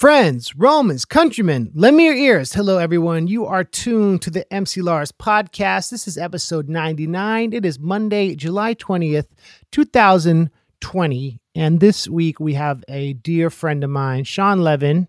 Friends, 0.00 0.56
Romans, 0.56 1.04
countrymen, 1.04 1.70
lend 1.74 1.94
me 1.94 2.06
your 2.06 2.14
ears. 2.14 2.54
Hello, 2.54 2.78
everyone. 2.78 3.26
You 3.26 3.44
are 3.44 3.64
tuned 3.64 4.22
to 4.22 4.30
the 4.30 4.50
MC 4.50 4.80
Lars 4.80 5.12
podcast. 5.12 5.90
This 5.90 6.08
is 6.08 6.16
episode 6.16 6.70
99. 6.70 7.52
It 7.52 7.66
is 7.66 7.78
Monday, 7.78 8.34
July 8.34 8.74
20th, 8.74 9.26
2020. 9.72 11.40
And 11.54 11.80
this 11.80 12.08
week 12.08 12.40
we 12.40 12.54
have 12.54 12.82
a 12.88 13.12
dear 13.12 13.50
friend 13.50 13.84
of 13.84 13.90
mine, 13.90 14.24
Shawn 14.24 14.62
Levin. 14.62 15.06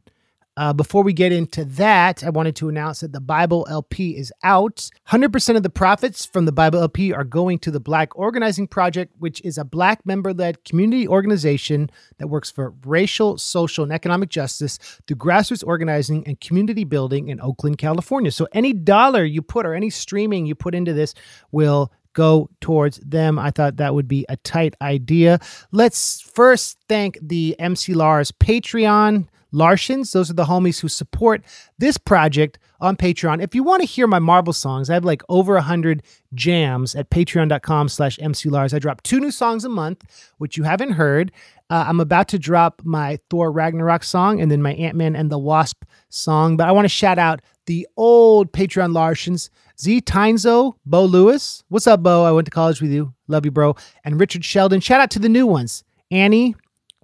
Uh, 0.57 0.73
before 0.73 1.01
we 1.01 1.13
get 1.13 1.31
into 1.31 1.63
that, 1.63 2.25
I 2.25 2.29
wanted 2.29 2.57
to 2.57 2.67
announce 2.67 2.99
that 2.99 3.13
the 3.13 3.21
Bible 3.21 3.65
LP 3.69 4.17
is 4.17 4.33
out. 4.43 4.89
100% 5.09 5.55
of 5.55 5.63
the 5.63 5.69
profits 5.69 6.25
from 6.25 6.43
the 6.43 6.51
Bible 6.51 6.79
LP 6.79 7.13
are 7.13 7.23
going 7.23 7.57
to 7.59 7.71
the 7.71 7.79
Black 7.79 8.17
Organizing 8.17 8.67
Project, 8.67 9.13
which 9.17 9.41
is 9.45 9.57
a 9.57 9.63
Black 9.63 10.05
member 10.05 10.33
led 10.33 10.65
community 10.65 11.07
organization 11.07 11.89
that 12.17 12.27
works 12.27 12.51
for 12.51 12.73
racial, 12.85 13.37
social, 13.37 13.83
and 13.83 13.93
economic 13.93 14.27
justice 14.27 14.77
through 15.07 15.17
grassroots 15.17 15.63
organizing 15.65 16.27
and 16.27 16.39
community 16.41 16.83
building 16.83 17.29
in 17.29 17.39
Oakland, 17.39 17.77
California. 17.77 18.29
So 18.29 18.45
any 18.51 18.73
dollar 18.73 19.23
you 19.23 19.41
put 19.41 19.65
or 19.65 19.73
any 19.73 19.89
streaming 19.89 20.45
you 20.45 20.55
put 20.55 20.75
into 20.75 20.91
this 20.91 21.13
will 21.51 21.93
go 22.13 22.49
towards 22.59 22.97
them. 22.97 23.39
I 23.39 23.51
thought 23.51 23.77
that 23.77 23.93
would 23.93 24.09
be 24.09 24.25
a 24.27 24.35
tight 24.37 24.75
idea. 24.81 25.39
Let's 25.71 26.19
first 26.19 26.77
thank 26.89 27.17
the 27.21 27.55
MC 27.57 27.93
Lars 27.93 28.33
Patreon. 28.33 29.27
Larshins. 29.53 30.11
Those 30.11 30.29
are 30.29 30.35
the 30.35 30.45
homies 30.45 30.79
who 30.79 30.87
support 30.87 31.43
this 31.77 31.97
project 31.97 32.59
on 32.79 32.95
Patreon. 32.95 33.41
If 33.43 33.53
you 33.53 33.63
want 33.63 33.81
to 33.81 33.87
hear 33.87 34.07
my 34.07 34.19
Marvel 34.19 34.53
songs, 34.53 34.89
I 34.89 34.93
have 34.93 35.05
like 35.05 35.21
over 35.29 35.55
a 35.55 35.61
hundred 35.61 36.03
jams 36.33 36.95
at 36.95 37.09
patreon.com 37.09 37.89
slash 37.89 38.17
mclars. 38.17 38.73
I 38.73 38.79
drop 38.79 39.03
two 39.03 39.19
new 39.19 39.31
songs 39.31 39.65
a 39.65 39.69
month, 39.69 40.31
which 40.37 40.57
you 40.57 40.63
haven't 40.63 40.93
heard. 40.93 41.31
Uh, 41.69 41.85
I'm 41.87 41.99
about 41.99 42.27
to 42.29 42.39
drop 42.39 42.81
my 42.83 43.19
Thor 43.29 43.51
Ragnarok 43.51 44.03
song 44.03 44.41
and 44.41 44.51
then 44.51 44.61
my 44.61 44.73
Ant-Man 44.73 45.15
and 45.15 45.31
the 45.31 45.39
Wasp 45.39 45.83
song. 46.09 46.57
But 46.57 46.67
I 46.67 46.71
want 46.71 46.85
to 46.85 46.89
shout 46.89 47.17
out 47.17 47.41
the 47.65 47.87
old 47.95 48.51
Patreon 48.51 48.91
Larshins, 48.91 49.49
Z 49.79 50.01
Tynzo, 50.01 50.73
Bo 50.85 51.05
Lewis. 51.05 51.63
What's 51.69 51.87
up, 51.87 52.03
Bo? 52.03 52.25
I 52.25 52.31
went 52.31 52.45
to 52.45 52.51
college 52.51 52.81
with 52.81 52.91
you. 52.91 53.13
Love 53.27 53.45
you, 53.45 53.51
bro. 53.51 53.75
And 54.03 54.19
Richard 54.19 54.43
Sheldon. 54.43 54.81
Shout 54.81 54.99
out 54.99 55.11
to 55.11 55.19
the 55.19 55.29
new 55.29 55.45
ones. 55.47 55.83
Annie, 56.09 56.55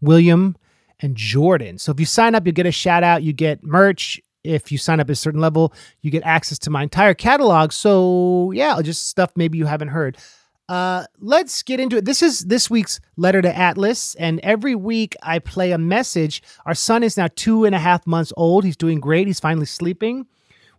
William, 0.01 0.57
and 0.99 1.15
Jordan. 1.15 1.77
So 1.77 1.91
if 1.91 1.99
you 1.99 2.05
sign 2.05 2.35
up, 2.35 2.45
you 2.45 2.51
get 2.51 2.65
a 2.65 2.71
shout 2.71 3.03
out, 3.03 3.23
you 3.23 3.33
get 3.33 3.63
merch. 3.63 4.19
If 4.43 4.71
you 4.71 4.77
sign 4.77 4.99
up 4.99 5.07
at 5.07 5.11
a 5.11 5.15
certain 5.15 5.41
level, 5.41 5.73
you 6.01 6.11
get 6.11 6.23
access 6.23 6.57
to 6.59 6.69
my 6.69 6.83
entire 6.83 7.13
catalog. 7.13 7.71
So 7.71 8.51
yeah, 8.53 8.81
just 8.81 9.09
stuff 9.09 9.31
maybe 9.35 9.57
you 9.57 9.65
haven't 9.65 9.89
heard. 9.89 10.17
Uh, 10.69 11.05
let's 11.19 11.63
get 11.63 11.79
into 11.79 11.97
it. 11.97 12.05
This 12.05 12.21
is 12.21 12.41
this 12.41 12.69
week's 12.69 12.99
letter 13.15 13.41
to 13.41 13.57
Atlas, 13.57 14.15
and 14.15 14.39
every 14.41 14.75
week 14.75 15.15
I 15.23 15.39
play 15.39 15.71
a 15.71 15.77
message. 15.77 16.43
Our 16.65 16.75
son 16.75 17.03
is 17.03 17.15
now 17.15 17.29
two 17.35 17.63
and 17.63 17.73
a 17.73 17.79
half 17.79 18.05
months 18.05 18.33
old. 18.35 18.65
He's 18.65 18.75
doing 18.75 18.99
great. 18.99 19.27
He's 19.27 19.39
finally 19.39 19.65
sleeping, 19.65 20.27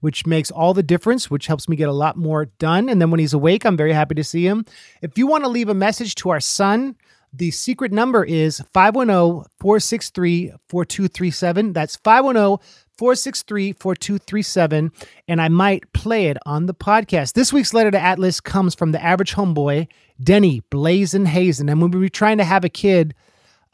which 0.01 0.27
makes 0.27 0.51
all 0.51 0.75
the 0.75 0.83
difference, 0.83 1.31
which 1.31 1.47
helps 1.47 1.71
me 1.71 1.77
get 1.77 1.89
a 1.89 1.93
lot 1.93 2.19
more 2.19 2.47
done. 2.59 2.91
And 2.91 3.01
then 3.01 3.11
when 3.11 3.21
he's 3.21 3.33
awake, 3.33 3.65
I'm 3.65 3.79
very 3.79 3.95
happy 3.95 4.15
to 4.17 4.25
see 4.25 4.47
him. 4.47 4.67
If 5.01 5.17
you 5.17 5.27
want 5.27 5.45
to 5.45 5.49
leave 5.49 5.71
a 5.71 5.75
message 5.75 6.15
to 6.17 6.31
our 6.31 6.41
son, 6.41 6.95
the 7.39 7.51
secret 7.53 7.93
number 7.93 8.25
is 8.25 8.61
510 8.75 9.49
463 9.61 10.53
4237. 10.69 11.73
That's 11.73 11.97
510 11.97 12.59
463 12.99 13.73
4237. 13.75 14.93
And 15.29 15.41
I 15.41 15.49
might 15.49 15.91
play 15.93 16.27
it 16.27 16.37
on 16.45 16.67
the 16.67 16.75
podcast. 16.75 17.35
This 17.35 17.53
week's 17.53 17.73
letter 17.73 17.93
to 17.93 18.01
Atlas 18.01 18.41
comes 18.41 18.75
from 18.75 18.93
the 18.93 19.03
average 19.03 19.35
homeboy, 19.35 19.87
Denny 20.23 20.63
Blazin 20.71 21.27
Hazen. 21.27 21.69
And 21.69 21.81
when 21.81 21.93
we 21.93 22.01
were 22.01 22.09
trying 22.09 22.39
to 22.39 22.45
have 22.45 22.65
a 22.65 22.69
kid, 22.69 23.15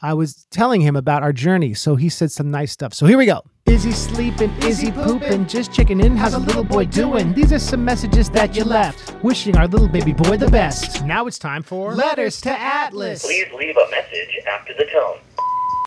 I 0.01 0.13
was 0.13 0.45
telling 0.51 0.81
him 0.81 0.95
about 0.95 1.23
our 1.23 1.33
journey. 1.33 1.73
So 1.73 1.95
he 1.95 2.09
said 2.09 2.31
some 2.31 2.51
nice 2.51 2.71
stuff. 2.71 2.93
So 2.93 3.05
here 3.05 3.17
we 3.17 3.25
go. 3.25 3.41
Is 3.65 3.83
he 3.83 3.91
sleeping? 3.91 4.51
Is 4.63 4.79
he 4.79 4.91
pooping? 4.91 5.47
Just 5.47 5.73
checking 5.73 5.99
in. 5.99 6.15
How's 6.15 6.33
a 6.33 6.39
little 6.39 6.63
boy 6.63 6.85
doing? 6.85 7.33
These 7.33 7.51
are 7.51 7.59
some 7.59 7.83
messages 7.83 8.29
that 8.31 8.55
you 8.55 8.63
left. 8.63 9.15
Wishing 9.23 9.57
our 9.57 9.67
little 9.67 9.87
baby 9.87 10.13
boy 10.13 10.37
the 10.37 10.49
best. 10.49 11.03
Now 11.03 11.25
it's 11.27 11.39
time 11.39 11.63
for 11.63 11.93
Letters 11.93 12.41
to 12.41 12.51
Atlas. 12.51 13.23
Please 13.25 13.47
leave 13.57 13.75
a 13.75 13.89
message 13.89 14.37
after 14.47 14.73
the 14.77 14.85
tone. 14.93 15.19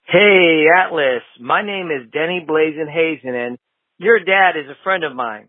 Hey, 0.07 0.65
Atlas. 0.77 1.23
My 1.41 1.63
name 1.65 1.91
is 1.91 2.11
Denny 2.11 2.45
Blazin 2.47 2.89
Hazen, 2.89 3.35
and 3.35 3.59
your 3.99 4.19
dad 4.19 4.57
is 4.57 4.69
a 4.69 4.83
friend 4.83 5.05
of 5.05 5.15
mine. 5.15 5.49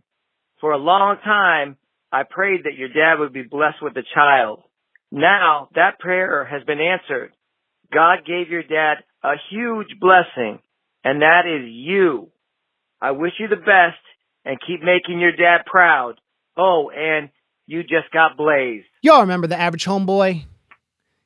For 0.62 0.72
a 0.72 0.78
long 0.78 1.18
time, 1.24 1.78
I 2.12 2.24
prayed 2.30 2.66
that 2.66 2.76
your 2.76 2.90
dad 2.90 3.20
would 3.20 3.34
be 3.34 3.44
blessed 3.44 3.82
with 3.82 3.96
a 3.96 4.04
child. 4.14 4.64
Now, 5.12 5.70
that 5.76 6.00
prayer 6.00 6.46
has 6.46 6.64
been 6.64 6.80
answered. 6.80 7.32
God 7.94 8.20
gave 8.26 8.50
your 8.50 8.64
dad 8.64 9.04
a 9.24 9.34
huge 9.50 10.00
blessing, 10.00 10.60
and 11.04 11.22
that 11.22 11.46
is 11.46 11.68
you. 11.68 12.30
I 13.02 13.12
wish 13.12 13.34
you 13.40 13.48
the 13.48 13.56
best 13.56 14.00
and 14.46 14.60
keep 14.66 14.82
making 14.82 15.20
your 15.20 15.32
dad 15.32 15.66
proud. 15.66 16.16
Oh, 16.58 16.92
and 16.96 17.30
you 17.66 17.84
just 17.84 18.12
got 18.12 18.38
blazed. 18.38 18.86
Y'all 19.02 19.22
remember 19.22 19.48
the 19.48 19.60
average 19.60 19.86
homeboy? 19.86 20.44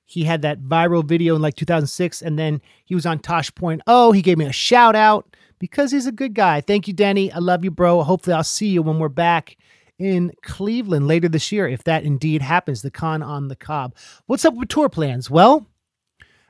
He 0.05 0.25
had 0.25 0.41
that 0.43 0.61
viral 0.61 1.03
video 1.03 1.35
in 1.35 1.41
like 1.41 1.55
2006, 1.55 2.21
and 2.21 2.37
then 2.37 2.61
he 2.85 2.93
was 2.93 3.05
on 3.05 3.19
Tosh 3.19 3.53
Point. 3.55 3.81
Oh, 3.87 4.11
he 4.11 4.21
gave 4.21 4.37
me 4.37 4.45
a 4.45 4.51
shout 4.51 4.95
out 4.95 5.35
because 5.59 5.91
he's 5.91 6.05
a 6.05 6.11
good 6.11 6.33
guy. 6.33 6.61
Thank 6.61 6.87
you, 6.87 6.93
Danny. 6.93 7.31
I 7.31 7.39
love 7.39 7.63
you, 7.63 7.71
bro. 7.71 8.03
Hopefully, 8.03 8.35
I'll 8.35 8.43
see 8.43 8.67
you 8.67 8.83
when 8.83 8.99
we're 8.99 9.09
back 9.09 9.57
in 9.97 10.33
Cleveland 10.43 11.07
later 11.07 11.29
this 11.29 11.51
year, 11.51 11.67
if 11.67 11.83
that 11.85 12.03
indeed 12.03 12.41
happens, 12.41 12.81
the 12.81 12.91
con 12.91 13.23
on 13.23 13.47
the 13.47 13.55
cob. 13.55 13.95
What's 14.25 14.45
up 14.45 14.53
with 14.53 14.69
tour 14.69 14.89
plans? 14.89 15.29
Well, 15.29 15.65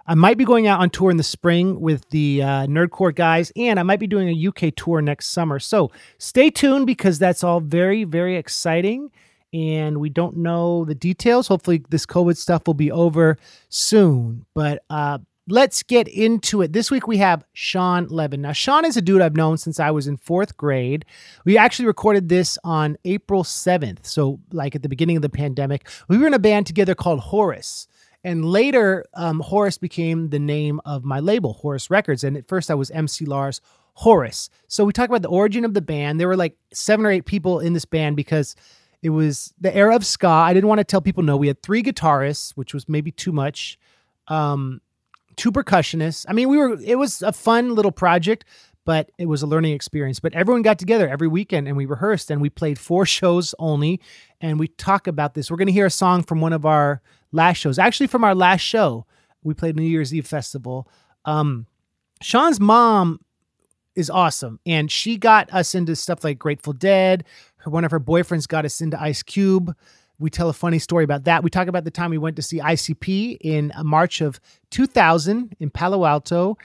I 0.06 0.16
might 0.16 0.38
be 0.38 0.44
going 0.44 0.68
out 0.68 0.82
on 0.82 0.90
tour 0.90 1.12
in 1.12 1.18
the 1.18 1.24
spring 1.24 1.80
with 1.80 2.10
the 2.10 2.42
uh, 2.42 2.48
Nerdcore 2.68 3.16
guys, 3.16 3.54
and 3.56 3.80
I 3.80 3.84
might 3.84 4.00
be 4.00 4.08
doing 4.08 4.28
a 4.28 4.48
UK 4.48 4.76
tour 4.76 5.02
next 5.02 5.28
summer. 5.28 5.60
So 5.60 5.92
stay 6.18 6.50
tuned 6.50 6.88
because 6.88 7.20
that's 7.20 7.44
all 7.44 7.62
very, 7.62 8.04
very 8.04 8.36
exciting. 8.36 9.12
And 9.54 10.00
we 10.00 10.10
don't 10.10 10.38
know 10.38 10.84
the 10.84 10.96
details. 10.96 11.48
Hopefully, 11.48 11.84
this 11.90 12.06
COVID 12.06 12.36
stuff 12.36 12.64
will 12.66 12.74
be 12.74 12.92
over 12.92 13.38
soon. 13.70 14.46
But 14.56 14.84
uh, 14.90 15.20
let's 15.48 15.84
get 15.84 16.08
into 16.08 16.62
it. 16.62 16.74
This 16.74 16.90
week 16.90 17.08
we 17.08 17.18
have 17.18 17.46
Shawn 17.54 18.08
Levin. 18.08 18.42
Now, 18.42 18.52
Shawn 18.52 18.84
is 18.84 18.98
a 18.98 19.02
dude 19.02 19.22
I've 19.22 19.36
known 19.36 19.58
since 19.58 19.80
I 19.80 19.92
was 19.92 20.08
in 20.08 20.18
fourth 20.18 20.58
grade. 20.58 21.06
We 21.46 21.58
actually 21.58 21.86
recorded 21.86 22.30
this 22.30 22.58
on 22.64 22.98
April 23.06 23.44
7th. 23.44 24.06
So, 24.06 24.40
like 24.52 24.76
at 24.76 24.82
the 24.82 24.90
beginning 24.90 25.18
of 25.18 25.22
the 25.22 25.30
pandemic, 25.30 25.88
we 26.08 26.18
were 26.18 26.28
in 26.28 26.34
a 26.34 26.40
band 26.40 26.66
together 26.66 26.96
called 26.96 27.20
Horris. 27.20 27.88
And 28.24 28.46
later, 28.46 29.06
um, 29.16 29.42
Horris 29.42 29.78
became 29.78 30.30
the 30.30 30.40
name 30.40 30.80
of 30.86 31.04
my 31.04 31.20
label, 31.20 31.54
Horris 31.54 31.90
Records. 31.90 32.24
And 32.24 32.38
at 32.38 32.48
first, 32.48 32.72
I 32.72 32.76
was 32.76 32.90
MC 32.92 33.26
Lars 33.26 33.60
Horris. 33.96 34.50
So 34.68 34.86
we 34.86 34.94
talk 34.94 35.10
about 35.10 35.22
the 35.22 35.30
origin 35.30 35.66
of 35.66 35.74
the 35.74 35.82
band. 35.82 36.20
There 36.20 36.28
were 36.28 36.38
like 36.38 36.58
seven 36.74 37.06
or 37.06 37.12
eight 37.12 37.26
people 37.26 37.60
in 37.60 37.74
this 37.74 37.86
band 37.86 38.16
because 38.16 38.56
it 39.02 39.10
was 39.10 39.54
the 39.60 39.76
era 39.76 39.96
of 39.96 40.06
ska. 40.06 40.28
I 40.28 40.54
didn't 40.54 40.70
want 40.70 40.80
to 40.80 40.86
tell 40.86 41.02
people 41.02 41.24
no. 41.24 41.36
We 41.36 41.48
had 41.48 41.62
three 41.62 41.84
guitarists, 41.84 42.52
which 42.52 42.74
was 42.74 42.88
maybe 42.88 43.12
too 43.12 43.34
much. 43.34 43.78
Um, 44.30 44.80
two 45.36 45.52
percussionists. 45.52 46.26
I 46.28 46.34
mean, 46.34 46.48
we 46.48 46.58
were. 46.58 46.80
It 46.82 46.98
was 46.98 47.22
a 47.22 47.34
fun 47.34 47.76
little 47.76 47.92
project, 47.92 48.46
but 48.86 49.12
it 49.18 49.26
was 49.26 49.42
a 49.42 49.48
learning 49.48 49.74
experience. 49.74 50.20
But 50.20 50.34
everyone 50.34 50.62
got 50.62 50.80
together 50.80 51.10
every 51.10 51.28
weekend 51.28 51.68
and 51.68 51.76
we 51.76 51.86
rehearsed 51.86 52.32
and 52.32 52.42
we 52.42 52.50
played 52.50 52.80
four 52.80 53.06
shows 53.18 53.54
only. 53.60 54.00
And 54.40 54.60
we 54.60 54.70
talk 54.70 55.08
about 55.08 55.34
this. 55.34 55.52
We're 55.52 55.58
going 55.58 55.68
to 55.68 55.74
hear 55.74 55.86
a 55.86 55.92
song 55.92 56.24
from 56.24 56.42
one 56.42 56.54
of 56.54 56.66
our 56.66 57.02
last 57.34 57.58
shows. 57.58 57.78
Actually, 57.78 58.08
from 58.08 58.24
our 58.24 58.36
last 58.36 58.62
show, 58.62 59.06
we 59.44 59.54
played 59.54 59.76
New 59.76 59.84
Year's 59.84 60.14
Eve 60.14 60.28
festival. 60.28 60.88
Um, 61.26 61.66
Shawn's 62.22 62.60
mom 62.60 63.20
is 63.96 64.10
awesome, 64.10 64.60
and 64.66 64.90
she 64.92 65.18
got 65.18 65.54
us 65.54 65.76
into 65.76 65.96
stuff 65.96 66.24
like 66.24 66.40
Grateful 66.40 66.74
Dead. 66.74 67.26
Her 67.58 67.70
one 67.70 67.84
of 67.84 67.92
her 67.92 68.00
boyfriends 68.00 68.48
got 68.48 68.66
us 68.66 68.82
into 68.82 69.02
Ice 69.02 69.24
Cube. 69.24 69.76
We 70.20 70.30
tell 70.30 70.48
a 70.48 70.54
funny 70.54 70.80
story 70.80 71.04
about 71.04 71.26
that. 71.26 71.44
We 71.44 71.50
talk 71.50 71.68
about 71.68 71.84
the 71.84 71.92
time 71.92 72.12
we 72.12 72.18
went 72.18 72.36
to 72.38 72.42
see 72.42 72.60
ICP 72.60 73.38
in 73.42 73.74
March 73.84 74.22
of 74.22 74.40
2000 74.70 75.56
in 75.60 75.70
Palo 75.70 76.06
Alto. 76.06 76.58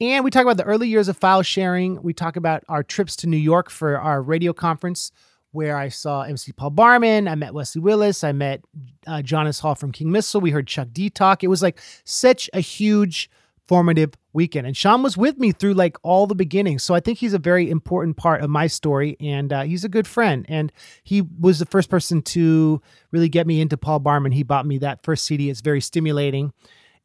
And 0.00 0.24
we 0.24 0.30
talk 0.30 0.42
about 0.42 0.58
the 0.58 0.64
early 0.64 0.88
years 0.88 1.08
of 1.08 1.16
file 1.16 1.42
sharing. 1.42 2.02
We 2.02 2.12
talk 2.12 2.36
about 2.36 2.64
our 2.68 2.82
trips 2.82 3.16
to 3.16 3.26
New 3.26 3.38
York 3.38 3.70
for 3.70 3.98
our 3.98 4.20
radio 4.20 4.52
conference 4.52 5.12
where 5.56 5.78
I 5.78 5.88
saw 5.88 6.20
MC 6.20 6.52
Paul 6.52 6.68
Barman. 6.68 7.26
I 7.26 7.34
met 7.34 7.54
Wesley 7.54 7.80
Willis. 7.80 8.22
I 8.22 8.32
met 8.32 8.62
uh, 9.06 9.22
John 9.22 9.46
S. 9.46 9.58
Hall 9.58 9.74
from 9.74 9.90
King 9.90 10.12
Missile. 10.12 10.42
We 10.42 10.50
heard 10.50 10.66
Chuck 10.66 10.88
D 10.92 11.08
talk. 11.08 11.42
It 11.42 11.48
was 11.48 11.62
like 11.62 11.80
such 12.04 12.50
a 12.52 12.60
huge 12.60 13.30
formative 13.66 14.12
weekend. 14.34 14.66
And 14.66 14.76
Shawn 14.76 15.02
was 15.02 15.16
with 15.16 15.38
me 15.38 15.52
through 15.52 15.72
like 15.72 15.96
all 16.02 16.26
the 16.26 16.34
beginnings. 16.34 16.82
So 16.82 16.94
I 16.94 17.00
think 17.00 17.18
he's 17.18 17.32
a 17.32 17.38
very 17.38 17.70
important 17.70 18.18
part 18.18 18.42
of 18.42 18.50
my 18.50 18.66
story. 18.66 19.16
And 19.18 19.50
uh, 19.50 19.62
he's 19.62 19.82
a 19.82 19.88
good 19.88 20.06
friend. 20.06 20.44
And 20.46 20.70
he 21.02 21.22
was 21.22 21.58
the 21.58 21.66
first 21.66 21.88
person 21.88 22.20
to 22.22 22.82
really 23.10 23.30
get 23.30 23.46
me 23.46 23.62
into 23.62 23.78
Paul 23.78 24.00
Barman. 24.00 24.32
He 24.32 24.42
bought 24.42 24.66
me 24.66 24.76
that 24.78 25.02
first 25.02 25.24
CD. 25.24 25.48
It's 25.48 25.62
very 25.62 25.80
stimulating. 25.80 26.52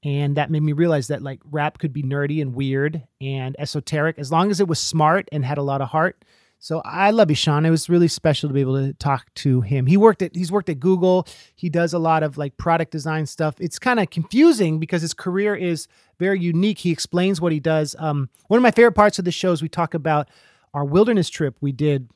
And 0.04 0.36
that 0.36 0.52
made 0.52 0.64
me 0.64 0.74
realize 0.74 1.08
that 1.08 1.22
like 1.22 1.40
rap 1.50 1.78
could 1.78 1.94
be 1.94 2.04
nerdy 2.04 2.42
and 2.42 2.54
weird 2.54 3.02
and 3.22 3.56
esoteric 3.58 4.20
as 4.20 4.30
long 4.30 4.52
as 4.52 4.60
it 4.60 4.68
was 4.68 4.80
smart 4.80 5.30
and 5.32 5.46
had 5.46 5.58
a 5.58 5.64
lot 5.64 5.82
of 5.82 5.88
heart 5.88 6.26
So 6.64 6.80
I 6.86 7.10
love 7.10 7.32
you, 7.32 7.36
Shawn. 7.36 7.66
It 7.66 7.72
was 7.72 7.90
really 7.90 8.08
special 8.08 8.48
to 8.48 8.54
be 8.54 8.62
able 8.62 8.80
to 8.80 8.94
talk 8.94 9.34
to 9.34 9.62
him. 9.62 9.88
He 9.88 9.98
worked 9.98 10.22
at 10.22 10.36
he's 10.36 10.52
worked 10.52 10.70
at 10.70 10.80
Google. 10.80 11.26
He 11.56 11.72
does 11.72 11.92
a 11.92 11.98
lot 11.98 12.22
of 12.22 12.38
like 12.38 12.56
product 12.56 12.92
design 12.92 13.26
stuff. 13.26 13.56
It's 13.60 13.80
kind 13.80 14.00
of 14.00 14.12
confusing 14.12 14.78
because 14.80 15.02
his 15.02 15.16
career 15.16 15.56
is 15.56 15.88
very 16.20 16.40
unique. 16.40 16.78
He 16.78 16.92
explains 16.92 17.42
what 17.42 17.52
he 17.52 17.60
does. 17.60 17.96
Um, 17.98 18.30
one 18.48 18.60
of 18.60 18.62
my 18.62 18.70
favorite 18.70 18.92
parts 18.92 19.18
of 19.18 19.26
the 19.26 19.32
show 19.32 19.52
is 19.52 19.64
we 19.64 19.70
talk 19.70 19.96
about 19.96 20.30
our 20.72 20.86
wilderness 20.86 21.32
trip 21.32 21.58
we 21.62 21.72
did 21.72 22.08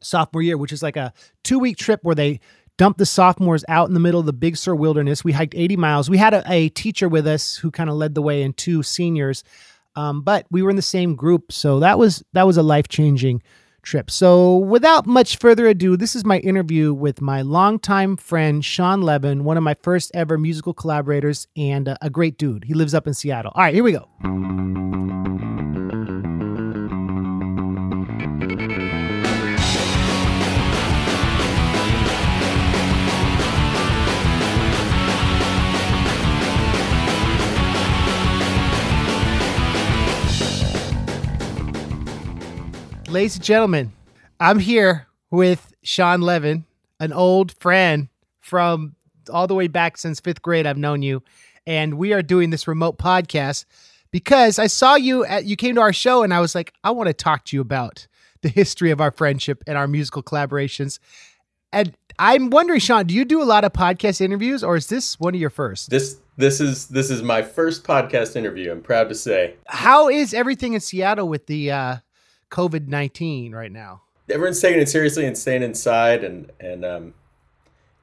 sophomore 0.00 0.40
year, 0.40 0.56
which 0.56 0.72
is 0.72 0.82
like 0.82 0.96
a 0.96 1.12
two 1.42 1.58
week 1.58 1.76
trip 1.76 2.00
where 2.02 2.14
they 2.14 2.40
dumped 2.78 2.98
the 2.98 3.04
sophomores 3.04 3.66
out 3.68 3.88
in 3.88 3.92
the 3.92 4.00
middle 4.00 4.20
of 4.20 4.24
the 4.24 4.32
Big 4.32 4.56
Sur 4.56 4.74
wilderness. 4.74 5.24
We 5.24 5.32
hiked 5.32 5.54
80 5.54 5.76
miles. 5.76 6.08
We 6.08 6.16
had 6.16 6.32
a, 6.32 6.42
a 6.50 6.70
teacher 6.70 7.06
with 7.06 7.26
us 7.26 7.56
who 7.56 7.70
kind 7.70 7.90
of 7.90 7.96
led 7.96 8.14
the 8.14 8.22
way 8.22 8.44
and 8.44 8.56
two 8.56 8.82
seniors. 8.82 9.44
Um, 9.94 10.22
but 10.22 10.46
we 10.50 10.62
were 10.62 10.70
in 10.70 10.76
the 10.76 10.82
same 10.82 11.16
group, 11.16 11.52
so 11.52 11.80
that 11.80 11.98
was 11.98 12.24
that 12.32 12.46
was 12.46 12.56
a 12.56 12.62
life 12.62 12.88
changing 12.88 13.42
trip. 13.84 14.10
So, 14.10 14.56
without 14.56 15.06
much 15.06 15.38
further 15.38 15.66
ado, 15.66 15.96
this 15.96 16.16
is 16.16 16.24
my 16.24 16.38
interview 16.38 16.92
with 16.92 17.20
my 17.20 17.42
longtime 17.42 18.16
friend, 18.16 18.64
Shawn 18.64 19.02
Levin, 19.02 19.44
one 19.44 19.56
of 19.56 19.62
my 19.62 19.74
first 19.82 20.10
ever 20.14 20.38
musical 20.38 20.74
collaborators 20.74 21.46
and 21.56 21.96
a, 22.00 22.10
great 22.10 22.38
dude. 22.38 22.64
He 22.64 22.74
lives 22.74 22.94
up 22.94 23.06
in 23.06 23.14
Seattle. 23.14 23.52
All 23.54 23.62
right, 23.62 23.74
here 23.74 23.82
we 23.82 23.92
go. 23.92 24.08
Ladies 43.14 43.36
and 43.36 43.44
gentlemen, 43.44 43.92
I'm 44.40 44.58
here 44.58 45.06
with 45.30 45.72
Shawn 45.84 46.20
Levin, 46.20 46.64
an 46.98 47.12
old 47.12 47.52
friend 47.60 48.08
from 48.40 48.96
all 49.32 49.46
the 49.46 49.54
way 49.54 49.68
back 49.68 49.96
since 49.98 50.18
fifth 50.18 50.42
grade. 50.42 50.66
I've 50.66 50.76
known 50.76 51.00
you, 51.00 51.22
and 51.64 51.94
we 51.94 52.12
are 52.12 52.22
doing 52.22 52.50
this 52.50 52.66
remote 52.66 52.98
podcast 52.98 53.66
because 54.10 54.58
I 54.58 54.66
saw 54.66 54.96
you 54.96 55.24
at 55.24 55.44
you 55.44 55.54
came 55.54 55.76
to 55.76 55.80
our 55.80 55.92
show, 55.92 56.24
and 56.24 56.34
I 56.34 56.40
was 56.40 56.56
like, 56.56 56.74
I 56.82 56.90
want 56.90 57.06
to 57.06 57.12
talk 57.12 57.44
to 57.44 57.56
you 57.56 57.60
about 57.60 58.08
the 58.42 58.48
history 58.48 58.90
of 58.90 59.00
our 59.00 59.12
friendship 59.12 59.62
and 59.68 59.78
our 59.78 59.86
musical 59.86 60.24
collaborations. 60.24 60.98
And 61.72 61.94
I'm 62.18 62.50
wondering, 62.50 62.80
Shawn, 62.80 63.06
do 63.06 63.14
you 63.14 63.24
do 63.24 63.40
a 63.40 63.44
lot 63.44 63.62
of 63.62 63.72
podcast 63.72 64.20
interviews, 64.20 64.64
or 64.64 64.74
is 64.74 64.88
this 64.88 65.20
one 65.20 65.36
of 65.36 65.40
your 65.40 65.50
first? 65.50 65.88
This 65.88 66.18
this 66.36 66.60
is 66.60 66.88
this 66.88 67.12
is 67.12 67.22
my 67.22 67.42
first 67.42 67.84
podcast 67.84 68.34
interview. 68.34 68.72
I'm 68.72 68.82
proud 68.82 69.08
to 69.08 69.14
say. 69.14 69.54
How 69.68 70.08
is 70.08 70.34
everything 70.34 70.72
in 70.72 70.80
Seattle 70.80 71.28
with 71.28 71.46
the 71.46 71.70
uh, 71.70 71.96
COVID 72.54 72.86
nineteen 72.86 73.52
right 73.52 73.72
now? 73.72 74.02
Everyone's 74.30 74.60
taking 74.60 74.80
it 74.80 74.88
seriously 74.88 75.26
and 75.26 75.36
staying 75.36 75.62
inside, 75.62 76.22
and 76.22 76.52
and 76.60 76.84
um, 76.84 77.14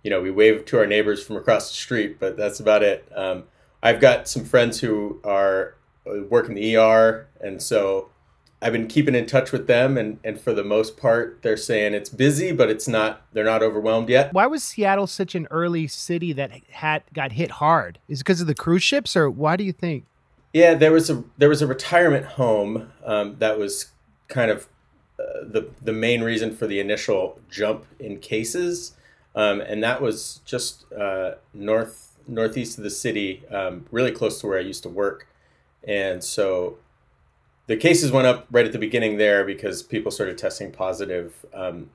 you 0.04 0.10
know 0.10 0.22
we 0.22 0.30
wave 0.30 0.66
to 0.66 0.78
our 0.78 0.86
neighbors 0.86 1.24
from 1.24 1.38
across 1.38 1.70
the 1.70 1.76
street, 1.76 2.20
but 2.20 2.36
that's 2.36 2.60
about 2.60 2.84
it. 2.84 3.10
Um, 3.16 3.46
I've 3.82 4.02
got 4.02 4.28
some 4.28 4.44
friends 4.44 4.82
who 4.82 5.22
are 5.24 5.76
uh, 6.06 6.24
work 6.24 6.50
in 6.50 6.56
the 6.56 6.76
ER, 6.76 7.28
and 7.40 7.62
so 7.62 8.10
I've 8.62 8.74
been 8.74 8.88
keeping 8.88 9.16
in 9.16 9.26
touch 9.26 9.54
with 9.54 9.68
them, 9.68 9.98
and 9.98 10.20
and 10.24 10.40
for 10.40 10.54
the 10.54 10.66
most 10.66 10.98
part, 10.98 11.40
they're 11.44 11.56
saying 11.56 11.94
it's 11.94 12.10
busy, 12.10 12.52
but 12.52 12.70
it's 12.70 12.90
not. 12.90 13.22
They're 13.32 13.46
not 13.46 13.64
overwhelmed 13.64 14.10
yet. 14.10 14.34
Why 14.34 14.48
was 14.48 14.64
Seattle 14.64 15.08
such 15.08 15.34
an 15.34 15.48
early 15.50 15.88
city 15.88 16.34
that 16.34 16.52
had 16.72 17.04
got 17.14 17.32
hit 17.32 17.52
hard? 17.52 18.00
Is 18.10 18.20
it 18.20 18.24
because 18.26 18.42
of 18.42 18.48
the 18.48 18.56
cruise 18.56 18.84
ships, 18.84 19.16
or 19.16 19.30
why 19.30 19.56
do 19.56 19.64
you 19.64 19.72
think? 19.72 20.06
Yeah, 20.54 20.74
there 20.74 20.92
was 20.92 21.10
a 21.10 21.24
there 21.38 21.50
was 21.50 21.62
a 21.62 21.68
retirement 21.68 22.26
home 22.26 22.92
um, 23.06 23.38
that 23.40 23.58
was 23.58 23.88
kind 24.32 24.50
of 24.50 24.68
uh, 25.20 25.44
the 25.44 25.70
the 25.82 25.94
main 25.94 26.24
reason 26.24 26.56
for 26.56 26.66
the 26.66 26.80
initial 26.80 27.40
jump 27.50 27.86
in 28.00 28.18
cases, 28.20 28.94
um, 29.36 29.62
and 29.62 29.84
that 29.84 30.02
was 30.02 30.42
just 30.46 30.92
uh, 30.94 31.34
north 31.54 32.18
northeast 32.28 32.78
of 32.78 32.84
the 32.84 32.90
city, 32.90 33.44
um, 33.52 33.86
really 33.92 34.12
close 34.12 34.40
to 34.42 34.48
where 34.48 34.58
I 34.58 34.62
used 34.62 34.82
to 34.84 34.90
work, 34.90 35.28
and 35.84 36.24
so 36.24 36.78
the 37.68 37.78
cases 37.78 38.12
went 38.12 38.28
up 38.28 38.48
right 38.50 38.66
at 38.66 38.72
the 38.72 38.80
beginning 38.80 39.18
there 39.18 39.46
because 39.46 39.84
people 39.84 40.12
started 40.12 40.38
testing 40.38 40.72
positive. 40.72 41.46
Um, 41.54 41.92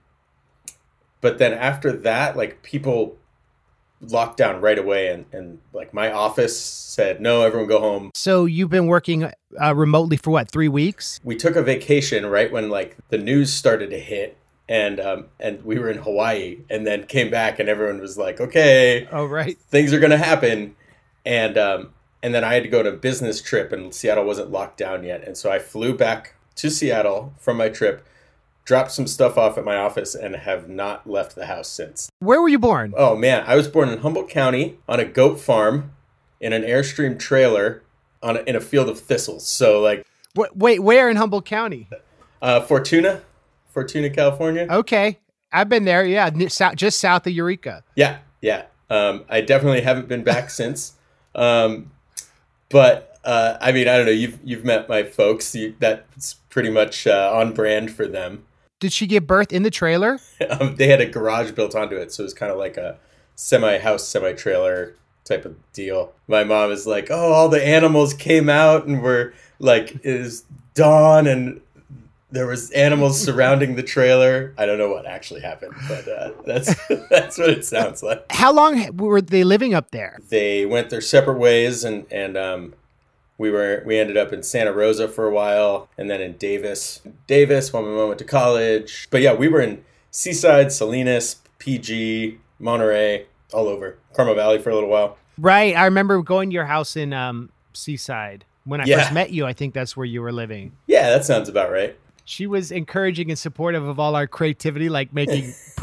but 1.20 1.38
then 1.38 1.52
after 1.52 1.92
that, 1.92 2.36
like 2.36 2.62
people 2.62 3.16
locked 4.10 4.36
down 4.36 4.60
right 4.60 4.78
away, 4.78 5.08
and 5.08 5.26
and 5.32 5.58
like 5.72 5.92
my 5.94 6.12
office 6.12 6.58
said, 6.60 7.20
no, 7.20 7.42
everyone 7.42 7.68
go 7.68 7.80
home. 7.80 8.10
So 8.14 8.44
you've 8.44 8.70
been 8.70 8.86
working 8.86 9.24
uh, 9.60 9.74
remotely 9.74 10.16
for 10.16 10.30
what 10.30 10.50
three 10.50 10.68
weeks? 10.68 11.20
we 11.24 11.36
took 11.36 11.56
a 11.56 11.62
vacation 11.62 12.26
right 12.26 12.50
when 12.52 12.68
like 12.70 12.96
the 13.08 13.18
news 13.18 13.52
started 13.52 13.90
to 13.90 13.98
hit 13.98 14.36
and 14.68 14.98
um 14.98 15.26
and 15.38 15.64
we 15.64 15.78
were 15.78 15.88
in 15.88 15.98
Hawaii 15.98 16.58
and 16.68 16.84
then 16.86 17.06
came 17.06 17.30
back 17.30 17.58
and 17.60 17.68
everyone 17.68 18.00
was 18.00 18.18
like 18.18 18.40
okay 18.40 19.06
Oh 19.12 19.24
right. 19.24 19.56
things 19.70 19.92
are 19.92 20.00
going 20.00 20.10
to 20.10 20.18
happen 20.18 20.74
and 21.24 21.56
um 21.56 21.92
and 22.22 22.34
then 22.34 22.42
I 22.42 22.54
had 22.54 22.64
to 22.64 22.68
go 22.68 22.80
on 22.80 22.86
a 22.86 22.92
business 22.92 23.40
trip 23.40 23.72
and 23.72 23.94
Seattle 23.94 24.24
wasn't 24.24 24.50
locked 24.50 24.76
down 24.78 25.04
yet 25.04 25.22
and 25.24 25.36
so 25.36 25.52
I 25.52 25.58
flew 25.60 25.96
back 25.96 26.34
to 26.56 26.68
Seattle 26.70 27.32
from 27.38 27.56
my 27.58 27.68
trip 27.68 28.04
dropped 28.66 28.92
some 28.92 29.06
stuff 29.06 29.38
off 29.38 29.56
at 29.56 29.64
my 29.64 29.76
office 29.76 30.14
and 30.14 30.36
have 30.36 30.68
not 30.68 31.08
left 31.08 31.34
the 31.34 31.46
house 31.46 31.68
since 31.68 32.10
Where 32.18 32.42
were 32.42 32.48
you 32.48 32.58
born? 32.58 32.92
oh 32.96 33.16
man 33.16 33.42
I 33.46 33.56
was 33.56 33.68
born 33.68 33.88
in 33.88 34.00
Humboldt 34.00 34.28
County 34.28 34.76
on 34.88 35.00
a 35.00 35.04
goat 35.06 35.40
farm 35.40 35.92
in 36.40 36.52
an 36.52 36.62
Airstream 36.62 37.18
trailer 37.18 37.82
on 38.22 38.36
a, 38.36 38.40
in 38.40 38.54
a 38.56 38.60
field 38.60 38.88
of 38.90 38.98
thistles 39.00 39.46
so 39.46 39.80
like 39.80 40.04
Wait, 40.34 40.54
wait, 40.54 40.80
where 40.82 41.08
in 41.08 41.16
Humboldt 41.16 41.46
County? 41.46 41.88
uh 42.42 42.60
Fortuna 42.60 43.22
Fortuna 43.72 44.10
California 44.10 44.66
Okay, 44.70 45.18
I've 45.52 45.68
been 45.68 45.84
there. 45.84 46.04
Yeah, 46.04 46.28
just 46.30 46.98
south 47.00 47.26
of 47.26 47.32
Eureka. 47.32 47.84
Yeah, 47.94 48.18
yeah. 48.42 48.64
Um, 48.90 49.24
I 49.28 49.40
definitely 49.40 49.80
haven't 49.82 50.08
been 50.08 50.22
back 50.24 50.50
since. 50.50 50.94
Um, 51.34 51.90
but 52.68 53.18
uh, 53.24 53.56
I 53.60 53.72
mean, 53.72 53.88
I 53.88 53.96
don't 53.96 54.06
know. 54.06 54.12
You've 54.12 54.38
you've 54.44 54.64
met 54.64 54.88
my 54.88 55.02
folks. 55.02 55.54
You, 55.54 55.74
that's 55.78 56.34
pretty 56.50 56.70
much 56.70 57.06
uh, 57.06 57.30
on 57.32 57.52
brand 57.52 57.90
for 57.90 58.06
them. 58.06 58.44
Did 58.78 58.92
she 58.92 59.06
give 59.06 59.26
birth 59.26 59.52
in 59.52 59.62
the 59.62 59.70
trailer? 59.70 60.18
Um, 60.50 60.76
they 60.76 60.88
had 60.88 61.00
a 61.00 61.06
garage 61.06 61.52
built 61.52 61.74
onto 61.74 61.96
it, 61.96 62.12
so 62.12 62.22
it 62.22 62.24
was 62.26 62.34
kind 62.34 62.52
of 62.52 62.58
like 62.58 62.76
a 62.76 62.98
semi 63.34 63.78
house, 63.78 64.06
semi 64.06 64.32
trailer 64.32 64.94
type 65.24 65.44
of 65.44 65.56
deal. 65.72 66.12
My 66.28 66.44
mom 66.44 66.70
is 66.70 66.86
like, 66.86 67.10
"Oh, 67.10 67.32
all 67.32 67.48
the 67.48 67.64
animals 67.64 68.14
came 68.14 68.48
out 68.48 68.86
and 68.86 69.02
were 69.02 69.32
like, 69.58 69.94
it 69.96 70.04
is 70.04 70.44
dawn 70.74 71.26
and." 71.26 71.60
There 72.32 72.46
was 72.48 72.70
animals 72.72 73.18
surrounding 73.20 73.76
the 73.76 73.84
trailer. 73.84 74.52
I 74.58 74.66
don't 74.66 74.78
know 74.78 74.90
what 74.90 75.06
actually 75.06 75.40
happened, 75.42 75.74
but 75.88 76.08
uh, 76.08 76.32
that's 76.44 76.74
that's 77.08 77.38
what 77.38 77.50
it 77.50 77.64
sounds 77.64 78.02
like. 78.02 78.26
How 78.30 78.52
long 78.52 78.94
were 78.96 79.22
they 79.22 79.44
living 79.44 79.74
up 79.74 79.92
there? 79.92 80.18
they 80.28 80.66
went 80.66 80.90
their 80.90 81.00
separate 81.00 81.38
ways 81.38 81.84
and 81.84 82.04
and 82.10 82.36
um, 82.36 82.74
we 83.38 83.50
were 83.50 83.82
we 83.86 83.98
ended 83.98 84.16
up 84.16 84.32
in 84.32 84.42
Santa 84.42 84.72
Rosa 84.72 85.08
for 85.08 85.26
a 85.26 85.30
while 85.30 85.88
and 85.98 86.08
then 86.10 86.20
in 86.20 86.32
Davis 86.38 87.00
Davis 87.26 87.72
when 87.72 87.84
my 87.84 87.90
mom 87.90 88.08
went 88.08 88.18
to 88.18 88.24
college 88.24 89.08
but 89.10 89.20
yeah 89.20 89.34
we 89.34 89.48
were 89.48 89.60
in 89.60 89.84
Seaside 90.10 90.72
Salinas 90.72 91.36
PG 91.58 92.38
Monterey 92.58 93.26
all 93.52 93.68
over 93.68 93.98
Carmel 94.14 94.34
Valley 94.34 94.58
for 94.58 94.70
a 94.70 94.74
little 94.74 94.88
while 94.90 95.16
Right. 95.38 95.76
I 95.76 95.84
remember 95.84 96.22
going 96.22 96.48
to 96.48 96.54
your 96.54 96.64
house 96.64 96.96
in 96.96 97.12
um, 97.12 97.50
Seaside 97.74 98.46
when 98.64 98.80
I 98.80 98.84
Yeah. 98.86 99.00
first 99.00 99.12
met 99.12 99.30
you. 99.32 99.44
I 99.44 99.52
think 99.52 99.74
that's 99.74 99.94
where 99.96 100.06
you 100.06 100.22
were 100.22 100.32
living. 100.32 100.72
yeah 100.86 101.10
that 101.10 101.24
sounds 101.26 101.48
about 101.48 101.70
right 101.70 101.94
She 102.24 102.46
was 102.46 102.72
encouraging 102.72 103.28
and 103.30 103.38
supportive 103.38 103.86
of 103.86 104.00
all 104.00 104.16
our 104.16 104.26
creativity, 104.26 104.88
like 104.88 105.12
making 105.12 105.52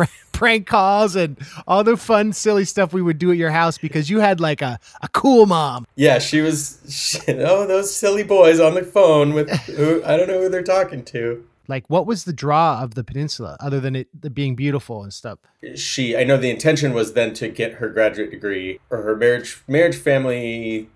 prank 0.43 0.67
calls 0.67 1.15
and 1.15 1.37
all 1.67 1.83
the 1.85 1.95
fun, 1.95 2.33
silly 2.33 2.65
stuff 2.65 2.91
we 2.91 3.01
would 3.01 3.17
do 3.17 3.31
at 3.31 3.37
your 3.37 3.51
house 3.51 3.77
because 3.77 4.09
you 4.09 4.19
had 4.19 4.41
like 4.41 4.61
a, 4.61 4.77
a 5.01 5.07
cool 5.09 5.45
mom. 5.45 5.85
yeah 5.95 6.19
she 6.19 6.41
was 6.41 6.79
she, 6.89 7.19
oh 7.29 7.65
those 7.65 7.95
silly 7.95 8.23
boys 8.23 8.59
on 8.59 8.73
the 8.73 8.83
phone 8.83 9.33
with 9.33 9.49
who 9.77 10.03
I 10.03 10.17
don't 10.17 10.27
know 10.27 10.39
who 10.41 10.49
they're 10.49 10.61
talking 10.61 11.05
to 11.05 11.47
Like, 11.69 11.89
what 11.89 12.05
was 12.05 12.25
the 12.25 12.33
draw 12.33 12.81
of 12.83 12.95
the 12.95 13.05
peninsula 13.05 13.55
other 13.61 13.79
than 13.79 13.95
it 13.95 14.07
being 14.33 14.53
beautiful 14.57 15.01
and 15.03 15.13
stuff? 15.13 15.39
she 15.75 16.17
I 16.17 16.25
know 16.25 16.35
the 16.37 16.49
intention 16.51 16.91
was 16.93 17.13
then 17.13 17.33
to 17.35 17.47
get 17.47 17.75
her 17.75 17.87
graduate 17.87 18.29
degree 18.31 18.79
or 18.89 19.01
her 19.03 19.15
marriage 19.15 19.61
marriage 19.67 19.95
family 19.95 20.89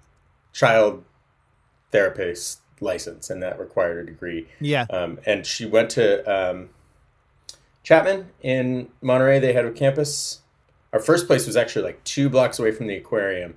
child 0.52 1.06
therapist 1.92 2.60
license 2.82 3.30
and 3.30 3.42
that 3.42 3.58
required 3.60 3.98
a 4.04 4.12
degree 4.12 4.48
Yeah. 4.60 4.86
um, 4.90 5.20
and 5.26 5.46
she 5.46 5.66
went 5.66 5.90
to 5.92 6.06
um, 6.30 6.70
Chapman 7.88 8.30
in 8.42 8.90
Monterey 9.02 9.40
they 9.40 9.54
had 9.54 9.64
a 9.64 9.72
campus 9.72 10.42
our 10.92 11.00
first 11.00 11.26
place 11.26 11.48
was 11.48 11.56
actually 11.56 11.86
like 11.86 12.04
two 12.04 12.28
blocks 12.28 12.60
away 12.60 12.74
from 12.74 12.88
the 12.88 12.96
aquarium 12.96 13.56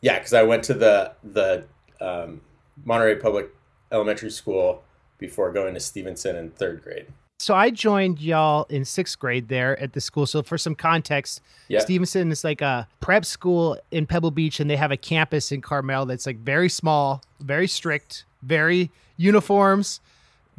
yeah 0.00 0.18
because 0.18 0.32
I 0.32 0.42
went 0.42 0.62
to 0.64 0.74
the 0.74 1.12
the 1.22 1.64
um, 2.00 2.40
Monterey 2.86 3.16
Public 3.16 3.50
Elementary 3.92 4.30
School 4.30 4.82
before 5.18 5.52
going 5.52 5.74
to 5.74 5.80
Stevenson 5.80 6.34
in 6.34 6.50
third 6.52 6.82
grade 6.82 7.08
So 7.40 7.54
I 7.54 7.68
joined 7.68 8.22
y'all 8.22 8.64
in 8.70 8.86
sixth 8.86 9.18
grade 9.18 9.48
there 9.48 9.78
at 9.78 9.92
the 9.92 10.00
school. 10.00 10.24
So 10.24 10.42
for 10.42 10.56
some 10.56 10.74
context, 10.74 11.42
Yeah. 11.68 11.80
Stevenson 11.80 12.32
is 12.32 12.44
like 12.44 12.62
a 12.62 12.88
prep 13.00 13.26
school 13.26 13.78
in 13.90 14.06
Pebble 14.06 14.30
Beach, 14.30 14.60
and 14.60 14.70
they 14.70 14.76
have 14.76 14.92
a 14.92 14.96
campus 14.96 15.52
in 15.52 15.60
Carmel 15.60 16.06
that's 16.06 16.24
like 16.24 16.38
very 16.38 16.70
small, 16.70 17.22
very 17.40 17.68
strict, 17.68 18.24
very 18.42 18.90
uniforms, 19.18 20.00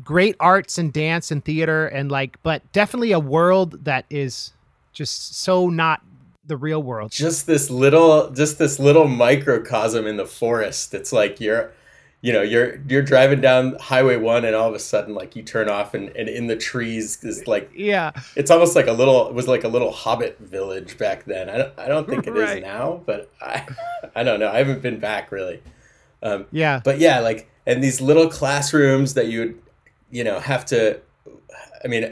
great 0.04 0.36
arts 0.40 0.78
and 0.78 0.94
dance 0.94 1.32
and 1.32 1.44
theater 1.44 1.88
and 1.88 2.12
like, 2.12 2.42
but 2.44 2.70
definitely 2.72 3.12
a 3.12 3.20
world 3.20 3.84
that 3.86 4.06
is 4.10 4.54
just 4.94 5.36
so 5.36 5.70
not 5.70 6.02
the 6.46 6.58
real 6.58 6.82
world. 6.82 7.12
just 7.12 7.46
this 7.46 7.70
little 7.70 8.32
just 8.32 8.58
this 8.58 8.80
little 8.80 9.08
microcosm 9.08 10.08
in 10.08 10.18
the 10.18 10.26
forest 10.26 10.96
it's 10.96 11.14
like 11.14 11.40
you're 11.40 11.72
you 12.22 12.34
know 12.34 12.42
you're 12.42 12.82
you're 12.88 13.04
driving 13.04 13.40
down 13.40 13.76
highway 13.80 14.18
one 14.18 14.44
and 14.44 14.56
all 14.56 14.68
of 14.68 14.74
a 14.74 14.80
sudden 14.80 15.14
like 15.14 15.36
you 15.36 15.44
turn 15.44 15.70
off 15.70 15.94
and, 15.94 16.10
and 16.18 16.28
in 16.28 16.48
the 16.48 16.56
trees 16.56 17.24
is 17.24 17.46
like 17.48 17.70
Yeah. 17.76 18.12
it's 18.36 18.50
almost 18.50 18.76
like 18.76 18.88
a 18.88 18.92
little 18.94 19.28
it 19.28 19.36
was 19.36 19.48
like 19.48 19.64
a 19.64 19.68
little 19.68 19.92
hobbit 19.92 20.40
village 20.40 20.98
back 20.98 21.26
then 21.26 21.52
i 21.52 21.58
don't, 21.58 21.74
I 21.78 21.88
don't 21.88 22.10
think 22.10 22.26
it 22.26 22.36
is 22.36 22.50
Right. 22.50 22.64
now 22.64 23.02
but 23.06 23.32
i 23.40 23.68
i 24.16 24.24
don't 24.24 24.40
know 24.40 24.50
i 24.50 24.58
haven't 24.58 24.82
been 24.82 25.00
back 25.00 25.32
really 25.32 25.62
um, 26.24 26.48
Yeah. 26.52 26.82
but 26.84 26.98
yeah 27.00 27.20
like 27.20 27.48
and 27.68 27.84
these 27.84 28.02
little 28.02 28.28
classrooms 28.28 29.14
that 29.14 29.28
you 29.28 29.40
would 29.40 29.62
you 30.12 30.24
know 30.24 30.40
have 30.40 30.66
to 30.66 31.00
i 31.84 31.88
mean 31.88 32.06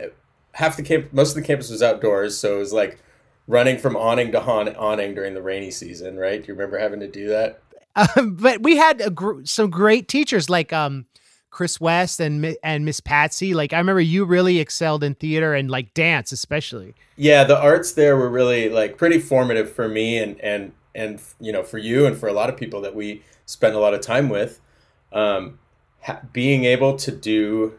half 0.53 0.75
the 0.77 0.83
camp 0.83 1.11
most 1.13 1.29
of 1.29 1.35
the 1.35 1.47
campus 1.47 1.69
was 1.69 1.81
outdoors 1.83 2.37
so 2.37 2.55
it 2.55 2.59
was 2.59 2.73
like 2.73 2.99
running 3.47 3.77
from 3.77 3.95
awning 3.95 4.31
to 4.31 4.39
hon- 4.41 4.75
awning 4.75 5.13
during 5.15 5.33
the 5.33 5.41
rainy 5.41 5.71
season 5.71 6.17
right 6.17 6.41
do 6.43 6.47
you 6.47 6.53
remember 6.53 6.77
having 6.77 6.99
to 6.99 7.07
do 7.07 7.27
that 7.27 7.61
Um, 8.15 8.35
but 8.35 8.61
we 8.61 8.77
had 8.77 9.01
a 9.01 9.09
gr- 9.09 9.43
some 9.43 9.71
great 9.71 10.07
teachers 10.07 10.49
like 10.51 10.71
um, 10.71 11.07
Chris 11.49 11.81
West 11.81 12.19
and 12.19 12.55
and 12.61 12.85
Miss 12.85 12.99
Patsy. 12.99 13.55
Like 13.55 13.73
I 13.73 13.79
remember 13.79 14.01
you 14.01 14.23
really 14.23 14.59
excelled 14.59 15.03
in 15.03 15.15
theater 15.15 15.55
and 15.55 15.71
like 15.71 15.95
dance, 15.95 16.31
especially. 16.31 16.93
yeah 17.15 17.43
the 17.43 17.57
arts 17.59 17.93
there 17.93 18.15
were 18.15 18.29
really 18.29 18.69
like 18.69 18.99
pretty 18.99 19.17
formative 19.17 19.71
for 19.71 19.87
me 19.87 20.19
and 20.19 20.39
and 20.41 20.73
and 20.93 21.19
you 21.39 21.51
know 21.51 21.63
for 21.63 21.79
you 21.79 22.05
and 22.05 22.15
for 22.15 22.27
a 22.29 22.33
lot 22.33 22.49
of 22.51 22.55
people 22.57 22.81
that 22.81 22.93
we 22.93 23.23
spend 23.47 23.73
a 23.75 23.79
lot 23.79 23.95
of 23.95 24.01
time 24.01 24.29
with 24.29 24.59
um, 25.11 25.57
ha- 26.03 26.21
being 26.31 26.65
able 26.65 26.95
to 26.97 27.11
do 27.11 27.73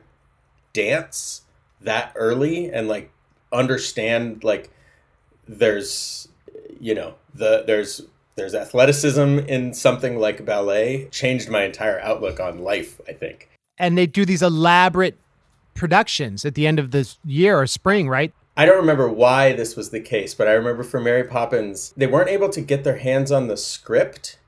dance 0.82 1.42
that 1.80 2.12
early 2.14 2.70
and 2.70 2.88
like 2.88 3.10
understand 3.52 4.44
like 4.44 4.70
there's 5.46 6.28
you 6.80 6.94
know 6.94 7.10
the 7.34 7.64
there's 7.66 8.02
there's 8.36 8.54
athleticism 8.54 9.38
in 9.54 9.74
something 9.74 10.18
like 10.18 10.44
ballet 10.44 11.08
changed 11.10 11.48
my 11.48 11.62
entire 11.64 11.98
outlook 12.00 12.38
on 12.40 12.58
life 12.72 13.00
i 13.08 13.12
think 13.12 13.48
And 13.78 13.96
they 13.96 14.06
do 14.06 14.24
these 14.24 14.42
elaborate 14.42 15.16
productions 15.78 16.44
at 16.44 16.54
the 16.54 16.66
end 16.66 16.78
of 16.78 16.90
this 16.90 17.18
year 17.24 17.58
or 17.58 17.66
spring, 17.66 18.08
right? 18.08 18.32
I 18.56 18.66
don't 18.66 18.76
remember 18.76 19.08
why 19.08 19.52
this 19.52 19.76
was 19.76 19.90
the 19.90 20.00
case, 20.00 20.34
but 20.34 20.48
I 20.48 20.52
remember 20.52 20.82
for 20.82 21.00
Mary 21.00 21.24
Poppins, 21.24 21.94
they 21.96 22.08
weren't 22.08 22.28
able 22.28 22.48
to 22.50 22.60
get 22.60 22.82
their 22.82 22.96
hands 22.98 23.30
on 23.30 23.46
the 23.46 23.56
script. 23.56 24.38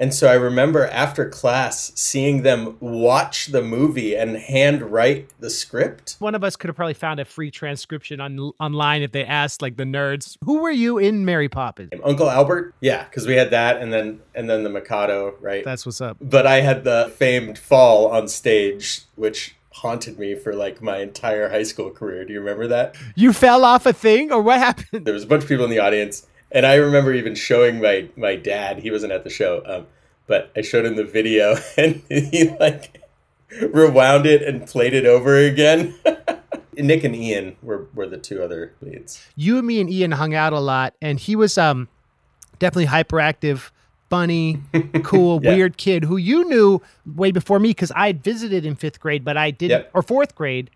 And 0.00 0.14
so 0.14 0.28
I 0.28 0.34
remember 0.34 0.86
after 0.86 1.28
class 1.28 1.92
seeing 1.94 2.42
them 2.42 2.78
watch 2.80 3.48
the 3.48 3.60
movie 3.60 4.16
and 4.16 4.34
hand 4.34 4.80
write 4.80 5.28
the 5.38 5.50
script. 5.50 6.16
One 6.20 6.34
of 6.34 6.42
us 6.42 6.56
could 6.56 6.68
have 6.68 6.76
probably 6.76 6.94
found 6.94 7.20
a 7.20 7.26
free 7.26 7.50
transcription 7.50 8.18
on 8.18 8.38
online 8.58 9.02
if 9.02 9.12
they 9.12 9.26
asked 9.26 9.60
like 9.60 9.76
the 9.76 9.84
nerds, 9.84 10.38
"Who 10.44 10.60
were 10.60 10.70
you 10.70 10.96
in 10.96 11.26
Mary 11.26 11.50
Poppins?" 11.50 11.90
Uncle 12.02 12.30
Albert, 12.30 12.74
yeah, 12.80 13.04
because 13.04 13.26
we 13.26 13.34
had 13.34 13.50
that, 13.50 13.76
and 13.82 13.92
then 13.92 14.20
and 14.34 14.48
then 14.48 14.64
the 14.64 14.70
Mikado, 14.70 15.34
right? 15.38 15.64
That's 15.64 15.84
what's 15.84 16.00
up. 16.00 16.16
but 16.18 16.46
I 16.46 16.62
had 16.62 16.84
the 16.84 17.12
famed 17.16 17.58
fall 17.58 18.06
on 18.06 18.26
stage, 18.26 19.02
which 19.16 19.54
haunted 19.72 20.18
me 20.18 20.34
for 20.34 20.54
like 20.54 20.82
my 20.82 20.98
entire 20.98 21.50
high 21.50 21.62
school 21.62 21.90
career. 21.90 22.24
Do 22.24 22.32
you 22.32 22.40
remember 22.40 22.66
that? 22.68 22.96
You 23.14 23.32
fell 23.34 23.64
off 23.64 23.84
a 23.84 23.92
thing, 23.92 24.32
or 24.32 24.40
what 24.40 24.58
happened? 24.58 25.04
there 25.04 25.14
was 25.14 25.24
a 25.24 25.26
bunch 25.26 25.42
of 25.42 25.48
people 25.48 25.64
in 25.64 25.70
the 25.70 25.78
audience 25.78 26.26
and 26.52 26.66
i 26.66 26.74
remember 26.74 27.12
even 27.12 27.34
showing 27.34 27.80
my 27.80 28.08
my 28.16 28.36
dad 28.36 28.78
he 28.78 28.90
wasn't 28.90 29.12
at 29.12 29.24
the 29.24 29.30
show 29.30 29.62
um, 29.66 29.86
but 30.26 30.50
i 30.56 30.60
showed 30.60 30.84
him 30.84 30.96
the 30.96 31.04
video 31.04 31.56
and 31.76 32.02
he 32.08 32.48
like 32.60 33.02
rewound 33.72 34.26
it 34.26 34.42
and 34.42 34.66
played 34.66 34.94
it 34.94 35.06
over 35.06 35.36
again 35.36 35.94
nick 36.76 37.04
and 37.04 37.14
ian 37.16 37.56
were, 37.62 37.86
were 37.94 38.06
the 38.06 38.16
two 38.18 38.42
other 38.42 38.72
leads 38.80 39.26
You 39.36 39.58
and 39.58 39.66
me 39.66 39.80
and 39.80 39.90
Ian 39.90 40.12
hung 40.12 40.34
out 40.34 40.52
a 40.52 40.60
lot, 40.60 40.94
and 41.02 41.18
he 41.18 41.34
was 41.36 41.58
um 41.58 41.88
definitely 42.58 42.86
hyperactive, 42.86 43.70
funny, 44.10 44.60
cool, 45.02 45.40
Yeah. 45.42 45.54
weird 45.54 45.76
kid 45.78 46.04
who 46.04 46.16
you 46.16 46.44
knew 46.48 46.80
way 47.06 47.30
before 47.32 47.58
me 47.58 47.70
because 47.70 47.90
I 47.92 48.06
had 48.08 48.22
visited 48.22 48.64
in 48.66 48.76
fifth 48.76 49.00
grade, 49.00 49.24
but 49.24 49.36
I 49.36 49.50
didn't 49.50 49.70
Yep. 49.84 49.90
or 49.94 50.02
fourth 50.02 50.34
grade, 50.34 50.70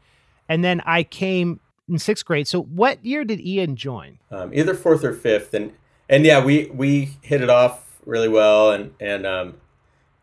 and 0.48 0.64
then 0.64 0.80
I 0.86 1.02
came 1.04 1.60
in 1.88 1.98
sixth 1.98 2.24
grade. 2.24 2.48
So 2.48 2.62
what 2.62 3.04
year 3.04 3.24
did 3.24 3.40
Ian 3.40 3.76
join? 3.76 4.18
um, 4.30 4.52
either 4.54 4.74
fourth 4.74 5.04
or 5.04 5.12
fifth 5.12 5.54
and 5.54 5.72
and 6.08 6.24
yeah 6.24 6.42
we 6.44 6.66
we 6.66 7.16
hit 7.22 7.40
it 7.40 7.50
off 7.50 8.00
really 8.04 8.28
well 8.28 8.72
and 8.72 8.92
and 9.00 9.26
um, 9.26 9.54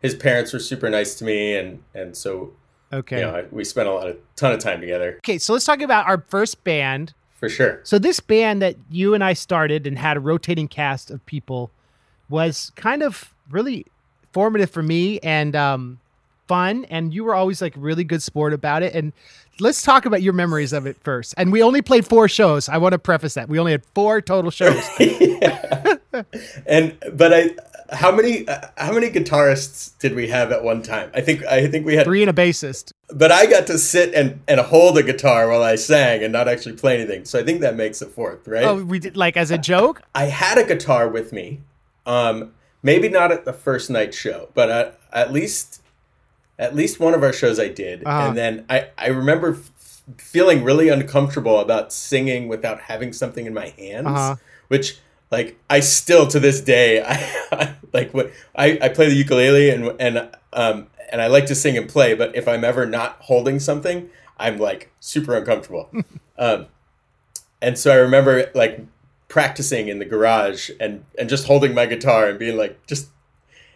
his 0.00 0.14
parents 0.14 0.52
were 0.52 0.58
super 0.58 0.88
nice 0.90 1.14
to 1.16 1.24
me 1.24 1.56
and 1.56 1.82
and 1.94 2.16
so 2.16 2.52
Okay. 2.92 3.20
you 3.20 3.22
know 3.22 3.46
we 3.50 3.64
spent 3.64 3.88
a 3.88 3.92
lot 3.92 4.06
of 4.08 4.16
ton 4.36 4.52
of 4.52 4.58
time 4.60 4.80
together 4.80 5.16
Okay, 5.24 5.38
so 5.38 5.52
let's 5.54 5.64
talk 5.64 5.80
about 5.80 6.06
our 6.06 6.24
first 6.28 6.62
band. 6.64 7.14
for 7.38 7.48
sure 7.48 7.80
So 7.84 7.98
this 7.98 8.20
band 8.20 8.60
that 8.62 8.76
you 8.90 9.14
and 9.14 9.24
I 9.24 9.32
started 9.32 9.86
and 9.86 9.98
had 9.98 10.16
a 10.16 10.20
rotating 10.20 10.68
cast 10.68 11.10
of 11.10 11.24
people 11.26 11.70
was 12.28 12.70
kind 12.76 13.02
of 13.02 13.34
really 13.50 13.86
formative 14.32 14.70
for 14.70 14.82
me 14.82 15.18
and 15.20 15.56
um, 15.56 15.98
fun. 16.52 16.84
And 16.90 17.14
you 17.14 17.24
were 17.24 17.34
always 17.34 17.62
like 17.62 17.72
really 17.78 18.04
good 18.04 18.22
sport 18.22 18.52
about 18.52 18.82
it. 18.82 18.94
And 18.94 19.14
let's 19.58 19.80
talk 19.80 20.04
about 20.04 20.20
your 20.20 20.34
memories 20.34 20.74
of 20.74 20.84
it 20.84 20.98
first. 21.02 21.32
And 21.38 21.50
we 21.50 21.62
only 21.62 21.80
played 21.80 22.06
four 22.06 22.28
shows. 22.28 22.68
I 22.68 22.76
want 22.76 22.92
to 22.92 22.98
preface 22.98 23.32
that 23.34 23.48
we 23.48 23.58
only 23.58 23.72
had 23.72 23.86
four 23.94 24.20
total 24.20 24.50
shows. 24.50 24.86
and 26.66 26.98
but 27.14 27.32
I 27.32 27.50
how 27.90 28.12
many 28.12 28.46
uh, 28.46 28.68
how 28.76 28.92
many 28.92 29.08
guitarists 29.08 29.98
did 29.98 30.14
we 30.14 30.28
have 30.28 30.52
at 30.52 30.62
one 30.62 30.82
time? 30.82 31.10
I 31.14 31.22
think 31.22 31.42
I 31.46 31.66
think 31.68 31.86
we 31.86 31.94
had 31.94 32.04
Three 32.04 32.22
and 32.22 32.28
a 32.30 32.34
bassist. 32.34 32.92
but 33.08 33.32
I 33.32 33.46
got 33.46 33.66
to 33.68 33.78
sit 33.78 34.12
and 34.12 34.40
and 34.46 34.60
hold 34.60 34.98
a 34.98 35.02
guitar 35.02 35.48
while 35.48 35.62
I 35.62 35.76
sang 35.76 36.22
and 36.22 36.34
not 36.34 36.48
actually 36.48 36.76
play 36.76 36.96
anything. 36.96 37.24
So 37.24 37.38
I 37.40 37.44
think 37.44 37.62
that 37.62 37.76
makes 37.76 38.02
it 38.02 38.10
fourth, 38.10 38.46
right? 38.46 38.64
Oh, 38.64 38.84
we 38.84 38.98
did 38.98 39.16
like 39.16 39.38
as 39.38 39.50
a 39.50 39.56
joke. 39.56 40.02
I 40.14 40.24
had 40.24 40.58
a 40.58 40.64
guitar 40.64 41.08
with 41.08 41.32
me. 41.32 41.62
Um 42.04 42.52
maybe 42.82 43.08
not 43.08 43.32
at 43.32 43.46
the 43.46 43.54
first 43.54 43.88
night 43.88 44.12
show, 44.12 44.50
but 44.54 44.68
at, 44.68 44.98
at 45.12 45.32
least 45.32 45.81
at 46.58 46.74
least 46.74 47.00
one 47.00 47.14
of 47.14 47.22
our 47.22 47.32
shows 47.32 47.58
I 47.58 47.68
did. 47.68 48.04
Uh-huh. 48.04 48.28
And 48.28 48.36
then 48.38 48.64
I 48.68 48.88
I 48.98 49.08
remember 49.08 49.54
f- 49.54 50.02
feeling 50.18 50.64
really 50.64 50.88
uncomfortable 50.88 51.58
about 51.60 51.92
singing 51.92 52.48
without 52.48 52.80
having 52.82 53.12
something 53.12 53.46
in 53.46 53.54
my 53.54 53.68
hands, 53.78 54.06
Uh-huh. 54.06 54.36
which 54.68 54.98
like 55.30 55.58
I 55.70 55.80
still 55.80 56.26
to 56.28 56.38
this 56.40 56.60
day 56.60 57.02
I, 57.02 57.14
I 57.52 57.74
like 57.92 58.12
what 58.12 58.30
I, 58.54 58.78
I 58.82 58.88
play 58.90 59.08
the 59.08 59.14
ukulele 59.14 59.70
and 59.70 59.92
and 60.00 60.28
um 60.52 60.86
and 61.10 61.20
I 61.20 61.26
like 61.26 61.46
to 61.46 61.54
sing 61.54 61.76
and 61.76 61.88
play, 61.88 62.14
but 62.14 62.34
if 62.34 62.48
I'm 62.48 62.64
ever 62.64 62.86
not 62.86 63.16
holding 63.20 63.58
something, 63.60 64.08
I'm 64.38 64.58
like 64.58 64.90
super 64.98 65.36
uncomfortable. 65.36 65.90
um, 66.38 66.66
and 67.60 67.78
so 67.78 67.92
I 67.92 67.96
remember 67.96 68.50
like 68.54 68.80
practicing 69.28 69.88
in 69.88 69.98
the 69.98 70.04
garage 70.06 70.70
and 70.80 71.04
and 71.18 71.28
just 71.28 71.46
holding 71.46 71.74
my 71.74 71.84
guitar 71.86 72.28
and 72.28 72.38
being 72.38 72.56
like, 72.56 72.86
just 72.86 73.08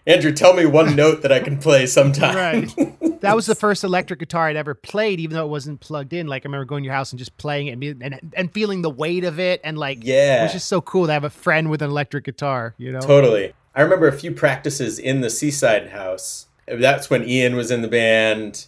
Andrew, 0.06 0.32
tell 0.32 0.54
me 0.54 0.66
one 0.66 0.94
note 0.96 1.22
that 1.22 1.32
I 1.32 1.40
can 1.40 1.58
play 1.58 1.86
sometime. 1.86 2.36
Right. 2.36 3.20
That 3.20 3.34
was 3.34 3.46
the 3.46 3.54
first 3.56 3.82
electric 3.82 4.20
guitar 4.20 4.48
I'd 4.48 4.56
ever 4.56 4.74
played, 4.74 5.20
even 5.20 5.34
though 5.36 5.44
it 5.44 5.50
wasn't 5.50 5.80
plugged 5.80 6.12
in. 6.12 6.26
Like 6.26 6.44
I 6.44 6.46
remember 6.46 6.64
going 6.64 6.84
to 6.84 6.86
your 6.86 6.94
house 6.94 7.12
and 7.12 7.18
just 7.18 7.36
playing 7.38 7.66
it 7.66 7.72
and, 7.72 8.02
and, 8.02 8.34
and 8.36 8.52
feeling 8.52 8.82
the 8.82 8.90
weight 8.90 9.24
of 9.24 9.40
it, 9.40 9.60
and 9.64 9.76
like 9.76 9.98
yeah, 10.02 10.40
it 10.40 10.42
was 10.44 10.52
just 10.52 10.68
so 10.68 10.80
cool 10.80 11.06
to 11.06 11.12
have 11.12 11.24
a 11.24 11.30
friend 11.30 11.70
with 11.70 11.82
an 11.82 11.90
electric 11.90 12.24
guitar. 12.24 12.74
You 12.78 12.92
know, 12.92 13.00
Totally. 13.00 13.52
I 13.74 13.82
remember 13.82 14.08
a 14.08 14.12
few 14.12 14.32
practices 14.32 14.98
in 14.98 15.20
the 15.20 15.28
Seaside 15.28 15.90
House. 15.90 16.46
That's 16.66 17.10
when 17.10 17.28
Ian 17.28 17.56
was 17.56 17.70
in 17.70 17.82
the 17.82 17.88
band. 17.88 18.66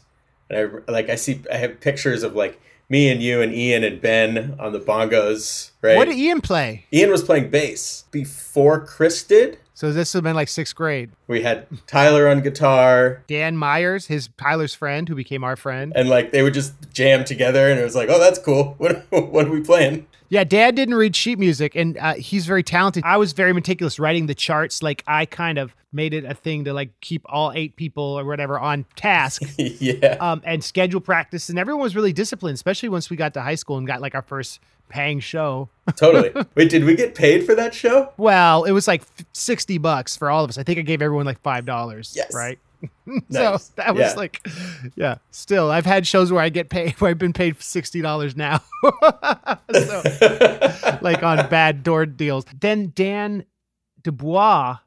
And 0.51 0.85
I 0.89 0.91
like 0.91 1.09
I 1.09 1.15
see 1.15 1.43
I 1.53 1.57
have 1.57 1.81
pictures 1.81 2.23
of 2.23 2.35
like 2.35 2.61
me 2.89 3.11
and 3.11 3.23
you 3.23 3.43
and 3.43 3.55
Ian 3.55 3.85
and 3.85 4.01
Ben 4.01 4.57
on 4.59 4.73
the 4.73 4.81
bongos, 4.81 5.71
right? 5.83 5.97
What 5.97 6.07
did 6.07 6.17
Ian 6.17 6.41
play? 6.41 6.87
Ian 6.93 7.11
was 7.11 7.23
playing 7.23 7.51
bass 7.51 8.05
before 8.11 8.85
Chris 8.85 9.23
did. 9.23 9.59
So 9.79 9.93
this 9.93 10.13
would 10.13 10.19
have 10.19 10.25
been 10.25 10.35
like 10.35 10.49
sixth 10.49 10.75
grade. 10.75 11.11
We 11.29 11.43
had 11.43 11.69
Tyler 11.87 12.27
on 12.27 12.41
guitar 12.41 13.23
Dan 13.29 13.57
Myers, 13.57 14.09
his 14.09 14.29
Tyler's 14.37 14.75
friend, 14.75 15.09
who 15.09 15.15
became 15.15 15.45
our 15.45 15.55
friend. 15.55 15.93
and 15.95 16.09
like 16.09 16.33
they 16.33 16.43
would 16.43 16.53
just 16.53 16.75
jam 16.93 17.23
together 17.25 17.71
and 17.71 17.79
it 17.79 17.85
was 17.85 17.95
like, 17.95 18.09
"Oh, 18.09 18.19
that's 18.19 18.41
cool. 18.41 18.75
What 18.79 19.07
what 19.11 19.47
are 19.47 19.51
we 19.51 19.61
playing?" 19.61 20.09
Yeah, 20.31 20.45
Dad 20.45 20.75
didn't 20.75 20.95
read 20.95 21.17
sheet 21.17 21.39
music, 21.39 21.75
and 21.75 21.97
uh, 21.97 22.15
he's 22.15 22.47
very 22.47 22.63
talented. 22.63 23.03
I 23.05 23.17
was 23.17 23.33
very 23.33 23.53
meticulous 23.53 23.99
writing 23.99 24.27
the 24.27 24.35
charts. 24.35 24.83
Like 24.83 25.03
I 25.07 25.25
kind 25.25 25.59
of 25.59 25.75
made 25.93 26.13
it 26.13 26.25
a 26.25 26.35
thing 26.35 26.65
to 26.65 26.73
like 26.73 26.91
keep 27.01 27.23
all 27.27 27.53
eight 27.55 27.77
people 27.77 28.05
or 28.05 28.25
whatever 28.25 28.59
on 28.59 28.85
task. 28.95 29.43
yeah. 29.59 30.17
um, 30.21 30.43
and 30.45 30.63
schedule 30.63 31.01
practice, 31.01 31.49
and 31.49 31.59
everyone 31.59 31.83
was 31.83 31.97
really 31.97 32.13
disciplined, 32.13 32.55
especially 32.55 32.89
once 32.89 33.09
we 33.09 33.17
got 33.17 33.35
to 33.35 33.41
high 33.41 33.55
school 33.55 33.79
and 33.79 33.87
got 33.87 34.01
like 34.01 34.15
our 34.15 34.23
first 34.23 34.61
paying 34.89 35.21
show. 35.21 35.69
totally. 35.97 36.33
Wait, 36.55 36.71
did 36.71 36.85
we 36.85 36.95
get 36.95 37.15
paid 37.15 37.47
for 37.47 37.55
that 37.55 37.75
show? 37.75 38.13
Well, 38.17 38.65
it 38.65 38.73
was 38.73 38.87
like 38.87 39.03
f- 39.03 39.27
sixty 39.33 39.79
bucks 39.79 40.17
for 40.17 40.31
all 40.31 40.45
of 40.45 40.51
us. 40.51 40.59
I 40.59 40.63
think 40.63 40.79
I 40.79 40.83
gave 40.83 41.01
everyone 41.01 41.27
like 41.27 41.41
five 41.41 41.65
dollars. 41.65 42.13
Yes. 42.15 42.35
right. 42.35 42.59
Nice. 43.07 43.23
So 43.31 43.73
that 43.77 43.95
was 43.95 44.03
Yeah. 44.03 44.13
like, 44.15 44.47
yeah. 44.95 45.17
Still, 45.31 45.71
I've 45.71 45.87
had 45.87 46.07
shows 46.07 46.31
where 46.31 46.43
I 46.43 46.49
get 46.51 46.69
paid 46.69 46.93
where 47.01 47.11
I've 47.11 47.19
been 47.19 47.33
paid 47.33 47.61
sixty 47.63 48.01
dollars 48.03 48.37
now. 48.37 48.61
so, 49.73 50.03
like 51.01 51.23
on 51.23 51.49
bad 51.49 51.83
door 51.83 52.07
deals. 52.07 52.45
Then 52.61 52.93
Dan 52.95 53.45
Dubois, 54.03 54.79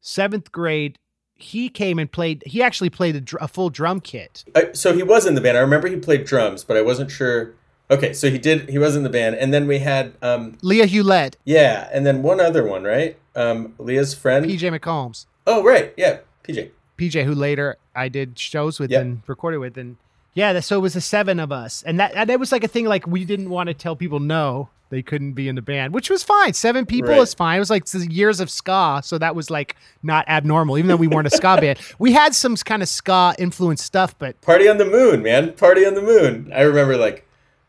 seventh 0.00 0.50
grade, 0.52 0.98
he 1.34 1.68
came 1.68 1.98
and 1.98 2.10
played. 2.10 2.42
He 2.46 2.62
actually 2.62 2.90
played 2.90 3.16
a, 3.16 3.20
dr- 3.20 3.42
a 3.42 3.48
full 3.48 3.70
drum 3.70 4.00
kit. 4.00 4.44
I, 4.54 4.72
so 4.72 4.92
he 4.92 5.02
was 5.02 5.26
in 5.26 5.34
the 5.34 5.40
band. 5.40 5.56
I 5.56 5.60
remember 5.60 5.88
he 5.88 5.96
played 5.96 6.24
drums, 6.24 6.64
but 6.64 6.76
I 6.76 6.82
wasn't 6.82 7.10
sure. 7.10 7.54
Okay, 7.90 8.12
so 8.12 8.28
he 8.30 8.36
did. 8.38 8.68
He 8.68 8.76
was 8.76 8.96
in 8.96 9.02
the 9.04 9.08
band, 9.08 9.36
and 9.36 9.54
then 9.54 9.66
we 9.66 9.78
had, 9.78 10.12
um, 10.20 10.58
Leah 10.60 10.84
Hewlett, 10.84 11.38
yeah, 11.46 11.88
and 11.90 12.04
then 12.04 12.22
one 12.22 12.38
other 12.38 12.62
one, 12.66 12.84
right? 12.84 13.16
Um, 13.34 13.74
Leah's 13.78 14.12
friend. 14.12 14.44
PJ 14.44 14.78
McCombs, 14.78 15.24
Oh, 15.46 15.62
right, 15.64 15.94
yeah, 15.96 16.18
PJ. 16.44 16.70
PJ, 16.98 17.24
who 17.24 17.34
later 17.34 17.76
I 17.94 18.08
did 18.08 18.38
shows 18.38 18.78
with 18.78 18.90
Yep. 18.90 19.00
and 19.02 19.22
recorded 19.26 19.58
with, 19.58 19.78
and 19.78 19.96
yeah, 20.34 20.52
that- 20.52 20.62
so 20.62 20.76
it 20.76 20.80
was 20.80 20.94
the 20.94 21.00
seven 21.00 21.40
of 21.40 21.50
us, 21.52 21.82
and 21.86 21.98
that 22.00 22.12
and 22.14 22.28
that 22.28 22.38
was 22.40 22.52
like 22.52 22.64
a 22.64 22.68
thing. 22.68 22.84
Like 22.86 23.06
we 23.06 23.24
didn't 23.24 23.48
want 23.50 23.68
to 23.68 23.74
tell 23.74 23.96
people 23.96 24.20
no. 24.20 24.68
They 24.90 25.02
couldn't 25.02 25.32
be 25.34 25.48
in 25.48 25.54
the 25.54 25.60
band, 25.60 25.92
which 25.92 26.08
was 26.08 26.22
fine. 26.22 26.54
Seven 26.54 26.86
people 26.86 27.10
Right. 27.10 27.20
is 27.20 27.34
fine. 27.34 27.56
It 27.56 27.58
was 27.60 27.68
like 27.68 27.84
years 28.10 28.40
of 28.40 28.48
ska, 28.50 29.02
so 29.04 29.18
that 29.18 29.36
was 29.36 29.50
like 29.50 29.76
not 30.02 30.26
abnormal, 30.28 30.78
even 30.78 30.88
though 30.88 30.96
we 30.96 31.06
weren't 31.08 31.26
a 31.26 31.30
ska 31.30 31.58
band. 31.60 31.78
We 31.98 32.14
had 32.14 32.34
some 32.34 32.56
kind 32.56 32.82
of 32.82 32.88
ska 32.88 33.34
influenced 33.38 33.84
stuff, 33.84 34.18
but 34.18 34.40
Party 34.40 34.66
on 34.66 34.78
the 34.78 34.86
Moon, 34.86 35.22
man. 35.22 35.52
Party 35.52 35.84
on 35.84 35.92
the 35.92 36.00
Moon. 36.00 36.50
I 36.56 36.62
remember 36.62 36.96
like 36.96 37.26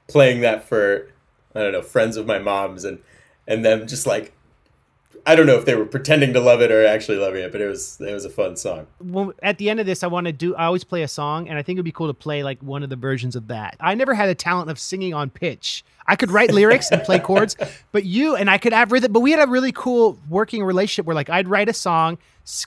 playing 0.07 0.39
that 0.41 0.63
for 0.67 1.09
I 1.53 1.59
don't 1.63 1.73
know 1.73 1.81
friends 1.81 2.15
of 2.15 2.25
my 2.25 2.39
mom's 2.39 2.85
and 2.85 2.99
and 3.47 3.65
them 3.65 3.85
just 3.85 4.07
like 4.07 4.31
I 5.25 5.35
don't 5.35 5.45
know 5.45 5.55
if 5.55 5.65
they 5.65 5.75
were 5.75 5.85
pretending 5.85 6.33
to 6.33 6.39
love 6.39 6.61
it 6.61 6.71
or 6.71 6.85
actually 6.85 7.17
loving 7.17 7.43
it, 7.43 7.51
but 7.51 7.61
it 7.61 7.67
was 7.67 7.99
it 7.99 8.13
was 8.13 8.25
a 8.25 8.29
fun 8.29 8.55
song. 8.55 8.87
well, 8.99 9.33
at 9.41 9.57
the 9.57 9.69
end 9.69 9.79
of 9.79 9.85
this, 9.85 10.03
I 10.03 10.07
want 10.07 10.27
to 10.27 10.33
do. 10.33 10.55
I 10.55 10.65
always 10.65 10.83
play 10.83 11.03
a 11.03 11.07
song, 11.07 11.47
and 11.47 11.57
I 11.57 11.63
think 11.63 11.77
it'd 11.77 11.85
be 11.85 11.91
cool 11.91 12.07
to 12.07 12.13
play 12.13 12.43
like 12.43 12.61
one 12.61 12.83
of 12.83 12.89
the 12.89 12.95
versions 12.95 13.35
of 13.35 13.47
that. 13.47 13.77
I 13.79 13.95
never 13.95 14.13
had 14.13 14.29
a 14.29 14.35
talent 14.35 14.69
of 14.69 14.79
singing 14.79 15.13
on 15.13 15.29
pitch. 15.29 15.83
I 16.07 16.15
could 16.15 16.31
write 16.31 16.51
lyrics 16.51 16.91
and 16.91 17.03
play 17.03 17.19
chords, 17.19 17.55
but 17.91 18.03
you 18.03 18.35
and 18.35 18.49
I 18.49 18.57
could 18.57 18.73
have 18.73 18.91
rhythm. 18.91 19.11
But 19.11 19.19
we 19.19 19.31
had 19.31 19.47
a 19.47 19.49
really 19.49 19.71
cool 19.71 20.19
working 20.27 20.63
relationship 20.63 21.05
where 21.05 21.15
like 21.15 21.29
I'd 21.29 21.47
write 21.47 21.69
a 21.69 21.73
song, 21.73 22.17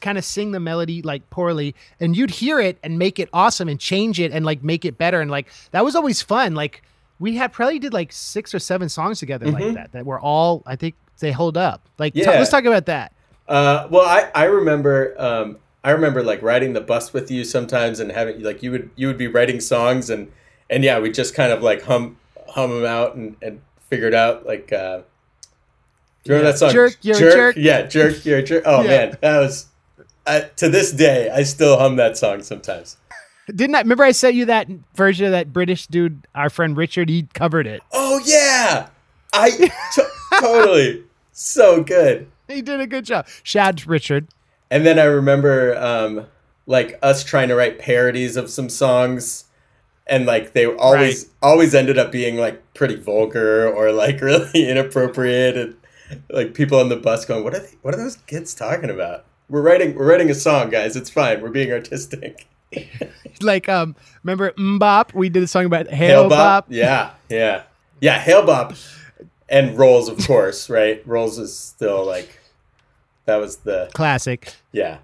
kind 0.01 0.17
of 0.17 0.25
sing 0.25 0.53
the 0.53 0.61
melody 0.61 1.03
like 1.03 1.29
poorly, 1.31 1.75
and 2.01 2.17
you'd 2.17 2.31
hear 2.31 2.61
it 2.61 2.79
and 2.83 2.99
make 2.99 3.19
it 3.19 3.29
awesome 3.33 3.69
and 3.69 3.81
change 3.81 4.21
it 4.21 4.33
and 4.33 4.45
like 4.45 4.63
make 4.63 4.85
it 4.85 4.97
better. 4.97 5.21
And 5.21 5.31
like 5.31 5.49
that 5.73 5.85
was 5.85 5.97
always 5.97 6.23
fun. 6.23 6.55
Like 6.55 6.83
we 7.23 7.37
had 7.37 7.53
probably 7.53 7.79
did 7.79 7.93
like 7.93 8.13
six 8.13 8.53
or 8.53 8.59
seven 8.59 8.89
songs 8.89 9.21
together 9.21 9.47
like 9.47 9.63
mm-hmm. 9.63 9.75
that 9.75 9.93
that 9.93 10.05
were 10.05 10.21
all 10.21 10.63
I 10.67 10.75
think 10.75 10.97
they 11.21 11.33
hold 11.33 11.57
up. 11.57 11.89
Like 11.99 12.15
t- 12.15 12.21
Yeah. 12.23 12.31
let's 12.33 12.51
talk 12.51 12.65
about 12.65 12.87
that. 12.87 13.13
Uh, 13.49 13.87
well, 13.91 14.07
I 14.07 14.31
I 14.35 14.45
remember 14.45 15.15
um, 15.19 15.59
I 15.85 15.91
remember 15.91 16.23
like 16.23 16.43
riding 16.43 16.73
the 16.73 16.81
bus 16.81 17.13
with 17.13 17.31
you 17.31 17.45
sometimes 17.45 18.01
and 18.01 18.13
having 18.13 18.43
like 18.43 18.63
you 18.63 18.71
would 18.71 18.91
you 18.97 19.07
would 19.09 19.19
be 19.19 19.27
writing 19.27 19.61
songs 19.61 20.11
and 20.11 20.31
and 20.71 20.83
yeah 20.85 20.99
we 20.99 21.11
just 21.11 21.35
kind 21.35 21.53
of 21.53 21.63
like 21.63 21.83
hum 21.83 22.17
hum 22.49 22.71
them 22.71 22.85
out 22.85 23.15
and 23.15 23.37
and 23.43 23.61
figure 23.91 24.09
it 24.09 24.15
out 24.15 24.47
like. 24.47 24.73
Uh, 24.73 25.03
do 26.25 26.31
you 26.31 26.35
remember 26.37 26.47
Yeah. 26.47 26.53
that 26.53 26.59
song? 26.59 26.71
Jerk, 26.71 26.97
you're 27.03 27.17
a 27.17 27.19
jerk. 27.33 27.57
Yeah, 27.57 27.83
jerk, 27.83 28.25
you're 28.25 28.39
a 28.39 28.43
jerk. 28.45 28.63
Oh 28.65 28.83
Yeah. 28.83 28.89
man, 28.89 29.19
that 29.23 29.39
was. 29.41 29.67
I, 30.25 30.43
to 30.57 30.69
this 30.69 30.93
day, 30.93 31.29
I 31.31 31.43
still 31.43 31.77
hum 31.77 31.97
that 31.97 32.17
song 32.17 32.45
sometimes. 32.45 32.97
Didn't 33.53 33.75
I 33.75 33.81
remember 33.81 34.05
I 34.05 34.13
sent 34.13 34.37
you 34.37 34.45
that 34.45 34.69
version 34.95 35.27
of 35.27 35.33
that 35.33 35.53
British 35.53 35.89
dude, 35.89 36.29
our 36.37 36.49
friend 36.49 36.77
Richard? 36.77 37.09
He 37.09 37.25
covered 37.35 37.67
it. 37.67 37.83
Oh 37.93 38.21
yeah, 38.25 38.87
I 39.33 39.51
t- 39.97 40.03
totally 40.43 41.05
so 41.33 41.83
good. 41.83 42.29
He 42.49 42.63
did 42.63 42.81
a 42.81 42.87
good 42.87 43.05
job. 43.05 43.27
Shad 43.43 43.87
Richard. 43.87 44.29
And 44.71 44.87
then 44.87 44.99
I 44.99 45.05
remember 45.05 45.77
um, 45.77 46.27
like 46.67 46.99
us 47.03 47.25
trying 47.25 47.49
to 47.49 47.55
write 47.55 47.79
parodies 47.79 48.37
of 48.37 48.51
some 48.51 48.69
songs, 48.69 49.45
and 50.07 50.27
like 50.27 50.53
they 50.53 50.67
always 50.67 51.31
always 51.43 51.75
ended 51.75 51.99
up 51.99 52.11
being 52.11 52.37
like 52.37 52.63
pretty 52.75 52.97
vulgar 52.97 53.69
or 53.69 53.93
like 53.93 54.21
really 54.21 54.69
inappropriate, 54.69 55.57
and 55.57 55.77
like 56.31 56.55
people 56.55 56.79
on 56.79 56.89
the 56.89 56.97
bus 56.97 57.25
going, 57.25 57.45
"What 57.45 57.55
are 57.55 57.61
they? 57.61 57.75
What 57.83 57.95
are 57.95 57.99
those 57.99 58.17
kids 58.27 58.55
talking 58.55 58.91
about?" 58.91 59.27
We're 59.49 59.63
writing 59.63 59.95
we're 59.95 60.09
writing 60.09 60.31
a 60.31 60.35
song, 60.35 60.71
guys. 60.71 60.97
It's 60.97 61.11
fine. 61.11 61.43
We're 61.43 61.51
being 61.51 61.73
artistic. 61.73 62.49
Like, 63.41 63.69
um, 63.69 63.97
remember 64.23 64.53
MMMBop? 64.53 65.15
We 65.15 65.29
did 65.29 65.43
a 65.43 65.47
song 65.49 65.65
about 65.65 65.89
Hail, 65.89 66.23
Hale-Bopp. 66.23 66.29
Bop, 66.29 66.67
yeah, 66.69 67.11
yeah, 67.29 67.63
yeah. 68.01 68.19
Hale-Bopp, 68.21 68.79
and 69.53 69.79
Rolls, 69.79 70.09
of 70.09 70.19
course, 70.27 70.69
right? 70.69 71.07
Rolls 71.07 71.39
is 71.39 71.57
still 71.57 72.05
like 72.05 72.41
that 73.27 73.37
was 73.37 73.59
the 73.59 73.89
Classic. 73.93 74.53
yeah. 74.73 74.99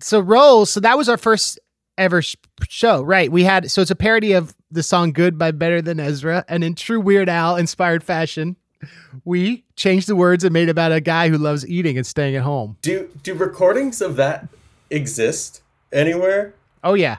So 0.00 0.18
Rolls, 0.18 0.70
so 0.70 0.80
that 0.80 0.98
was 0.98 1.08
our 1.08 1.16
first 1.16 1.60
ever 1.96 2.22
show, 2.68 3.02
right? 3.02 3.30
We 3.30 3.44
had, 3.44 3.70
so 3.70 3.82
it's 3.82 3.90
a 3.92 3.94
parody 3.94 4.32
of 4.32 4.52
the 4.70 4.82
song 4.82 5.12
Good 5.12 5.38
by 5.38 5.52
Better 5.52 5.80
Than 5.80 6.00
Ezra. 6.00 6.44
And 6.48 6.64
in 6.64 6.74
true 6.74 7.00
Weird 7.00 7.28
Al 7.28 7.56
inspired 7.56 8.02
fashion, 8.02 8.56
we 9.24 9.62
changed 9.76 10.08
the 10.08 10.16
words 10.16 10.42
and 10.42 10.52
made 10.52 10.68
about 10.68 10.90
a 10.90 11.00
guy 11.00 11.28
who 11.28 11.38
loves 11.38 11.64
eating 11.68 11.96
and 11.96 12.06
staying 12.06 12.34
at 12.34 12.42
home. 12.42 12.78
Do 12.82 13.08
do 13.22 13.34
recordings 13.34 14.00
of 14.00 14.16
that 14.16 14.48
exist 14.90 15.62
anywhere? 15.92 16.54
Oh, 16.82 16.94
yeah. 16.94 17.18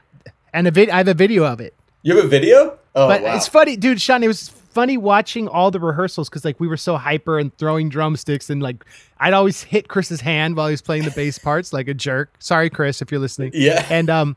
And 0.54 0.68
a 0.68 0.72
vid- 0.72 0.90
I 0.90 0.98
have 0.98 1.08
a 1.08 1.14
video 1.14 1.46
of 1.46 1.62
it. 1.62 1.74
You 2.02 2.18
have 2.18 2.26
a 2.26 2.28
video? 2.28 2.80
Oh 2.96 3.08
but 3.08 3.22
wow. 3.22 3.36
it's 3.36 3.48
funny, 3.48 3.76
dude. 3.78 4.02
Shawn, 4.02 4.24
it 4.24 4.28
was 4.28 4.52
funny 4.74 4.98
watching 4.98 5.48
all 5.48 5.72
the 5.72 5.80
rehearsals 5.80 6.30
because 6.30 6.44
like 6.44 6.60
we 6.60 6.68
were 6.68 6.78
so 6.78 6.98
hyper 6.98 7.40
and 7.40 7.56
throwing 7.58 7.90
drumsticks 7.90 8.50
and 8.50 8.62
like 8.62 8.84
I'd 9.20 9.34
always 9.34 9.64
hit 9.64 9.88
Chris's 9.88 10.22
hand 10.22 10.56
while 10.56 10.68
he 10.68 10.72
was 10.74 10.82
playing 10.82 11.04
the 11.04 11.12
bass 11.12 11.38
parts 11.38 11.72
like 11.74 11.88
a 11.88 11.94
jerk. 11.94 12.34
Sorry, 12.40 12.70
Chris, 12.70 13.02
if 13.02 13.12
you're 13.12 13.22
listening. 13.22 13.52
Yeah. 13.54 13.86
And 13.90 14.10
um, 14.10 14.36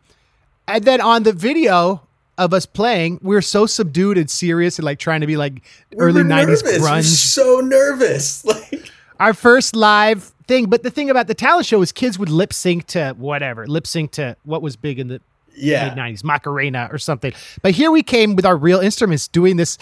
and 0.68 0.84
then 0.84 1.00
on 1.00 1.22
the 1.22 1.32
video 1.32 2.02
of 2.38 2.52
us 2.52 2.66
playing, 2.66 3.18
we 3.22 3.34
were 3.34 3.42
so 3.42 3.64
subdued 3.66 4.18
and 4.18 4.30
serious 4.30 4.78
and 4.78 4.84
like 4.84 4.98
trying 4.98 5.22
to 5.22 5.26
be 5.26 5.36
like 5.36 5.62
We 5.90 5.98
early 5.98 6.22
were 6.22 6.28
'90s 6.28 6.46
nervous. 6.46 6.62
We 6.62 6.78
were 6.80 6.86
grunge. 6.86 7.02
so 7.04 7.60
nervous. 7.60 8.44
Like 8.54 8.90
Our 9.18 9.32
first 9.32 9.74
live 9.74 10.32
thing. 10.46 10.66
But 10.66 10.82
the 10.82 10.90
thing 10.90 11.08
about 11.08 11.26
the 11.26 11.34
talent 11.34 11.64
show 11.66 11.80
is 11.80 11.90
kids 11.92 12.18
would 12.18 12.28
lip 12.28 12.52
sync 12.52 12.86
to 12.88 13.14
whatever, 13.16 13.66
lip 13.66 13.86
sync 13.86 14.10
to 14.12 14.36
what 14.44 14.60
was 14.60 14.76
big 14.76 14.98
in 14.98 15.08
the 15.08 15.20
yeah. 15.56 15.88
mid 15.88 15.98
90s, 15.98 16.24
Macarena 16.24 16.88
or 16.90 16.98
something. 16.98 17.32
But 17.62 17.72
here 17.72 17.90
we 17.90 18.02
came 18.02 18.36
with 18.36 18.46
our 18.46 18.56
real 18.56 18.80
instruments 18.80 19.28
doing 19.28 19.56
this 19.56 19.78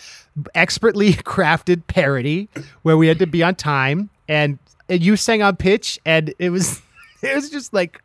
expertly 0.54 1.12
crafted 1.14 1.82
parody 1.86 2.48
where 2.82 2.96
we 2.96 3.08
had 3.08 3.18
to 3.18 3.26
be 3.26 3.42
on 3.42 3.54
time 3.54 4.10
and, 4.28 4.58
and 4.88 5.02
you 5.02 5.16
sang 5.16 5.42
on 5.42 5.56
pitch 5.56 5.98
and 6.04 6.34
it 6.38 6.50
was 6.50 6.82
it 7.22 7.34
was 7.34 7.50
just 7.50 7.72
like 7.72 8.02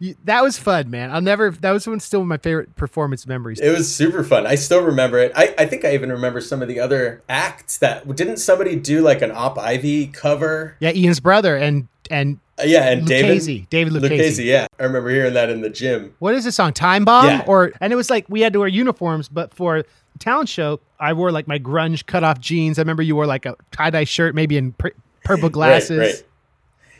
you, 0.00 0.16
that 0.24 0.42
was 0.42 0.58
fun, 0.58 0.90
man. 0.90 1.10
I'll 1.10 1.22
never 1.22 1.50
that 1.50 1.70
was 1.70 1.86
one 1.86 2.00
still 2.00 2.24
my 2.24 2.36
favorite 2.36 2.74
performance 2.76 3.26
memories. 3.26 3.60
It 3.60 3.70
was 3.70 3.92
super 3.94 4.24
fun. 4.24 4.46
I 4.46 4.56
still 4.56 4.82
remember 4.82 5.18
it. 5.18 5.32
I, 5.36 5.54
I 5.56 5.66
think 5.66 5.84
I 5.84 5.94
even 5.94 6.10
remember 6.10 6.40
some 6.40 6.62
of 6.62 6.68
the 6.68 6.80
other 6.80 7.22
acts 7.28 7.78
that 7.78 8.14
didn't 8.16 8.38
somebody 8.38 8.76
do 8.76 9.02
like 9.02 9.22
an 9.22 9.30
Op 9.30 9.58
Ivy 9.58 10.08
cover? 10.08 10.76
yeah, 10.80 10.92
Ian's 10.92 11.20
brother 11.20 11.56
and 11.56 11.88
and 12.10 12.38
yeah, 12.64 12.88
and 12.90 13.06
David 13.06 13.28
Lucchese, 13.30 13.66
David 13.70 13.92
Lucchese. 13.94 14.10
Lucchese, 14.16 14.44
yeah. 14.44 14.66
I 14.78 14.84
remember 14.84 15.10
hearing 15.10 15.34
that 15.34 15.50
in 15.50 15.60
the 15.60 15.70
gym. 15.70 16.14
What 16.20 16.34
is 16.34 16.44
this 16.44 16.54
song? 16.56 16.72
Time 16.72 17.04
Bomb? 17.04 17.26
Yeah. 17.26 17.44
Or 17.46 17.72
and 17.80 17.92
it 17.92 17.96
was 17.96 18.10
like 18.10 18.26
we 18.28 18.40
had 18.42 18.52
to 18.52 18.58
wear 18.60 18.68
uniforms, 18.68 19.28
but 19.28 19.52
for 19.54 19.82
the 19.82 20.18
talent 20.18 20.48
show, 20.48 20.80
I 21.00 21.12
wore 21.14 21.32
like 21.32 21.48
my 21.48 21.58
grunge 21.58 22.06
cut 22.06 22.22
off 22.22 22.38
jeans. 22.40 22.78
I 22.78 22.82
remember 22.82 23.02
you 23.02 23.16
wore 23.16 23.26
like 23.26 23.44
a 23.46 23.56
tie 23.72 23.90
dye 23.90 24.04
shirt, 24.04 24.34
maybe 24.34 24.56
in 24.56 24.72
pr- 24.72 24.88
purple 25.24 25.48
glasses. 25.50 25.98
Right, 25.98 26.06
right. 26.14 26.24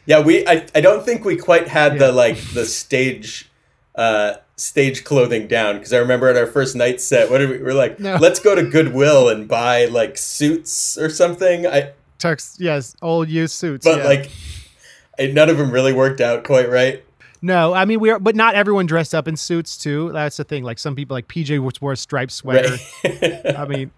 Yeah, 0.07 0.21
we 0.21 0.47
I, 0.47 0.67
I 0.75 0.81
don't 0.81 1.05
think 1.05 1.25
we 1.25 1.37
quite 1.37 1.69
had 1.69 1.93
Yeah. 1.93 1.99
the 2.09 2.13
like 2.13 2.37
the 2.53 2.67
stage 2.67 3.51
uh 3.95 4.35
stage 4.57 5.05
clothing 5.05 5.47
down 5.49 5.77
because 5.77 5.93
I 5.93 5.99
remember 5.99 6.29
at 6.29 6.37
our 6.37 6.47
first 6.47 6.77
night 6.77 7.01
set, 7.01 7.31
what 7.31 7.39
did 7.39 7.49
we, 7.51 7.59
we 7.59 7.63
were 7.65 7.75
like, 7.75 7.99
No. 8.01 8.17
let's 8.21 8.39
go 8.41 8.55
to 8.55 8.63
Goodwill 8.63 9.29
and 9.29 9.47
buy 9.49 9.87
like 9.87 10.19
suits 10.19 10.99
or 10.99 11.09
something. 11.11 11.67
I 11.67 11.93
Tux, 12.19 12.57
yes, 12.59 12.97
old 13.03 13.29
used 13.29 13.55
suits. 13.55 13.85
but 13.85 13.99
yeah. 13.99 14.05
like 14.05 14.31
it, 15.19 15.35
none 15.35 15.49
of 15.51 15.59
them 15.59 15.71
really 15.71 15.93
worked 15.93 16.21
out 16.21 16.45
quite 16.45 16.69
right. 16.71 17.05
no, 17.43 17.73
I 17.73 17.85
mean 17.85 18.01
we 18.01 18.11
are, 18.11 18.19
but 18.19 18.35
not 18.37 18.55
everyone 18.55 18.87
dressed 18.87 19.15
up 19.15 19.29
in 19.29 19.37
suits 19.37 19.77
too. 19.77 20.11
That's 20.13 20.37
the 20.37 20.45
thing. 20.45 20.65
Like 20.65 20.79
some 20.79 20.95
people, 20.97 21.15
like 21.15 21.29
PJ, 21.29 21.63
which 21.63 21.81
wore 21.83 21.93
a 21.93 21.97
striped 21.97 22.33
sweater. 22.33 22.77
Right. 23.05 23.57
I 23.57 23.67
mean, 23.67 23.91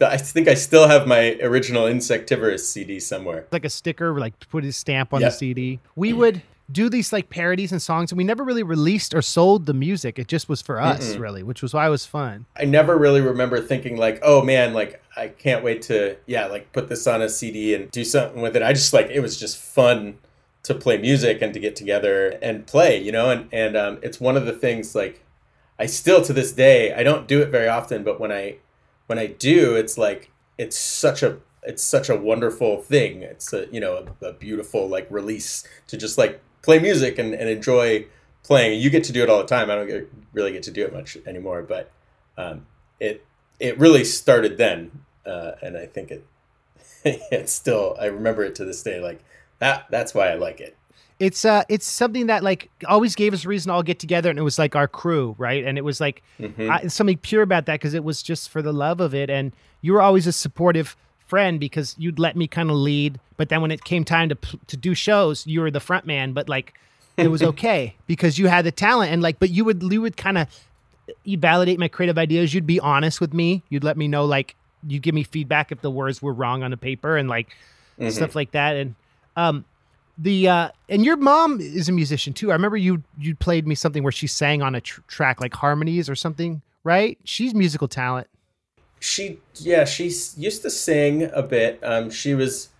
I 0.00 0.16
think 0.18 0.46
I 0.48 0.54
still 0.54 0.86
have 0.88 1.06
my 1.06 1.38
original 1.42 1.84
Insectivorous 1.86 2.68
CD 2.68 3.00
somewhere. 3.00 3.46
like 3.50 3.64
a 3.64 3.70
sticker, 3.70 4.18
like 4.18 4.34
put 4.50 4.62
his 4.64 4.76
stamp 4.76 5.12
on 5.14 5.20
Yeah. 5.20 5.28
the 5.28 5.32
CD. 5.34 5.80
We 5.96 6.12
would 6.12 6.42
do 6.70 6.88
these 6.88 7.12
like 7.12 7.30
parodies 7.30 7.70
and 7.72 7.80
songs, 7.80 8.10
and 8.10 8.18
we 8.18 8.24
never 8.24 8.42
really 8.44 8.64
released 8.64 9.14
or 9.14 9.22
sold 9.22 9.66
the 9.66 9.72
music. 9.72 10.18
It 10.18 10.26
just 10.28 10.48
was 10.48 10.60
for 10.60 10.80
us, 10.80 11.14
really, 11.16 11.42
which 11.44 11.62
was 11.62 11.72
why 11.72 11.86
it 11.86 11.90
was 11.90 12.04
fun. 12.04 12.44
I 12.58 12.64
never 12.64 12.98
really 12.98 13.20
remember 13.20 13.60
thinking 13.60 13.96
like, 13.96 14.18
oh 14.22 14.42
man, 14.42 14.74
like 14.74 15.00
I 15.16 15.28
can't 15.28 15.62
wait 15.64 15.82
to 15.82 16.16
yeah, 16.26 16.46
like 16.46 16.72
put 16.72 16.88
this 16.88 17.06
on 17.06 17.22
a 17.22 17.28
CD 17.28 17.72
and 17.74 17.90
do 17.90 18.04
something 18.04 18.42
with 18.42 18.54
it. 18.56 18.62
I 18.62 18.72
just 18.72 18.92
like 18.92 19.08
it 19.10 19.20
was 19.20 19.38
just 19.38 19.56
fun 19.56 20.18
to 20.66 20.74
play 20.74 20.98
music 20.98 21.40
and 21.42 21.54
to 21.54 21.60
get 21.60 21.76
together 21.76 22.38
and 22.42 22.66
play, 22.66 23.00
you 23.00 23.12
know, 23.12 23.30
and 23.30 23.48
and 23.52 23.76
um, 23.76 23.98
it's 24.02 24.20
one 24.20 24.36
of 24.36 24.46
the 24.46 24.52
things 24.52 24.94
like 24.96 25.24
I 25.78 25.86
still 25.86 26.22
to 26.22 26.32
this 26.32 26.52
day 26.52 26.92
I 26.92 27.04
don't 27.04 27.28
do 27.28 27.40
it 27.40 27.50
very 27.50 27.68
often, 27.68 28.02
but 28.02 28.18
when 28.18 28.32
I 28.32 28.56
when 29.06 29.16
I 29.18 29.26
do, 29.26 29.76
it's 29.76 29.96
like 29.96 30.30
it's 30.58 30.76
such 30.76 31.22
a 31.22 31.38
it's 31.62 31.84
such 31.84 32.08
a 32.08 32.16
wonderful 32.16 32.82
thing. 32.82 33.22
It's 33.22 33.52
a 33.52 33.66
you 33.70 33.78
know 33.78 34.08
a, 34.20 34.26
a 34.26 34.32
beautiful 34.32 34.88
like 34.88 35.06
release 35.08 35.62
to 35.86 35.96
just 35.96 36.18
like 36.18 36.40
play 36.62 36.80
music 36.80 37.16
and, 37.16 37.32
and 37.32 37.48
enjoy 37.48 38.06
playing. 38.42 38.80
You 38.80 38.90
get 38.90 39.04
to 39.04 39.12
do 39.12 39.22
it 39.22 39.30
all 39.30 39.38
the 39.38 39.46
time. 39.46 39.70
I 39.70 39.76
don't 39.76 39.86
get, 39.86 40.12
really 40.32 40.50
get 40.50 40.64
to 40.64 40.72
do 40.72 40.84
it 40.84 40.92
much 40.92 41.16
anymore, 41.26 41.62
but 41.62 41.92
um, 42.36 42.66
it 42.98 43.24
it 43.60 43.78
really 43.78 44.02
started 44.02 44.58
then, 44.58 44.90
uh, 45.24 45.52
and 45.62 45.76
I 45.76 45.86
think 45.86 46.10
it 46.10 46.26
it's 47.04 47.52
still 47.52 47.96
I 48.00 48.06
remember 48.06 48.42
it 48.42 48.56
to 48.56 48.64
this 48.64 48.82
day. 48.82 48.98
Like 48.98 49.22
that 49.58 49.86
that's 49.90 50.14
why 50.14 50.28
I 50.30 50.34
like 50.34 50.60
it. 50.60 50.76
it's 51.18 51.44
uh 51.44 51.62
it's 51.68 51.86
something 51.86 52.26
that 52.26 52.42
like 52.42 52.68
always 52.86 53.14
gave 53.14 53.32
us 53.32 53.44
a 53.44 53.48
reason 53.48 53.70
to 53.70 53.74
all 53.74 53.82
get 53.82 53.98
together 53.98 54.28
and 54.30 54.38
it 54.38 54.42
was 54.42 54.58
like 54.58 54.76
our 54.76 54.86
crew 54.88 55.34
right 55.38 55.64
and 55.64 55.78
it 55.78 55.84
was 55.84 56.00
like 56.00 56.22
Mhm. 56.40 56.70
I, 56.70 56.86
something 56.88 57.16
pure 57.18 57.42
about 57.42 57.64
that 57.66 57.74
because 57.74 57.94
it 57.94 58.04
was 58.04 58.22
just 58.22 58.50
for 58.50 58.60
the 58.60 58.72
love 58.72 59.00
of 59.00 59.14
it 59.14 59.30
and 59.30 59.52
you 59.80 59.92
were 59.94 60.02
always 60.02 60.26
a 60.26 60.32
supportive 60.32 60.94
friend 61.26 61.58
because 61.58 61.94
you'd 61.98 62.18
let 62.18 62.36
me 62.36 62.46
kind 62.46 62.70
of 62.70 62.76
lead 62.76 63.18
but 63.38 63.48
then 63.48 63.62
when 63.62 63.70
it 63.70 63.82
came 63.84 64.04
time 64.04 64.28
to 64.28 64.36
to 64.66 64.76
do 64.76 64.94
shows 64.94 65.46
you 65.46 65.60
were 65.62 65.70
the 65.70 65.80
front 65.80 66.04
man 66.06 66.32
but 66.34 66.48
like 66.50 66.74
it 67.16 67.28
was 67.28 67.42
okay 67.52 67.94
because 68.06 68.38
you 68.38 68.48
had 68.48 68.64
the 68.66 68.70
talent 68.72 69.10
and 69.10 69.22
like 69.22 69.38
but 69.38 69.48
you 69.50 69.64
would 69.64 69.82
you 69.82 70.02
would 70.02 70.16
kind 70.18 70.36
of 70.36 70.46
you 71.24 71.38
validate 71.38 71.78
my 71.78 71.88
creative 71.88 72.18
ideas 72.18 72.52
you'd 72.52 72.66
be 72.66 72.78
honest 72.80 73.20
with 73.22 73.32
me 73.32 73.62
you'd 73.70 73.84
let 73.84 73.96
me 73.96 74.06
know 74.06 74.24
like 74.26 74.54
you'd 74.86 75.02
give 75.02 75.14
me 75.14 75.22
feedback 75.22 75.72
if 75.72 75.80
the 75.80 75.90
words 75.90 76.20
were 76.20 76.32
wrong 76.34 76.62
on 76.62 76.70
the 76.72 76.76
paper 76.76 77.16
and 77.16 77.26
like 77.28 77.56
Mhm. 77.98 78.12
stuff 78.12 78.34
like 78.36 78.50
that 78.50 78.76
and 78.76 78.94
um 79.36 79.64
the 80.18 80.48
uh 80.48 80.68
and 80.88 81.04
your 81.04 81.16
mom 81.16 81.60
is 81.60 81.88
a 81.88 81.92
musician 81.92 82.32
too 82.32 82.50
i 82.50 82.54
remember 82.54 82.76
you 82.76 83.02
you 83.18 83.34
played 83.34 83.66
me 83.66 83.74
something 83.74 84.02
where 84.02 84.12
she 84.12 84.26
sang 84.26 84.62
on 84.62 84.74
a 84.74 84.80
tr- 84.80 85.00
track 85.08 85.40
like 85.40 85.54
harmonies 85.54 86.08
or 86.08 86.14
something 86.14 86.62
right 86.84 87.18
she's 87.24 87.54
musical 87.54 87.88
talent 87.88 88.26
She, 88.98 89.40
yeah, 89.56 89.84
she 89.84 90.04
used 90.04 90.62
to 90.62 90.70
sing 90.70 91.30
a 91.34 91.42
bit. 91.42 91.78
Um, 91.82 92.10
she 92.10 92.34
was 92.34 92.70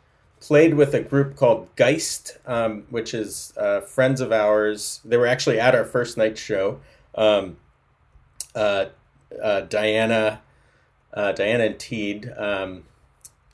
played 0.41 0.75
with 0.75 0.95
a 0.95 1.01
group 1.03 1.37
called 1.37 1.69
Geist, 1.77 2.39
um, 2.47 2.85
which 2.89 3.13
is 3.13 3.53
uh, 3.59 3.81
friends 3.83 4.21
of 4.23 4.33
ours. 4.33 5.01
They 5.05 5.19
were 5.19 5.27
actually 5.27 5.61
at 5.61 5.75
our 5.75 5.85
first 5.85 6.17
night 6.17 6.39
show. 6.39 6.81
Um, 7.15 7.59
uh, 8.55 8.87
uh, 9.43 9.61
Diana, 9.63 10.41
uh, 11.13 11.33
Diana 11.33 11.65
and 11.65 11.79
Teed, 11.79 12.33
um, 12.37 12.85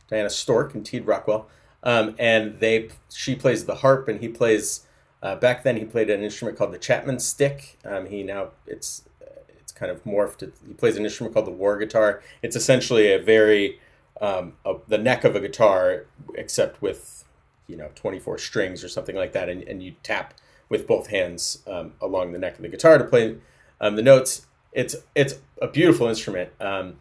Diana 0.09 0.31
Stork 0.31 0.75
and 0.75 0.87
Teed 0.87 1.05
Rockwell, 1.05 1.49
um, 1.83 2.15
and 2.19 2.59
they 2.61 2.91
she 3.13 3.35
plays 3.35 3.65
the 3.65 3.77
harp 3.77 4.09
and 4.09 4.21
he 4.21 4.29
plays. 4.29 4.87
Uh, 5.23 5.37
back 5.37 5.63
then, 5.63 5.77
he 5.77 5.85
played 5.85 6.11
an 6.11 6.21
instrument 6.23 6.59
called 6.59 6.73
the 6.73 6.79
Chapman 6.79 7.21
stick. 7.21 7.79
Um, 7.85 8.07
he 8.07 8.23
now 8.23 8.49
it's 8.67 9.05
it's 9.49 9.73
kind 9.73 9.91
of 9.91 10.03
morphed. 10.05 10.41
He 10.67 10.75
plays 10.75 10.97
an 10.97 11.05
instrument 11.05 11.35
called 11.35 11.47
the 11.47 11.53
Warr 11.53 11.79
guitar. 11.79 12.23
It's 12.43 12.57
essentially 12.57 13.13
a 13.13 13.19
very 13.19 13.79
um, 14.21 14.55
a, 14.65 14.75
the 14.89 14.99
neck 14.99 15.25
of 15.25 15.35
a 15.37 15.41
guitar, 15.41 16.07
except 16.35 16.83
with 16.83 17.25
you 17.67 17.77
know 17.77 17.91
24 17.95 18.39
strings 18.39 18.85
or 18.85 18.89
something 18.89 19.17
like 19.17 19.33
that, 19.33 19.49
and, 19.49 19.63
and 19.63 19.83
you 19.83 19.95
tap 20.03 20.35
with 20.69 20.87
both 20.87 21.09
hands 21.09 21.63
um, 21.67 21.93
along 22.01 22.33
the 22.33 22.39
neck 22.39 22.57
of 22.57 22.63
the 22.63 22.69
guitar 22.69 22.99
to 22.99 23.05
play 23.05 23.37
um, 23.81 23.97
the 23.97 24.03
notes. 24.03 24.47
It's 24.73 24.97
it's 25.15 25.35
a 25.61 25.69
beautiful 25.69 26.09
instrument, 26.09 26.51
um, 26.61 26.99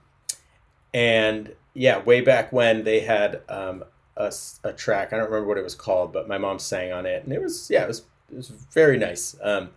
and 0.93 1.55
yeah, 1.73 1.99
way 1.99 2.21
back 2.21 2.51
when 2.51 2.83
they 2.83 3.01
had 3.01 3.41
um, 3.47 3.83
a, 4.17 4.31
a 4.63 4.73
track. 4.73 5.13
I 5.13 5.17
don't 5.17 5.25
remember 5.25 5.47
what 5.47 5.57
it 5.57 5.63
was 5.63 5.75
called, 5.75 6.13
but 6.13 6.27
my 6.27 6.37
mom 6.37 6.59
sang 6.59 6.91
on 6.91 7.05
it, 7.05 7.23
and 7.23 7.33
it 7.33 7.41
was 7.41 7.69
yeah, 7.69 7.83
it 7.83 7.87
was 7.87 8.03
it 8.31 8.37
was 8.37 8.49
very 8.49 8.97
nice. 8.97 9.35
Um, 9.41 9.69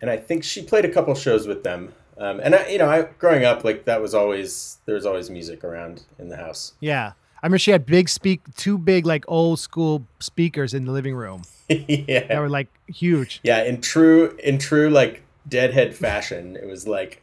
and 0.00 0.10
I 0.10 0.16
think 0.16 0.44
she 0.44 0.62
played 0.62 0.84
a 0.84 0.88
couple 0.88 1.14
shows 1.14 1.46
with 1.46 1.62
them. 1.62 1.92
Um, 2.16 2.40
and 2.40 2.54
I, 2.54 2.68
you 2.68 2.78
know, 2.78 2.88
I 2.88 3.02
growing 3.18 3.44
up 3.44 3.64
like 3.64 3.84
that 3.86 4.00
was 4.02 4.14
always 4.14 4.78
there 4.86 4.94
was 4.94 5.06
always 5.06 5.30
music 5.30 5.64
around 5.64 6.02
in 6.18 6.28
the 6.28 6.36
house. 6.36 6.74
yeah 6.80 7.12
i 7.42 7.46
remember 7.46 7.58
she 7.58 7.70
had 7.70 7.86
big 7.86 8.08
speak 8.08 8.42
two 8.56 8.76
big 8.76 9.06
like 9.06 9.24
old 9.26 9.58
school 9.58 10.04
speakers 10.18 10.74
in 10.74 10.84
the 10.84 10.92
living 10.92 11.14
room 11.14 11.42
yeah, 11.70 12.26
that 12.26 12.38
were 12.38 12.50
like 12.50 12.68
huge 12.88 13.40
yeah. 13.42 13.62
In 13.62 13.80
true 13.80 14.36
in 14.44 14.58
true 14.58 14.90
like 14.90 15.22
Deadhead 15.48 15.96
fashion, 15.96 16.56
it 16.56 16.66
was 16.66 16.86
like 16.86 17.22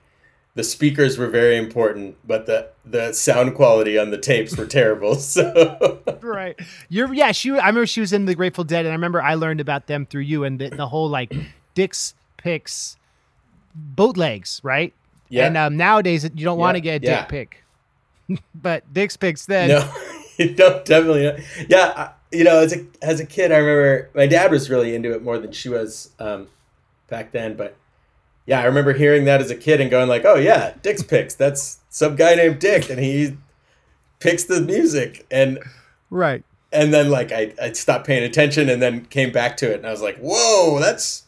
the 0.57 0.63
speakers 0.63 1.17
were 1.17 1.27
very 1.27 1.55
important, 1.55 2.17
but 2.25 2.45
the 2.47 2.69
the 2.83 3.13
sound 3.13 3.55
quality 3.55 3.97
on 3.97 4.11
the 4.11 4.17
tapes 4.17 4.57
were 4.57 4.65
terrible. 4.65 5.15
So 5.27 6.01
right 6.21 6.59
you're 6.89 7.13
yeah 7.13 7.31
she 7.31 7.51
i 7.51 7.67
remember 7.67 7.85
she 7.85 8.01
was 8.01 8.11
in 8.11 8.25
the 8.25 8.35
grateful 8.35 8.63
dead 8.63 8.85
and 8.85 8.91
i 8.91 8.95
remember 8.95 9.21
i 9.21 9.35
learned 9.35 9.61
about 9.61 9.87
them 9.87 10.05
through 10.05 10.21
you 10.21 10.43
and 10.43 10.59
the, 10.59 10.69
the 10.69 10.87
whole 10.87 11.09
like 11.09 11.33
dick's 11.73 12.15
picks 12.37 12.97
bootlegs 13.75 14.59
right 14.63 14.93
yeah, 15.29 15.47
and 15.47 15.57
um, 15.57 15.77
nowadays 15.77 16.23
you 16.23 16.43
don't 16.43 16.57
want 16.57 16.75
to 16.75 16.81
get 16.81 16.95
a 16.95 16.99
dick 16.99 17.09
yeah. 17.09 17.25
pick 17.25 17.63
but 18.55 18.91
dick's 18.93 19.15
picks 19.15 19.45
then 19.45 19.69
no, 19.69 19.93
no, 20.39 20.83
definitely 20.83 21.23
not. 21.23 21.39
Yeah, 21.67 21.93
I, 21.95 22.11
you 22.31 22.43
know, 22.43 22.59
as 22.59 22.73
a 22.73 22.85
as 23.01 23.19
a 23.19 23.25
kid, 23.25 23.51
I 23.51 23.57
remember 23.57 24.09
my 24.13 24.27
dad 24.27 24.51
was 24.51 24.69
really 24.69 24.93
into 24.93 25.13
it 25.13 25.23
more 25.23 25.39
than 25.39 25.51
she 25.51 25.69
was 25.69 26.11
um, 26.19 26.47
back 27.07 27.31
then. 27.31 27.55
But 27.55 27.75
yeah, 28.47 28.61
I 28.61 28.65
remember 28.65 28.93
hearing 28.93 29.25
that 29.25 29.41
as 29.41 29.51
a 29.51 29.55
kid 29.55 29.79
and 29.79 29.91
going 29.91 30.09
like, 30.09 30.25
"Oh 30.25 30.35
yeah, 30.35 30.73
Dick's 30.81 31.03
picks. 31.03 31.35
That's 31.35 31.79
some 31.89 32.15
guy 32.15 32.33
named 32.33 32.59
Dick, 32.59 32.89
and 32.89 32.99
he 32.99 33.37
picks 34.19 34.45
the 34.45 34.61
music." 34.61 35.27
And 35.29 35.59
right 36.09 36.43
and 36.71 36.93
then 36.93 37.09
like 37.09 37.31
I 37.31 37.53
I 37.61 37.73
stopped 37.73 38.07
paying 38.07 38.23
attention 38.23 38.69
and 38.69 38.81
then 38.81 39.05
came 39.05 39.31
back 39.31 39.57
to 39.57 39.71
it, 39.71 39.75
and 39.75 39.85
I 39.85 39.91
was 39.91 40.01
like, 40.01 40.17
"Whoa, 40.17 40.79
that's 40.79 41.23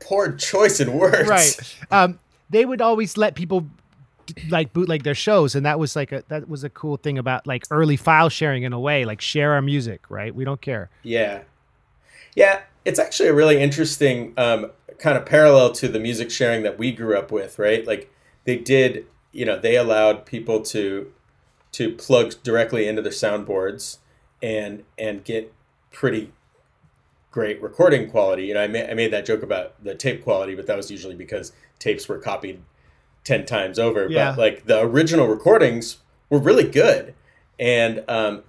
poor 0.00 0.32
choice 0.32 0.80
in 0.80 0.92
words." 0.92 1.28
right 1.28 1.76
um 1.90 2.18
they 2.50 2.64
would 2.64 2.80
always 2.80 3.16
let 3.16 3.34
people 3.34 3.66
like 4.48 4.72
bootleg 4.72 5.04
their 5.04 5.14
shows 5.14 5.54
and 5.54 5.64
that 5.64 5.78
was 5.78 5.94
like 5.94 6.10
a 6.10 6.24
that 6.28 6.48
was 6.48 6.64
a 6.64 6.70
cool 6.70 6.96
thing 6.96 7.16
about 7.16 7.46
like 7.46 7.64
early 7.70 7.96
file 7.96 8.28
sharing 8.28 8.64
in 8.64 8.72
a 8.72 8.80
way 8.80 9.04
like 9.04 9.20
share 9.20 9.52
our 9.52 9.62
music 9.62 10.02
right 10.08 10.34
we 10.34 10.44
don't 10.44 10.60
care 10.60 10.90
Yeah. 11.04 11.42
Yeah, 12.34 12.60
it's 12.84 12.98
actually 12.98 13.30
a 13.30 13.34
really 13.34 13.58
interesting 13.58 14.34
um, 14.36 14.70
kind 14.98 15.16
of 15.16 15.26
parallel 15.26 15.72
to 15.72 15.88
the 15.88 16.00
music 16.00 16.30
sharing 16.30 16.62
that 16.62 16.78
we 16.78 16.92
grew 16.92 17.16
up 17.16 17.30
with, 17.30 17.58
right? 17.58 17.86
Like 17.86 18.12
they 18.44 18.56
did, 18.56 19.06
you 19.32 19.44
know, 19.44 19.58
they 19.58 19.76
allowed 19.76 20.26
people 20.26 20.60
to 20.62 21.12
to 21.72 21.92
plug 21.92 22.34
directly 22.42 22.88
into 22.88 23.02
their 23.02 23.12
soundboards 23.12 23.98
and 24.42 24.84
and 24.98 25.24
get 25.24 25.52
pretty 25.90 26.32
great 27.30 27.60
recording 27.60 28.10
quality. 28.10 28.46
You 28.46 28.54
know, 28.54 28.62
I 28.62 28.66
made, 28.66 28.88
I 28.88 28.94
made 28.94 29.12
that 29.12 29.26
joke 29.26 29.42
about 29.42 29.84
the 29.84 29.94
tape 29.94 30.24
quality, 30.24 30.54
but 30.54 30.66
that 30.66 30.76
was 30.76 30.90
usually 30.90 31.14
because 31.14 31.52
tapes 31.78 32.08
were 32.08 32.18
copied 32.18 32.62
10 33.24 33.44
times 33.44 33.78
over. 33.78 34.06
Yeah. 34.08 34.30
But 34.30 34.38
like 34.38 34.64
the 34.64 34.80
original 34.80 35.26
recordings 35.26 35.98
were 36.30 36.38
really 36.38 36.68
good. 36.68 37.14
And 37.58 38.04
um, 38.08 38.44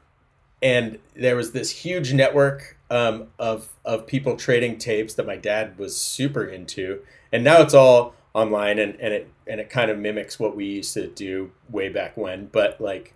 and 0.62 1.00
there 1.16 1.36
was 1.36 1.52
this 1.52 1.70
huge 1.70 2.14
network 2.14 2.77
um, 2.90 3.28
of 3.38 3.76
of 3.84 4.08
people 4.08 4.36
trading 4.36 4.78
tapes 4.78 5.14
that 5.16 5.26
my 5.26 5.36
dad 5.36 5.78
was 5.78 5.96
super 6.00 6.44
into, 6.44 7.02
and 7.32 7.44
now 7.44 7.62
it's 7.62 7.74
all 7.74 8.16
online 8.34 8.78
and, 8.78 9.00
and 9.00 9.14
it 9.14 9.30
and 9.48 9.60
it 9.60 9.70
kind 9.70 9.90
of 9.90 9.98
mimics 9.98 10.40
what 10.40 10.56
we 10.56 10.66
used 10.66 10.94
to 10.94 11.08
do 11.08 11.52
way 11.70 11.90
back 11.90 12.16
when, 12.16 12.48
but 12.48 12.80
like 12.80 13.14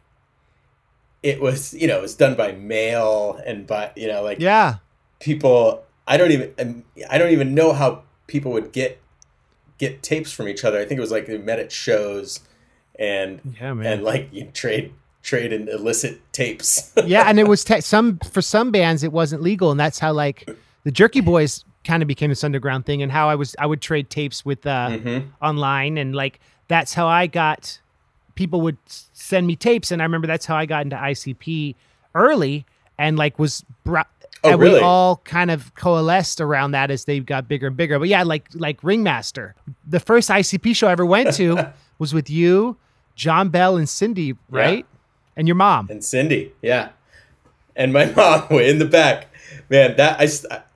it 1.24 1.40
was 1.40 1.74
you 1.74 1.88
know 1.88 2.00
it 2.00 2.02
was 2.02 2.16
done 2.16 2.36
by 2.36 2.52
mail 2.52 3.40
and 3.46 3.68
by 3.68 3.92
you 3.96 4.08
know 4.08 4.24
like 4.24 4.40
yeah. 4.40 4.76
people 5.20 5.84
I 6.08 6.18
don't 6.18 6.32
even 6.32 6.84
I 7.10 7.18
don't 7.18 7.32
even 7.32 7.54
know 7.54 7.74
how 7.74 8.04
people 8.28 8.52
would 8.52 8.72
get 8.72 9.00
get 9.78 10.04
tapes 10.04 10.32
from 10.32 10.48
each 10.48 10.64
other. 10.64 10.80
I 10.80 10.86
think 10.86 10.98
it 10.98 11.02
was 11.02 11.12
like 11.12 11.28
they 11.28 11.38
met 11.38 11.60
at 11.60 11.72
shows 11.72 12.42
and 12.98 13.56
yeah 13.60 13.74
man. 13.74 13.94
and 13.94 14.04
like 14.04 14.30
you 14.32 14.46
trade 14.46 14.94
trade 15.22 15.54
and 15.54 15.70
illicit 15.70 16.20
tapes. 16.34 16.92
yeah 17.06 17.24
and 17.28 17.40
it 17.40 17.48
was 17.48 17.64
te- 17.64 17.82
some 17.82 18.18
for 18.32 18.42
some 18.42 18.72
bands 18.72 19.04
it 19.04 19.12
wasn't 19.12 19.42
legal 19.42 19.70
and 19.72 19.80
that's 19.80 20.00
how 20.00 20.12
like 20.12 20.50
the 20.84 20.92
jerky 20.92 21.22
boys 21.22 21.64
kind 21.84 22.02
of 22.04 22.08
became 22.08 22.30
this 22.30 22.44
underground 22.44 22.86
thing 22.86 23.02
and 23.04 23.12
how 23.12 23.30
i 23.30 23.36
was 23.36 23.56
i 23.60 23.66
would 23.66 23.82
trade 23.82 24.10
tapes 24.10 24.44
with 24.46 24.66
uh 24.66 24.90
Mhm. 24.90 25.28
online 25.42 25.98
and 25.98 26.16
like 26.16 26.40
that's 26.68 26.94
how 26.94 27.08
i 27.08 27.28
got 27.28 27.80
people 28.36 28.62
would 28.62 28.78
send 28.86 29.46
me 29.46 29.56
tapes 29.56 29.92
and 29.92 30.02
i 30.02 30.06
remember 30.06 30.26
that's 30.28 30.46
how 30.46 30.56
i 30.56 30.66
got 30.66 30.84
into 30.84 30.96
icp 30.96 31.76
early 32.16 32.66
and 32.98 33.18
like 33.18 33.38
was 33.40 33.64
brought 33.84 34.08
Oh, 34.44 34.50
and 34.54 34.60
really? 34.60 34.76
we 34.76 34.80
all 34.80 35.18
kind 35.18 35.52
of 35.52 35.76
coalesced 35.76 36.42
around 36.42 36.72
that 36.72 36.90
as 36.90 37.06
they 37.06 37.20
got 37.20 37.48
bigger 37.48 37.68
and 37.68 37.78
bigger 37.78 38.00
but 38.00 38.08
yeah 38.08 38.24
like 38.24 38.48
like 38.56 38.84
ringmaster 38.84 39.54
the 39.88 40.00
first 40.00 40.30
icp 40.32 40.76
show 40.76 40.88
i 40.88 40.92
ever 40.92 41.06
went 41.06 41.32
to 41.36 41.72
was 42.00 42.12
with 42.12 42.28
you 42.28 42.76
john 43.16 43.50
bell 43.50 43.78
and 43.78 43.88
cindy 43.88 44.34
right 44.50 44.88
and 45.36 45.48
your 45.48 45.56
mom 45.56 45.88
and 45.90 46.04
Cindy, 46.04 46.52
yeah, 46.62 46.90
and 47.76 47.92
my 47.94 48.06
mom 48.16 48.48
in 48.52 48.80
the 48.80 48.86
back. 48.86 49.28
Man, 49.70 49.96
that 49.98 50.20
I 50.20 50.26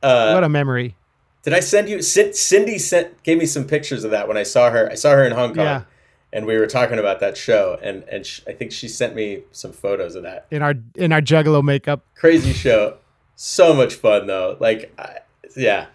uh, 0.05 0.33
what 0.33 0.43
a 0.43 0.49
memory 0.49 0.95
did 1.43 1.53
I 1.53 1.59
send 1.59 1.89
you? 1.89 2.01
Cindy 2.01 2.77
sent 2.77 3.21
gave 3.23 3.37
me 3.37 3.45
some 3.45 3.65
pictures 3.65 4.03
of 4.03 4.11
that 4.11 4.27
when 4.27 4.37
I 4.37 4.43
saw 4.43 4.69
her. 4.71 4.89
I 4.89 4.95
saw 4.95 5.11
her 5.11 5.23
in 5.25 5.31
Hong 5.33 5.53
Kong, 5.53 5.65
Yeah. 5.65 5.81
and 6.33 6.45
we 6.45 6.57
were 6.57 6.67
talking 6.67 6.97
about 6.99 7.19
that 7.19 7.37
show, 7.37 7.77
and 7.81 8.03
and 8.11 8.25
sh- 8.25 8.41
I 8.47 8.53
think 8.53 8.71
she 8.71 8.87
sent 8.87 9.15
me 9.15 9.41
some 9.51 9.71
photos 9.73 10.15
of 10.15 10.23
that 10.23 10.47
in 10.51 10.61
our 10.61 10.73
in 10.95 11.11
our 11.11 11.21
juggalo 11.21 11.63
makeup 11.63 12.01
crazy 12.15 12.53
show. 12.53 12.97
So 13.35 13.73
much 13.73 13.95
fun 13.95 14.27
though. 14.27 14.55
Like, 14.61 14.93
I, 14.97 15.17
yeah. 15.57 15.87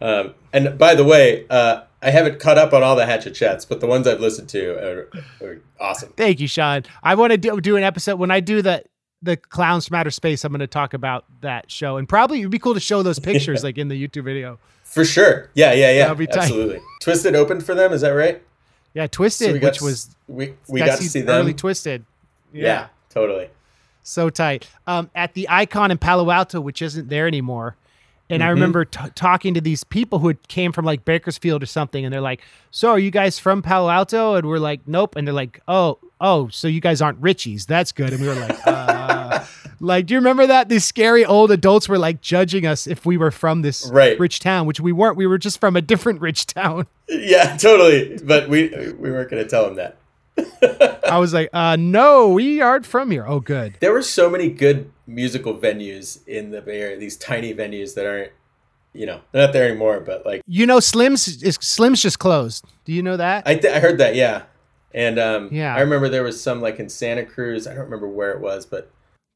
Um, 0.00 0.34
and 0.52 0.78
by 0.78 0.94
the 0.94 1.04
way, 1.04 1.46
uh, 1.50 1.82
I 2.02 2.10
haven't 2.10 2.40
caught 2.40 2.56
up 2.58 2.72
on 2.72 2.82
all 2.82 2.96
the 2.96 3.04
Hatchet 3.06 3.34
Chats, 3.34 3.64
but 3.64 3.80
the 3.80 3.86
ones 3.86 4.06
I've 4.06 4.20
listened 4.20 4.48
to 4.50 4.70
are, 4.72 5.10
are 5.42 5.60
awesome. 5.78 6.12
Thank 6.16 6.40
you, 6.40 6.48
Shawn. 6.48 6.84
I 7.02 7.14
want 7.14 7.32
to 7.32 7.36
do, 7.36 7.60
do 7.60 7.76
an 7.76 7.82
episode 7.82 8.16
when 8.16 8.30
I 8.30 8.40
do 8.40 8.62
the 8.62 8.84
the 9.22 9.36
clowns 9.36 9.86
from 9.86 9.96
outer 9.96 10.10
space. 10.10 10.44
I'm 10.44 10.52
going 10.52 10.60
to 10.60 10.66
talk 10.66 10.94
about 10.94 11.26
that 11.42 11.70
show, 11.70 11.98
and 11.98 12.08
probably 12.08 12.40
it'd 12.40 12.50
be 12.50 12.58
cool 12.58 12.72
to 12.74 12.80
show 12.80 13.02
those 13.02 13.18
pictures 13.30 13.62
like 13.62 13.76
in 13.76 13.88
the 13.88 14.08
YouTube 14.08 14.24
video. 14.24 14.58
For 14.84 15.04
sure. 15.04 15.50
Yeah, 15.54 15.72
yeah, 15.74 15.90
yeah. 15.92 16.14
Be. 16.14 16.26
Absolutely. 16.30 16.80
Twiztid 17.02 17.34
opened 17.34 17.64
for 17.64 17.74
them, 17.74 17.92
is 17.92 18.00
that 18.00 18.10
right? 18.10 18.42
Yeah, 18.94 19.06
Twiztid, 19.06 19.60
got 19.60 19.66
which 19.68 19.76
s- 19.76 19.82
was 19.82 20.16
we 20.26 20.54
we 20.68 20.80
that's 20.80 20.92
got 20.92 21.02
to 21.02 21.08
see 21.08 21.20
them. 21.20 21.36
early 21.36 21.54
Twiztid. 21.54 22.04
yeah. 22.52 22.88
totally. 23.10 23.50
so 24.02 24.30
tight. 24.30 24.66
Um, 24.86 25.10
at 25.14 25.34
the 25.34 25.46
Icon 25.50 25.90
in 25.90 25.98
Palo 25.98 26.30
Alto, 26.30 26.60
which 26.60 26.80
isn't 26.82 27.08
there 27.08 27.26
anymore, 27.26 27.76
And 28.30 28.42
I 28.42 28.46
Mhm. 28.46 28.50
remember 28.54 28.84
t- 28.84 29.00
talking 29.14 29.54
to 29.54 29.60
these 29.60 29.84
people 29.84 30.20
who 30.20 30.28
had 30.28 30.48
came 30.48 30.72
from 30.72 30.84
like 30.84 31.04
Bakersfield 31.04 31.62
or 31.62 31.66
something, 31.66 32.04
and 32.04 32.12
they're 32.14 32.20
like, 32.20 32.40
"So 32.70 32.90
are 32.90 32.98
you 32.98 33.10
guys 33.10 33.38
from 33.38 33.60
Palo 33.62 33.90
Alto?" 33.90 34.34
And 34.36 34.46
we're 34.46 34.58
like, 34.58 34.80
"Nope." 34.86 35.16
And 35.16 35.26
they're 35.26 35.34
like, 35.34 35.60
"Oh, 35.68 35.98
oh, 36.20 36.48
so 36.48 36.68
you 36.68 36.80
guys 36.80 37.02
aren't 37.02 37.20
Richies? 37.20 37.66
That's 37.66 37.92
good." 37.92 38.12
And 38.12 38.20
we 38.22 38.28
were 38.28 38.34
like, 38.36 38.56
uh, 38.66 39.44
"Like, 39.80 40.06
do 40.06 40.14
you 40.14 40.20
remember 40.20 40.46
that 40.46 40.68
these 40.68 40.84
scary 40.84 41.24
old 41.24 41.50
adults 41.50 41.88
were 41.88 41.98
like 41.98 42.20
judging 42.20 42.66
us 42.66 42.86
if 42.86 43.04
we 43.04 43.16
were 43.16 43.30
from 43.30 43.62
this 43.62 43.90
Right. 43.92 44.18
rich 44.20 44.38
town, 44.40 44.66
which 44.66 44.80
we 44.80 44.92
weren't. 44.92 45.16
We 45.16 45.26
were 45.26 45.38
just 45.38 45.58
from 45.60 45.74
a 45.76 45.82
different 45.82 46.20
rich 46.20 46.46
town." 46.46 46.86
Yeah, 47.08 47.56
totally. 47.56 48.18
But 48.22 48.48
we 48.48 48.68
we 48.98 49.10
weren't 49.10 49.30
going 49.30 49.42
to 49.42 49.48
tell 49.48 49.64
them 49.64 49.74
that. 49.76 49.96
I 51.08 51.18
was 51.18 51.32
like, 51.34 51.48
uh, 51.52 51.76
"No, 51.76 52.28
we 52.28 52.60
aren't 52.60 52.86
from 52.86 53.10
here." 53.10 53.24
Oh, 53.26 53.40
good. 53.40 53.76
There 53.80 53.92
were 53.92 54.02
so 54.02 54.30
many 54.30 54.48
good 54.48 54.90
musical 55.06 55.54
venues 55.56 56.26
in 56.26 56.50
the 56.50 56.60
Bay 56.62 56.80
Area. 56.80 56.96
These 56.96 57.16
tiny 57.16 57.52
venues 57.54 57.94
that 57.94 58.06
aren't, 58.06 58.32
you 58.92 59.06
know, 59.06 59.20
they're 59.32 59.44
not 59.46 59.52
there 59.52 59.68
anymore. 59.68 60.00
But 60.00 60.24
like, 60.24 60.42
You 60.46 60.66
know, 60.66 60.78
Slim's 60.80 61.26
is 61.42 61.58
Slim's 61.60 62.00
just 62.02 62.18
closed. 62.18 62.64
Do 62.84 62.92
you 62.92 63.02
know 63.02 63.16
that? 63.16 63.42
I 63.46 63.56
th- 63.56 63.74
I 63.74 63.80
heard 63.80 63.98
that, 63.98 64.14
yeah. 64.14 64.42
And 64.92 65.18
um, 65.18 65.48
Yeah. 65.52 65.74
I 65.74 65.80
remember 65.80 66.08
there 66.08 66.22
was 66.24 66.40
some 66.40 66.60
like 66.60 66.78
in 66.78 66.88
Santa 66.88 67.24
Cruz. 67.24 67.66
I 67.66 67.70
don't 67.74 67.84
remember 67.84 68.08
where 68.08 68.32
it 68.32 68.40
was, 68.40 68.66
but 68.66 68.90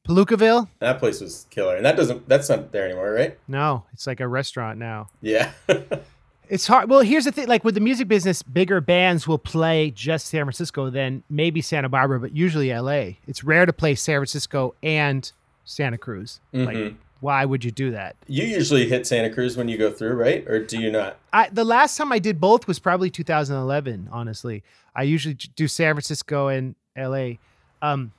Palookaville? 0.07 0.67
that 0.79 0.99
place 0.99 1.19
was 1.21 1.45
killer. 1.49 1.75
And 1.75 1.85
that 1.85 1.97
doesn't 1.97 2.27
that's 2.29 2.47
not 2.49 2.71
there 2.71 2.85
anymore, 2.85 3.11
right? 3.11 3.37
No, 3.47 3.83
it's 3.93 4.05
like 4.07 4.19
a 4.19 4.27
restaurant 4.27 4.77
now. 4.79 5.07
Yeah. 5.21 5.51
It's 6.49 6.67
hard. 6.67 6.89
Well, 6.89 7.01
here's 7.01 7.25
the 7.25 7.31
thing: 7.31 7.47
like 7.47 7.63
with 7.63 7.75
the 7.75 7.81
music 7.81 8.07
business, 8.07 8.41
bigger 8.43 8.81
bands 8.81 9.27
will 9.27 9.37
play 9.37 9.91
just 9.91 10.27
San 10.27 10.43
Francisco, 10.45 10.89
then 10.89 11.23
maybe 11.29 11.61
Santa 11.61 11.89
Barbara, 11.89 12.19
but 12.19 12.35
usually 12.35 12.71
L.A. 12.71 13.17
It's 13.27 13.43
rare 13.43 13.65
to 13.65 13.73
play 13.73 13.95
San 13.95 14.17
Francisco 14.19 14.75
and 14.83 15.31
Santa 15.65 15.97
Cruz. 15.97 16.39
Like, 16.53 16.75
Mhm. 16.77 16.95
why 17.21 17.43
would 17.45 17.63
you 17.63 17.71
do 17.71 17.91
that? 17.91 18.15
you 18.27 18.43
usually 18.45 18.87
hit 18.87 19.07
Santa 19.07 19.29
Cruz 19.33 19.57
when 19.57 19.67
you 19.67 19.77
go 19.77 19.91
through, 19.91 20.13
right? 20.13 20.47
Or 20.47 20.59
do 20.59 20.79
you 20.79 20.91
not? 20.91 21.17
I 21.33 21.49
the 21.49 21.65
last 21.65 21.97
time 21.97 22.11
I 22.11 22.19
did 22.19 22.39
both 22.39 22.67
was 22.67 22.79
probably 22.79 23.09
2011. 23.09 24.09
Honestly, 24.11 24.63
I 24.95 25.03
usually 25.03 25.35
do 25.55 25.67
San 25.67 25.93
Francisco 25.95 26.47
and 26.47 26.75
L.A. 26.95 27.39
Um, 27.81 28.11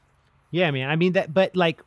yeah, 0.51 0.71
man. 0.71 0.89
I 0.91 0.97
mean 0.97 1.12
that, 1.12 1.33
but 1.33 1.55
like 1.57 1.81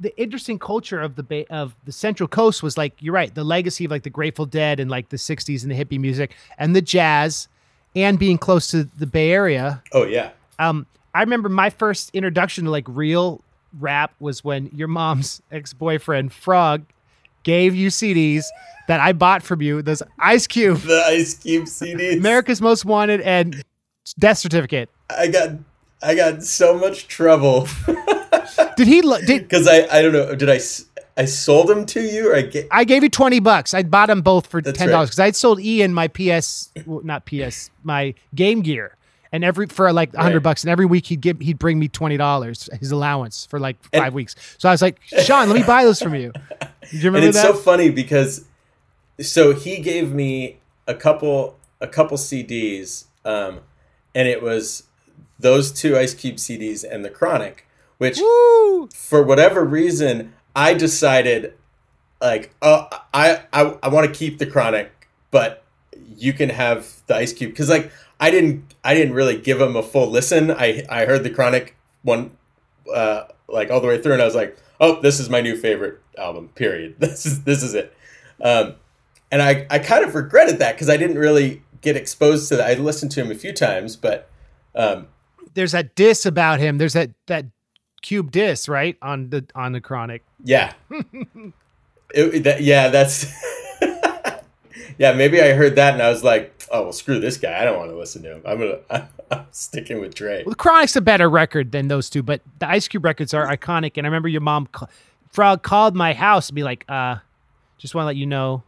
the 0.00 0.16
interesting 0.20 0.58
culture 0.58 1.00
of 1.00 1.16
the 1.16 1.22
Bay 1.22 1.44
of 1.50 1.74
the 1.84 1.92
Central 1.92 2.28
Coast 2.28 2.62
was 2.62 2.76
like 2.76 2.94
you're 3.00 3.14
right, 3.14 3.34
the 3.34 3.44
legacy 3.44 3.84
of 3.84 3.90
like 3.90 4.02
the 4.02 4.10
Grateful 4.10 4.46
Dead 4.46 4.80
and 4.80 4.90
like 4.90 5.08
the 5.08 5.16
'60s 5.16 5.62
and 5.62 5.70
the 5.70 5.84
hippie 5.84 6.00
music 6.00 6.34
and 6.56 6.74
the 6.74 6.82
jazz, 6.82 7.48
and 7.96 8.18
being 8.18 8.38
close 8.38 8.68
to 8.68 8.84
the 8.84 9.06
Bay 9.06 9.32
Area. 9.32 9.82
Oh 9.92 10.04
yeah. 10.04 10.30
Um, 10.58 10.86
I 11.14 11.20
remember 11.20 11.48
my 11.48 11.70
first 11.70 12.10
introduction 12.12 12.64
to 12.64 12.70
like 12.70 12.84
real 12.86 13.42
rap 13.78 14.14
was 14.20 14.44
when 14.44 14.70
your 14.74 14.88
mom's 14.88 15.42
ex 15.52 15.72
boyfriend 15.72 16.32
Frog 16.32 16.84
gave 17.42 17.74
you 17.74 17.88
CDs 17.88 18.44
that 18.88 19.00
I 19.00 19.12
bought 19.12 19.42
from 19.42 19.62
you. 19.62 19.82
Those 19.82 20.02
Ice 20.18 20.46
Cube. 20.46 20.78
The 20.78 21.02
Ice 21.06 21.34
Cube 21.34 21.64
CDs. 21.64 22.16
America's 22.16 22.60
Most 22.60 22.84
Wanted 22.84 23.20
and 23.20 23.62
Death 24.18 24.38
Certificate. 24.38 24.90
I 25.10 25.28
got 25.28 25.50
I 26.02 26.14
got 26.14 26.42
so 26.42 26.78
much 26.78 27.08
trouble 27.08 27.66
Did 28.78 28.86
he? 28.88 29.38
Because 29.38 29.66
I 29.68 29.86
I 29.90 30.02
don't 30.02 30.12
know. 30.12 30.34
Did 30.34 30.48
I? 30.50 30.60
I 31.16 31.24
sold 31.24 31.66
them 31.68 31.84
to 31.86 32.00
you 32.00 32.30
or 32.30 32.36
I 32.36 32.42
get? 32.42 32.68
I 32.70 32.84
gave 32.84 33.02
you 33.02 33.08
twenty 33.08 33.40
bucks? 33.40 33.74
I 33.74 33.82
bought 33.82 34.06
them 34.06 34.22
both 34.22 34.46
for 34.46 34.62
That's 34.62 34.78
ten 34.78 34.88
dollars 34.88 35.08
because 35.10 35.18
I'd 35.20 35.34
sold 35.36 35.60
Ian 35.60 35.92
my 35.92 36.06
PS, 36.08 36.70
well, 36.86 37.00
not 37.02 37.26
PS, 37.26 37.70
my 37.82 38.14
Game 38.36 38.60
Gear, 38.62 38.96
and 39.32 39.42
every 39.44 39.66
for 39.66 39.92
like 39.92 40.14
a 40.14 40.22
hundred 40.22 40.36
Right. 40.36 40.42
bucks, 40.44 40.62
and 40.62 40.70
every 40.70 40.86
week 40.86 41.06
he'd 41.06 41.20
give 41.20 41.40
he'd 41.40 41.58
bring 41.58 41.78
me 41.80 41.88
twenty 41.88 42.16
dollars 42.16 42.68
his 42.78 42.92
allowance 42.92 43.46
for 43.46 43.58
like 43.58 43.76
And- 43.92 44.00
five 44.02 44.14
weeks. 44.14 44.36
So 44.58 44.68
I 44.68 44.72
was 44.72 44.80
like, 44.80 45.00
Shawn, 45.02 45.48
let 45.48 45.58
me 45.58 45.64
buy 45.66 45.82
those 45.84 46.00
from 46.00 46.14
you. 46.14 46.32
Did 46.90 46.92
you 46.92 46.98
remember 47.10 47.18
and 47.18 47.24
it's 47.28 47.36
that? 47.42 47.48
so 47.48 47.54
funny 47.54 47.90
because 47.90 48.44
so 49.20 49.52
he 49.54 49.78
gave 49.80 50.12
me 50.12 50.58
a 50.86 50.94
couple 50.94 51.58
a 51.80 51.88
couple 51.88 52.16
CDs, 52.16 53.06
um, 53.24 53.60
and 54.14 54.28
it 54.28 54.40
was 54.40 54.84
those 55.40 55.72
two 55.72 55.96
Ice 55.98 56.14
Cube 56.14 56.36
CDs 56.36 56.84
and 56.88 57.04
the 57.04 57.10
Chronic, 57.10 57.66
which 57.98 58.18
Woo! 58.18 58.88
for 58.94 59.22
whatever 59.22 59.64
reason 59.64 60.32
I 60.56 60.74
decided 60.74 61.54
like 62.20 62.54
uh, 62.62 62.86
I 63.14 63.42
I 63.52 63.76
I 63.82 63.88
want 63.88 64.12
to 64.12 64.12
keep 64.12 64.38
the 64.38 64.46
Chronic, 64.46 64.90
but 65.30 65.64
you 66.16 66.32
can 66.32 66.48
have 66.48 67.02
the 67.06 67.16
Ice 67.16 67.32
Cube 67.32 67.52
because 67.52 67.68
like 67.68 67.92
I 68.18 68.30
didn't 68.30 68.74
I 68.82 68.94
didn't 68.94 69.14
really 69.14 69.38
give 69.38 69.60
him 69.60 69.76
a 69.76 69.82
full 69.82 70.08
listen. 70.08 70.50
I 70.50 70.84
I 70.88 71.04
heard 71.04 71.22
the 71.22 71.30
Chronic 71.30 71.76
one 72.02 72.32
uh, 72.92 73.24
like 73.48 73.70
all 73.70 73.80
the 73.80 73.86
way 73.86 74.00
through, 74.00 74.14
and 74.14 74.22
I 74.22 74.24
was 74.24 74.34
like, 74.34 74.56
oh, 74.80 75.00
this 75.00 75.20
is 75.20 75.30
my 75.30 75.40
new 75.40 75.56
favorite 75.56 76.00
album. 76.16 76.48
Period. 76.54 76.96
This 76.98 77.26
is 77.26 77.44
this 77.44 77.62
is 77.62 77.74
it. 77.74 77.94
Um, 78.42 78.74
and 79.30 79.42
I 79.42 79.66
I 79.70 79.78
kind 79.78 80.04
of 80.04 80.14
regretted 80.14 80.58
that 80.58 80.74
because 80.74 80.88
I 80.88 80.96
didn't 80.96 81.18
really 81.18 81.62
get 81.80 81.96
exposed 81.96 82.48
to 82.48 82.56
that. 82.56 82.68
I 82.68 82.74
listened 82.80 83.12
to 83.12 83.20
him 83.20 83.30
a 83.30 83.34
few 83.36 83.52
times, 83.52 83.94
but 83.94 84.28
um, 84.74 85.06
There's 85.54 85.72
that 85.72 85.94
diss 85.94 86.26
about 86.26 86.58
him. 86.58 86.78
There's 86.78 86.94
that 86.94 87.10
that 87.26 87.46
cube 88.02 88.30
diss 88.30 88.68
right 88.68 88.96
on 89.02 89.30
the 89.30 89.44
on 89.54 89.72
the 89.72 89.80
Chronic. 89.80 90.24
Yeah. 90.44 90.72
It- 92.14 92.44
that, 92.44 92.62
yeah, 92.62 92.88
that's. 92.88 93.26
yeah, 94.98 95.12
maybe 95.12 95.40
I 95.40 95.52
heard 95.52 95.76
that 95.76 95.94
and 95.94 96.02
I 96.02 96.08
was 96.08 96.24
like, 96.24 96.54
oh, 96.72 96.84
well, 96.84 96.92
screw 96.92 97.20
this 97.20 97.36
guy. 97.36 97.60
I 97.60 97.64
don't 97.64 97.78
want 97.78 97.90
to 97.90 97.96
listen 97.96 98.22
to 98.22 98.32
him. 98.36 98.42
I'm 98.46 98.58
going 98.58 98.78
to. 98.90 99.08
I'm 99.30 99.46
sticking 99.50 100.00
with 100.00 100.14
Dre. 100.14 100.42
Well, 100.44 100.50
the 100.52 100.56
Chronic's 100.56 100.96
a 100.96 101.00
better 101.02 101.28
record 101.28 101.70
than 101.72 101.88
those 101.88 102.08
two, 102.08 102.22
but 102.22 102.40
the 102.60 102.68
Ice 102.68 102.88
Cube 102.88 103.04
records 103.04 103.34
are 103.34 103.46
iconic. 103.46 103.92
And 103.98 104.06
I 104.06 104.08
remember 104.08 104.28
your 104.28 104.40
mom, 104.40 104.66
ca- 104.72 104.86
Frog, 105.30 105.62
called 105.62 105.94
my 105.94 106.14
house 106.14 106.48
and 106.48 106.56
be 106.56 106.62
like, 106.62 106.86
uh, 106.88 107.16
"Just 107.76 107.94
want 107.94 108.04
to 108.04 108.06
let 108.06 108.16
you 108.16 108.24
know, 108.24 108.62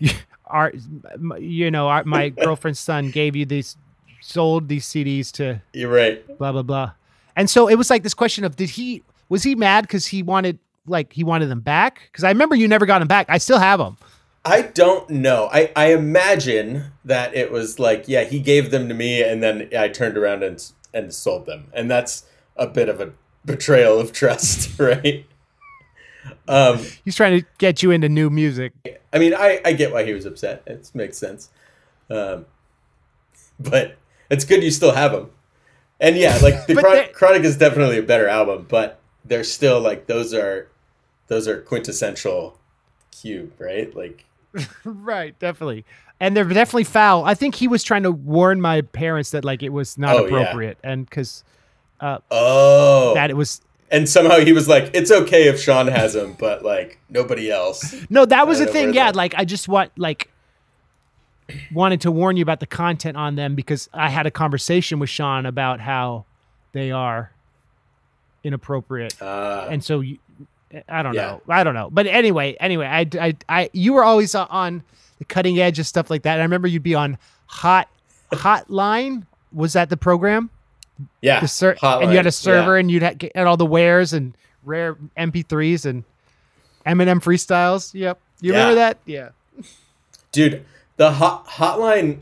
our, 0.46 0.72
you 1.38 1.70
know, 1.70 1.88
our, 1.88 2.04
my 2.04 2.28
girlfriend's 2.28 2.78
son 2.78 3.10
gave 3.10 3.34
you 3.34 3.46
these, 3.46 3.78
sold 4.20 4.68
these 4.68 4.86
CDs 4.86 5.32
to 5.32 5.62
You're 5.72 5.90
right. 5.90 6.38
blah 6.38 6.52
blah 6.52 6.62
blah." 6.62 6.92
And 7.36 7.50
so 7.50 7.68
it 7.68 7.76
was 7.76 7.90
like 7.90 8.02
this 8.02 8.14
question 8.14 8.44
of, 8.44 8.56
did 8.56 8.70
he 8.70 9.02
was 9.28 9.42
he 9.42 9.54
mad 9.54 9.82
because 9.82 10.06
he 10.06 10.22
wanted 10.22 10.58
like 10.86 11.12
he 11.12 11.24
wanted 11.24 11.46
them 11.46 11.60
back? 11.60 12.02
Because 12.10 12.24
I 12.24 12.28
remember 12.28 12.54
you 12.54 12.68
never 12.68 12.86
got 12.86 13.00
them 13.00 13.08
back. 13.08 13.26
I 13.28 13.38
still 13.38 13.58
have 13.58 13.78
them. 13.78 13.96
I 14.44 14.62
don't 14.62 15.08
know. 15.08 15.48
I, 15.52 15.72
I 15.74 15.94
imagine 15.94 16.92
that 17.04 17.34
it 17.34 17.50
was 17.50 17.78
like, 17.78 18.04
yeah, 18.06 18.24
he 18.24 18.40
gave 18.40 18.70
them 18.70 18.88
to 18.88 18.94
me 18.94 19.22
and 19.22 19.42
then 19.42 19.70
I 19.76 19.88
turned 19.88 20.18
around 20.18 20.42
and, 20.42 20.62
and 20.92 21.14
sold 21.14 21.46
them. 21.46 21.68
And 21.72 21.90
that's 21.90 22.26
a 22.56 22.66
bit 22.66 22.90
of 22.90 23.00
a 23.00 23.12
betrayal 23.44 23.98
of 23.98 24.12
trust, 24.12 24.78
right? 24.78 25.24
Um, 26.46 26.78
He's 27.04 27.16
trying 27.16 27.40
to 27.40 27.46
get 27.56 27.82
you 27.82 27.90
into 27.90 28.08
new 28.10 28.28
music. 28.28 28.72
I 29.12 29.18
mean, 29.18 29.34
I, 29.34 29.60
I 29.64 29.72
get 29.72 29.92
why 29.92 30.04
he 30.04 30.12
was 30.12 30.26
upset. 30.26 30.62
It 30.66 30.90
makes 30.92 31.16
sense. 31.16 31.48
Um, 32.10 32.44
but 33.58 33.96
it's 34.28 34.44
good 34.44 34.62
you 34.62 34.70
still 34.70 34.92
have 34.92 35.12
them. 35.12 35.30
And 36.00 36.16
yeah, 36.16 36.38
like 36.42 36.66
the 36.66 36.74
Chron- 36.74 37.12
Chronic 37.12 37.44
is 37.44 37.56
definitely 37.56 37.98
a 37.98 38.02
better 38.02 38.28
album, 38.28 38.66
but 38.68 39.00
they're 39.24 39.44
still 39.44 39.80
like 39.80 40.06
those 40.06 40.34
are 40.34 40.68
those 41.28 41.48
are 41.48 41.60
quintessential 41.62 42.58
Cube, 43.10 43.52
right? 43.58 43.94
Like 43.94 44.24
right, 44.84 45.38
definitely. 45.38 45.84
And 46.20 46.36
they're 46.36 46.44
definitely 46.44 46.84
foul. 46.84 47.24
I 47.24 47.34
think 47.34 47.54
he 47.56 47.66
was 47.68 47.82
trying 47.82 48.04
to 48.04 48.10
warn 48.12 48.60
my 48.60 48.82
parents 48.82 49.30
that 49.30 49.44
like 49.44 49.62
it 49.62 49.70
was 49.70 49.98
not 49.98 50.16
Oh, 50.16 50.26
yeah. 50.26 50.40
appropriate, 50.40 50.78
and 50.84 51.04
because 51.08 51.42
uh, 52.00 52.18
oh, 52.30 53.14
that 53.14 53.30
it 53.30 53.36
was 53.36 53.60
and 53.90 54.08
somehow 54.08 54.38
he 54.40 54.52
was 54.52 54.68
like, 54.68 54.90
"It's 54.94 55.10
okay 55.10 55.48
if 55.48 55.60
Shawn 55.60 55.86
has 55.88 56.14
him, 56.14 56.34
but 56.38 56.64
like 56.64 56.98
nobody 57.08 57.50
else." 57.50 57.94
no, 58.10 58.24
that 58.26 58.46
was 58.46 58.58
the 58.58 58.66
thing. 58.66 58.94
Yeah, 58.94 59.06
that- 59.06 59.16
like 59.16 59.34
I 59.36 59.44
just 59.44 59.68
want 59.68 59.90
like 59.98 60.30
wanted 61.72 62.00
to 62.02 62.10
warn 62.10 62.36
you 62.36 62.42
about 62.42 62.60
the 62.60 62.66
content 62.66 63.16
on 63.16 63.34
them 63.36 63.54
because 63.54 63.88
I 63.92 64.08
had 64.10 64.26
a 64.26 64.30
conversation 64.30 64.98
with 64.98 65.10
Shawn 65.10 65.46
about 65.46 65.80
how 65.80 66.24
they 66.72 66.90
are 66.90 67.30
inappropriate, 68.42 69.20
Uh, 69.22 69.66
and 69.70 69.82
so 69.82 70.00
you, 70.00 70.18
I 70.88 71.02
don't 71.02 71.14
Yeah. 71.14 71.22
know, 71.22 71.42
I 71.48 71.64
don't 71.64 71.74
know. 71.74 71.88
But 71.90 72.06
anyway, 72.06 72.56
anyway, 72.60 72.86
I, 72.86 73.06
I, 73.20 73.36
I, 73.48 73.70
you 73.72 73.92
were 73.94 74.04
always 74.04 74.34
on 74.34 74.82
the 75.18 75.24
cutting 75.24 75.58
edge 75.60 75.78
of 75.78 75.86
stuff 75.86 76.10
like 76.10 76.22
that. 76.22 76.40
I 76.40 76.42
remember 76.42 76.68
you'd 76.68 76.82
be 76.82 76.94
on 76.94 77.16
Hot 77.46 77.88
Hotline. 78.32 79.24
Was 79.52 79.72
that 79.74 79.88
the 79.88 79.96
program? 79.96 80.50
yeah, 81.20 81.40
the 81.40 81.48
ser- 81.48 81.76
and 81.82 82.10
you 82.10 82.16
had 82.16 82.26
a 82.26 82.32
server 82.32 82.74
yeah. 82.74 82.80
and 82.80 82.90
you'd 82.90 83.02
ha- 83.02 83.14
get 83.14 83.36
all 83.36 83.56
the 83.56 83.66
wares 83.66 84.12
and 84.12 84.36
rare 84.64 84.96
MP3s 85.16 85.84
and 85.86 86.04
Eminem 86.86 87.20
freestyles. 87.22 87.92
Yep. 87.94 88.18
You 88.40 88.52
Yeah. 88.52 88.58
remember 88.58 88.74
that? 88.76 88.98
Yeah. 89.06 89.28
dude 90.32 90.64
the 90.96 91.12
hot 91.12 91.46
hotline 91.46 92.20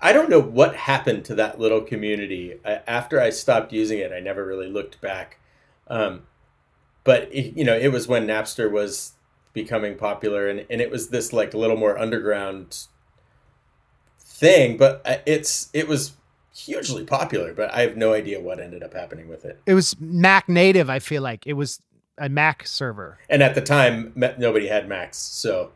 i 0.00 0.12
don't 0.12 0.30
know 0.30 0.40
what 0.40 0.74
happened 0.74 1.24
to 1.24 1.34
that 1.34 1.60
little 1.60 1.80
community 1.80 2.54
I, 2.64 2.80
after 2.86 3.20
i 3.20 3.30
stopped 3.30 3.72
using 3.72 3.98
it 3.98 4.12
i 4.12 4.20
never 4.20 4.44
really 4.44 4.68
looked 4.68 5.00
back 5.00 5.38
um, 5.88 6.22
but 7.02 7.22
it, 7.32 7.56
you 7.56 7.64
know 7.64 7.76
it 7.76 7.88
was 7.88 8.06
when 8.06 8.26
napster 8.26 8.70
was 8.70 9.14
becoming 9.52 9.96
popular 9.96 10.48
and, 10.48 10.64
and 10.70 10.80
it 10.80 10.90
was 10.90 11.08
this 11.08 11.32
like 11.32 11.52
a 11.54 11.58
little 11.58 11.76
more 11.76 11.98
underground 11.98 12.86
thing 14.18 14.76
but 14.76 15.02
uh, 15.04 15.16
it's 15.26 15.68
it 15.72 15.88
was 15.88 16.12
hugely 16.54 17.04
popular 17.04 17.52
but 17.52 17.72
i 17.74 17.80
have 17.80 17.96
no 17.96 18.12
idea 18.12 18.40
what 18.40 18.60
ended 18.60 18.82
up 18.82 18.92
happening 18.94 19.28
with 19.28 19.44
it 19.44 19.60
It 19.66 19.74
was 19.74 19.96
Mac 20.00 20.48
native, 20.48 20.90
I 20.90 20.98
feel 20.98 21.22
like. 21.22 21.46
It 21.46 21.54
was 21.54 21.80
a 22.18 22.28
Mac 22.28 22.66
server. 22.66 23.18
And 23.30 23.42
at 23.42 23.54
the 23.54 23.60
time, 23.62 24.12
nobody 24.36 24.66
had 24.68 24.88
Macs, 24.88 25.16
so 25.16 25.72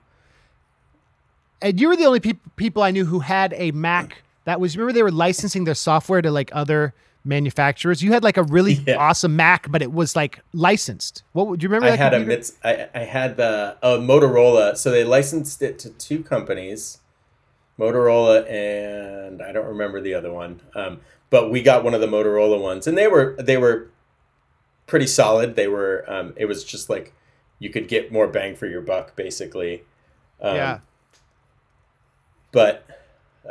And 1.64 1.80
you 1.80 1.88
were 1.88 1.96
the 1.96 2.04
only 2.04 2.20
peop- 2.20 2.56
people 2.56 2.82
I 2.82 2.90
knew 2.90 3.06
who 3.06 3.20
had 3.20 3.54
a 3.56 3.70
Mac 3.72 4.22
that 4.44 4.60
was. 4.60 4.76
Remember, 4.76 4.92
they 4.92 5.02
were 5.02 5.10
licensing 5.10 5.64
their 5.64 5.74
software 5.74 6.20
to 6.22 6.30
like 6.30 6.50
other 6.52 6.92
manufacturers. 7.24 8.02
You 8.02 8.12
had 8.12 8.22
like 8.22 8.36
a 8.36 8.42
really 8.42 8.74
Yeah. 8.86 8.96
awesome 8.96 9.34
Mac, 9.34 9.70
but 9.70 9.80
it 9.80 9.90
was 9.90 10.14
like 10.14 10.40
licensed. 10.52 11.22
What 11.32 11.48
would- 11.48 11.60
do 11.60 11.64
you 11.64 11.68
remember? 11.70 11.88
I 11.92 11.96
had 11.96 12.12
a? 12.14 12.20
Mits- 12.20 12.58
I, 12.62 12.88
I 12.94 12.98
had 13.00 13.36
the 13.38 13.78
a 13.82 13.96
Motorola. 13.98 14.76
So 14.76 14.90
they 14.90 15.04
licensed 15.04 15.62
it 15.62 15.78
to 15.80 15.90
two 15.90 16.22
companies, 16.22 16.98
Motorola 17.78 18.48
and 18.50 19.40
I 19.42 19.50
don't 19.52 19.66
remember 19.66 20.00
the 20.00 20.14
other 20.14 20.32
one. 20.32 20.60
Um, 20.74 21.00
but 21.30 21.50
we 21.50 21.62
got 21.62 21.82
one 21.82 21.94
of 21.94 22.00
the 22.02 22.06
Motorola 22.06 22.60
ones, 22.60 22.86
and 22.86 22.96
they 22.96 23.08
were 23.08 23.34
they 23.38 23.56
were 23.56 23.88
pretty 24.86 25.06
solid. 25.06 25.56
They 25.56 25.66
were 25.66 26.04
um, 26.06 26.34
it 26.36 26.44
was 26.44 26.62
just 26.62 26.90
like 26.90 27.14
you 27.58 27.70
could 27.70 27.88
get 27.88 28.12
more 28.12 28.28
bang 28.28 28.54
for 28.54 28.66
your 28.66 28.82
buck, 28.82 29.16
basically. 29.16 29.82
Um, 30.42 30.56
yeah. 30.56 30.78
But 32.54 32.86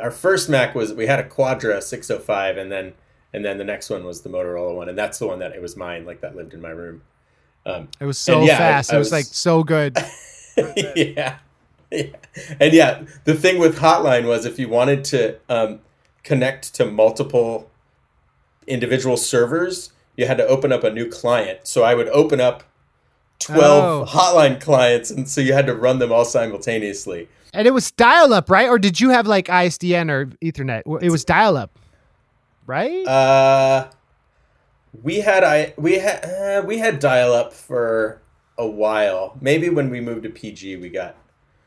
our 0.00 0.10
first 0.10 0.48
Mac 0.48 0.74
was 0.74 0.92
we 0.92 1.06
had 1.06 1.20
a 1.20 1.28
Quadra 1.28 1.80
605, 1.80 2.56
and 2.56 2.72
then 2.72 2.94
and 3.32 3.44
then 3.44 3.58
the 3.58 3.64
next 3.64 3.90
one 3.90 4.04
was 4.04 4.22
the 4.22 4.28
Motorola 4.30 4.74
one, 4.74 4.88
and 4.88 4.96
that's 4.98 5.18
the 5.18 5.26
one 5.28 5.38
that 5.40 5.52
it 5.52 5.60
was 5.62 5.76
mine, 5.76 6.04
like 6.06 6.20
that 6.22 6.34
lived 6.34 6.54
in 6.54 6.60
my 6.60 6.70
room. 6.70 7.02
Um, 7.66 7.88
It 8.00 8.04
was 8.06 8.18
so 8.18 8.42
yeah, 8.42 8.54
I- 8.54 8.58
fast. 8.58 8.92
I 8.92 8.96
it 8.96 8.98
was, 8.98 9.06
was- 9.06 9.12
like 9.12 9.24
so 9.26 9.62
good. 9.62 9.96
yeah. 10.96 11.36
yeah. 11.90 12.06
And 12.60 12.72
yeah, 12.72 13.02
the 13.24 13.34
thing 13.34 13.58
with 13.58 13.78
Hotline 13.78 14.26
was 14.26 14.44
if 14.44 14.58
you 14.58 14.68
wanted 14.68 15.04
to 15.04 15.38
um, 15.48 15.80
connect 16.24 16.74
to 16.74 16.84
multiple 16.86 17.70
individual 18.66 19.16
servers, 19.16 19.92
you 20.16 20.26
had 20.26 20.38
to 20.38 20.46
open 20.46 20.72
up 20.72 20.82
a 20.84 20.90
new 20.90 21.08
client. 21.08 21.60
So 21.64 21.82
I 21.84 21.94
would 21.94 22.08
open 22.08 22.40
up 22.40 22.64
12 23.40 23.62
Oh. 23.62 24.10
Hotline 24.10 24.60
clients, 24.60 25.10
and 25.10 25.28
so 25.28 25.40
you 25.40 25.52
had 25.52 25.66
to 25.66 25.74
run 25.74 25.98
them 25.98 26.12
all 26.12 26.24
simultaneously. 26.24 27.28
And 27.54 27.66
it 27.66 27.72
was 27.72 27.90
dial 27.92 28.34
up, 28.34 28.50
right? 28.50 28.68
Or 28.68 28.78
did 28.78 29.00
you 29.00 29.10
have 29.10 29.26
like 29.26 29.46
ISDN 29.46 30.10
or 30.10 30.26
Ethernet? 30.42 30.82
It 31.02 31.10
was 31.10 31.24
dial 31.24 31.56
up, 31.56 31.78
right? 32.66 33.06
Uh, 33.06 33.88
we 35.02 35.20
had 35.20 35.44
I 35.44 35.74
we 35.76 35.98
had 35.98 36.24
uh, 36.24 36.62
we 36.66 36.78
had 36.78 36.98
dial 36.98 37.32
up 37.32 37.52
for 37.52 38.20
a 38.58 38.66
while. 38.66 39.36
Maybe 39.40 39.68
when 39.68 39.90
we 39.90 40.00
moved 40.00 40.24
to 40.24 40.30
PG, 40.30 40.76
we 40.76 40.88
got 40.88 41.16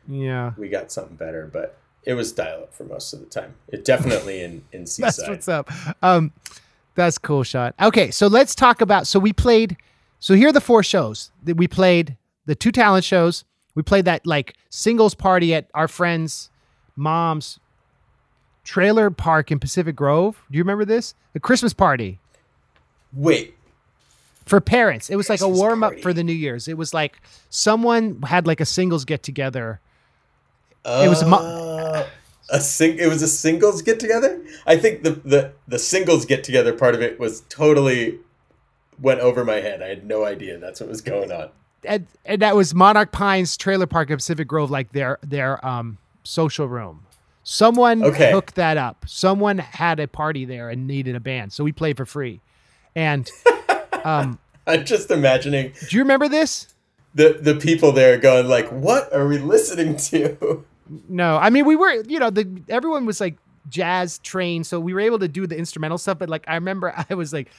yeah. 0.08 0.54
we 0.58 0.70
got 0.70 0.92
something 0.92 1.16
better, 1.16 1.50
but 1.52 1.78
it 2.04 2.14
was 2.14 2.32
dial 2.32 2.64
up 2.64 2.74
for 2.74 2.86
most 2.86 3.14
of 3.14 3.20
the 3.20 3.26
time. 3.26 3.56
It 3.68 3.84
definitely 3.84 4.42
in 4.42 4.64
in 4.72 4.86
Seaside. 4.86 5.14
That's 5.14 5.30
what's 5.30 5.48
up. 5.48 5.72
Um, 6.02 6.32
that's 6.96 7.18
cool, 7.18 7.44
Shawn. 7.44 7.74
Okay, 7.80 8.12
so 8.12 8.28
let's 8.28 8.56
talk 8.56 8.82
about. 8.82 9.08
So 9.08 9.20
we 9.20 9.34
played. 9.34 9.78
So 10.20 10.34
here 10.34 10.50
are 10.50 10.54
the 10.54 10.62
four 10.62 10.82
shows 10.84 11.32
that 11.44 11.58
we 11.58 11.68
played. 11.68 12.18
The 12.46 12.56
two 12.56 12.72
talent 12.72 13.04
shows. 13.04 13.44
We 13.78 13.84
played 13.84 14.06
that 14.06 14.26
like 14.26 14.56
singles 14.72 15.14
party 15.14 15.54
at 15.54 15.70
our 15.76 15.88
friend's 15.88 16.50
mom's 16.96 17.60
trailer 18.64 19.12
park 19.12 19.52
in 19.52 19.60
Pacific 19.60 19.96
Grove. 19.96 20.44
Do 20.50 20.58
you 20.58 20.64
remember 20.64 20.84
this? 20.84 21.14
The 21.34 21.40
Christmas 21.40 21.74
party 21.74 22.18
Wait, 23.14 23.54
for 24.46 24.60
parents. 24.60 25.12
It 25.12 25.16
was 25.16 25.30
like 25.30 25.42
a 25.42 25.48
warm 25.48 25.84
up 25.84 26.00
for 26.00 26.12
the 26.12 26.24
New 26.24 26.34
Year's. 26.34 26.68
It 26.68 26.76
was 26.76 26.92
like 26.92 27.22
someone 27.52 28.20
had 28.24 28.48
like 28.48 28.60
a 28.60 28.66
singles 28.66 29.06
get 29.06 29.22
together. 29.22 29.80
uh, 30.84 31.04
It 31.06 31.10
was 31.10 31.24
mo- 31.24 32.08
a 32.50 32.60
sing. 32.60 32.98
It 32.98 33.08
was 33.08 33.22
a 33.22 33.28
singles 33.28 33.84
get 33.84 34.00
together. 34.00 34.44
I 34.66 34.78
think 34.78 35.04
the 35.04 35.12
the 35.12 35.52
the 35.68 35.78
singles 35.78 36.26
get 36.26 36.44
together 36.44 36.74
part 36.74 36.96
of 36.96 37.04
it 37.04 37.20
was 37.20 37.42
totally 37.42 38.18
went 39.00 39.20
over 39.20 39.46
my 39.46 39.58
head. 39.58 39.84
I 39.84 39.88
had 39.90 40.04
no 40.04 40.26
idea 40.26 40.58
that's 40.58 40.80
what 40.82 40.90
was 40.90 41.02
going 41.02 41.32
on. 41.32 41.52
And, 41.88 42.08
and 42.26 42.42
that 42.42 42.56
was 42.56 42.76
Monarch 42.76 43.12
Pines 43.12 43.58
Trailer 43.58 43.88
Park 43.88 44.10
in 44.10 44.18
Pacific 44.18 44.48
Grove, 44.48 44.70
like 44.72 44.92
their 44.92 45.18
their 45.22 45.66
um 45.66 45.98
social 46.24 46.68
room. 46.68 47.04
Someone 47.44 48.04
Okay. 48.04 48.32
hooked 48.32 48.56
that 48.56 48.76
up. 48.78 49.06
Someone 49.08 49.58
had 49.60 50.00
a 50.02 50.08
party 50.08 50.44
there 50.46 50.70
and 50.70 50.86
needed 50.86 51.16
a 51.16 51.20
band, 51.22 51.54
so 51.54 51.64
we 51.64 51.72
played 51.72 51.96
for 51.98 52.06
free. 52.06 52.42
And 52.96 53.30
um, 54.04 54.38
I'm 54.66 54.84
just 54.86 55.12
imagining 55.12 55.74
do 55.90 55.96
you 55.96 56.02
remember 56.04 56.28
this? 56.28 56.74
the 57.16 57.38
the 57.42 57.56
people 57.56 57.92
there 57.94 58.18
going 58.18 58.48
like, 58.48 58.68
"What 58.70 59.12
are 59.14 59.28
we 59.28 59.38
listening 59.40 59.96
to?" 59.98 60.66
No, 61.10 61.38
I 61.38 61.50
mean 61.50 61.66
we 61.66 61.76
were, 61.76 62.04
you 62.08 62.20
know, 62.20 62.30
the 62.30 62.62
everyone 62.70 63.06
was 63.06 63.20
like 63.22 63.38
jazz 63.70 64.20
trained, 64.20 64.68
so 64.68 64.80
we 64.80 64.94
were 64.94 65.00
able 65.02 65.20
to 65.20 65.28
do 65.28 65.48
the 65.48 65.58
instrumental 65.58 65.98
stuff. 65.98 66.20
But 66.20 66.30
like 66.30 66.44
I 66.48 66.56
remember, 66.56 66.94
I 67.10 67.14
was 67.16 67.34
like, 67.34 67.50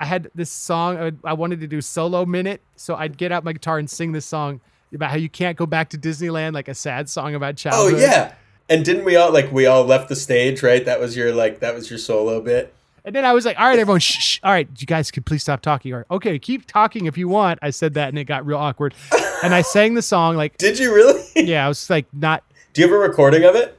I 0.00 0.06
had 0.06 0.30
this 0.34 0.50
song 0.50 0.98
I, 0.98 1.30
I 1.30 1.32
wanted 1.34 1.60
to 1.60 1.66
do 1.66 1.80
solo 1.80 2.24
minute, 2.26 2.60
so 2.76 2.94
I'd 2.94 3.16
get 3.16 3.32
out 3.32 3.44
my 3.44 3.52
guitar 3.52 3.78
and 3.78 3.88
sing 3.88 4.12
this 4.12 4.26
song 4.26 4.60
about 4.92 5.10
how 5.10 5.16
you 5.16 5.28
can't 5.28 5.56
go 5.56 5.66
back 5.66 5.90
to 5.90 5.98
Disneyland, 5.98 6.54
like 6.54 6.68
a 6.68 6.74
sad 6.74 7.08
song 7.08 7.34
about 7.34 7.54
oh, 7.54 7.56
childhood. 7.56 7.94
Oh 7.94 7.98
yeah. 7.98 8.34
And 8.68 8.84
didn't 8.84 9.04
we 9.04 9.16
all 9.16 9.32
like 9.32 9.52
we 9.52 9.66
all 9.66 9.84
left 9.84 10.08
the 10.08 10.16
stage, 10.16 10.62
right? 10.62 10.84
That 10.84 11.00
was 11.00 11.16
your 11.16 11.34
like 11.34 11.60
that 11.60 11.74
was 11.74 11.90
your 11.90 11.98
solo 11.98 12.40
bit. 12.40 12.74
And 13.04 13.14
then 13.14 13.26
I 13.26 13.34
was 13.34 13.44
like, 13.44 13.58
all 13.58 13.66
right, 13.66 13.78
everyone, 13.78 14.00
shh, 14.00 14.18
shh. 14.18 14.40
All 14.42 14.50
right, 14.50 14.66
you 14.78 14.86
guys 14.86 15.10
can 15.10 15.22
please 15.22 15.42
stop 15.42 15.60
talking. 15.60 15.92
Or, 15.92 16.06
okay, 16.10 16.38
keep 16.38 16.66
talking 16.66 17.04
if 17.04 17.18
you 17.18 17.28
want. 17.28 17.58
I 17.60 17.68
said 17.68 17.92
that 17.94 18.08
and 18.08 18.18
it 18.18 18.24
got 18.24 18.46
real 18.46 18.56
awkward. 18.56 18.94
And 19.42 19.54
I 19.54 19.60
sang 19.60 19.92
the 19.92 20.00
song 20.00 20.36
like, 20.36 20.56
Did 20.56 20.78
you 20.78 20.94
really? 20.94 21.22
yeah, 21.36 21.66
I 21.66 21.68
was 21.68 21.90
like, 21.90 22.06
not, 22.14 22.42
Do 22.72 22.80
you 22.80 22.88
have 22.88 22.96
a 22.96 22.98
recording 22.98 23.44
of 23.44 23.54
it? 23.54 23.78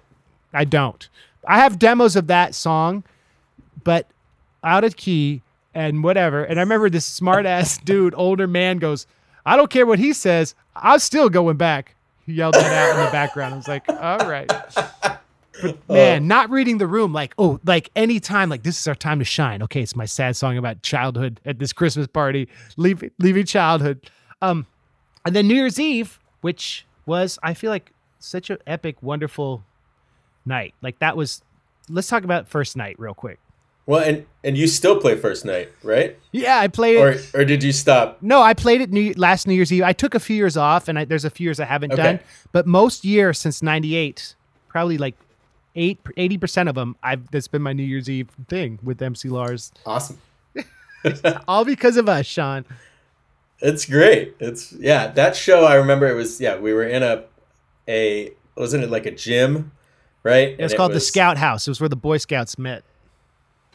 I 0.54 0.64
don't. 0.64 1.10
I 1.48 1.58
have 1.58 1.80
demos 1.80 2.16
of 2.16 2.28
that 2.28 2.54
song, 2.54 3.04
but 3.84 4.08
out 4.64 4.84
of 4.84 4.96
key 4.96 5.42
and 5.76 6.04
whatever. 6.04 6.44
And 6.44 6.58
I 6.58 6.64
remember 6.64 6.90
this 6.90 7.06
smart 7.06 7.46
ass 7.46 7.78
dude, 7.84 8.16
older 8.18 8.48
man, 8.48 8.78
goes, 8.78 9.06
I 9.46 9.58
don't 9.58 9.70
care 9.70 9.86
what 9.86 10.00
he 10.00 10.14
says. 10.14 10.56
I'm 10.76 11.00
still 11.00 11.30
going 11.30 11.58
back. 11.58 11.96
He 12.26 12.34
yelled 12.34 12.56
that 12.56 12.74
out 12.74 12.98
in 12.98 13.06
the 13.06 13.12
background. 13.12 13.54
I 13.54 13.58
was 13.58 13.68
like, 13.68 13.88
all 13.88 14.18
right. 14.28 14.48
But 14.48 15.22
man, 15.90 16.28
not 16.28 16.50
reading 16.50 16.80
the 16.80 16.88
room, 16.88 17.14
like, 17.14 17.36
oh, 17.38 17.60
like 17.64 17.92
anytime, 17.96 18.50
like 18.50 18.64
this 18.64 18.80
is 18.80 18.88
our 18.88 18.96
time 18.96 19.20
to 19.20 19.26
shine. 19.26 19.62
Okay, 19.62 19.82
it's 19.82 19.96
my 19.96 20.06
sad 20.06 20.36
song 20.36 20.58
about 20.58 20.82
childhood 20.82 21.40
at 21.46 21.60
this 21.60 21.72
Christmas 21.72 22.08
party, 22.08 22.48
leaving 22.78 23.12
leaving 23.20 23.46
childhood. 23.46 24.10
Um, 24.42 24.66
and 25.24 25.36
then 25.36 25.48
New 25.48 25.54
Year's 25.54 25.80
Eve, 25.80 26.20
which 26.42 26.88
was 27.06 27.38
I 27.44 27.54
feel 27.54 27.70
like 27.70 27.92
such 28.18 28.50
an 28.50 28.58
epic, 28.66 28.98
wonderful 29.02 29.64
night. 30.46 30.74
Like 30.82 31.00
that 31.00 31.16
was. 31.16 31.44
Let's 31.88 32.08
talk 32.08 32.24
about 32.24 32.48
first 32.48 32.76
night 32.76 32.96
real 32.98 33.14
quick. 33.14 33.38
Well, 33.88 34.04
and 34.04 34.26
and 34.44 34.58
you 34.58 34.68
still 34.68 35.00
play 35.00 35.16
first 35.16 35.46
night, 35.46 35.72
right? 35.84 36.18
Yeah, 36.32 36.58
I 36.60 36.68
played 36.68 36.98
it. 36.98 37.34
Or 37.36 37.42
or 37.42 37.46
did 37.46 37.62
you 37.64 37.72
stop? 37.72 38.18
No, 38.22 38.42
I 38.42 38.54
played 38.56 38.82
it 38.82 38.92
new, 38.92 39.14
last 39.16 39.48
New 39.48 39.54
Year's 39.54 39.72
Eve. 39.72 39.84
I 39.84 39.94
took 39.94 40.16
a 40.16 40.20
few 40.20 40.36
years 40.36 40.58
off, 40.58 40.88
and 40.88 40.98
I, 40.98 41.06
there's 41.06 41.26
a 41.26 41.30
few 41.30 41.44
years 41.46 41.60
I 41.60 41.66
haven't 41.66 41.94
Okay. 41.94 42.02
done. 42.02 42.20
But 42.52 42.66
most 42.66 43.06
years 43.06 43.38
since 43.38 43.62
'98, 43.62 44.36
probably 44.68 44.98
like 44.98 45.16
eight, 45.76 46.00
80 46.18 46.38
percent 46.40 46.70
of 46.70 46.76
them, 46.76 46.96
I've 47.04 47.30
that's 47.30 47.48
been 47.48 47.62
my 47.62 47.74
New 47.74 47.84
Year's 47.84 48.10
Eve 48.10 48.30
thing 48.48 48.80
with 48.82 49.00
MC 49.02 49.30
Lars, 49.30 49.72
Awesome. 49.86 50.18
all 51.48 51.66
because 51.66 51.98
of 51.98 52.10
us, 52.10 52.26
Shawn. 52.26 52.66
It's 53.60 53.86
great. 53.86 54.36
It's 54.40 54.74
yeah, 54.74 55.08
that 55.08 55.36
show 55.36 55.64
I 55.66 55.76
remember 55.76 56.08
it 56.08 56.16
was 56.16 56.42
yeah, 56.42 56.58
we 56.58 56.74
were 56.74 56.84
in 56.86 57.04
a 57.04 57.24
a 57.88 58.32
wasn't 58.58 58.84
it 58.84 58.90
like 58.90 59.06
a 59.06 59.12
gym, 59.12 59.72
right? 60.24 60.50
It 60.50 60.62
was 60.62 60.72
And 60.72 60.78
called 60.78 60.92
the 60.92 60.96
was- 60.96 61.08
Scout 61.08 61.38
House. 61.38 61.68
It 61.68 61.72
was 61.72 61.80
where 61.80 61.90
the 61.90 61.96
Boy 61.96 62.18
Scouts 62.18 62.58
met. 62.58 62.84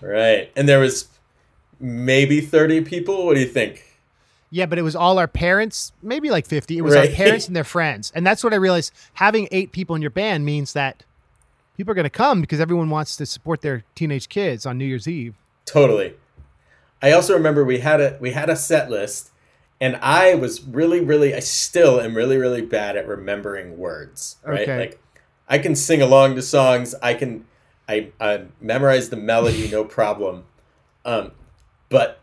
Right. 0.00 0.50
And 0.56 0.68
there 0.68 0.78
was 0.78 1.08
maybe 1.78 2.40
30 2.40 2.82
people. 2.82 3.26
What 3.26 3.34
do 3.34 3.40
you 3.40 3.46
think? 3.46 3.84
Yeah, 4.50 4.66
but 4.66 4.78
it 4.78 4.82
was 4.82 4.96
all 4.96 5.18
our 5.18 5.28
parents, 5.28 5.92
maybe 6.02 6.30
like 6.30 6.46
50. 6.46 6.76
It 6.76 6.80
was 6.82 6.96
our 6.96 7.06
parents 7.06 7.46
and 7.46 7.54
their 7.54 7.64
friends. 7.64 8.10
And 8.14 8.26
that's 8.26 8.42
what 8.42 8.52
I 8.52 8.56
realized 8.56 8.92
having 9.14 9.46
eight 9.52 9.70
people 9.70 9.94
in 9.94 10.02
your 10.02 10.10
band 10.10 10.44
means 10.44 10.72
that 10.72 11.04
people 11.76 11.92
are 11.92 11.94
going 11.94 12.04
to 12.04 12.10
come 12.10 12.40
because 12.40 12.60
everyone 12.60 12.90
wants 12.90 13.16
to 13.16 13.26
support 13.26 13.62
their 13.62 13.84
teenage 13.94 14.28
kids 14.28 14.66
on 14.66 14.76
New 14.76 14.84
Year's 14.84 15.06
Eve. 15.06 15.36
Totally. 15.66 16.14
I 17.00 17.12
also 17.12 17.32
remember 17.32 17.64
we 17.64 17.78
had 17.78 18.00
a 18.00 18.18
we 18.20 18.32
had 18.32 18.50
a 18.50 18.56
set 18.56 18.90
list 18.90 19.30
and 19.80 19.96
I 20.02 20.34
was 20.34 20.62
really 20.62 21.00
really 21.00 21.34
I 21.34 21.40
still 21.40 22.00
am 22.00 22.14
really 22.14 22.36
really 22.36 22.60
bad 22.60 22.96
at 22.96 23.06
remembering 23.06 23.78
words, 23.78 24.36
right? 24.44 24.60
Okay. 24.60 24.78
Like 24.78 25.02
I 25.48 25.58
can 25.58 25.74
sing 25.74 26.02
along 26.02 26.34
to 26.34 26.42
songs, 26.42 26.94
I 27.02 27.14
can 27.14 27.46
I, 27.90 28.12
I 28.20 28.44
memorize 28.60 29.08
the 29.10 29.16
melody 29.16 29.68
no 29.70 29.84
problem. 29.84 30.44
Um 31.04 31.32
but 31.88 32.20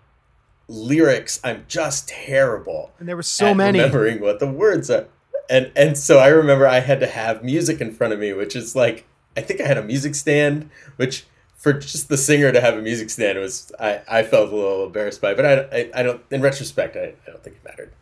lyrics 0.68 1.40
I'm 1.44 1.66
just 1.68 2.10
terrible. 2.10 2.92
And 3.00 3.08
there 3.08 3.16
were 3.16 3.24
so 3.24 3.54
many. 3.54 3.80
remembering 3.80 4.22
what 4.22 4.40
the 4.40 4.48
words 4.48 4.90
are. 4.90 5.08
And 5.50 5.72
and 5.76 5.98
so 5.98 6.20
I 6.20 6.28
remember 6.28 6.68
I 6.68 6.80
had 6.80 7.00
to 7.00 7.08
have 7.08 7.44
music 7.44 7.82
in 7.82 7.94
front 7.94 8.14
of 8.14 8.20
me, 8.20 8.34
which 8.34 8.56
is 8.56 8.76
like 8.76 9.06
I 9.36 9.42
think 9.42 9.62
I 9.62 9.68
had 9.68 9.78
a 9.78 9.84
music 9.84 10.16
stand, 10.16 10.70
which 10.96 11.26
for 11.56 11.74
just 11.74 12.08
the 12.08 12.18
singer 12.18 12.52
to 12.52 12.62
have 12.62 12.78
a 12.78 12.82
music 12.82 13.10
stand 13.10 13.40
was 13.40 13.72
I, 13.80 14.02
I 14.08 14.24
felt 14.24 14.52
a 14.52 14.56
little 14.56 14.86
embarrassed 14.86 15.22
by, 15.22 15.32
it, 15.32 15.36
but 15.36 15.46
I, 15.46 15.78
I, 15.78 15.90
I 15.96 16.04
don't 16.04 16.22
in 16.32 16.42
retrospect 16.42 16.96
I, 16.96 17.14
I 17.28 17.32
don't 17.32 17.44
think 17.44 17.58
it 17.58 17.64
mattered. 17.64 17.94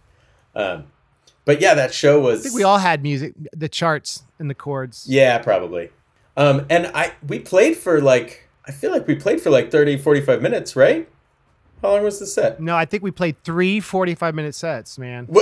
Um, 0.55 0.85
but 1.45 1.61
yeah, 1.61 1.73
that 1.75 1.93
show 1.93 2.19
was 2.19 2.41
I 2.41 2.43
think 2.43 2.55
we 2.55 2.63
all 2.63 2.79
had 2.79 3.03
music, 3.03 3.33
the 3.55 3.69
charts 3.69 4.23
and 4.39 4.49
the 4.49 4.55
chords. 4.55 5.05
yeah 5.07 5.37
probably. 5.37 5.89
Um, 6.37 6.65
and 6.69 6.87
I 6.93 7.13
we 7.27 7.39
played 7.39 7.77
for 7.77 8.01
like 8.01 8.49
I 8.67 8.71
feel 8.71 8.91
like 8.91 9.07
we 9.07 9.15
played 9.15 9.41
for 9.41 9.49
like 9.51 9.71
30, 9.71 9.97
45 9.97 10.41
minutes, 10.41 10.75
right? 10.75 11.07
How 11.81 11.91
long 11.91 12.03
was 12.03 12.19
the 12.19 12.25
set? 12.25 12.59
No, 12.59 12.75
I 12.75 12.85
think 12.85 13.03
we 13.03 13.11
played 13.11 13.41
three 13.43 13.79
45 13.79 14.33
minute 14.35 14.55
sets, 14.55 14.97
man. 14.97 15.27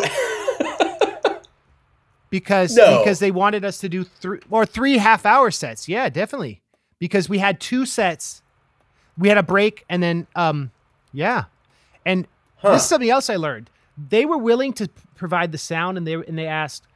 Because 2.30 2.76
No. 2.76 2.98
because 2.98 3.20
they 3.20 3.30
wanted 3.30 3.64
us 3.64 3.78
to 3.80 3.90
do 3.90 4.04
three 4.04 4.40
or 4.50 4.66
three 4.66 4.98
half 4.98 5.24
hour 5.24 5.52
sets. 5.52 5.88
Yeah, 5.88 6.10
definitely. 6.10 6.62
Because 6.98 7.30
we 7.30 7.38
had 7.38 7.60
two 7.60 7.86
sets. 7.86 8.42
We 9.20 9.28
had 9.30 9.38
a 9.38 9.44
break 9.44 9.86
and 9.88 10.02
then 10.02 10.26
um 10.36 10.72
yeah. 11.12 11.44
And 12.06 12.28
Huh. 12.58 12.72
this 12.74 12.84
is 12.84 12.90
something 12.90 13.10
else 13.10 13.30
I 13.30 13.36
learned. 13.36 13.70
They 14.10 14.26
were 14.26 14.38
willing 14.40 14.74
to 14.74 14.90
provide 15.16 15.52
the 15.52 15.58
sound 15.60 15.96
and 15.98 16.08
they 16.08 16.14
and 16.16 16.36
they 16.38 16.48
asked, 16.48 16.88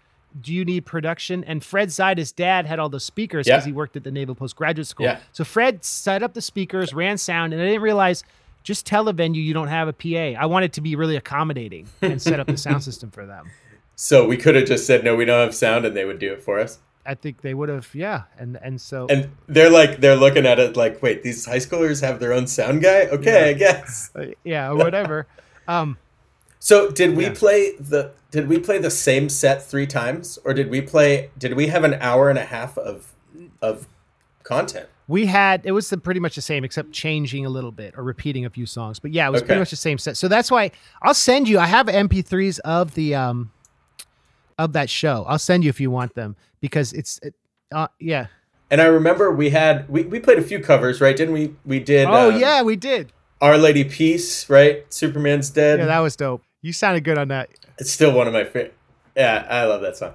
"Do 0.42 0.54
you 0.54 0.66
need 0.66 0.86
production?" 0.86 1.44
And 1.44 1.64
Fred 1.64 1.90
Zaida's 1.90 2.32
dad 2.32 2.66
had 2.66 2.80
all 2.80 2.90
the 2.90 3.00
speakers 3.00 3.46
because 3.46 3.64
Yeah. 3.64 3.68
he 3.68 3.72
worked 3.74 3.96
at 3.96 4.04
the 4.04 4.12
Naval 4.12 4.36
Postgraduate 4.36 4.88
School. 4.88 5.06
Yeah. 5.06 5.20
So 5.32 5.44
Fred 5.44 5.84
set 5.84 6.24
up 6.24 6.34
the 6.34 6.42
speakers, 6.42 6.94
ran 6.94 7.18
sound, 7.18 7.54
and 7.54 7.62
I 7.62 7.66
didn't 7.66 7.82
realize 7.82 8.24
just 8.64 8.86
tell 8.86 9.08
a 9.08 9.14
venue 9.14 9.42
you 9.42 9.54
don't 9.54 9.70
have 9.70 9.88
a 9.88 9.94
PA. 9.94 10.36
I 10.40 10.46
wanted 10.46 10.68
it 10.68 10.74
to 10.74 10.82
be 10.82 10.96
really 10.96 11.16
accommodating 11.16 11.88
and 12.02 12.22
set 12.22 12.40
up 12.40 12.48
the 12.48 12.58
sound 12.58 12.84
system 12.90 13.10
for 13.12 13.26
them. 13.26 13.50
So 13.96 14.28
we 14.28 14.36
could 14.38 14.56
have 14.56 14.66
just 14.66 14.86
said 14.86 15.04
no, 15.04 15.16
we 15.16 15.26
don't 15.26 15.40
have 15.40 15.56
sound, 15.56 15.86
and 15.86 15.96
they 15.96 16.06
would 16.06 16.20
do 16.20 16.34
it 16.34 16.44
for 16.44 16.60
us. 16.60 16.80
I 17.06 17.16
think 17.16 17.42
they 17.42 17.54
would 17.54 17.70
have, 17.70 17.88
yeah, 17.96 18.24
and 18.38 18.60
and 18.62 18.82
so 18.82 19.08
And 19.10 19.30
they're 19.48 19.70
like, 19.70 20.02
they're 20.02 20.18
looking 20.18 20.46
at 20.46 20.60
it 20.60 20.76
like, 20.76 21.02
wait, 21.02 21.24
these 21.24 21.46
high 21.46 21.56
schoolers 21.60 22.02
have 22.02 22.20
their 22.20 22.34
own 22.34 22.48
sound 22.48 22.82
guy? 22.84 23.06
Okay, 23.06 23.50
I 23.50 23.54
guess. 23.54 24.12
uh, 24.16 24.26
yeah, 24.44 24.70
or 24.70 24.76
whatever. 24.76 25.26
um, 25.70 25.98
So 26.68 26.92
did 26.92 27.16
we 27.16 27.24
Yeah. 27.24 27.34
play 27.34 27.76
the 27.80 28.12
did 28.30 28.50
we 28.50 28.60
play 28.60 28.78
the 28.78 28.92
same 28.92 29.30
set 29.30 29.64
three 29.66 29.88
times, 29.88 30.38
or 30.44 30.54
did 30.54 30.70
we 30.70 30.82
play? 30.82 31.30
Did 31.38 31.54
we 31.54 31.68
have 31.68 31.86
an 31.86 31.94
hour 32.02 32.30
and 32.30 32.38
a 32.38 32.44
half 32.44 32.78
of 32.78 33.14
of 33.62 33.88
content? 34.44 34.90
we 35.08 35.28
had 35.28 35.62
it 35.64 35.72
was 35.72 35.90
the, 35.90 35.98
pretty 35.98 36.20
much 36.20 36.36
the 36.36 36.42
same, 36.42 36.66
except 36.66 36.92
changing 36.92 37.46
a 37.46 37.50
little 37.50 37.72
bit 37.72 37.94
or 37.96 38.04
repeating 38.04 38.44
a 38.44 38.50
few 38.50 38.66
songs. 38.66 39.00
But 39.00 39.14
yeah, 39.14 39.26
it 39.26 39.32
was 39.32 39.40
Okay. 39.42 39.46
pretty 39.48 39.60
much 39.60 39.70
the 39.70 39.78
same 39.78 39.98
set. 39.98 40.18
So 40.18 40.28
that's 40.28 40.52
why 40.52 40.72
I'll 41.02 41.14
send 41.14 41.48
you. 41.48 41.58
I 41.58 41.68
have 41.68 41.88
MP3s 41.88 42.60
of 42.60 42.94
the 42.96 43.16
um 43.16 43.52
of 44.60 44.74
that 44.74 44.90
show. 44.90 45.24
I'll 45.26 45.40
send 45.40 45.64
you 45.64 45.70
if 45.70 45.80
you 45.80 45.90
want 45.90 46.16
them 46.16 46.36
because 46.60 46.92
it's 46.92 47.18
it, 47.24 47.34
uh, 47.72 47.88
yeah. 47.98 48.28
And 48.70 48.82
I 48.82 48.88
remember 48.88 49.32
we 49.32 49.52
had 49.52 49.88
we, 49.88 50.02
we 50.04 50.20
played 50.20 50.38
a 50.40 50.42
few 50.42 50.60
covers, 50.60 51.00
right? 51.00 51.16
Didn't 51.16 51.34
we? 51.34 51.56
We 51.66 51.80
did. 51.80 52.10
Oh 52.10 52.30
um, 52.32 52.38
yeah, 52.42 52.62
we 52.62 52.76
did. 52.76 53.14
Our 53.40 53.58
Lady 53.58 53.86
Peace, 53.86 54.50
right? 54.50 54.84
Superman's 54.94 55.50
dead. 55.50 55.80
Yeah, 55.80 55.86
that 55.86 56.00
was 56.00 56.18
dope. 56.18 56.44
You 56.62 56.74
sounded 56.74 57.04
good 57.04 57.18
on 57.18 57.28
that. 57.30 57.50
it's 57.78 57.92
still 57.92 58.12
one 58.14 58.28
of 58.28 58.34
my 58.34 58.44
favorite. 58.44 58.74
Yeah, 59.16 59.46
I 59.50 59.64
love 59.66 59.82
that 59.82 59.98
song. 59.98 60.14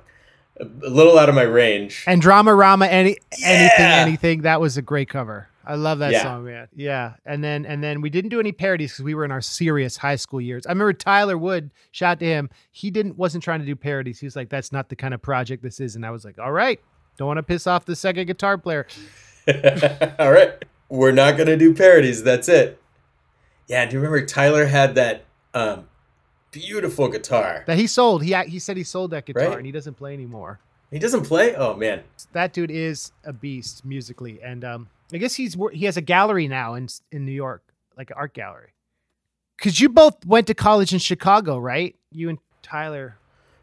A 0.60 0.64
little 0.64 1.18
out 1.18 1.28
of 1.28 1.34
my 1.34 1.42
range. 1.42 2.04
And 2.06 2.22
Dramarama, 2.22 2.86
any 2.88 3.16
anything, 3.44 3.70
Yeah. 3.78 4.04
anything. 4.06 4.42
That 4.42 4.60
was 4.60 4.76
a 4.76 4.82
great 4.82 5.08
cover. 5.08 5.48
I 5.64 5.76
love 5.76 6.00
that 6.00 6.10
Yeah. 6.12 6.22
song, 6.24 6.44
man. 6.44 6.68
Yeah, 6.74 7.12
and 7.24 7.42
then 7.42 7.64
and 7.64 7.82
then 7.82 8.00
we 8.00 8.10
didn't 8.10 8.30
do 8.30 8.40
any 8.40 8.52
parodies 8.52 8.92
because 8.92 9.04
we 9.04 9.14
were 9.14 9.24
in 9.24 9.30
our 9.30 9.40
serious 9.40 9.96
high 9.96 10.16
school 10.16 10.40
years. 10.40 10.66
I 10.66 10.70
remember 10.70 10.92
Tyler 10.92 11.38
Wood. 11.38 11.70
Shout 11.92 12.18
to 12.20 12.26
him. 12.26 12.50
He 12.70 12.90
didn't 12.90 13.16
wasn't 13.16 13.44
trying 13.44 13.60
to 13.60 13.66
do 13.66 13.74
parodies. 13.76 14.18
He 14.20 14.26
was 14.26 14.36
like, 14.36 14.48
"That's 14.50 14.72
not 14.72 14.88
the 14.88 14.96
kind 14.96 15.14
of 15.14 15.22
project 15.22 15.62
this 15.62 15.80
is." 15.80 15.94
And 15.96 16.04
I 16.04 16.10
was 16.10 16.24
like, 16.24 16.38
"All 16.38 16.52
right, 16.52 16.80
don't 17.16 17.28
want 17.28 17.38
to 17.38 17.42
piss 17.44 17.66
off 17.66 17.84
the 17.84 17.96
second 17.96 18.26
guitar 18.26 18.58
player." 18.58 18.86
All 20.18 20.30
right, 20.32 20.64
we're 20.88 21.12
not 21.12 21.36
gonna 21.36 21.56
do 21.56 21.72
parodies. 21.74 22.22
That's 22.24 22.48
it. 22.48 22.80
Yeah, 23.68 23.86
do 23.86 23.94
you 23.94 24.00
remember 24.00 24.24
Tyler 24.26 24.66
had 24.66 24.94
that 24.96 25.24
um, 25.54 25.88
beautiful 26.52 27.08
guitar? 27.08 27.64
That 27.66 27.78
he 27.78 27.86
sold. 27.88 28.22
He 28.22 28.34
he 28.46 28.58
said 28.60 28.76
he 28.76 28.84
sold 28.84 29.10
that 29.10 29.26
guitar 29.26 29.48
Right. 29.48 29.56
and 29.56 29.66
he 29.66 29.72
doesn't 29.72 29.94
play 29.94 30.14
anymore. 30.14 30.60
He 30.90 30.98
doesn't 30.98 31.24
play. 31.24 31.54
Oh 31.56 31.74
man, 31.74 32.02
That 32.32 32.52
dude 32.52 32.70
is 32.70 33.12
a 33.24 33.32
beast 33.32 33.84
musically, 33.84 34.40
and 34.42 34.62
um, 34.64 34.88
I 35.12 35.16
guess 35.18 35.34
he's 35.34 35.56
he 35.72 35.86
has 35.86 35.96
a 35.96 36.02
gallery 36.02 36.46
now 36.48 36.74
in 36.74 36.88
in 37.10 37.24
New 37.24 37.32
York, 37.32 37.62
like 37.96 38.10
an 38.10 38.16
art 38.18 38.34
gallery. 38.34 38.68
Cause 39.60 39.80
you 39.80 39.88
both 39.88 40.24
went 40.26 40.46
to 40.48 40.54
college 40.54 40.92
in 40.92 40.98
Chicago, 40.98 41.56
right? 41.58 41.94
You 42.10 42.28
and 42.28 42.38
Tyler. 42.62 43.16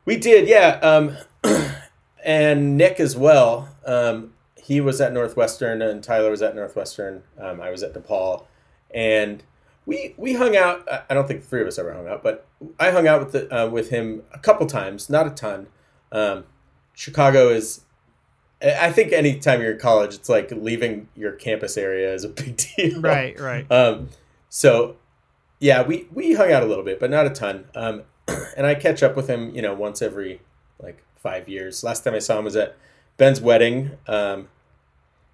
we 0.06 0.18
did. 0.18 0.48
Yeah, 0.48 0.80
um, 0.82 1.16
and 2.24 2.78
Nick 2.78 3.00
as 3.00 3.16
well. 3.16 3.70
Um, 3.86 4.34
he 4.56 4.82
was 4.82 5.02
at 5.02 5.14
Northwestern, 5.14 5.82
and 5.82 6.04
Tyler 6.04 6.30
was 6.32 6.42
at 6.42 6.56
Northwestern. 6.56 7.24
Um, 7.40 7.60
I 7.62 7.70
was 7.70 7.84
at 7.84 7.94
DePaul, 7.94 8.46
and 8.94 9.44
we 9.90 10.14
we 10.18 10.34
hung 10.34 10.56
out. 10.56 10.88
I- 10.92 11.02
I 11.10 11.14
don't 11.16 11.28
think 11.28 11.42
the 11.42 11.48
three 11.48 11.62
of 11.62 11.68
us 11.68 11.80
ever 11.80 11.92
hung 11.94 12.08
out, 12.08 12.22
but 12.22 12.46
I 12.80 12.92
hung 12.92 13.08
out 13.08 13.20
with 13.22 13.32
the, 13.34 13.44
uh, 13.56 13.68
with 13.68 13.90
him 13.90 14.24
a 14.32 14.38
couple 14.40 14.68
times, 14.68 15.10
not 15.10 15.26
a 15.28 15.32
ton. 15.32 15.68
Um, 16.12 16.46
Chicago 16.94 17.50
is. 17.50 17.82
I 18.62 18.88
I 18.88 18.92
think 18.92 19.12
anytime 19.12 19.62
you're 19.62 19.72
in 19.74 19.80
college, 19.80 20.14
it's 20.16 20.30
like 20.30 20.52
leaving 20.52 21.08
your 21.16 21.32
campus 21.32 21.76
area 21.78 22.14
is 22.14 22.24
a 22.24 22.30
big 22.42 22.58
deal. 22.76 23.02
Right, 23.02 23.40
right. 23.40 23.70
Um, 23.72 24.10
so 24.50 24.96
yeah, 25.60 25.82
we 25.82 26.08
we 26.14 26.34
hung 26.34 26.52
out 26.52 26.62
a 26.62 26.66
little 26.68 26.84
bit, 26.86 27.00
but 27.00 27.10
not 27.10 27.26
a 27.26 27.32
ton. 27.32 27.66
Um, 27.76 28.04
and 28.58 28.66
I 28.68 28.76
catch 28.76 29.02
up 29.02 29.16
with 29.16 29.28
him, 29.28 29.54
you 29.56 29.62
know, 29.62 29.74
once 29.74 30.02
every 30.02 30.42
like 30.80 31.04
five 31.16 31.50
years. 31.50 31.84
Last 31.84 32.04
time 32.04 32.14
I 32.14 32.20
saw 32.20 32.38
him 32.38 32.46
was 32.46 32.56
at 32.56 32.76
Ben's 33.18 33.42
wedding, 33.42 33.92
um, 34.08 34.50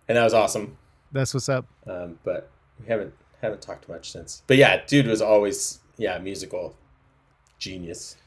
and 0.08 0.18
that 0.18 0.24
was 0.24 0.34
awesome. 0.34 0.78
That's 1.12 1.34
what's 1.34 1.50
up. 1.50 1.66
Um, 1.88 2.20
but 2.24 2.50
we 2.80 2.88
haven't 2.88 3.14
haven't 3.42 3.62
talked 3.62 3.88
much 3.90 4.12
since. 4.12 4.44
But 4.48 4.58
yeah, 4.58 4.82
dude 4.86 5.08
was 5.08 5.22
always 5.22 5.80
yeah 5.98 6.18
musical 6.20 6.76
genius. 7.60 8.18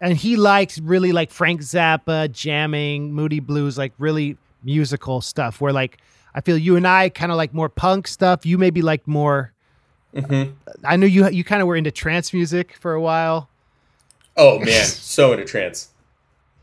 And 0.00 0.16
he 0.16 0.36
liked 0.36 0.78
really 0.82 1.12
like 1.12 1.30
Frank 1.30 1.62
Zappa, 1.62 2.30
jamming, 2.30 3.12
Moody 3.14 3.40
Blues, 3.40 3.78
like 3.78 3.92
really 3.98 4.36
musical 4.62 5.20
stuff. 5.20 5.60
Where 5.60 5.72
like 5.72 5.98
I 6.34 6.40
feel 6.42 6.58
you 6.58 6.76
and 6.76 6.86
I 6.86 7.08
kind 7.08 7.32
of 7.32 7.36
like 7.38 7.54
more 7.54 7.68
punk 7.68 8.06
stuff. 8.06 8.44
You 8.44 8.58
maybe 8.58 8.82
like 8.82 9.06
more. 9.06 9.52
Mhm. 10.14 10.54
I 10.84 10.96
know 10.96 11.06
you 11.06 11.28
you 11.30 11.44
kind 11.44 11.62
of 11.62 11.68
were 11.68 11.76
into 11.76 11.90
trance 11.90 12.32
music 12.32 12.74
for 12.78 12.92
a 12.92 13.00
while. 13.00 13.48
Oh 14.36 14.58
man, 14.60 14.84
so 14.84 15.32
into 15.32 15.44
trance, 15.44 15.88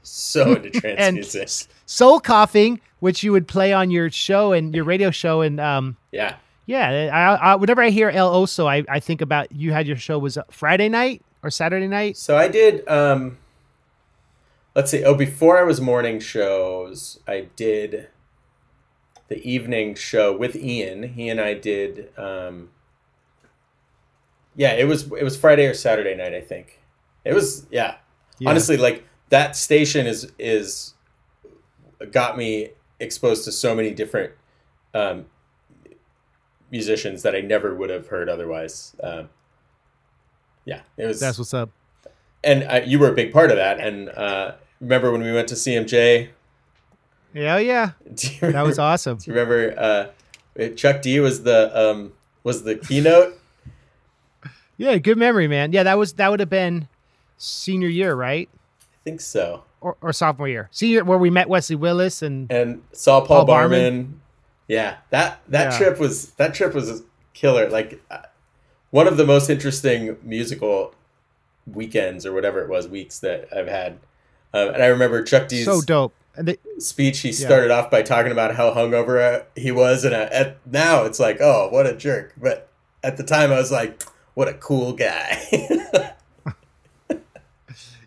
so 0.03 0.53
into 0.55 0.69
trance 0.79 0.95
And 0.99 1.15
music. 1.15 1.49
Soul 1.85 2.19
coughing, 2.19 2.79
which 2.99 3.23
you 3.23 3.31
would 3.31 3.47
play 3.47 3.73
on 3.73 3.89
your 3.91 4.09
show 4.11 4.51
and 4.53 4.73
your 4.75 4.83
radio 4.83 5.11
show, 5.11 5.41
and 5.41 5.59
um, 5.59 5.97
Yeah, 6.11 6.35
yeah, 6.65 7.09
I, 7.13 7.51
I, 7.51 7.55
whenever 7.55 7.81
I 7.81 7.89
hear 7.89 8.09
El 8.09 8.31
Oso, 8.33 8.65
I, 8.67 8.83
I 8.89 8.99
think 8.99 9.21
about 9.21 9.51
you 9.51 9.71
had 9.73 9.87
your 9.87 9.97
show 9.97 10.17
was 10.19 10.37
Friday 10.51 10.89
night 10.89 11.21
or 11.41 11.49
Saturday 11.49 11.87
night. 11.87 12.17
So 12.17 12.37
I 12.37 12.47
did. 12.47 12.87
Um, 12.87 13.37
let's 14.75 14.89
see. 14.91 15.03
Oh, 15.03 15.15
before 15.15 15.57
I 15.57 15.63
was 15.63 15.81
morning 15.81 16.19
shows, 16.19 17.19
I 17.27 17.47
did 17.55 18.07
the 19.27 19.45
evening 19.47 19.95
show 19.95 20.35
with 20.35 20.55
Ian. 20.55 21.03
He 21.13 21.29
and 21.29 21.39
I 21.41 21.53
did. 21.53 22.09
Um, 22.17 22.69
yeah, 24.55 24.73
it 24.73 24.85
was 24.85 25.03
it 25.13 25.23
was 25.23 25.35
Friday 25.35 25.65
or 25.65 25.73
Saturday 25.73 26.15
night. 26.15 26.33
I 26.33 26.41
think 26.41 26.79
it 27.25 27.33
was. 27.33 27.65
Yeah, 27.71 27.95
Yeah. 28.39 28.49
honestly, 28.49 28.77
like 28.77 29.03
that 29.29 29.55
station 29.55 30.05
is 30.07 30.31
is 30.37 30.93
got 32.11 32.37
me 32.37 32.69
exposed 32.99 33.43
to 33.45 33.51
so 33.51 33.73
many 33.75 33.91
different 33.91 34.33
um, 34.93 35.25
musicians 36.73 37.21
that 37.21 37.35
I 37.35 37.39
never 37.41 37.73
would 37.73 37.89
have 37.91 38.07
heard 38.07 38.27
otherwise. 38.27 38.95
Um, 39.01 39.29
yeah, 40.65 40.81
it 40.97 41.05
was 41.05 41.19
that's 41.21 41.37
what's 41.37 41.53
up. 41.53 41.69
and 42.43 42.85
you 42.89 42.99
were 42.99 43.09
a 43.09 43.13
big 43.13 43.31
part 43.31 43.51
of 43.51 43.57
that. 43.57 43.79
And 43.79 44.09
uh, 44.09 44.55
remember 44.81 45.11
when 45.11 45.21
we 45.21 45.31
went 45.31 45.47
to 45.49 45.55
CMJ? 45.55 46.29
Yeah, 47.33 47.57
yeah, 47.71 47.91
you 48.05 48.51
that 48.51 48.63
was 48.65 48.79
awesome. 48.79 49.17
Do 49.17 49.31
you 49.31 49.37
remember 49.37 50.11
uh, 50.57 50.67
Chuck 50.75 51.01
D 51.01 51.19
was 51.19 51.43
the 51.43 51.71
um, 51.79 52.13
was 52.43 52.63
the 52.63 52.75
keynote? 52.75 53.39
Yeah, 54.77 54.97
good 54.97 55.17
memory, 55.17 55.47
man. 55.47 55.71
Yeah, 55.71 55.83
that 55.83 55.97
was 55.97 56.13
that 56.13 56.31
would 56.31 56.39
have 56.39 56.49
been 56.49 56.87
senior 57.37 57.87
year, 57.87 58.15
right? 58.15 58.49
I 58.81 59.03
think 59.03 59.21
so. 59.21 59.63
Or, 59.81 59.97
or 60.01 60.13
sophomore 60.13 60.47
year. 60.47 60.69
Senior 60.71 61.03
where 61.03 61.17
we 61.17 61.29
met 61.29 61.49
Wesley 61.49 61.75
Willis 61.75 62.21
and 62.21 62.51
And 62.51 62.81
saw 62.93 63.19
Paul, 63.19 63.27
Paul 63.27 63.45
Barman. 63.45 63.79
Barman. 63.79 64.21
Yeah, 64.73 64.95
that 65.11 65.39
that 65.49 65.71
Yeah. 65.71 65.77
trip 65.77 65.99
was 65.99 66.31
that 66.31 66.55
trip 66.55 66.73
was 66.73 66.89
a 66.89 67.03
killer. 67.35 67.69
Like 67.69 68.01
uh, 68.09 68.17
one 68.89 69.07
of 69.07 69.17
the 69.17 69.25
most 69.25 69.47
interesting 69.47 70.17
musical 70.23 70.95
weekends 71.71 72.25
or 72.25 72.33
whatever 72.33 72.59
it 72.63 72.69
was 72.69 72.87
weeks 72.87 73.19
that 73.19 73.47
I've 73.55 73.67
had. 73.67 73.99
Um, 74.51 74.69
and 74.69 74.81
I 74.81 74.87
remember 74.87 75.21
Chuck 75.23 75.47
D's 75.47 75.65
so 75.65 75.81
dope. 75.81 76.13
And 76.35 76.47
they, 76.47 76.57
speech, 76.79 77.19
he 77.19 77.31
started 77.31 77.69
off 77.69 77.91
by 77.91 78.01
talking 78.01 78.31
about 78.31 78.55
how 78.55 78.73
hungover 78.73 79.21
uh, 79.21 79.43
he 79.55 79.71
was, 79.71 80.03
and 80.03 80.15
uh, 80.15 80.29
at, 80.31 80.57
now 80.65 81.03
it's 81.03 81.19
like, 81.19 81.37
oh, 81.39 81.69
what 81.69 81.85
a 81.85 81.95
jerk. 81.95 82.33
But 82.35 82.69
at 83.03 83.17
the 83.17 83.23
time, 83.23 83.51
I 83.51 83.57
was 83.57 83.71
like, 83.71 84.01
what 84.33 84.47
a 84.47 84.55
cool 84.55 84.93
guy. 84.93 86.15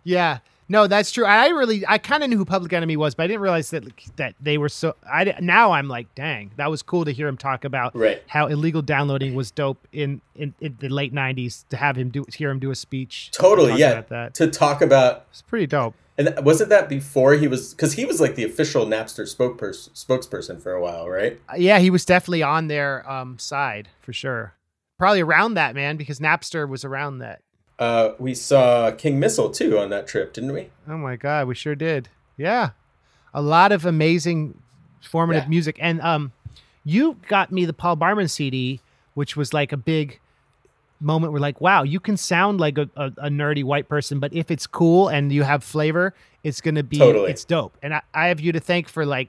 yeah, 0.03 0.39
no, 0.69 0.87
that's 0.87 1.11
true. 1.13 1.25
I 1.25 1.49
really, 1.49 1.85
I 1.87 1.99
kind 1.99 2.23
of 2.23 2.31
knew 2.31 2.37
who 2.37 2.45
Public 2.45 2.73
Enemy 2.73 2.97
was, 2.97 3.15
but 3.15 3.25
I 3.25 3.27
didn't 3.29 3.43
realize 3.43 3.71
that 3.71 3.85
that 4.17 4.35
they 4.41 4.59
were 4.59 4.69
so. 4.69 4.95
I 5.11 5.35
now 5.41 5.73
I'm 5.73 5.89
like, 5.89 6.15
dang, 6.15 6.51
that 6.57 6.71
was 6.71 6.83
cool 6.83 7.05
to 7.05 7.13
hear 7.13 7.29
him 7.29 7.37
talk 7.37 7.65
about 7.65 7.95
right. 7.95 8.23
how 8.27 8.47
illegal 8.47 8.83
downloading 8.83 9.35
was 9.35 9.51
dope 9.51 9.87
in 9.93 10.21
in, 10.35 10.55
in 10.61 10.77
the 10.81 10.89
late 10.89 11.15
'90s. 11.15 11.67
To 11.69 11.77
have 11.77 11.97
him 11.97 12.11
do, 12.11 12.25
hear 12.35 12.51
him 12.51 12.59
do 12.59 12.71
a 12.71 12.75
speech, 12.75 13.31
Totally, 13.33 13.71
talk 13.71 13.79
yeah. 13.79 14.01
that. 14.03 14.35
To 14.35 14.51
talk 14.51 14.83
about, 14.83 15.27
It's 15.31 15.43
pretty 15.43 15.67
dope. 15.67 15.95
and 16.19 16.35
wasn't 16.45 16.71
that 16.71 16.89
before 16.89 17.35
he 17.35 17.47
was, 17.47 17.73
because 17.75 17.93
he 17.93 18.05
was 18.05 18.21
like 18.21 18.35
the 18.35 18.45
official 18.45 18.87
Napster 18.87 19.23
spokesperson, 19.25 19.91
spokesperson 19.93 20.61
for 20.63 20.73
a 20.73 20.81
while, 20.81 21.09
right? 21.09 21.39
Uh, 21.49 21.57
Yeah, 21.57 21.79
he 21.79 21.91
was 21.91 22.05
definitely 22.05 22.43
on 22.43 22.69
their 22.69 23.09
um, 23.11 23.39
side 23.39 23.89
for 24.01 24.13
sure. 24.13 24.55
probably 24.99 25.21
around 25.21 25.55
that 25.55 25.75
man 25.75 25.97
because 25.97 26.19
Napster 26.19 26.69
was 26.69 26.85
around 26.85 27.19
that. 27.19 27.43
Uh, 27.79 28.13
we 28.19 28.35
saw 28.35 28.91
King 28.93 29.19
Missile 29.21 29.51
too 29.51 29.79
on 29.79 29.91
that 29.91 30.07
trip, 30.07 30.33
didn't 30.33 30.53
we? 30.53 30.71
Oh 30.89 30.97
my 30.97 31.17
god, 31.17 31.47
we 31.47 31.55
sure 31.55 31.75
did. 31.75 32.09
Yeah, 32.37 32.71
a 33.35 33.43
lot 33.43 33.73
of 33.73 33.85
amazing 33.85 34.61
formative 35.03 35.45
Yeah. 35.45 35.49
music, 35.51 35.77
and 35.81 36.01
um, 36.01 36.33
you 36.85 37.17
got 37.29 37.53
me 37.53 37.65
the 37.65 37.73
Paul 37.75 37.97
Barman 37.97 38.29
CD, 38.29 38.81
which 39.15 39.37
was 39.37 39.53
like 39.53 39.73
a 39.73 39.77
big 39.77 40.21
moment. 41.01 41.33
Where 41.33 41.41
like, 41.41 41.61
wow, 41.61 41.83
you 41.83 42.01
can 42.01 42.17
sound 42.17 42.61
like 42.61 42.79
a, 42.79 42.89
a, 42.97 43.07
a 43.19 43.29
nerdy 43.29 43.63
white 43.65 43.89
person, 43.89 44.21
but 44.21 44.33
if 44.33 44.51
it's 44.51 44.67
cool 44.67 45.09
and 45.09 45.31
you 45.31 45.43
have 45.43 45.63
flavor, 45.63 46.15
it's 46.43 46.61
gonna 46.63 46.83
be 46.83 46.99
Totally. 46.99 47.31
it's 47.31 47.45
dope. 47.45 47.77
And 47.83 47.93
I, 47.95 48.03
I 48.15 48.29
have 48.29 48.41
you 48.41 48.53
to 48.53 48.61
thank 48.61 48.89
for 48.89 49.05
like 49.05 49.29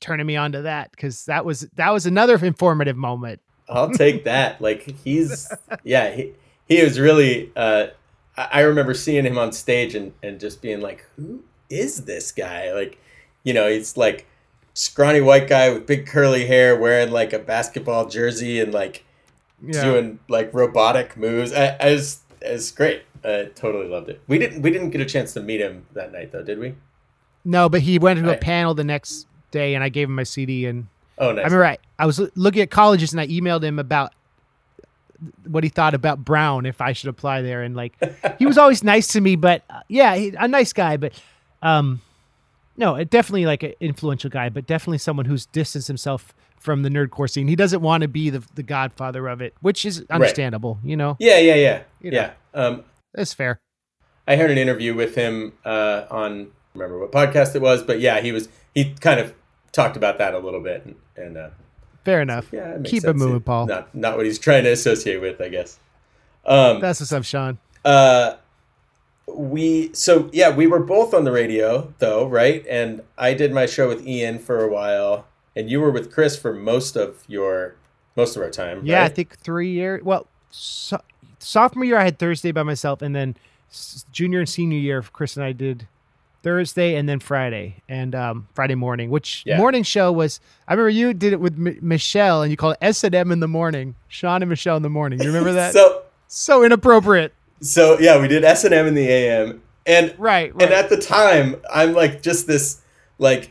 turning 0.00 0.26
me 0.26 0.36
on 0.36 0.52
to 0.52 0.62
that 0.62 0.90
because 0.90 1.26
that 1.26 1.44
was 1.44 1.68
that 1.76 1.90
was 1.90 2.06
another 2.06 2.36
informative 2.44 2.96
moment. 2.96 3.40
I'll 3.68 3.90
take 3.90 4.24
that. 4.24 4.60
Like 4.62 4.82
he's 5.04 5.52
yeah, 5.84 6.10
he 6.14 6.32
he 6.68 6.82
was 6.82 6.98
really 7.00 7.52
uh 7.56 7.86
I 8.36 8.62
remember 8.62 8.94
seeing 8.94 9.24
him 9.24 9.38
on 9.38 9.52
stage 9.52 9.94
and, 9.94 10.12
and 10.20 10.40
just 10.40 10.60
being 10.60 10.80
like, 10.80 11.04
Who 11.16 11.42
is 11.70 12.04
this 12.04 12.32
guy? 12.32 12.72
Like, 12.72 12.98
you 13.44 13.54
know, 13.54 13.68
he's 13.68 13.96
like 13.96 14.26
scrawny 14.74 15.20
white 15.20 15.48
guy 15.48 15.70
with 15.70 15.86
big 15.86 16.06
curly 16.06 16.46
hair 16.46 16.76
wearing 16.76 17.12
like 17.12 17.32
a 17.32 17.38
basketball 17.38 18.08
jersey 18.08 18.58
and 18.60 18.74
like 18.74 19.04
Yeah. 19.64 19.84
doing 19.84 20.18
like 20.28 20.52
robotic 20.52 21.16
moves. 21.16 21.52
I, 21.52 21.76
I 21.80 21.92
was 21.92 22.20
it's 22.40 22.70
great. 22.72 23.02
I 23.24 23.50
totally 23.54 23.86
loved 23.88 24.08
it. 24.10 24.20
We 24.26 24.38
didn't 24.38 24.62
we 24.62 24.70
didn't 24.70 24.90
get 24.90 25.00
a 25.00 25.06
chance 25.06 25.32
to 25.34 25.40
meet 25.40 25.60
him 25.60 25.86
that 25.92 26.12
night 26.12 26.32
though, 26.32 26.42
did 26.42 26.58
we? 26.58 26.74
No, 27.44 27.68
but 27.68 27.82
he 27.82 27.98
went 27.98 28.18
to 28.22 28.32
a 28.32 28.36
panel 28.38 28.74
the 28.74 28.84
next 28.84 29.26
day, 29.50 29.74
and 29.74 29.84
I 29.84 29.90
gave 29.90 30.08
him 30.08 30.14
my 30.14 30.22
CD 30.22 30.66
and. 30.66 30.86
Oh 31.18 31.30
nice. 31.30 31.42
I 31.42 31.44
remember 31.44 31.64
I, 31.66 31.78
I 31.98 32.06
was 32.06 32.20
looking 32.34 32.62
at 32.62 32.70
colleges 32.70 33.12
and 33.12 33.20
I 33.20 33.28
emailed 33.28 33.62
him 33.62 33.78
about 33.78 34.12
what 35.46 35.64
he 35.64 35.70
thought 35.70 35.94
about 35.94 36.24
Brown 36.24 36.66
if 36.66 36.80
I 36.80 36.92
should 36.92 37.08
apply 37.08 37.42
there 37.42 37.62
and 37.62 37.74
like 37.74 37.94
he 38.38 38.46
was 38.46 38.58
always 38.58 38.82
nice 38.82 39.08
to 39.08 39.20
me 39.20 39.36
but 39.36 39.62
uh, 39.70 39.80
yeah 39.88 40.14
he, 40.14 40.34
a 40.38 40.48
nice 40.48 40.72
guy 40.72 40.96
but 40.96 41.12
um 41.62 42.00
no 42.76 43.02
definitely 43.04 43.46
like 43.46 43.62
an 43.62 43.74
influential 43.80 44.30
guy 44.30 44.48
but 44.48 44.66
definitely 44.66 44.98
someone 44.98 45.26
who's 45.26 45.46
distanced 45.46 45.88
himself 45.88 46.34
from 46.58 46.82
the 46.82 46.88
nerdcore 46.88 47.30
scene 47.30 47.48
he 47.48 47.56
doesn't 47.56 47.82
want 47.82 48.02
to 48.02 48.08
be 48.08 48.30
the, 48.30 48.42
the 48.54 48.62
godfather 48.62 49.28
of 49.28 49.40
it 49.40 49.54
which 49.60 49.84
is 49.84 50.04
understandable 50.10 50.78
you 50.84 50.96
know 50.96 51.16
yeah, 51.20 51.38
yeah, 51.38 51.54
yeah. 51.54 51.82
You 52.00 52.10
know. 52.10 52.16
Yeah. 52.16 52.32
Um 52.54 52.84
that's 53.14 53.32
fair 53.34 53.60
I 54.26 54.36
heard 54.36 54.50
an 54.50 54.58
interview 54.58 54.94
with 54.94 55.14
him 55.14 55.52
uh, 55.64 56.06
on 56.10 56.50
remember 56.74 56.98
what 56.98 57.12
podcast 57.12 57.54
it 57.54 57.62
was, 57.62 57.82
but 57.82 58.00
yeah, 58.00 58.20
he 58.20 58.32
was 58.32 58.48
he 58.74 58.94
kind 58.94 59.20
of 59.20 59.34
talked 59.72 59.96
about 59.96 60.18
that 60.18 60.34
a 60.34 60.38
little 60.38 60.60
bit, 60.60 60.84
and, 60.84 60.94
and 61.16 61.36
uh, 61.36 61.50
fair 62.04 62.20
enough 62.20 62.48
yeah, 62.52 62.74
it 62.74 62.84
keep 62.84 63.04
it 63.04 63.16
moving 63.16 63.40
Paul 63.40 63.66
Not 63.66 63.94
not 63.94 64.16
what 64.16 64.26
he's 64.26 64.38
trying 64.38 64.64
to 64.64 64.70
associate 64.70 65.20
with, 65.20 65.40
I 65.40 65.48
guess. 65.48 65.78
Um, 66.46 66.80
that's 66.80 67.00
what's 67.00 67.12
up 67.12 67.24
Shawn 67.24 67.58
uh, 67.84 68.36
we 69.26 69.92
so 69.92 70.30
yeah, 70.32 70.54
we 70.54 70.66
were 70.66 70.80
both 70.80 71.14
on 71.14 71.24
the 71.24 71.32
radio 71.32 71.92
though, 71.98 72.26
right? 72.26 72.64
And 72.68 73.02
I 73.18 73.34
did 73.34 73.52
my 73.52 73.66
show 73.66 73.88
with 73.88 74.06
Ian 74.06 74.38
for 74.38 74.62
a 74.62 74.68
while, 74.68 75.26
and 75.56 75.70
you 75.70 75.80
were 75.80 75.90
with 75.90 76.12
Chris 76.12 76.36
for 76.36 76.52
most 76.52 76.96
of 76.96 77.24
your 77.26 77.76
most 78.16 78.36
of 78.36 78.42
our 78.42 78.50
time. 78.50 78.84
Yeah, 78.84 79.04
I 79.04 79.08
think 79.08 79.36
three 79.38 79.70
years. 79.70 80.02
Well, 80.02 80.26
so, 80.50 81.00
sophomore 81.38 81.84
year 81.84 81.98
I 81.98 82.04
had 82.04 82.18
Thursday 82.18 82.52
by 82.52 82.62
myself, 82.62 83.02
and 83.02 83.14
then 83.14 83.36
junior 84.12 84.40
and 84.40 84.48
senior 84.48 84.78
year, 84.78 85.02
Chris 85.02 85.36
and 85.36 85.44
I 85.44 85.52
did 85.52 85.88
Thursday 86.44 86.94
and 86.94 87.08
then 87.08 87.18
Friday 87.18 87.82
and 87.88 88.14
um, 88.14 88.46
Friday 88.54 88.76
morning. 88.76 89.10
Which 89.10 89.42
Yeah. 89.44 89.56
morning 89.56 89.82
show 89.82 90.12
was? 90.12 90.38
I 90.68 90.74
remember 90.74 90.90
you 90.90 91.12
did 91.14 91.32
it 91.32 91.40
with 91.40 91.54
M- 91.54 91.78
Michelle, 91.82 92.42
and 92.42 92.50
you 92.52 92.56
called 92.56 92.74
it 92.80 92.84
S 92.84 93.02
and 93.02 93.14
M 93.14 93.32
in 93.32 93.40
the 93.40 93.48
morning. 93.48 93.96
Shawn 94.06 94.42
and 94.42 94.48
Michelle 94.48 94.76
in 94.76 94.82
the 94.84 94.90
morning. 94.90 95.18
You 95.20 95.26
remember 95.26 95.52
that? 95.54 95.72
so 95.74 96.02
so 96.28 96.62
inappropriate. 96.62 97.32
so 97.60 97.98
yeah, 97.98 98.20
we 98.20 98.28
did 98.28 98.44
S 98.44 98.62
and 98.64 98.72
M 98.72 98.86
in 98.86 98.94
the 98.94 99.08
AM, 99.08 99.62
and 99.86 100.14
Right. 100.18 100.54
Right. 100.54 100.62
And 100.62 100.72
at 100.72 100.88
the 100.90 100.96
time, 100.98 101.56
I'm 101.72 101.92
like 101.94 102.22
just 102.22 102.46
this 102.46 102.80
like 103.18 103.50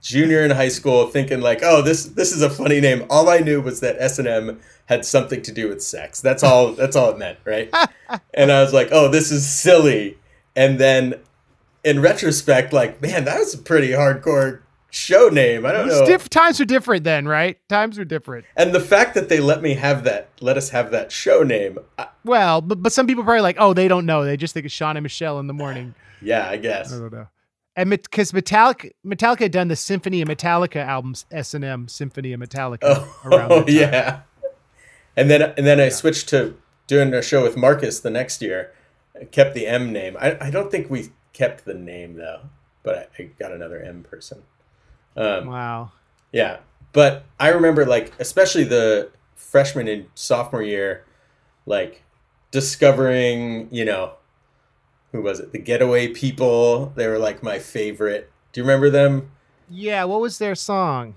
junior 0.00 0.42
in 0.44 0.50
high 0.50 0.68
school 0.68 1.06
thinking 1.08 1.40
like, 1.40 1.60
oh, 1.62 1.82
this 1.82 2.04
this 2.06 2.32
is 2.32 2.42
a 2.42 2.50
funny 2.50 2.80
name. 2.80 3.04
All 3.10 3.28
I 3.28 3.38
knew 3.38 3.60
was 3.60 3.80
that 3.80 3.96
S 3.98 4.18
and 4.18 4.28
M 4.28 4.60
had 4.86 5.04
something 5.04 5.40
to 5.42 5.50
do 5.52 5.68
with 5.68 5.82
sex. 5.82 6.20
That's 6.20 6.42
all. 6.42 6.72
That's 6.72 6.94
all 6.94 7.10
it 7.10 7.18
meant, 7.18 7.38
right? 7.44 7.72
and 8.34 8.52
I 8.52 8.60
was 8.62 8.72
like, 8.74 8.88
oh, 8.92 9.08
this 9.08 9.30
is 9.32 9.48
silly. 9.48 10.18
And 10.54 10.78
then 10.78 11.14
in 11.84 12.00
retrospect, 12.00 12.72
like, 12.72 13.00
man, 13.00 13.24
that 13.24 13.38
was 13.38 13.54
a 13.54 13.58
pretty 13.58 13.90
hardcore 13.90 14.60
show 14.90 15.28
name. 15.28 15.66
I 15.66 15.72
don't 15.72 15.88
know. 15.88 16.06
diff- 16.06 16.30
times 16.30 16.60
are 16.60 16.64
different 16.64 17.04
then, 17.04 17.28
right? 17.28 17.58
Times 17.68 17.98
are 17.98 18.04
different. 18.04 18.46
and 18.56 18.74
the 18.74 18.80
fact 18.80 19.14
that 19.14 19.28
they 19.28 19.40
let 19.40 19.60
me 19.62 19.74
have 19.74 20.04
that, 20.04 20.30
let 20.40 20.56
us 20.56 20.70
have 20.70 20.90
that 20.92 21.12
show 21.12 21.42
name. 21.42 21.78
I, 21.98 22.08
Well, 22.24 22.60
but, 22.60 22.82
but 22.82 22.92
some 22.92 23.06
people 23.06 23.24
probably 23.24 23.42
like, 23.42 23.56
oh, 23.58 23.74
they 23.74 23.88
don't 23.88 24.06
know. 24.06 24.24
They 24.24 24.36
just 24.36 24.54
think 24.54 24.66
it's 24.66 24.74
Shawn 24.74 24.96
and 24.96 25.02
Michelle 25.02 25.38
in 25.38 25.46
the 25.46 25.54
morning. 25.54 25.94
yeah, 26.22 26.48
I 26.48 26.56
guess. 26.56 26.92
I 26.92 26.98
don't 26.98 27.12
know. 27.12 27.28
And 27.76 27.90
because 27.90 28.30
Metallica, 28.30 28.92
Metallica 29.04 29.40
had 29.40 29.52
done 29.52 29.66
the 29.66 29.74
Symphony 29.76 30.22
of 30.22 30.28
Metallica 30.28 30.76
albums, 30.76 31.26
S 31.32 31.54
and 31.54 31.64
M 31.64 31.88
Symphony 31.88 32.32
of 32.32 32.40
Metallica. 32.40 32.78
Oh, 33.24 33.64
yeah. 33.68 34.20
And 35.16 35.28
then 35.28 35.42
and 35.42 35.66
then 35.66 35.80
I 35.80 35.88
switched 35.88 36.28
to 36.28 36.56
doing 36.86 37.12
a 37.12 37.20
show 37.20 37.42
with 37.42 37.56
Marcus 37.56 37.98
the 37.98 38.10
next 38.10 38.40
year. 38.40 38.72
I 39.20 39.24
kept 39.24 39.54
the 39.54 39.66
M 39.66 39.92
name. 39.92 40.16
I, 40.20 40.36
I 40.40 40.50
don't 40.50 40.70
think 40.70 40.88
we 40.88 41.10
kept 41.34 41.66
the 41.66 41.74
name 41.74 42.14
though, 42.16 42.40
but 42.82 43.10
I, 43.18 43.22
I 43.22 43.26
got 43.38 43.52
another 43.52 43.80
M 43.82 44.02
person. 44.02 44.42
Um, 45.16 45.46
Wow. 45.48 45.92
yeah, 46.32 46.58
but 46.92 47.24
I 47.38 47.48
remember 47.48 47.84
like 47.84 48.12
especially 48.18 48.64
the 48.64 49.10
freshman 49.36 49.86
and 49.88 50.06
sophomore 50.14 50.62
year, 50.62 51.04
like 51.66 52.02
discovering 52.50 53.68
you 53.70 53.84
know 53.84 54.12
who 55.12 55.20
was 55.22 55.38
it 55.40 55.52
the 55.52 55.58
Getaway 55.58 56.08
People. 56.08 56.92
They 56.96 57.06
were 57.06 57.18
like 57.18 57.42
my 57.42 57.58
favorite. 57.58 58.30
Do 58.52 58.60
you 58.60 58.64
remember 58.64 58.90
them? 58.90 59.30
Yeah. 59.70 60.04
What 60.04 60.20
was 60.20 60.38
their 60.38 60.54
song? 60.54 61.14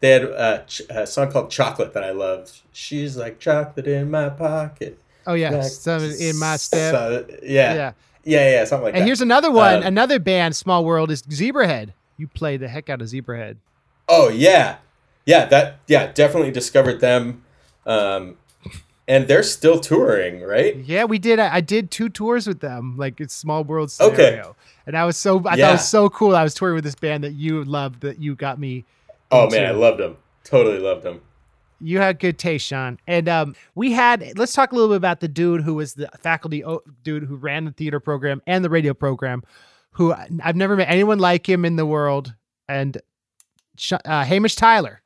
They 0.00 0.10
had 0.10 0.24
uh, 0.24 0.58
ch- 0.66 0.82
a 0.88 1.06
song 1.06 1.30
called 1.30 1.50
Chocolate 1.50 1.92
that 1.94 2.02
I 2.04 2.10
loved. 2.10 2.60
She's 2.72 3.16
like 3.16 3.38
chocolate 3.38 3.86
in 3.86 4.10
my 4.10 4.30
pocket. 4.30 4.98
Oh 5.26 5.34
yeah, 5.34 5.50
Like, 5.50 6.20
in 6.20 6.38
my 6.38 6.56
step. 6.58 6.94
so- 6.94 7.26
yeah. 7.42 7.74
yeah. 7.74 7.92
Yeah. 8.24 8.50
Yeah, 8.50 8.64
something 8.64 8.84
like 8.84 8.88
And 8.90 8.96
that. 8.96 9.00
And 9.00 9.06
here's 9.08 9.20
another 9.20 9.50
one. 9.50 9.76
Um, 9.76 9.82
another 9.82 10.18
band, 10.18 10.56
Small 10.56 10.84
World, 10.84 11.10
is 11.10 11.22
Zebrahead. 11.22 11.92
You 12.16 12.26
play 12.28 12.56
the 12.56 12.68
heck 12.68 12.88
out 12.90 13.00
of 13.00 13.08
Zebrahead. 13.08 13.56
oh, 14.08 14.28
yeah. 14.28 14.76
Yeah, 15.26 15.44
that 15.46 15.78
yeah, 15.86 16.10
definitely 16.12 16.50
discovered 16.50 17.00
them. 17.00 17.44
Um 17.86 18.36
and 19.08 19.26
they're 19.26 19.42
still 19.42 19.80
touring, 19.80 20.40
right? 20.42 20.76
Yeah, 20.76 21.02
we 21.04 21.18
did. 21.18 21.38
I, 21.40 21.56
I 21.56 21.60
did 21.60 21.90
two 21.90 22.08
tours 22.08 22.46
with 22.46 22.60
them, 22.60 22.96
like 22.96 23.20
it's 23.20 23.34
Small 23.34 23.64
World 23.64 23.92
Okay. 24.00 24.14
scenario. 24.16 24.56
And 24.86 24.96
I 24.96 25.04
was 25.04 25.16
so 25.16 25.38
I 25.40 25.42
thought 25.42 25.58
it 25.58 25.72
was 25.72 25.88
so 25.88 26.08
cool. 26.08 26.34
I 26.36 26.42
was 26.42 26.54
touring 26.54 26.74
with 26.76 26.84
this 26.84 26.94
band 26.94 27.22
that 27.24 27.32
you 27.32 27.62
loved 27.64 28.00
that 28.00 28.18
you 28.18 28.34
got 28.34 28.58
me. 28.58 28.84
Oh 29.30 29.44
into. 29.44 29.56
man, 29.56 29.66
I 29.66 29.70
loved 29.72 29.98
them. 30.00 30.16
Totally 30.44 30.78
loved 30.78 31.02
them. 31.04 31.20
You 31.80 31.98
had 31.98 32.18
good 32.18 32.38
taste, 32.38 32.66
Shawn. 32.66 32.98
And 33.06 33.28
um, 33.28 33.54
we 33.74 33.92
had, 33.92 34.36
let's 34.36 34.52
talk 34.52 34.72
a 34.72 34.74
little 34.74 34.90
bit 34.90 34.96
about 34.96 35.20
the 35.20 35.28
dude 35.28 35.62
who 35.62 35.74
was 35.74 35.94
the 35.94 36.08
faculty 36.18 36.64
o- 36.64 36.82
dude 37.02 37.24
who 37.24 37.36
ran 37.36 37.64
the 37.64 37.72
theater 37.72 38.00
program 38.00 38.42
and 38.46 38.64
the 38.64 38.70
radio 38.70 38.94
program, 38.94 39.42
who 39.92 40.12
I've 40.12 40.56
never 40.56 40.76
met 40.76 40.88
anyone 40.88 41.18
like 41.18 41.48
him 41.48 41.64
in 41.64 41.76
the 41.76 41.86
world. 41.86 42.34
And 42.68 43.00
uh, 44.04 44.24
Hamish 44.24 44.56
Tyler. 44.56 45.02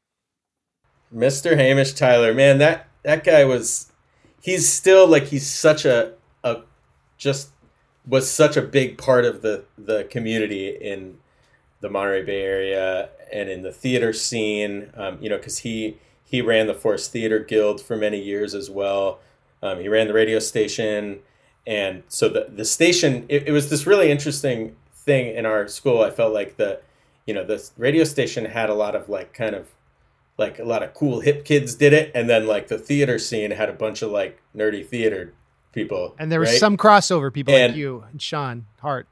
Mr. 1.14 1.57
Hamish 1.57 1.93
Tyler, 1.93 2.35
man, 2.35 2.59
that 2.59 2.89
that 3.05 3.22
guy 3.22 3.45
was 3.45 3.93
he's 4.41 4.68
still 4.68 5.07
like 5.07 5.25
he's 5.25 5.47
such 5.47 5.85
a 5.85 6.14
a 6.43 6.62
just 7.16 7.51
was 8.07 8.29
such 8.29 8.57
a 8.57 8.62
big 8.62 8.99
part 8.99 9.25
of 9.25 9.43
the 9.43 9.64
the 9.79 10.05
community 10.05 10.68
in 10.68 11.18
the 11.81 11.89
Monterey 11.89 12.25
Bay 12.25 12.43
area 12.43 13.11
and 13.33 13.49
in 13.49 13.62
the 13.62 13.72
theater 13.72 14.12
scene. 14.12 14.91
Um, 14.95 15.18
you 15.20 15.29
know, 15.29 15.37
because 15.37 15.59
he 15.59 15.99
he 16.35 16.43
ran 16.43 16.66
the 16.66 16.74
Forest 16.74 17.12
Theater 17.12 17.39
Guild 17.39 17.80
for 17.80 17.97
many 17.97 18.20
years 18.20 18.57
as 18.57 18.68
well. 18.68 19.20
Um, 19.62 19.78
he 19.78 19.89
ran 19.89 20.09
the 20.09 20.12
radio 20.14 20.41
station, 20.41 21.20
and 21.64 22.03
so 22.09 22.28
the 22.28 22.49
the 22.53 22.64
station 22.64 23.24
it, 23.28 23.47
it 23.47 23.53
was 23.53 23.70
this 23.70 23.87
really 23.87 24.11
interesting 24.11 24.74
thing 24.93 25.32
in 25.32 25.47
our 25.47 25.68
school. 25.68 26.03
I 26.03 26.11
felt 26.11 26.35
like 26.35 26.57
the 26.57 26.80
you 27.24 27.35
know 27.35 27.45
the 27.45 27.70
radio 27.76 28.03
station 28.03 28.47
had 28.47 28.68
a 28.68 28.74
lot 28.74 28.97
of 28.97 29.09
like 29.09 29.32
kind 29.32 29.55
of 29.55 29.68
like 30.37 30.59
a 30.59 30.64
lot 30.64 30.82
of 30.82 30.93
cool 30.93 31.20
hip 31.20 31.45
kids 31.45 31.76
did 31.76 31.93
it, 31.93 32.11
and 32.16 32.28
then 32.28 32.49
like 32.49 32.66
the 32.66 32.78
theater 32.78 33.20
scene 33.20 33.53
had 33.53 33.68
a 33.68 33.72
bunch 33.72 34.03
of 34.03 34.11
like 34.11 34.43
nerdy 34.57 34.85
theater 34.85 35.32
people. 35.70 36.16
And 36.18 36.32
there 36.32 36.41
was 36.41 36.51
right? 36.51 36.59
some 36.59 36.76
crossover 36.76 37.32
people 37.32 37.55
like 37.55 37.76
you 37.76 38.05
and 38.11 38.20
Sean 38.20 38.66
Hart. 38.80 39.07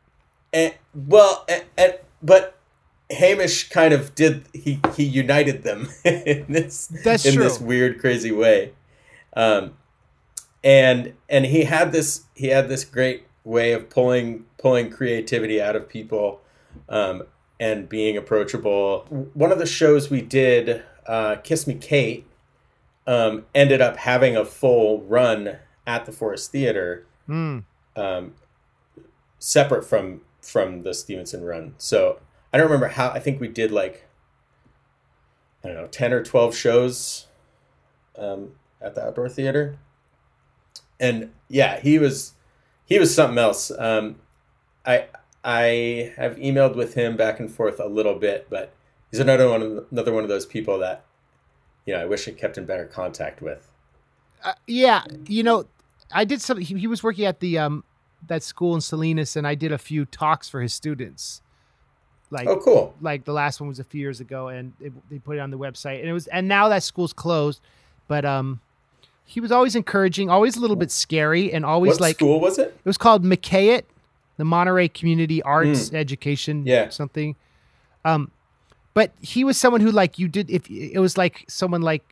And, 0.52 0.74
well, 0.92 1.44
and, 1.48 1.64
and, 1.78 1.98
but 2.20 2.58
Hamish 3.10 3.68
kind 3.68 3.92
of 3.92 4.14
did 4.14 4.44
he 4.52 4.80
he 4.96 5.04
united 5.04 5.62
them 5.62 5.88
in 6.04 6.46
this 6.48 6.86
That's 7.04 7.24
in 7.26 7.34
true. 7.34 7.42
this 7.44 7.60
weird 7.60 8.00
crazy 8.00 8.32
way, 8.32 8.72
um, 9.34 9.74
and 10.64 11.14
and 11.28 11.44
he 11.46 11.64
had 11.64 11.92
this 11.92 12.22
he 12.34 12.48
had 12.48 12.68
this 12.68 12.84
great 12.84 13.24
way 13.44 13.72
of 13.72 13.90
pulling 13.90 14.44
pulling 14.58 14.90
creativity 14.90 15.60
out 15.60 15.76
of 15.76 15.88
people, 15.88 16.40
um, 16.88 17.24
and 17.60 17.88
being 17.88 18.16
approachable. 18.16 19.04
One 19.34 19.52
of 19.52 19.58
the 19.58 19.66
shows 19.66 20.08
we 20.10 20.22
did, 20.22 20.82
uh, 21.06 21.36
Kiss 21.36 21.66
Me 21.66 21.74
Kate, 21.74 22.24
um, 23.06 23.44
ended 23.54 23.80
up 23.80 23.96
having 23.98 24.36
a 24.36 24.44
full 24.44 25.02
run 25.02 25.56
at 25.86 26.06
the 26.06 26.12
Forest 26.12 26.50
Theater, 26.52 27.04
Mm. 27.28 27.64
um, 27.96 28.34
separate 29.38 29.84
from 29.84 30.20
from 30.40 30.82
the 30.82 30.94
Stevenson 30.94 31.44
run. 31.44 31.74
So 31.78 32.18
I 32.52 32.58
don't 32.58 32.66
remember 32.66 32.88
how. 32.88 33.10
I 33.10 33.18
think 33.18 33.40
we 33.40 33.48
did 33.48 33.70
like 33.72 34.06
I 35.64 35.68
don't 35.68 35.76
know, 35.76 35.86
ten 35.86 36.12
or 36.12 36.22
twelve 36.22 36.56
shows 36.56 37.26
um, 38.18 38.52
at 38.80 38.94
the 38.94 39.04
outdoor 39.04 39.28
theater, 39.28 39.78
and 40.98 41.30
yeah, 41.48 41.80
he 41.80 41.98
was 41.98 42.34
he 42.84 42.98
was 42.98 43.14
something 43.14 43.38
else. 43.38 43.70
Um, 43.78 44.16
I 44.84 45.06
I 45.44 46.12
have 46.16 46.36
emailed 46.36 46.76
with 46.76 46.94
him 46.94 47.16
back 47.16 47.40
and 47.40 47.52
forth 47.52 47.78
a 47.80 47.86
little 47.86 48.16
bit, 48.16 48.48
but 48.50 48.72
he's 49.10 49.20
another 49.20 49.48
one 49.48 49.86
another 49.90 50.12
one 50.12 50.24
of 50.24 50.28
those 50.28 50.46
people 50.46 50.78
that 50.78 51.04
you 51.86 51.94
know 51.94 52.00
I 52.00 52.06
wish 52.06 52.26
I 52.26 52.32
kept 52.32 52.58
in 52.58 52.64
better 52.64 52.86
contact 52.86 53.40
with. 53.40 53.70
Uh, 54.42 54.54
yeah, 54.66 55.04
you 55.28 55.42
know, 55.44 55.66
I 56.10 56.24
did 56.24 56.42
some. 56.42 56.58
He, 56.58 56.78
he 56.78 56.86
was 56.86 57.02
working 57.02 57.24
at 57.24 57.40
the 57.40 57.58
um 57.58 57.84
that 58.26 58.42
school 58.42 58.74
in 58.74 58.80
Salinas, 58.80 59.36
and 59.36 59.46
I 59.46 59.54
did 59.54 59.72
a 59.72 59.78
few 59.78 60.04
talks 60.04 60.48
for 60.48 60.60
his 60.60 60.74
students. 60.74 61.41
Like, 62.32 62.48
Oh, 62.48 62.56
cool. 62.56 62.94
like 63.00 63.24
the 63.24 63.32
last 63.32 63.60
one 63.60 63.68
was 63.68 63.78
a 63.78 63.84
few 63.84 64.00
years 64.00 64.18
ago, 64.20 64.48
and 64.48 64.72
it, 64.80 64.92
they 65.10 65.18
put 65.18 65.36
it 65.36 65.40
on 65.40 65.50
the 65.50 65.58
website, 65.58 66.00
and 66.00 66.08
it 66.08 66.12
was. 66.12 66.26
And 66.28 66.48
now 66.48 66.68
that 66.70 66.82
school's 66.82 67.12
closed, 67.12 67.60
but 68.08 68.24
um, 68.24 68.60
he 69.24 69.38
was 69.38 69.52
always 69.52 69.76
encouraging, 69.76 70.30
always 70.30 70.56
a 70.56 70.60
little 70.60 70.76
bit 70.76 70.90
scary, 70.90 71.52
and 71.52 71.64
always 71.64 71.92
What 71.92 72.00
like 72.00 72.16
school 72.16 72.40
was 72.40 72.58
it? 72.58 72.68
it 72.68 72.84
was 72.86 72.96
called 72.98 73.22
McKayet, 73.22 73.82
the 74.38 74.44
Monterey 74.44 74.88
Community 74.88 75.42
Arts 75.42 75.92
Education, 75.92 76.64
Mm. 76.64 76.66
Yeah. 76.68 76.88
something. 76.88 77.36
Um, 78.04 78.30
but 78.94 79.12
he 79.20 79.44
was 79.44 79.56
someone 79.58 79.80
who 79.82 79.90
like 79.92 80.18
you 80.18 80.26
did 80.26 80.50
if 80.50 80.68
it 80.70 80.98
was 80.98 81.16
like 81.16 81.44
someone 81.48 81.82
like 81.82 82.02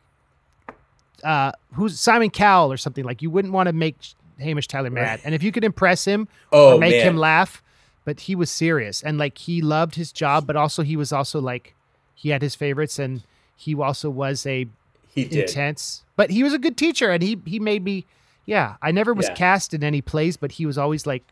uh 1.23 1.51
who's 1.73 1.99
Simon 1.99 2.29
Cowell 2.29 2.71
or 2.71 2.77
something 2.77 3.03
like 3.05 3.21
you 3.21 3.29
wouldn't 3.29 3.53
want 3.53 3.67
to 3.67 3.73
make 3.73 3.95
Hamish 4.39 4.67
Tyler 4.67 4.89
mad, 4.89 5.19
and 5.23 5.35
if 5.35 5.43
you 5.43 5.51
could 5.51 5.63
impress 5.63 6.05
him 6.05 6.27
Oh 6.51 6.75
or 6.75 6.79
make 6.79 6.95
man, 6.95 7.05
him 7.07 7.17
laugh, 7.17 7.61
but 8.05 8.21
he 8.21 8.35
was 8.35 8.49
serious 8.49 9.01
and 9.03 9.17
like 9.17 9.37
he 9.37 9.61
loved 9.61 9.95
his 9.95 10.11
job, 10.11 10.47
but 10.47 10.55
also 10.55 10.83
he 10.83 10.95
was 10.95 11.11
also 11.11 11.39
like 11.39 11.75
he 12.15 12.29
had 12.29 12.41
his 12.41 12.55
favorites 12.55 12.99
and 12.99 13.23
he 13.55 13.75
also 13.75 14.09
was 14.09 14.45
a 14.45 14.67
he 15.13 15.25
did. 15.25 15.41
intense. 15.49 16.03
But 16.15 16.31
he 16.31 16.43
was 16.43 16.53
a 16.53 16.59
good 16.59 16.77
teacher, 16.77 17.09
and 17.11 17.21
he 17.21 17.37
he 17.45 17.59
made 17.59 17.83
me. 17.83 18.05
Yeah, 18.45 18.75
I 18.81 18.91
never 18.91 19.13
was 19.13 19.27
Yeah. 19.27 19.35
cast 19.35 19.73
in 19.73 19.83
any 19.83 20.01
plays, 20.01 20.35
but 20.35 20.53
he 20.53 20.65
was 20.65 20.77
always 20.77 21.05
like, 21.05 21.23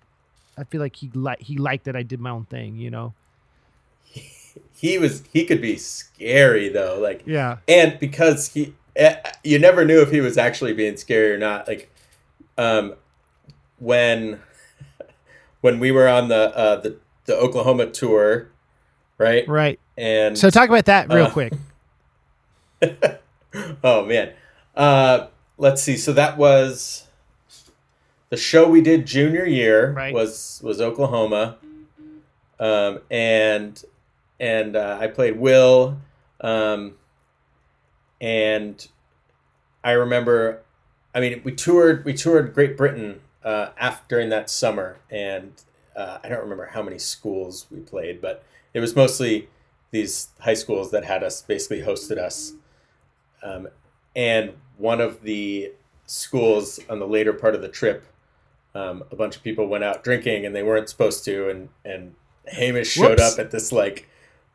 I 0.57 0.63
feel 0.63 0.79
like 0.79 0.95
he 0.97 1.09
like 1.13 1.41
he 1.41 1.57
liked 1.57 1.85
that 1.85 1.95
I 1.95 2.03
did 2.03 2.19
my 2.19 2.29
own 2.29 2.45
thing, 2.45 2.75
you 2.77 2.89
know. 2.91 3.13
He 4.73 4.97
was 4.97 5.23
he 5.33 5.45
could 5.45 5.61
be 5.61 5.75
scary 5.77 6.69
though, 6.69 6.97
like 6.99 7.23
Yeah, 7.25 7.57
and 7.67 7.99
because 7.99 8.53
he 8.53 8.73
eh, 8.95 9.15
you 9.43 9.59
never 9.59 9.83
knew 9.85 10.01
if 10.01 10.09
he 10.11 10.21
was 10.21 10.37
actually 10.37 10.73
being 10.73 10.95
scary 10.97 11.33
or 11.33 11.37
not 11.37 11.67
like 11.67 11.91
um 12.57 12.93
when 13.79 14.39
when 15.61 15.79
we 15.79 15.91
were 15.91 16.07
on 16.07 16.27
the 16.29 16.55
uh 16.57 16.75
the, 16.81 16.97
the 17.25 17.35
oklahoma 17.35 17.85
tour 17.87 18.49
right 19.17 19.47
right. 19.47 19.79
and 19.97 20.37
So 20.37 20.49
talk 20.49 20.69
about 20.69 20.85
that 20.85 21.11
real 21.11 21.25
Uh, 21.25 21.31
quick. 21.31 21.53
oh 23.83 24.05
man 24.05 24.31
uh 24.75 25.27
let's 25.57 25.81
see 25.83 25.97
so 25.97 26.13
that 26.13 26.37
was 26.37 27.07
the 28.29 28.37
show 28.37 28.69
we 28.69 28.81
did 28.81 29.05
junior 29.05 29.45
year 29.45 29.91
Right. 29.91 30.13
was 30.13 30.61
was 30.63 30.79
oklahoma 30.79 31.57
um 32.59 32.99
and 33.11 33.83
and 34.39 34.75
uh, 34.75 34.97
i 35.01 35.07
played 35.07 35.37
will 35.39 35.97
um 36.41 36.93
and 38.21 38.87
i 39.83 39.91
remember 39.91 40.61
i 41.13 41.19
mean 41.19 41.41
we 41.43 41.51
toured 41.53 42.05
we 42.05 42.13
toured 42.13 42.53
great 42.53 42.77
britain 42.77 43.19
uh 43.43 43.69
after 43.77 44.05
during 44.07 44.29
that 44.29 44.49
summer 44.49 44.97
and 45.09 45.63
uh, 45.95 46.17
i 46.23 46.29
don't 46.29 46.41
remember 46.41 46.67
how 46.73 46.81
many 46.81 46.99
schools 46.99 47.65
we 47.71 47.79
played 47.79 48.21
but 48.21 48.43
it 48.73 48.79
was 48.79 48.95
mostly 48.95 49.47
these 49.91 50.29
high 50.41 50.53
schools 50.53 50.91
that 50.91 51.03
had 51.03 51.23
us 51.23 51.41
basically 51.41 51.81
hosted 51.81 52.17
us 52.17 52.53
um, 53.41 53.67
and 54.15 54.53
one 54.77 54.99
of 55.01 55.21
the 55.23 55.71
schools 56.05 56.79
on 56.89 56.99
the 56.99 57.07
later 57.07 57.33
part 57.33 57.55
of 57.55 57.61
the 57.61 57.69
trip 57.69 58.05
um, 58.75 59.03
a 59.11 59.15
bunch 59.15 59.35
of 59.35 59.43
people 59.43 59.67
went 59.67 59.83
out 59.83 60.03
drinking 60.03 60.45
and 60.45 60.55
they 60.55 60.63
weren't 60.63 60.89
supposed 60.89 61.23
to 61.25 61.49
and 61.49 61.69
and 61.85 62.15
hamish 62.47 62.89
showed 62.91 63.19
Whoops. 63.19 63.33
up 63.33 63.39
at 63.39 63.51
this 63.51 63.71
like 63.71 64.07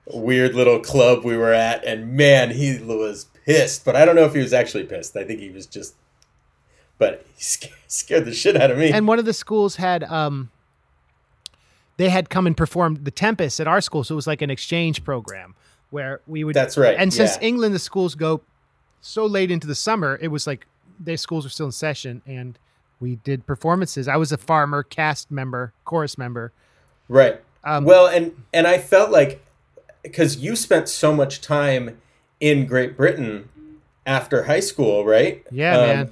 weird 0.07 0.55
little 0.55 0.81
club 0.81 1.25
we 1.25 1.37
were 1.37 1.53
at 1.53 1.85
and 1.85 2.13
man 2.13 2.51
he 2.51 2.79
was 2.79 3.27
pissed 3.47 3.85
but 3.85 3.97
i 3.97 4.05
don't 4.05 4.17
know 4.17 4.25
if 4.25 4.35
he 4.35 4.41
was 4.41 4.53
actually 4.53 4.85
pissed 4.85 5.17
i 5.17 5.25
think 5.25 5.41
he 5.41 5.51
was 5.51 5.67
just 5.67 5.95
but 6.99 7.27
he 7.37 7.43
scared, 7.89 8.25
the 8.25 8.33
shit 8.33 8.57
out 8.57 8.71
of 8.71 8.79
me 8.79 8.91
And 8.93 9.07
one 9.07 9.19
of 9.19 9.25
the 9.25 9.33
schools 9.33 9.77
had 9.77 10.05
um, 10.05 10.51
they 11.97 12.09
had 12.09 12.29
come 12.31 12.47
and 12.47 12.57
performed 12.57 13.05
the 13.05 13.11
Tempest 13.11 13.61
at 13.61 13.69
our 13.69 13.81
school, 13.81 14.05
so 14.05 14.15
it 14.15 14.17
was 14.17 14.27
like 14.27 14.43
an 14.43 14.51
exchange 14.51 15.05
program 15.05 15.55
where 15.91 16.21
we 16.27 16.45
would. 16.45 16.55
That's 16.57 16.77
right, 16.77 16.97
And 16.99 17.13
since 17.13 17.37
yeah. 17.37 17.49
England, 17.49 17.75
the 17.75 17.79
schools 17.79 18.15
go 18.15 18.41
so 19.01 19.27
late 19.27 19.51
into 19.51 19.67
the 19.67 19.75
summer, 19.75 20.19
it 20.21 20.29
was 20.29 20.47
like 20.47 20.67
their 20.99 21.17
schools 21.17 21.45
were 21.45 21.51
still 21.51 21.67
in 21.67 21.73
session, 21.73 22.23
and 22.27 22.59
we 23.01 23.17
did 23.17 23.47
performances. 23.47 24.09
I 24.09 24.17
was 24.17 24.33
a 24.33 24.39
farmer 24.39 24.83
cast 24.83 25.31
member, 25.31 25.73
chorus 25.85 26.19
member. 26.19 26.53
Right. 27.09 27.41
Um, 27.63 27.85
well, 27.85 28.07
and 28.07 28.43
and 28.53 28.67
I 28.67 28.79
felt 28.79 29.11
like 29.11 29.45
because 30.03 30.37
you 30.37 30.57
spent 30.57 30.89
so 30.89 31.15
much 31.15 31.41
time 31.41 31.99
in 32.41 32.67
Great 32.67 32.97
Britain 32.97 33.49
after 34.07 34.45
high 34.45 34.61
school, 34.61 35.05
right? 35.05 35.45
Yeah, 35.51 35.79
Um, 35.79 35.87
man. 35.87 36.11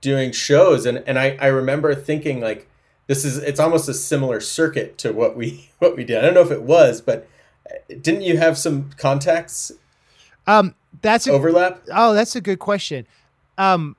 Doing 0.00 0.30
shows, 0.32 0.86
and 0.86 1.02
and 1.06 1.18
I 1.18 1.36
I 1.40 1.46
remember 1.46 1.94
thinking 1.94 2.40
like 2.40 2.68
this 3.06 3.24
is 3.24 3.38
it's 3.38 3.58
almost 3.58 3.88
a 3.88 3.94
similar 3.94 4.40
circuit 4.40 4.98
to 4.98 5.12
what 5.12 5.36
we 5.36 5.70
what 5.78 5.96
we 5.96 6.04
did. 6.04 6.18
I 6.18 6.22
don't 6.22 6.34
know 6.34 6.42
if 6.42 6.50
it 6.50 6.62
was, 6.62 7.00
but 7.00 7.28
uh, 7.68 7.94
didn't 8.00 8.22
you 8.22 8.36
have 8.36 8.56
some 8.58 8.90
contacts 8.98 9.72
Um, 10.46 10.74
that's 11.02 11.26
a, 11.26 11.32
overlap? 11.32 11.82
Oh, 11.92 12.14
that's 12.14 12.36
a 12.36 12.40
good 12.40 12.58
question. 12.58 13.06
Um, 13.58 13.96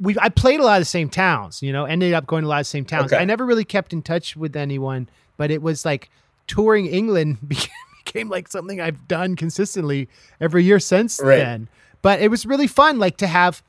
we 0.00 0.16
I 0.20 0.28
played 0.30 0.60
a 0.60 0.62
lot 0.64 0.76
of 0.76 0.82
the 0.82 0.86
same 0.86 1.10
towns, 1.10 1.62
you 1.62 1.72
know, 1.72 1.84
ended 1.84 2.14
up 2.14 2.26
going 2.26 2.42
to 2.42 2.48
a 2.48 2.50
lot 2.50 2.60
of 2.60 2.66
the 2.66 2.70
same 2.70 2.84
towns. 2.84 3.12
Okay. 3.12 3.20
I 3.20 3.24
never 3.24 3.44
really 3.44 3.64
kept 3.64 3.92
in 3.92 4.02
touch 4.02 4.36
with 4.36 4.56
anyone, 4.56 5.08
but 5.36 5.50
it 5.50 5.60
was 5.62 5.84
like 5.84 6.08
touring 6.46 6.86
England 6.86 7.38
became, 7.48 7.70
became 8.04 8.28
like 8.30 8.48
something 8.48 8.80
I've 8.80 9.06
done 9.08 9.36
consistently 9.36 10.08
every 10.40 10.64
year 10.64 10.78
since 10.80 11.20
Right. 11.22 11.36
then. 11.38 11.68
But 12.02 12.22
it 12.22 12.30
was 12.30 12.46
really 12.46 12.66
fun, 12.66 12.98
like 12.98 13.18
to 13.18 13.26
have 13.26 13.62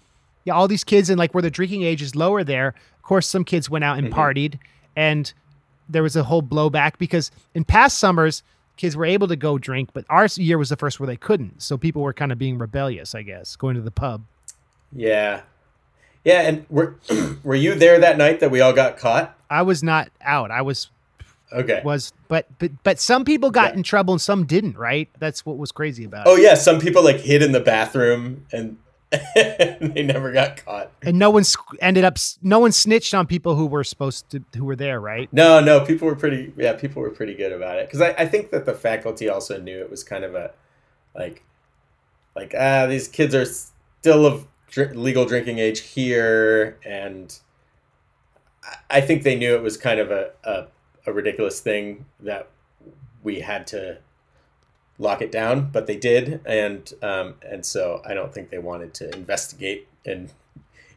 yeah, 0.46 0.54
all 0.54 0.68
these 0.68 0.84
kids 0.84 1.10
and 1.10 1.18
like 1.20 1.34
where 1.34 1.42
the 1.42 1.52
drinking 1.52 1.84
age 1.84 2.02
is 2.02 2.16
lower 2.16 2.44
there. 2.44 2.70
Of 2.98 3.02
course, 3.04 3.28
some 3.28 3.44
kids 3.44 3.70
went 3.70 3.84
out 3.84 3.98
and 3.98 4.08
Mm-hmm. 4.10 4.20
partied, 4.20 4.60
and 4.96 5.34
there 5.90 6.04
was 6.04 6.16
a 6.16 6.24
whole 6.24 6.42
blowback 6.44 6.98
because 6.98 7.32
in 7.54 7.64
past 7.66 7.98
summers 7.98 8.44
kids 8.78 8.96
were 8.96 9.06
able 9.06 9.28
to 9.28 9.36
go 9.36 9.58
drink, 9.58 9.90
but 9.94 10.06
our 10.10 10.26
year 10.38 10.58
was 10.58 10.70
the 10.70 10.76
first 10.76 11.00
where 11.00 11.06
they 11.08 11.18
couldn't. 11.18 11.62
So 11.62 11.78
people 11.78 12.02
were 12.02 12.14
kind 12.14 12.32
of 12.32 12.40
being 12.40 12.58
rebellious, 12.58 13.14
I 13.14 13.22
guess, 13.22 13.56
going 13.56 13.76
to 13.76 13.82
the 13.82 13.92
pub. 13.92 14.24
Yeah, 14.94 15.42
yeah. 16.24 16.42
And 16.42 16.66
were 16.70 16.96
were 17.44 17.56
you 17.56 17.76
there 17.76 18.00
that 18.00 18.18
night 18.18 18.40
that 18.40 18.50
we 18.52 18.62
all 18.62 18.74
got 18.74 18.98
caught? 18.98 19.38
I 19.50 19.62
was 19.64 19.84
not 19.84 20.10
out. 20.22 20.50
I 20.52 20.62
was 20.62 20.90
Okay. 21.54 21.82
was 21.84 22.14
but 22.30 22.48
but 22.60 22.72
but 22.84 22.98
some 23.00 23.26
people 23.26 23.52
got 23.52 23.72
Yeah. 23.74 23.78
in 23.78 23.84
trouble 23.84 24.14
and 24.14 24.22
some 24.22 24.46
didn't, 24.46 24.78
right? 24.78 25.10
That's 25.20 25.46
what 25.46 25.58
was 25.58 25.72
crazy 25.74 26.06
about 26.06 26.26
Oh 26.28 26.38
it. 26.38 26.44
yeah, 26.44 26.56
some 26.56 26.80
people 26.80 27.04
like 27.04 27.18
hid 27.18 27.44
in 27.44 27.52
the 27.52 27.60
bathroom 27.60 28.46
and 28.54 28.78
they 29.36 30.04
never 30.04 30.32
got 30.32 30.64
caught. 30.64 30.92
And 31.02 31.20
no 31.20 31.30
one 31.30 31.44
ended 31.82 32.06
up 32.06 32.18
no 32.42 32.60
one 32.60 32.72
snitched 32.72 33.14
on 33.14 33.28
people 33.28 33.56
who 33.56 33.66
were 33.66 33.84
supposed 33.84 34.30
to 34.30 34.44
who 34.56 34.64
were 34.64 34.76
there, 34.76 35.02
right? 35.02 35.28
No, 35.34 35.60
no, 35.60 35.82
people 35.86 36.08
were 36.08 36.16
pretty. 36.16 36.54
Yeah, 36.56 36.74
people 36.74 37.02
were 37.02 37.10
pretty 37.10 37.34
good 37.36 37.52
about 37.52 37.78
it 37.80 37.88
because 37.88 38.02
I, 38.02 38.12
I 38.18 38.26
think 38.26 38.52
that 38.52 38.66
the 38.66 38.74
faculty 38.74 39.28
also 39.28 39.60
knew 39.60 39.80
it 39.82 39.90
was 39.92 40.04
kind 40.04 40.24
of 40.24 40.34
a 40.36 40.52
like 41.14 41.44
like 42.36 42.54
ah 42.58 42.86
these 42.86 43.10
kids 43.10 43.36
are 43.36 43.46
still 43.46 44.26
of 44.26 44.48
dr- 44.70 44.96
legal 44.96 45.26
drinking 45.26 45.60
age 45.60 45.82
here, 45.82 46.78
and 46.86 47.38
I- 48.64 48.98
I 48.98 49.02
think 49.02 49.24
they 49.24 49.36
knew 49.36 49.56
it 49.56 49.62
was 49.62 49.76
kind 49.76 50.00
of 50.00 50.10
a, 50.12 50.32
a 50.46 50.68
a 51.08 51.12
ridiculous 51.12 51.60
thing 51.60 52.06
that 52.22 52.48
we 53.24 53.42
had 53.42 53.68
to 53.68 53.98
lock 55.02 55.22
it 55.22 55.32
down, 55.32 55.70
but 55.72 55.88
they 55.88 55.98
did, 55.98 56.40
and 56.46 56.94
um, 57.02 57.36
and 57.42 57.66
so 57.66 58.02
I 58.06 58.14
don't 58.14 58.34
think 58.34 58.50
they 58.50 58.60
wanted 58.60 58.94
to 58.96 59.14
investigate 59.14 59.88
and 60.06 60.32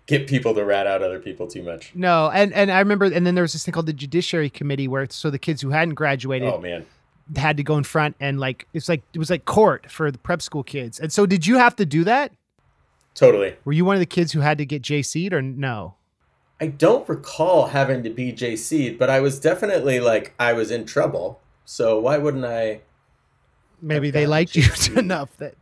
get 0.06 0.26
people 0.26 0.54
to 0.54 0.64
rat 0.64 0.86
out 0.86 1.02
other 1.02 1.18
people 1.18 1.46
too 1.48 1.62
much. 1.62 1.92
No, 1.94 2.30
and 2.32 2.52
and 2.52 2.70
I 2.70 2.78
remember 2.78 3.06
and 3.06 3.26
then 3.26 3.34
there 3.34 3.42
was 3.42 3.52
this 3.54 3.64
thing 3.64 3.72
called 3.72 3.86
the 3.86 3.92
judiciary 3.92 4.50
committee 4.50 4.86
where 4.86 5.06
so 5.10 5.30
the 5.30 5.38
kids 5.38 5.62
who 5.62 5.70
hadn't 5.70 5.94
graduated 5.94 6.48
Oh 6.48 6.58
man. 6.60 6.84
had 7.36 7.56
to 7.56 7.62
go 7.62 7.76
in 7.78 7.84
front 7.84 8.14
and 8.20 8.38
like 8.38 8.68
it's 8.74 8.88
like 8.88 9.02
it 9.14 9.18
was 9.18 9.30
like 9.30 9.44
court 9.46 9.90
for 9.90 10.10
the 10.10 10.18
prep 10.18 10.42
school 10.42 10.62
kids. 10.62 11.00
And 11.00 11.12
so 11.12 11.24
did 11.26 11.46
you 11.46 11.56
have 11.58 11.74
to 11.76 11.86
do 11.86 12.04
that? 12.04 12.32
Totally. 13.14 13.56
Were 13.64 13.72
you 13.72 13.84
one 13.84 13.96
of 13.96 14.00
the 14.00 14.06
kids 14.06 14.32
who 14.32 14.40
had 14.40 14.58
to 14.58 14.66
get 14.66 14.82
JC'd 14.82 15.32
or 15.32 15.40
no? 15.40 15.94
I 16.60 16.66
don't 16.68 17.08
recall 17.08 17.68
having 17.68 18.02
to 18.04 18.10
be 18.10 18.32
JC'd, 18.32 18.98
but 18.98 19.08
I 19.10 19.20
was 19.20 19.40
definitely 19.40 20.00
like 20.00 20.34
I 20.38 20.52
was 20.52 20.70
in 20.70 20.84
trouble. 20.84 21.40
So 21.64 21.98
why 21.98 22.18
wouldn't 22.18 22.44
I? 22.44 22.80
Maybe 23.84 24.10
they 24.10 24.26
liked 24.26 24.56
you 24.56 24.64
enough 24.96 25.36
that 25.38 25.54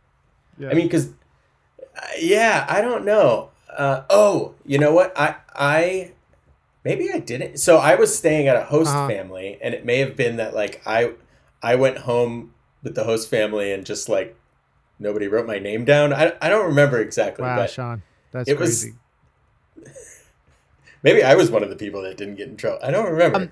I 0.59 0.73
mean, 0.73 0.87
because 0.87 1.07
Uh, 1.95 2.01
yeah, 2.19 2.65
I 2.69 2.81
don't 2.81 3.05
know. 3.05 3.49
Uh, 3.69 4.03
oh, 4.09 4.55
you 4.65 4.77
know 4.79 4.93
what? 4.93 5.11
I 5.17 5.35
I 5.53 6.11
maybe 6.83 7.11
I 7.11 7.19
didn't. 7.19 7.57
So 7.57 7.77
I 7.77 7.95
was 7.95 8.15
staying 8.17 8.47
at 8.47 8.55
a 8.55 8.63
host 8.63 8.89
Uh-huh. 8.91 9.07
family, 9.07 9.57
and 9.61 9.73
it 9.73 9.83
may 9.85 9.97
have 9.99 10.15
been 10.15 10.37
that 10.37 10.53
like 10.55 10.81
I 10.85 11.13
I 11.61 11.75
went 11.75 11.97
home 11.99 12.53
with 12.83 12.95
the 12.95 13.03
host 13.03 13.29
family 13.29 13.71
and 13.73 13.85
just 13.85 14.09
like 14.09 14.35
nobody 14.99 15.27
wrote 15.27 15.45
my 15.47 15.59
name 15.59 15.85
down. 15.85 16.13
I 16.13 16.33
I 16.41 16.49
don't 16.49 16.65
remember 16.65 16.99
exactly, 16.99 17.43
Wow, 17.43 17.57
but 17.57 17.69
Shawn, 17.69 18.01
that's 18.31 18.47
it 18.49 18.57
was- 18.59 18.83
crazy. 18.83 18.97
maybe 21.03 21.23
I 21.23 21.35
was 21.35 21.51
one 21.51 21.63
of 21.63 21.69
the 21.69 21.75
people 21.75 22.01
that 22.03 22.17
didn't 22.17 22.35
get 22.35 22.47
in 22.47 22.57
trouble. 22.57 22.79
I 22.83 22.91
don't 22.91 23.11
remember. 23.11 23.37
Um, 23.39 23.49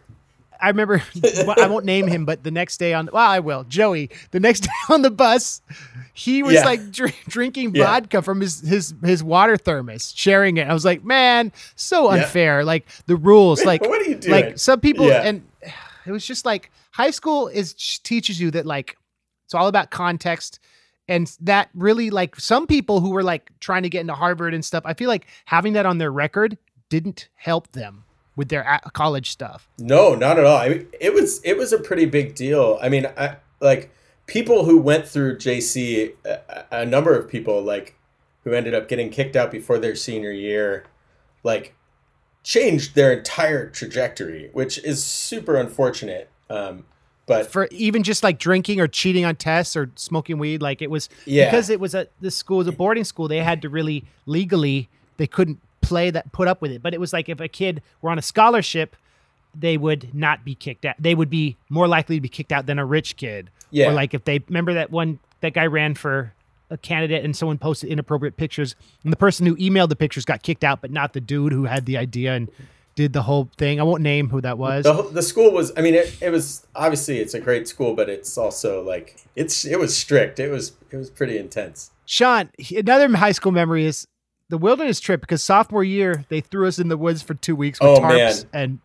I 0.62 0.68
remember. 0.70 1.02
well, 1.46 1.56
I 1.60 1.68
won't 1.68 1.86
name 1.86 2.08
him, 2.08 2.26
but 2.26 2.44
the 2.44 2.52
next 2.52 2.78
day 2.78 2.94
on 2.94 3.10
well, 3.12 3.30
I 3.30 3.40
will. 3.40 3.64
Joey. 3.64 4.10
The 4.32 4.40
next 4.40 4.60
day 4.66 4.70
on 4.90 5.02
the 5.02 5.12
bus, 5.12 5.62
he 6.14 6.44
was 6.44 6.54
Yeah. 6.56 6.66
like 6.66 6.92
dr- 6.92 7.16
drinking 7.28 7.76
Yeah. 7.76 7.86
vodka 7.86 8.22
from 8.22 8.42
his 8.42 8.62
his 8.62 8.94
his 9.04 9.24
water 9.24 9.58
thermos, 9.58 10.14
sharing 10.16 10.58
it. 10.58 10.68
I 10.68 10.74
was 10.74 10.86
like, 10.86 11.04
man, 11.04 11.52
so 11.76 12.12
Yeah. 12.14 12.24
unfair. 12.24 12.64
Like 12.64 12.86
the 13.08 13.16
rules, 13.16 13.66
like 13.66 13.82
what 13.82 14.02
are 14.02 14.10
you 14.10 14.16
doing? 14.16 14.32
like 14.46 14.60
some 14.60 14.80
people, 14.80 15.08
Yeah. 15.08 15.22
and 15.24 15.44
it 16.06 16.12
was 16.12 16.26
just 16.26 16.46
like 16.46 16.72
high 16.92 17.12
school 17.12 17.48
is 17.48 17.74
teaches 18.04 18.40
you 18.40 18.52
that 18.52 18.66
like 18.66 18.98
it's 19.46 19.54
all 19.54 19.68
about 19.68 19.90
context. 19.92 20.60
And 21.08 21.30
that 21.42 21.70
really 21.74 22.10
like 22.10 22.40
some 22.40 22.68
people 22.68 23.02
who 23.02 23.10
were 23.10 23.24
like 23.24 23.52
trying 23.60 23.84
to 23.84 23.90
get 23.90 24.00
into 24.02 24.14
Harvard 24.14 24.54
and 24.54 24.64
stuff, 24.64 24.84
I 24.86 24.94
feel 24.94 25.10
like 25.10 25.26
having 25.46 25.74
that 25.74 25.86
on 25.86 25.98
their 25.98 26.12
record 26.12 26.58
didn't 26.90 27.28
help 27.36 27.72
them 27.74 28.06
with 28.36 28.50
their 28.50 28.80
college 28.94 29.30
stuff. 29.30 29.68
No, 29.78 30.16
not 30.16 30.40
at 30.40 30.46
all. 30.46 30.58
I 30.58 30.70
mean, 30.70 30.88
it 31.00 31.14
was 31.14 31.42
it 31.44 31.58
was 31.58 31.74
a 31.74 31.78
pretty 31.78 32.06
big 32.06 32.36
deal. 32.36 32.80
I 32.82 32.90
mean, 32.90 33.08
I 33.18 33.38
like 33.60 33.92
people 34.28 34.66
who 34.66 34.78
went 34.80 35.08
through 35.08 35.38
JC, 35.38 36.14
a, 36.26 36.66
a 36.72 36.86
number 36.86 37.16
of 37.18 37.30
people 37.30 37.62
like 37.62 37.96
who 38.44 38.54
ended 38.54 38.74
up 38.74 38.88
getting 38.88 39.10
kicked 39.10 39.36
out 39.36 39.52
before 39.52 39.78
their 39.78 39.96
senior 39.96 40.32
year, 40.32 40.86
like 41.44 41.76
changed 42.44 42.96
their 42.96 43.12
entire 43.14 43.70
trajectory, 43.70 44.50
which 44.54 44.78
is 44.84 45.04
super 45.04 45.56
unfortunate. 45.58 46.30
Um, 46.50 46.86
but 47.28 47.52
for 47.52 47.68
even 47.72 48.04
just 48.04 48.24
like 48.24 48.40
drinking 48.40 48.80
or 48.80 48.88
cheating 48.88 49.24
on 49.26 49.36
tests 49.36 49.76
or 49.76 49.92
smoking 49.96 50.38
weed 50.38 50.62
like 50.62 50.82
it 50.82 50.90
was 50.90 51.08
Yeah. 51.26 51.46
because 51.50 51.70
it 51.70 51.80
was 51.80 51.94
a 51.94 52.08
the 52.20 52.32
school 52.32 52.58
was 52.58 52.68
a 52.68 52.72
boarding 52.74 53.04
school 53.06 53.28
they 53.30 53.38
had 53.38 53.62
to 53.62 53.70
really 53.70 54.04
legally 54.26 54.90
they 55.18 55.28
couldn't 55.28 55.60
play 55.92 56.10
that 56.10 56.32
put 56.32 56.48
up 56.48 56.62
with 56.62 56.72
it. 56.72 56.82
But 56.82 56.94
it 56.94 57.00
was 57.00 57.12
like 57.12 57.28
if 57.28 57.42
a 57.42 57.50
kid 57.50 57.82
were 58.02 58.10
on 58.10 58.18
a 58.18 58.22
scholarship 58.22 58.96
they 59.54 59.78
would 59.78 60.16
not 60.16 60.46
be 60.46 60.56
kicked 60.56 60.86
out. 60.86 60.96
They 60.98 61.14
would 61.14 61.30
be 61.30 61.58
more 61.70 61.86
likely 61.86 62.16
to 62.16 62.22
be 62.22 62.30
kicked 62.30 62.54
out 62.54 62.68
than 62.68 62.80
a 62.80 62.86
rich 62.86 63.18
kid. 63.18 63.50
Yeah. 63.70 63.90
or 63.90 63.94
like 63.94 64.14
if 64.14 64.24
they 64.24 64.40
remember 64.48 64.74
that 64.76 64.92
one 64.92 65.20
that 65.42 65.54
guy 65.54 65.66
ran 65.66 65.96
for 65.96 66.34
a 66.70 66.78
candidate 66.78 67.26
and 67.26 67.36
someone 67.36 67.58
posted 67.58 67.90
inappropriate 67.90 68.38
pictures 68.38 68.76
and 69.04 69.12
the 69.12 69.18
person 69.18 69.46
who 69.46 69.56
emailed 69.58 69.90
the 69.90 69.96
pictures 69.96 70.24
got 70.26 70.42
kicked 70.42 70.64
out 70.64 70.82
but 70.82 70.92
not 70.92 71.12
the 71.14 71.22
dude 71.22 71.52
who 71.52 71.66
had 71.66 71.86
the 71.86 71.98
idea 71.98 72.34
and 72.34 72.50
did 72.96 73.14
the 73.14 73.22
whole 73.24 73.50
thing. 73.58 73.80
I 73.80 73.84
won't 73.84 74.02
name 74.02 74.30
who 74.30 74.42
that 74.42 74.58
was. 74.58 74.84
The, 74.84 75.04
the 75.12 75.22
school 75.22 75.52
was 75.52 75.72
i 75.78 75.82
mean 75.82 75.96
it, 75.96 76.16
it 76.22 76.30
was 76.30 76.66
obviously 76.76 77.20
it's 77.20 77.34
a 77.34 77.40
great 77.40 77.68
school 77.68 77.94
but 77.94 78.10
it's 78.10 78.38
also 78.38 78.84
like 78.84 79.22
it's 79.36 79.66
it 79.66 79.80
was 79.80 79.96
strict. 79.96 80.40
It 80.40 80.50
was 80.50 80.74
it 80.92 80.98
was 80.98 81.10
pretty 81.10 81.38
intense. 81.38 81.92
Shawn, 82.06 82.50
another 82.76 83.08
high 83.16 83.32
school 83.32 83.54
memory 83.54 83.86
is 83.86 84.06
the 84.52 84.58
wilderness 84.60 85.00
trip 85.00 85.22
because 85.22 85.42
sophomore 85.44 85.84
year 85.84 86.24
they 86.30 86.42
threw 86.42 86.68
us 86.68 86.78
in 86.78 86.88
the 86.90 86.98
woods 86.98 87.24
for 87.24 87.34
two 87.34 87.56
weeks 87.56 87.80
with 87.82 87.90
Oh, 87.90 88.02
tarps 88.02 88.44
man. 88.46 88.50
and 88.54 88.80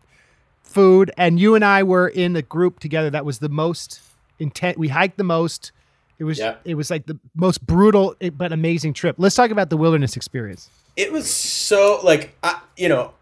food, 0.63 1.11
and 1.17 1.39
you 1.39 1.55
and 1.55 1.63
I 1.63 1.83
were 1.83 2.07
in 2.07 2.35
a 2.35 2.41
group 2.41 2.79
together 2.79 3.09
that 3.11 3.23
was 3.25 3.39
the 3.39 3.47
most 3.49 4.01
intent. 4.39 4.77
We 4.77 4.89
hiked 4.89 5.17
the 5.17 5.23
most. 5.23 5.71
It 6.19 6.23
was 6.23 6.39
Yeah. 6.39 6.55
it 6.65 6.75
was 6.75 6.89
like 6.89 7.05
the 7.05 7.17
most 7.35 7.65
brutal 7.65 8.15
eh, 8.21 8.29
but 8.31 8.51
amazing 8.51 8.93
trip. 8.93 9.15
Let's 9.19 9.35
talk 9.35 9.51
about 9.51 9.69
the 9.69 9.77
wilderness 9.77 10.15
experience. 10.17 10.69
it 10.95 11.11
was 11.11 11.29
so 11.29 11.99
like 12.03 12.35
I, 12.43 12.59
you 12.75 12.89
know 12.89 13.13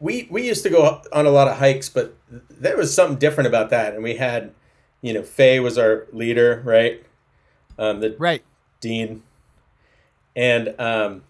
we 0.00 0.26
we 0.30 0.46
used 0.46 0.64
to 0.64 0.70
go 0.70 1.00
on 1.12 1.24
a 1.26 1.30
lot 1.30 1.46
of 1.48 1.56
hikes 1.58 1.88
but 1.88 2.14
there 2.50 2.76
was 2.76 2.92
something 2.92 3.16
different 3.18 3.46
about 3.46 3.70
that 3.70 3.94
and 3.94 4.02
we 4.02 4.16
had 4.16 4.50
you 5.02 5.12
know 5.14 5.22
faye 5.22 5.60
was 5.60 5.78
our 5.78 6.06
leader 6.12 6.60
right 6.64 7.04
um 7.78 8.00
the 8.00 8.16
Right. 8.18 8.42
dean 8.80 9.22
and 10.34 10.74
um 10.80 11.22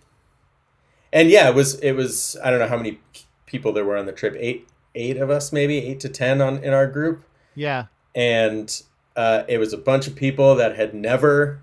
and 1.13 1.29
yeah 1.31 1.49
it 1.49 1.55
was 1.55 1.75
it 1.81 1.93
was 1.93 2.37
i 2.45 2.51
don't 2.51 2.59
know 2.59 2.67
how 2.69 2.77
many 2.77 3.01
people 3.47 3.73
there 3.73 3.85
were 3.85 3.97
on 3.97 4.07
the 4.07 4.13
trip 4.13 4.35
eight 4.39 4.69
eight 4.95 5.17
of 5.17 5.31
us 5.31 5.53
maybe 5.53 5.79
eight 5.79 6.01
to 6.01 6.09
ten 6.09 6.41
on 6.41 6.59
in 6.65 6.73
our 6.73 6.87
group 6.87 7.25
Yeah. 7.55 7.87
and 8.15 8.83
uh, 9.17 9.43
it 9.47 9.59
was 9.59 9.73
a 9.75 9.79
bunch 9.79 10.07
of 10.07 10.15
people 10.17 10.55
that 10.57 10.75
had 10.77 10.95
never 10.95 11.61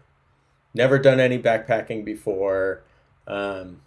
never 0.73 0.99
done 0.99 1.19
any 1.19 1.39
backpacking 1.39 2.05
before 2.05 2.83
um, 3.27 3.81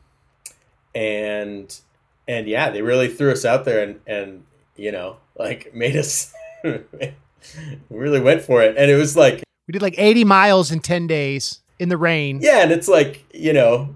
and 0.94 1.80
and 2.28 2.46
yeah 2.48 2.70
they 2.70 2.82
really 2.82 3.08
threw 3.08 3.30
us 3.32 3.44
out 3.44 3.64
there 3.64 3.82
and 3.82 4.00
and 4.06 4.44
you 4.76 4.90
know 4.92 5.16
like 5.38 5.74
made 5.74 5.96
us 5.96 6.32
really 7.90 8.20
went 8.20 8.42
for 8.42 8.62
it 8.62 8.76
and 8.76 8.90
it 8.90 8.96
was 8.96 9.16
like 9.16 9.42
We 9.66 9.72
did 9.72 9.82
like 9.82 9.94
80 9.98 10.24
miles 10.24 10.70
in 10.70 10.80
10 10.80 11.06
days 11.06 11.60
in 11.78 11.88
the 11.88 11.96
rain. 11.96 12.40
yeah 12.42 12.62
and 12.62 12.70
it's 12.72 12.88
like 12.88 13.24
you 13.34 13.52
know 13.52 13.94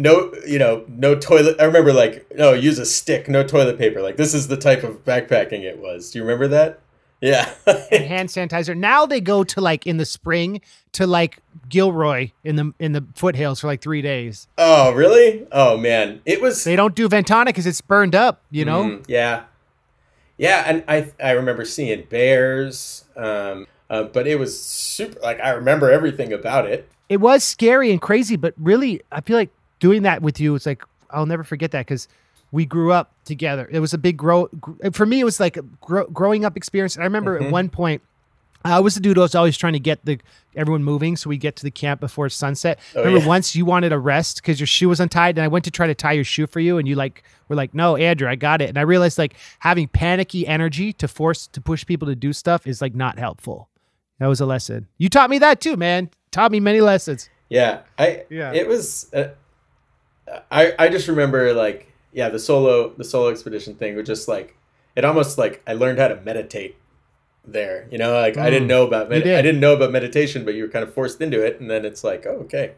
no 0.00 0.32
you 0.46 0.58
know 0.58 0.84
no 0.88 1.14
toilet 1.14 1.56
i 1.60 1.64
remember 1.64 1.92
like 1.92 2.26
no 2.34 2.52
use 2.52 2.78
a 2.78 2.86
stick 2.86 3.28
no 3.28 3.42
toilet 3.44 3.76
paper 3.78 4.00
like 4.00 4.16
this 4.16 4.32
is 4.34 4.48
the 4.48 4.56
type 4.56 4.82
of 4.82 5.04
backpacking 5.04 5.62
it 5.62 5.78
was 5.78 6.10
do 6.10 6.18
you 6.18 6.24
remember 6.24 6.48
that 6.48 6.80
yeah 7.20 7.52
and 7.66 8.04
hand 8.04 8.28
sanitizer. 8.30 8.74
Now 8.74 9.04
they 9.04 9.20
go 9.20 9.44
to 9.44 9.60
like 9.60 9.86
in 9.86 9.98
the 9.98 10.06
spring 10.06 10.62
to 10.92 11.06
like 11.06 11.40
Gilroy 11.68 12.30
in 12.44 12.56
the 12.56 12.72
in 12.78 12.92
the 12.92 13.04
foothills 13.14 13.60
for 13.60 13.66
like 13.66 13.82
three 13.82 14.00
days. 14.00 14.48
oh 14.56 14.92
really 14.94 15.46
oh 15.52 15.76
man 15.76 16.22
it 16.24 16.40
was 16.40 16.64
They 16.64 16.76
don't 16.76 16.94
do 16.94 17.06
Ventana 17.10 17.50
because 17.50 17.66
it's 17.66 17.82
burned 17.82 18.14
up. 18.14 18.40
You 18.50 18.64
know. 18.64 18.84
Mhm, 18.84 19.04
yeah, 19.06 19.42
yeah, 20.38 20.64
and 20.66 20.82
I 20.88 21.12
I 21.22 21.32
remember 21.32 21.66
seeing 21.66 22.04
bears, 22.08 23.04
um, 23.16 23.66
uh, 23.90 24.04
but 24.04 24.26
it 24.26 24.38
was 24.38 24.58
super. 24.58 25.20
Like 25.20 25.40
I 25.40 25.50
remember 25.50 25.90
everything 25.90 26.32
about 26.32 26.64
it. 26.66 26.88
it 27.10 27.18
was 27.20 27.44
scary 27.44 27.90
and 27.90 28.00
crazy, 28.00 28.36
but 28.36 28.54
really, 28.56 29.02
I 29.12 29.20
feel 29.20 29.36
like 29.36 29.50
doing 29.80 30.02
that 30.02 30.22
with 30.22 30.38
you, 30.40 30.54
it's 30.54 30.66
like 30.66 30.82
I'll 31.10 31.26
never 31.26 31.42
forget 31.44 31.72
that 31.72 31.86
because 31.86 32.06
we 32.52 32.64
grew 32.64 32.92
up 32.92 33.12
together. 33.24 33.68
It 33.70 33.80
was 33.80 33.92
a 33.94 33.98
big 33.98 34.16
grow 34.16 34.46
gr- 34.60 34.90
for 34.92 35.06
me. 35.06 35.20
It 35.20 35.24
was 35.24 35.40
like 35.40 35.56
a 35.56 35.62
grow, 35.62 36.06
growing 36.06 36.44
up 36.44 36.56
experience. 36.56 36.94
And 36.96 37.02
I 37.02 37.06
remember 37.06 37.36
Mm-hmm. 37.36 37.46
at 37.46 37.52
one 37.52 37.68
point, 37.68 38.02
I 38.64 38.78
was 38.80 38.94
the 38.94 39.00
dude 39.00 39.16
who 39.16 39.22
was 39.22 39.34
always 39.34 39.56
trying 39.56 39.72
to 39.72 39.78
get 39.80 40.04
the 40.04 40.18
everyone 40.54 40.84
moving 40.84 41.16
so 41.16 41.30
we 41.30 41.38
get 41.38 41.56
to 41.56 41.62
the 41.62 41.70
camp 41.70 42.00
before 42.00 42.28
sunset. 42.28 42.78
Oh, 42.94 43.00
remember 43.00 43.20
yeah. 43.20 43.26
once 43.26 43.56
you 43.56 43.64
wanted 43.64 43.90
a 43.92 43.98
rest 43.98 44.36
because 44.36 44.60
your 44.60 44.66
shoe 44.66 44.88
was 44.90 45.00
untied, 45.00 45.38
and 45.38 45.44
I 45.44 45.48
went 45.48 45.64
to 45.64 45.70
try 45.70 45.86
to 45.86 45.94
tie 45.94 46.12
your 46.12 46.24
shoe 46.24 46.46
for 46.46 46.60
you, 46.60 46.76
and 46.76 46.86
you 46.86 46.94
like 46.94 47.22
were 47.48 47.56
like, 47.56 47.72
"No, 47.72 47.96
Andrew, 47.96 48.28
I 48.28 48.34
got 48.34 48.60
it." 48.60 48.68
And 48.68 48.76
I 48.78 48.82
realized 48.82 49.16
like 49.16 49.34
having 49.60 49.88
panicky 49.88 50.46
energy 50.46 50.92
to 50.94 51.08
force 51.08 51.46
to 51.46 51.60
push 51.60 51.86
people 51.86 52.06
to 52.08 52.14
do 52.14 52.32
stuff 52.34 52.66
is 52.66 52.82
like 52.82 52.94
not 52.94 53.18
helpful. 53.18 53.68
That 54.18 54.26
was 54.26 54.40
a 54.40 54.46
lesson. 54.46 54.88
You 54.98 55.08
taught 55.08 55.30
me 55.30 55.38
that 55.38 55.62
too, 55.62 55.76
man. 55.76 56.10
Taught 56.30 56.52
me 56.52 56.60
many 56.60 56.82
lessons. 56.82 57.30
Yeah, 57.48 57.80
I 57.98 58.24
Yeah. 58.28 58.52
It 58.52 58.68
was. 58.68 59.10
Uh, 59.14 59.28
I 60.50 60.74
I 60.78 60.88
just 60.88 61.08
remember 61.08 61.52
like 61.52 61.92
yeah 62.12 62.28
the 62.28 62.38
solo 62.38 62.90
the 62.96 63.04
solo 63.04 63.28
expedition 63.30 63.74
thing 63.74 63.96
was 63.96 64.06
just 64.06 64.28
like 64.28 64.56
it 64.96 65.04
almost 65.04 65.38
like 65.38 65.62
I 65.66 65.72
learned 65.74 65.98
how 65.98 66.08
to 66.08 66.20
meditate 66.20 66.76
there. 67.44 67.86
You 67.90 67.98
know, 67.98 68.12
like 68.14 68.36
I 68.36 68.50
didn't 68.50 68.66
Mm, 68.66 68.70
know 68.70 68.86
about 68.86 69.08
med- 69.08 69.24
did. 69.24 69.36
I 69.38 69.42
didn't 69.42 69.60
know 69.60 69.74
about 69.74 69.90
meditation, 69.92 70.44
but 70.44 70.54
you 70.54 70.64
were 70.64 70.68
kind 70.68 70.82
of 70.82 70.92
forced 70.92 71.20
into 71.20 71.44
it, 71.44 71.60
and 71.60 71.70
then 71.70 71.84
it's 71.84 72.02
like 72.04 72.26
oh 72.26 72.40
okay, 72.44 72.72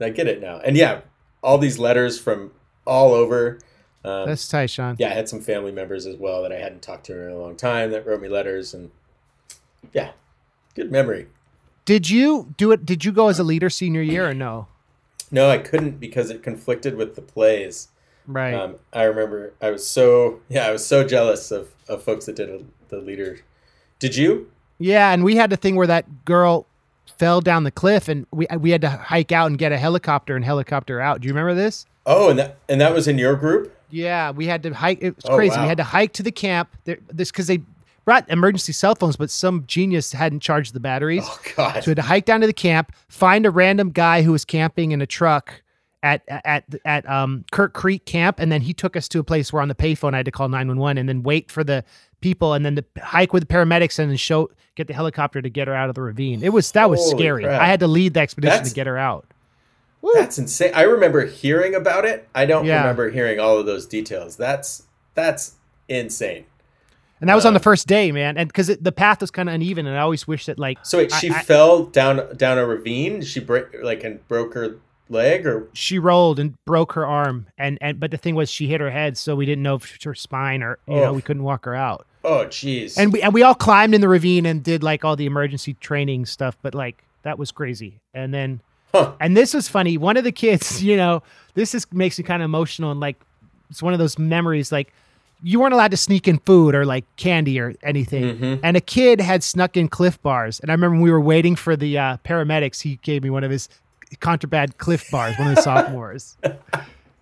I 0.00 0.10
get 0.10 0.26
it 0.26 0.40
now. 0.40 0.58
And 0.64 0.76
yeah, 0.76 1.00
all 1.42 1.58
these 1.58 1.78
letters 1.78 2.18
from 2.18 2.52
all 2.86 3.12
over. 3.12 3.58
Um, 4.04 4.28
That's 4.28 4.48
tight, 4.48 4.68
Shawn. 4.68 4.96
yeah, 4.98 5.10
I 5.10 5.14
had 5.14 5.28
some 5.28 5.40
family 5.40 5.70
members 5.70 6.06
as 6.06 6.16
well 6.16 6.42
that 6.42 6.50
I 6.52 6.56
hadn't 6.58 6.82
talked 6.82 7.06
to 7.06 7.24
in 7.24 7.30
a 7.30 7.38
long 7.38 7.54
time 7.54 7.92
that 7.92 8.04
wrote 8.04 8.20
me 8.20 8.28
letters, 8.28 8.74
and 8.74 8.90
yeah, 9.92 10.10
good 10.74 10.90
memory. 10.90 11.28
Did 11.84 12.10
you 12.10 12.52
do 12.56 12.72
it? 12.72 12.84
Did 12.84 13.04
you 13.04 13.12
go 13.12 13.28
as 13.28 13.38
a 13.38 13.44
leader 13.44 13.70
senior 13.70 14.02
year 14.02 14.28
or 14.28 14.34
no? 14.34 14.66
No, 15.32 15.50
I 15.50 15.58
couldn't 15.58 15.98
because 15.98 16.30
it 16.30 16.42
conflicted 16.42 16.94
with 16.94 17.16
the 17.16 17.22
plays. 17.22 17.88
Right. 18.26 18.54
Um, 18.54 18.76
I 18.92 19.02
remember 19.04 19.54
I 19.60 19.70
was 19.70 19.84
so 19.84 20.40
yeah, 20.48 20.66
I 20.66 20.70
was 20.70 20.86
so 20.86 21.02
jealous 21.06 21.50
of, 21.50 21.70
of 21.88 22.02
folks 22.04 22.26
that 22.26 22.36
did 22.36 22.48
a, 22.50 22.60
the 22.88 22.98
leader. 22.98 23.40
Did 23.98 24.14
you? 24.16 24.50
yeah, 24.78 25.12
and 25.12 25.24
we 25.24 25.36
had 25.36 25.50
the 25.50 25.56
thing 25.56 25.74
where 25.76 25.86
that 25.86 26.24
girl 26.24 26.66
fell 27.18 27.40
down 27.40 27.64
the 27.64 27.70
cliff, 27.70 28.08
and 28.08 28.26
we 28.30 28.46
we 28.58 28.70
had 28.70 28.80
to 28.82 28.90
hike 28.90 29.32
out 29.32 29.46
and 29.48 29.58
get 29.58 29.72
a 29.72 29.78
helicopter 29.78 30.36
and 30.36 30.44
helicopter 30.44 31.00
out. 31.00 31.20
Do 31.20 31.26
you 31.28 31.32
remember 31.34 31.54
this? 31.54 31.86
Oh, 32.06 32.30
and 32.30 32.38
that 32.38 32.58
and 32.68 32.80
that 32.80 32.92
was 32.94 33.08
in 33.08 33.18
your 33.18 33.34
group. 33.34 33.74
Yeah, 33.90 34.30
we 34.30 34.46
had 34.46 34.62
to 34.64 34.72
hike. 34.72 34.98
It 35.02 35.16
was 35.16 35.24
Oh, 35.26 35.34
crazy. 35.36 35.58
We 35.60 35.66
had 35.66 35.76
to 35.78 35.84
hike 35.84 36.12
to 36.14 36.22
the 36.22 36.32
camp. 36.32 36.68
There, 36.84 36.98
this 37.12 37.30
because 37.30 37.46
they 37.46 37.60
brought 38.04 38.28
emergency 38.30 38.72
cell 38.72 38.94
phones, 38.94 39.16
but 39.16 39.30
some 39.30 39.64
genius 39.66 40.12
hadn't 40.12 40.40
charged 40.40 40.74
the 40.74 40.80
batteries. 40.80 41.24
Oh 41.26 41.40
God. 41.56 41.74
So 41.84 41.88
we 41.88 41.90
had 41.90 41.96
to 41.96 42.02
hike 42.02 42.24
down 42.24 42.40
to 42.40 42.46
the 42.46 42.52
camp, 42.52 42.92
find 43.08 43.46
a 43.46 43.50
random 43.50 43.90
guy 43.90 44.22
who 44.22 44.32
was 44.32 44.44
camping 44.44 44.92
in 44.92 45.00
a 45.00 45.06
truck 45.06 45.62
at 46.02 46.22
at 46.28 46.64
at 46.84 47.08
um 47.08 47.44
Kirk 47.52 47.74
Creek 47.74 48.04
camp, 48.06 48.40
and 48.40 48.50
then 48.50 48.60
he 48.62 48.72
took 48.74 48.96
us 48.96 49.06
to 49.08 49.20
a 49.20 49.24
place 49.24 49.52
where 49.52 49.62
on 49.62 49.68
the 49.68 49.74
payphone 49.74 50.14
I 50.14 50.18
had 50.18 50.26
to 50.26 50.32
call 50.32 50.48
nine 50.48 50.66
one 50.68 50.78
one, 50.78 50.98
and 50.98 51.08
then 51.08 51.22
wait 51.22 51.50
for 51.50 51.62
the 51.62 51.84
people, 52.20 52.54
and 52.54 52.64
then 52.66 52.74
to 52.76 52.84
hike 53.00 53.32
with 53.32 53.46
the 53.46 53.54
paramedics, 53.54 53.98
and 54.00 54.10
then 54.10 54.16
show 54.16 54.50
get 54.74 54.86
the 54.88 54.94
helicopter 54.94 55.40
to 55.42 55.48
get 55.48 55.68
her 55.68 55.74
out 55.74 55.88
of 55.88 55.94
the 55.94 56.02
ravine. 56.02 56.42
It 56.42 56.48
was 56.52 56.72
that 56.72 56.90
was 56.90 56.98
Holy 57.00 57.18
scary. 57.18 57.44
crap. 57.44 57.60
I 57.60 57.66
had 57.66 57.78
to 57.80 57.86
lead 57.86 58.14
the 58.14 58.20
expedition 58.20 58.50
That's- 58.52 58.70
to 58.70 58.74
get 58.74 58.86
her 58.88 58.98
out. 58.98 59.26
That's 60.14 60.36
insane. 60.38 60.72
I 60.74 60.82
remember 60.82 61.24
hearing 61.26 61.76
about 61.76 62.04
it. 62.04 62.28
I 62.34 62.44
don't 62.46 62.64
Yeah. 62.64 62.80
remember 62.80 63.10
hearing 63.10 63.38
all 63.38 63.58
of 63.58 63.66
those 63.66 63.86
details. 63.86 64.34
That's 64.36 64.82
that's 65.14 65.52
insane. 65.88 66.44
And 67.22 67.28
that 67.30 67.34
was 67.34 67.46
on 67.46 67.54
Uh, 67.54 67.58
the 67.58 67.62
first 67.62 67.86
day, 67.86 68.12
man. 68.12 68.36
And 68.36 68.48
because 68.48 68.66
the 68.66 68.92
path 68.92 69.20
was 69.22 69.30
kind 69.30 69.48
of 69.48 69.54
uneven, 69.54 69.86
and 69.86 69.96
I 69.96 70.00
always 70.00 70.26
wish 70.28 70.44
that 70.46 70.58
like 70.58 70.78
So 70.82 70.98
wait, 70.98 71.12
she 71.12 71.30
I- 71.30 71.40
fell 71.42 71.84
down 71.84 72.36
down 72.36 72.58
a 72.58 72.66
ravine. 72.66 73.22
She 73.22 73.40
break 73.40 73.66
like 73.82 74.02
and 74.04 74.26
broke 74.28 74.52
her 74.54 74.76
leg 75.08 75.46
or 75.46 75.68
she 75.72 75.98
rolled 75.98 76.38
and 76.38 76.54
broke 76.64 76.92
her 76.94 77.06
arm, 77.06 77.46
and 77.56 77.78
and 77.80 77.98
but 78.00 78.10
the 78.10 78.16
thing 78.16 78.34
was 78.34 78.50
she 78.50 78.66
hit 78.66 78.80
her 78.80 78.90
head, 78.90 79.16
so 79.16 79.34
we 79.36 79.46
didn't 79.46 79.62
know 79.62 79.76
if 79.76 79.98
her 80.02 80.14
spine 80.14 80.62
or 80.62 80.78
you 80.88 80.96
know 80.96 81.04
Oh. 81.06 81.12
we 81.12 81.22
couldn't 81.22 81.44
walk 81.44 81.64
her 81.64 81.74
out. 81.76 82.06
oh 82.24 82.44
jeez. 82.46 82.98
And 82.98 83.12
we 83.12 83.22
and 83.22 83.32
we 83.32 83.42
all 83.42 83.54
climbed 83.54 83.94
in 83.94 84.00
the 84.00 84.08
ravine 84.08 84.44
and 84.44 84.62
did 84.62 84.82
like 84.82 85.04
all 85.04 85.14
the 85.16 85.26
emergency 85.26 85.74
training 85.74 86.26
stuff, 86.26 86.56
but 86.60 86.74
like 86.74 87.04
that 87.22 87.38
was 87.38 87.50
crazy. 87.52 88.00
And 88.14 88.34
then 88.34 88.60
Huh. 88.92 89.12
and 89.20 89.36
this 89.36 89.54
was 89.54 89.68
funny. 89.68 89.96
One 89.96 90.16
of 90.16 90.24
the 90.24 90.32
kids, 90.32 90.82
you 90.88 90.96
know, 90.96 91.22
this 91.54 91.72
is 91.74 91.86
makes 91.92 92.18
me 92.18 92.24
kind 92.24 92.42
of 92.42 92.46
emotional 92.46 92.90
and 92.90 92.98
like 93.00 93.16
it's 93.70 93.80
one 93.82 93.92
of 93.92 93.98
those 94.00 94.18
memories 94.18 94.70
like 94.72 94.92
you 95.42 95.60
weren't 95.60 95.74
allowed 95.74 95.90
to 95.90 95.96
sneak 95.96 96.28
in 96.28 96.38
food 96.38 96.74
or 96.74 96.84
like 96.84 97.04
candy 97.16 97.58
or 97.58 97.74
anything. 97.82 98.38
Mhm. 98.38 98.60
And 98.62 98.76
a 98.76 98.80
kid 98.80 99.20
had 99.20 99.42
snuck 99.42 99.76
in 99.76 99.88
Clif 99.88 100.20
Bars, 100.22 100.60
and 100.60 100.70
I 100.70 100.74
remember 100.74 100.94
when 100.94 101.02
we 101.02 101.10
were 101.10 101.20
waiting 101.20 101.56
for 101.56 101.76
the 101.76 101.98
uh, 101.98 102.16
paramedics. 102.24 102.82
He 102.82 102.96
gave 103.02 103.22
me 103.22 103.30
one 103.30 103.44
of 103.44 103.50
his 103.50 103.68
contraband 104.20 104.78
Clif 104.78 105.10
Bars, 105.10 105.38
one 105.38 105.48
of 105.48 105.56
the 105.56 105.62
sophomores. 105.62 106.36
it 106.42 106.58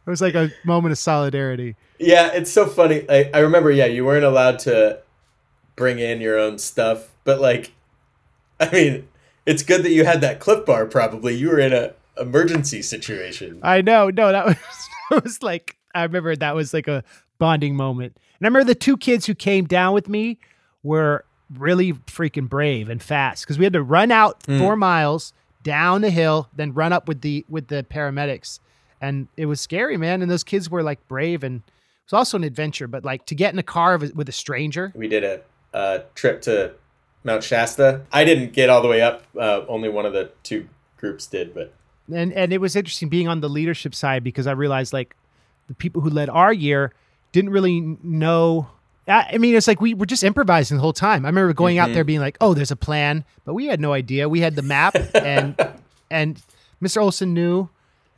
was 0.06 0.20
like 0.20 0.34
a 0.34 0.50
moment 0.64 0.92
of 0.92 0.98
solidarity. 0.98 1.76
Yeah, 1.98 2.30
it's 2.32 2.50
so 2.50 2.66
funny. 2.66 3.04
I, 3.08 3.30
I 3.34 3.38
remember, 3.40 3.70
yeah, 3.70 3.86
you 3.86 4.04
weren't 4.04 4.24
allowed 4.24 4.58
to 4.60 5.00
bring 5.76 5.98
in 5.98 6.20
your 6.20 6.38
own 6.38 6.58
stuff, 6.58 7.10
but 7.24 7.40
like, 7.40 7.72
I 8.58 8.70
mean, 8.70 9.08
it's 9.46 9.62
good 9.62 9.82
that 9.84 9.90
you 9.92 10.04
had 10.04 10.20
that 10.20 10.40
Clif 10.40 10.66
bar. 10.66 10.86
Probably 10.86 11.34
you 11.34 11.48
were 11.48 11.58
in 11.58 11.72
a 11.72 11.94
emergency 12.18 12.82
situation. 12.82 13.60
I 13.62 13.80
know. 13.80 14.10
No, 14.10 14.32
that 14.32 14.44
was 14.46 14.56
it 15.10 15.24
was 15.24 15.42
like 15.42 15.76
I 15.94 16.02
remember 16.02 16.36
that 16.36 16.54
was 16.54 16.74
like 16.74 16.88
a 16.88 17.02
bonding 17.40 17.74
moment. 17.74 18.12
And 18.38 18.46
I 18.46 18.48
remember 18.48 18.64
the 18.64 18.76
two 18.76 18.96
kids 18.96 19.26
who 19.26 19.34
came 19.34 19.64
down 19.64 19.92
with 19.94 20.08
me 20.08 20.38
were 20.84 21.24
really 21.52 21.94
freaking 21.94 22.48
brave 22.48 22.88
and 22.88 23.02
fast 23.02 23.44
because 23.44 23.58
we 23.58 23.64
had 23.64 23.72
to 23.72 23.82
run 23.82 24.12
out 24.12 24.40
Mm. 24.44 24.58
four 24.60 24.76
miles 24.76 25.32
down 25.64 26.00
the 26.02 26.10
hill, 26.10 26.48
then 26.54 26.72
run 26.72 26.92
up 26.92 27.08
with 27.08 27.22
the 27.22 27.44
with 27.48 27.66
the 27.66 27.82
paramedics, 27.90 28.60
and 29.00 29.26
it 29.36 29.46
was 29.46 29.60
scary, 29.60 29.96
man. 29.96 30.22
And 30.22 30.30
those 30.30 30.44
kids 30.44 30.70
were 30.70 30.82
like 30.84 31.06
brave, 31.08 31.42
and 31.42 31.56
it 31.66 32.06
was 32.06 32.12
also 32.12 32.36
an 32.36 32.44
adventure. 32.44 32.86
But 32.86 33.04
like 33.04 33.26
to 33.26 33.34
get 33.34 33.52
in 33.52 33.58
a 33.58 33.64
car 33.64 33.98
with 33.98 34.14
with 34.14 34.28
a 34.28 34.32
stranger, 34.32 34.92
We 34.94 35.08
did 35.08 35.24
a, 35.24 35.40
a 35.74 36.04
trip 36.14 36.40
to 36.42 36.72
Mount 37.24 37.42
Shasta. 37.42 38.02
I 38.12 38.24
didn't 38.24 38.52
get 38.52 38.70
all 38.70 38.80
the 38.80 38.88
way 38.88 39.02
up. 39.02 39.24
Uh, 39.36 39.62
only 39.68 39.88
one 39.88 40.06
of 40.06 40.12
the 40.12 40.30
two 40.44 40.68
groups 40.96 41.26
did, 41.26 41.52
but 41.52 41.74
and 42.14 42.32
and 42.32 42.52
it 42.52 42.58
was 42.58 42.74
interesting 42.76 43.08
being 43.08 43.28
on 43.28 43.40
the 43.40 43.48
leadership 43.48 43.94
side 43.94 44.22
because 44.24 44.46
I 44.46 44.52
realized 44.52 44.92
like 44.92 45.14
the 45.66 45.74
people 45.74 46.00
who 46.00 46.10
led 46.10 46.30
our 46.30 46.52
year 46.52 46.92
didn't 47.32 47.50
really 47.50 47.96
know. 48.02 48.68
I 49.08 49.30
I 49.34 49.38
mean, 49.38 49.54
it's 49.54 49.68
like 49.68 49.80
we 49.80 49.94
were 49.94 50.06
just 50.06 50.22
improvising 50.24 50.76
the 50.76 50.80
whole 50.82 50.92
time. 50.92 51.24
I 51.24 51.28
remember 51.28 51.52
going 51.52 51.78
out 51.78 51.90
Mhm. 51.90 51.94
there 51.94 52.04
being 52.04 52.20
like, 52.20 52.36
"Oh, 52.40 52.54
there's 52.54 52.70
a 52.70 52.76
plan," 52.76 53.24
but 53.44 53.54
we 53.54 53.66
had 53.66 53.80
no 53.80 53.92
idea. 53.92 54.28
We 54.28 54.40
had 54.40 54.56
the 54.56 54.62
map, 54.62 54.94
and 55.14 55.56
and 56.10 56.40
Mr. 56.82 57.00
Olson 57.02 57.34
knew, 57.34 57.68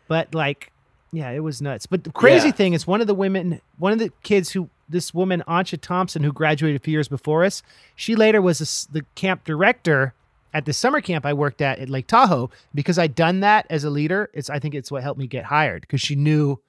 but 0.09 0.35
like, 0.35 0.73
yeah, 1.13 1.31
it 1.31 1.41
was 1.41 1.61
nuts. 1.63 1.87
But 1.87 2.05
the 2.05 2.11
crazy 2.11 2.49
Yeah. 2.49 2.53
thing 2.55 2.73
is, 2.75 2.87
one 2.87 3.01
of 3.01 3.07
the 3.07 3.15
women, 3.15 3.61
one 3.79 3.93
of 3.93 3.99
the 3.99 4.11
kids 4.23 4.51
who 4.51 4.69
this 4.89 5.15
woman 5.15 5.43
Ansha 5.49 5.81
Thompson, 5.81 6.23
who 6.23 6.33
graduated 6.33 6.81
a 6.81 6.85
few 6.85 6.93
years 6.93 7.09
before 7.09 7.45
us, 7.45 7.63
she 7.97 8.15
later 8.15 8.43
was 8.43 8.61
a 8.61 8.93
the 8.93 9.05
camp 9.15 9.45
director 9.45 10.13
at 10.55 10.67
the 10.67 10.73
summer 10.75 11.01
camp 11.01 11.25
I 11.25 11.33
worked 11.33 11.63
at 11.63 11.79
at 11.79 11.89
Lake 11.89 12.07
Tahoe 12.07 12.51
because 12.75 12.99
I'd 12.99 13.15
done 13.15 13.41
that 13.41 13.67
as 13.71 13.85
a 13.85 13.91
leader. 13.91 14.29
It's 14.35 14.51
I 14.51 14.59
think 14.59 14.75
it's 14.75 14.91
what 14.91 15.03
helped 15.03 15.19
me 15.19 15.27
get 15.27 15.45
hired 15.45 15.81
because 15.83 16.01
she 16.03 16.15
knew. 16.15 16.61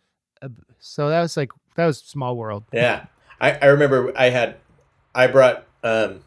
Uh, 0.42 0.50
so 0.80 1.10
that 1.10 1.22
was 1.22 1.36
like 1.36 1.52
that 1.76 1.86
was 1.86 2.00
small 2.00 2.36
world. 2.36 2.64
Yeah, 2.72 3.06
I, 3.40 3.52
I 3.54 3.66
remember 3.68 4.14
I 4.18 4.30
had, 4.30 4.56
I 5.14 5.28
brought. 5.28 5.66
Um, 5.84 6.22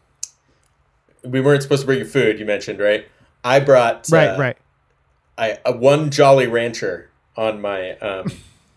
we 1.25 1.41
weren't 1.41 1.63
supposed 1.63 1.83
to 1.83 1.87
bring 1.87 1.99
your 1.99 2.07
food. 2.07 2.39
You 2.39 2.45
mentioned 2.45 2.79
right. 2.79 3.07
I 3.43 3.61
brought 3.61 4.09
Right, 4.11 4.29
uh, 4.29 4.39
right. 4.39 4.57
I 5.39 5.59
a 5.65 5.77
one 5.77 6.11
Jolly 6.11 6.47
Rancher 6.47 7.11
on 7.37 7.61
my 7.61 7.97
um, 7.99 8.31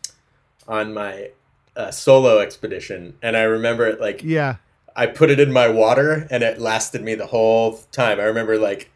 on 0.68 0.94
my 0.94 1.32
uh, 1.76 1.92
solo 1.92 2.40
expedition, 2.40 3.16
and 3.22 3.36
I 3.38 3.44
remember 3.44 3.88
it 3.88 4.00
like 4.00 4.24
Yeah. 4.24 4.58
I 4.96 5.06
put 5.06 5.30
it 5.30 5.40
in 5.40 5.54
my 5.54 5.70
water, 5.70 6.28
and 6.30 6.44
it 6.44 6.60
lasted 6.60 7.04
me 7.04 7.16
the 7.16 7.28
whole 7.28 7.80
time. 7.92 8.20
I 8.20 8.24
remember 8.24 8.58
like 8.58 8.92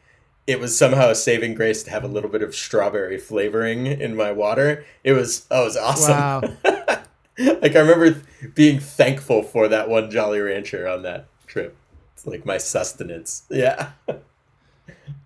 it 0.46 0.60
was 0.60 0.78
somehow 0.78 1.10
a 1.10 1.16
saving 1.16 1.54
grace 1.54 1.84
to 1.84 1.92
have 1.92 2.04
a 2.04 2.08
little 2.08 2.30
bit 2.30 2.42
of 2.42 2.54
strawberry 2.54 3.18
flavoring 3.18 3.88
in 3.88 4.16
my 4.16 4.32
water. 4.32 4.86
It 5.04 5.14
was 5.14 5.46
oh, 5.50 5.62
it 5.62 5.66
was 5.66 5.78
awesome. 5.78 6.18
Wow. 6.18 6.42
like 7.38 7.76
I 7.76 7.80
remember 7.80 8.22
being 8.54 8.80
thankful 8.80 9.44
for 9.44 9.68
that 9.68 9.90
one 9.90 10.12
Jolly 10.12 10.40
Rancher 10.40 10.88
on 10.88 11.04
that 11.04 11.28
trip. 11.48 11.76
It's 12.14 12.26
like 12.28 12.46
my 12.46 12.58
sustenance. 12.58 13.44
Yeah, 13.50 13.92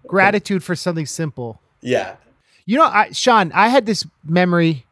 Gratitude 0.07 0.63
for 0.63 0.75
something 0.75 1.05
simple. 1.05 1.59
yeah. 1.81 2.15
You 2.69 2.77
know, 2.77 2.83
I, 2.83 3.11
Shawn, 3.13 3.53
I 3.53 3.69
had 3.69 3.85
this 3.85 4.05
memory 4.25 4.85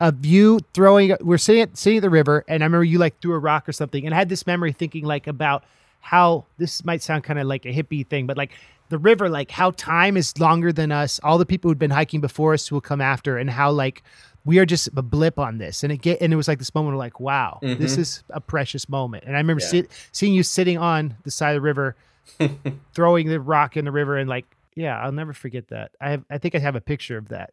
of 0.00 0.26
you 0.26 0.60
throwing. 0.74 1.16
We're 1.22 1.38
sitting 1.38 1.62
at, 1.62 1.78
sitting 1.78 1.96
at 1.96 2.02
the 2.02 2.10
river, 2.10 2.44
and 2.46 2.62
I 2.62 2.66
remember 2.66 2.84
you 2.84 2.98
like 2.98 3.20
threw 3.20 3.32
a 3.32 3.38
rock 3.38 3.66
or 3.66 3.72
something, 3.72 4.04
and 4.04 4.14
I 4.14 4.18
had 4.18 4.28
this 4.28 4.46
memory 4.46 4.72
thinking 4.72 5.06
like 5.06 5.26
about 5.26 5.64
how 6.00 6.44
this 6.58 6.84
might 6.84 7.02
sound 7.02 7.24
kind 7.24 7.38
of 7.38 7.46
like 7.46 7.64
a 7.64 7.72
hippie 7.72 8.06
thing, 8.06 8.26
but 8.26 8.36
like 8.36 8.50
the 8.90 8.98
river, 8.98 9.30
like 9.30 9.50
how 9.50 9.70
time 9.70 10.18
is 10.18 10.38
longer 10.38 10.74
than 10.74 10.92
us. 10.92 11.20
All 11.24 11.38
the 11.38 11.46
people 11.46 11.70
who'd 11.70 11.78
been 11.78 11.90
hiking 11.90 12.20
before 12.20 12.52
us 12.52 12.70
will 12.70 12.82
come 12.82 13.00
after, 13.00 13.38
and 13.38 13.48
how 13.48 13.70
like 13.70 14.02
we 14.44 14.58
are 14.58 14.66
just 14.66 14.88
a 14.96 15.02
blip 15.02 15.38
on 15.38 15.58
this. 15.58 15.82
And 15.84 15.92
it 15.92 15.98
get 16.02 16.20
and 16.20 16.32
it 16.32 16.36
was 16.36 16.48
like 16.48 16.58
this 16.58 16.74
moment 16.74 16.94
of 16.94 16.98
like, 16.98 17.20
wow, 17.20 17.58
this 17.62 17.94
Mhm. 17.96 17.98
is 17.98 18.24
a 18.30 18.40
precious 18.40 18.88
moment. 18.88 19.24
And 19.26 19.36
I 19.36 19.38
remember 19.40 19.62
Yeah. 19.62 19.68
sit, 19.68 19.90
seeing 20.12 20.34
you 20.34 20.42
sitting 20.42 20.78
on 20.78 21.16
the 21.24 21.30
side 21.30 21.50
of 21.50 21.56
the 21.56 21.60
river, 21.60 21.96
throwing 22.94 23.28
the 23.28 23.40
rock 23.40 23.76
in 23.76 23.84
the 23.84 23.92
river, 23.92 24.16
and 24.16 24.28
like, 24.28 24.46
yeah, 24.74 24.98
I'll 25.00 25.12
never 25.12 25.32
forget 25.32 25.68
that. 25.68 25.92
I 26.00 26.10
have, 26.10 26.24
I 26.30 26.38
think 26.38 26.54
I 26.54 26.58
have 26.58 26.76
a 26.76 26.80
picture 26.80 27.18
of 27.18 27.28
that. 27.28 27.52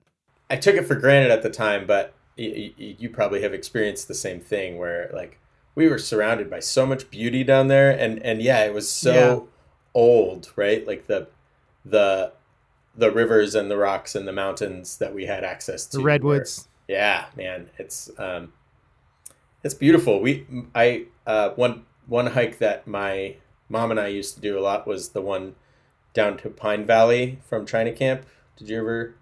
I 0.50 0.56
took 0.56 0.76
it 0.76 0.86
for 0.88 0.96
granted 0.96 1.32
at 1.32 1.44
the 1.44 1.50
time, 1.50 1.86
but 1.86 2.14
y- 2.38 2.74
y- 2.80 2.96
you 2.98 3.10
probably 3.10 3.42
have 3.42 3.54
experienced 3.54 4.08
the 4.08 4.14
same 4.16 4.40
thing 4.40 4.78
where 4.78 5.12
like 5.14 5.38
we 5.76 5.88
were 5.88 6.00
surrounded 6.00 6.50
by 6.50 6.60
so 6.60 6.86
much 6.86 7.10
beauty 7.12 7.44
down 7.44 7.68
there, 7.68 7.92
and 7.92 8.22
and 8.24 8.42
yeah, 8.42 8.64
it 8.66 8.74
was 8.74 8.90
so 8.90 9.14
Yeah. 9.14 9.40
old, 9.94 10.52
right? 10.56 10.88
Like 10.88 11.08
the 11.08 11.28
the 11.86 12.32
the 12.96 13.12
rivers 13.12 13.54
and 13.56 13.70
the 13.70 13.78
rocks 13.78 14.16
and 14.16 14.28
the 14.28 14.32
mountains 14.34 14.98
that 14.98 15.14
we 15.14 15.26
had 15.26 15.44
access 15.44 15.86
to. 15.88 15.98
The 15.98 16.04
redwoods. 16.04 16.68
Yeah, 16.90 17.26
man, 17.38 17.70
it's 17.78 18.10
um, 18.18 18.52
it's 19.64 19.76
beautiful. 19.76 20.20
We 20.22 20.48
I 20.74 21.06
uh, 21.28 21.52
one 21.52 21.86
one 22.08 22.28
hike 22.28 22.58
that 22.58 22.88
my 22.88 23.36
mom 23.70 23.92
and 23.92 24.00
I 24.00 24.08
used 24.08 24.34
to 24.36 24.42
do 24.42 24.58
a 24.58 24.62
lot 24.62 24.88
was 24.88 25.10
the 25.10 25.22
one 25.22 25.54
down 26.16 26.36
to 26.38 26.50
Pine 26.50 26.88
Valley 26.88 27.40
from 27.48 27.68
China 27.68 27.94
Camp. 27.94 28.26
Did 28.58 28.70
you 28.70 28.80
ever 28.80 29.14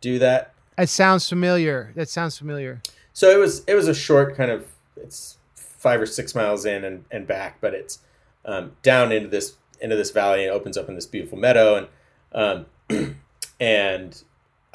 do 0.00 0.18
that? 0.18 0.54
It 0.78 0.88
sounds 0.88 1.28
familiar. 1.28 1.92
That 1.94 2.08
sounds 2.08 2.38
familiar. 2.38 2.80
So 3.12 3.30
it 3.30 3.38
was 3.38 3.62
it 3.66 3.74
was 3.74 3.86
a 3.86 3.94
short 3.94 4.34
kind 4.34 4.50
of 4.50 4.66
it's 4.96 5.36
five 5.54 6.00
or 6.00 6.06
six 6.06 6.34
miles 6.34 6.64
in 6.64 6.84
and, 6.84 7.04
and 7.10 7.26
back, 7.26 7.60
but 7.60 7.74
it's 7.74 7.98
um, 8.46 8.72
down 8.82 9.12
into 9.12 9.28
this 9.28 9.56
into 9.78 9.94
this 9.94 10.10
valley 10.10 10.44
and 10.44 10.52
opens 10.52 10.78
up 10.78 10.88
in 10.88 10.94
this 10.94 11.06
beautiful 11.06 11.36
meadow 11.36 11.86
and 12.32 12.66
um, 12.90 13.16
and 13.60 14.22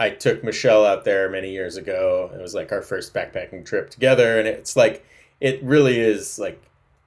I 0.02 0.10
took 0.10 0.44
Michelle 0.44 0.84
out 0.84 1.06
there 1.06 1.30
many 1.30 1.52
years 1.52 1.78
ago. 1.78 2.32
It 2.34 2.42
was 2.42 2.56
like 2.56 2.72
our 2.72 2.82
first 2.82 3.14
backpacking 3.14 3.64
trip 3.66 3.92
together, 3.92 4.40
and 4.40 4.48
it's 4.48 4.76
like 4.76 5.06
it 5.40 5.62
really 5.62 6.00
is 6.00 6.40
like 6.40 6.60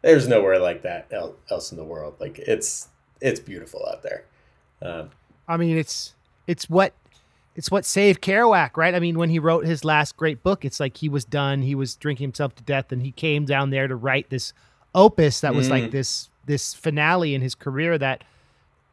there's 0.02 0.28
nowhere 0.28 0.60
like 0.60 0.82
that 0.82 1.10
else 1.50 1.72
in 1.72 1.76
the 1.76 1.84
world. 1.84 2.14
Like 2.20 2.38
it's 2.38 2.88
it's 3.20 3.40
beautiful 3.40 3.84
out 3.90 4.04
there. 4.04 4.24
Um, 4.80 5.10
I 5.48 5.56
mean, 5.56 5.76
it's 5.76 6.14
it's 6.46 6.70
what 6.70 6.92
it's 7.56 7.68
what 7.68 7.84
saved 7.84 8.22
Kerouac, 8.22 8.76
right? 8.76 8.94
I 8.94 9.00
mean, 9.00 9.18
when 9.18 9.30
he 9.30 9.40
wrote 9.40 9.66
his 9.66 9.84
last 9.84 10.16
great 10.16 10.44
book, 10.44 10.64
it's 10.64 10.78
like 10.78 10.96
he 10.98 11.08
was 11.08 11.24
done. 11.24 11.62
He 11.62 11.74
was 11.74 11.96
drinking 11.96 12.26
himself 12.26 12.54
to 12.56 12.62
death, 12.62 12.92
and 12.92 13.02
he 13.02 13.10
came 13.10 13.44
down 13.44 13.70
there 13.70 13.88
to 13.88 13.96
write 13.96 14.30
this 14.30 14.52
opus 14.94 15.40
that 15.40 15.52
was 15.52 15.68
like 15.68 15.84
Mm. 15.84 15.90
this 15.90 16.30
this 16.46 16.74
finale 16.74 17.34
in 17.34 17.40
his 17.40 17.56
career. 17.56 17.98
That 17.98 18.22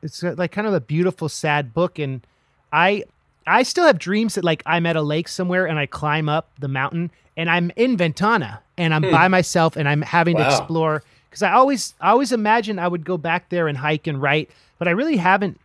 it's 0.01 0.23
like 0.23 0.51
kind 0.51 0.65
of 0.65 0.73
a 0.73 0.81
beautiful, 0.81 1.29
sad 1.29 1.71
book, 1.71 1.99
and 1.99 2.25
I 2.73 3.03
I 3.47 3.63
still 3.63 3.85
have 3.85 3.97
dreams 3.99 4.35
that 4.35 4.43
like 4.43 4.61
I'm 4.65 4.85
at 4.85 4.95
a 4.95 5.01
lake 5.01 5.27
somewhere 5.27 5.65
and 5.65 5.79
I 5.79 5.85
climb 5.85 6.29
up 6.29 6.49
the 6.59 6.67
mountain 6.67 7.11
and 7.37 7.49
I'm 7.49 7.71
in 7.75 7.97
Ventana 7.97 8.61
and 8.77 8.93
I'm 8.93 9.03
Hmm. 9.03 9.11
by 9.11 9.27
myself 9.27 9.75
and 9.75 9.87
I'm 9.89 10.01
having 10.01 10.37
to 10.37 10.45
explore 10.45 11.03
because 11.29 11.41
I 11.43 11.51
always 11.53 11.95
I 12.01 12.11
always 12.11 12.31
imagine 12.31 12.77
I 12.79 12.87
would 12.87 13.05
go 13.05 13.17
back 13.17 13.49
there 13.49 13.67
and 13.67 13.77
hike 13.77 14.05
and 14.07 14.21
write, 14.21 14.49
but 14.77 14.87
I 14.87 14.91
really 14.91 15.17
haven't 15.17 15.59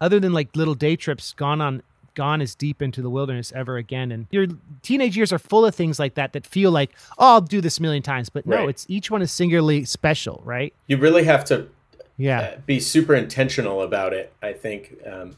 other 0.00 0.18
than 0.20 0.32
like 0.32 0.54
little 0.56 0.74
day 0.74 0.96
trips 0.96 1.32
gone 1.34 1.60
on 1.60 1.82
gone 2.14 2.40
as 2.40 2.54
deep 2.54 2.80
into 2.80 3.02
the 3.02 3.10
wilderness 3.10 3.52
ever 3.56 3.76
again 3.76 4.12
and 4.12 4.28
your 4.30 4.46
teenage 4.82 5.16
years 5.16 5.32
are 5.32 5.38
full 5.38 5.66
of 5.66 5.74
things 5.74 5.98
like 5.98 6.14
that 6.14 6.32
that 6.32 6.46
feel 6.46 6.70
like 6.70 6.90
oh 7.18 7.34
i'll 7.34 7.40
do 7.40 7.60
this 7.60 7.78
a 7.78 7.82
million 7.82 8.04
times 8.04 8.28
but 8.28 8.46
no 8.46 8.58
Right. 8.58 8.68
it's 8.68 8.86
each 8.88 9.10
one 9.10 9.20
is 9.20 9.32
singularly 9.32 9.84
special 9.84 10.40
right 10.44 10.72
you 10.86 10.96
really 10.96 11.24
have 11.24 11.44
to 11.46 11.66
yeah 12.16 12.40
uh, 12.40 12.56
be 12.66 12.78
super 12.78 13.16
intentional 13.16 13.82
about 13.82 14.12
it. 14.12 14.32
I 14.40 14.52
think, 14.52 14.94
um, 15.04 15.34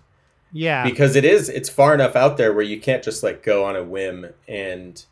Yeah. 0.56 0.84
because 0.84 1.16
it 1.16 1.24
is 1.24 1.48
it's 1.48 1.68
far 1.68 1.92
enough 1.92 2.16
out 2.16 2.38
there 2.38 2.52
where 2.52 2.64
you 2.64 2.80
can't 2.80 3.02
just 3.02 3.22
like 3.22 3.42
go 3.42 3.64
on 3.64 3.76
a 3.76 3.82
whim 3.82 4.32
and 4.48 5.04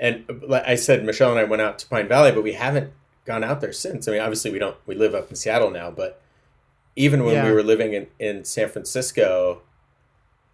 and 0.00 0.24
like 0.48 0.64
I 0.66 0.74
said, 0.74 1.04
Michelle 1.04 1.30
and 1.30 1.38
I 1.38 1.44
went 1.44 1.62
out 1.62 1.78
to 1.78 1.86
Pine 1.86 2.08
Valley, 2.08 2.32
but 2.32 2.42
we 2.42 2.54
haven't 2.54 2.92
gone 3.24 3.44
out 3.44 3.60
there 3.60 3.72
since. 3.72 4.08
I 4.08 4.10
mean, 4.10 4.20
obviously 4.20 4.50
we 4.50 4.58
don't 4.58 4.76
we 4.84 4.96
live 4.96 5.14
up 5.14 5.30
in 5.30 5.36
Seattle 5.36 5.70
now, 5.70 5.92
but 5.92 6.20
even 6.96 7.24
when 7.24 7.44
we 7.44 7.52
were 7.52 7.62
living 7.62 7.92
in, 7.92 8.08
in 8.18 8.44
San 8.44 8.68
Francisco, 8.68 9.62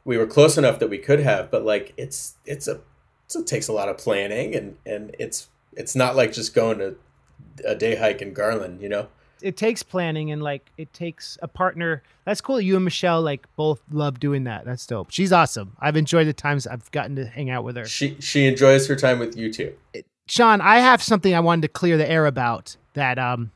we 0.04 0.18
were 0.18 0.26
close 0.26 0.58
enough 0.58 0.78
that 0.80 0.90
we 0.90 0.98
could 0.98 1.20
have, 1.20 1.50
but 1.50 1.64
like 1.64 1.94
it's 1.96 2.34
it's 2.44 2.68
a 2.68 2.80
it's, 3.24 3.36
it 3.36 3.46
takes 3.46 3.68
a 3.68 3.72
lot 3.72 3.88
of 3.88 3.96
planning 3.96 4.54
and 4.54 4.76
and 4.84 5.16
it's 5.18 5.48
it's 5.72 5.96
not 5.96 6.14
like 6.14 6.32
just 6.32 6.54
going 6.54 6.78
to 6.78 6.96
a 7.64 7.74
day 7.74 7.96
hike 7.96 8.20
in 8.20 8.34
Garland, 8.34 8.82
you 8.82 8.88
know. 8.90 9.08
It 9.42 9.56
takes 9.56 9.82
planning 9.82 10.30
and 10.30 10.42
like 10.42 10.70
it 10.76 10.92
takes 10.92 11.38
a 11.42 11.48
partner. 11.48 12.02
That's 12.24 12.40
cool. 12.40 12.60
You 12.60 12.76
and 12.76 12.84
Michelle 12.84 13.22
like 13.22 13.46
both 13.56 13.80
love 13.90 14.20
doing 14.20 14.44
that. 14.44 14.64
That's 14.64 14.86
dope. 14.86 15.10
She's 15.10 15.32
awesome. 15.32 15.76
I've 15.80 15.96
enjoyed 15.96 16.26
the 16.26 16.32
times 16.32 16.66
I've 16.66 16.90
gotten 16.90 17.16
to 17.16 17.26
hang 17.26 17.50
out 17.50 17.64
with 17.64 17.76
her. 17.76 17.84
She 17.84 18.16
she 18.20 18.46
enjoys 18.46 18.86
her 18.88 18.96
time 18.96 19.18
with 19.18 19.36
you 19.36 19.52
too. 19.52 19.74
Shawn, 20.26 20.60
I 20.60 20.80
have 20.80 21.02
something 21.02 21.34
I 21.34 21.40
wanted 21.40 21.62
to 21.62 21.68
clear 21.68 21.96
the 21.96 22.08
air 22.08 22.26
about 22.26 22.76
that 22.94 23.18
um 23.18 23.50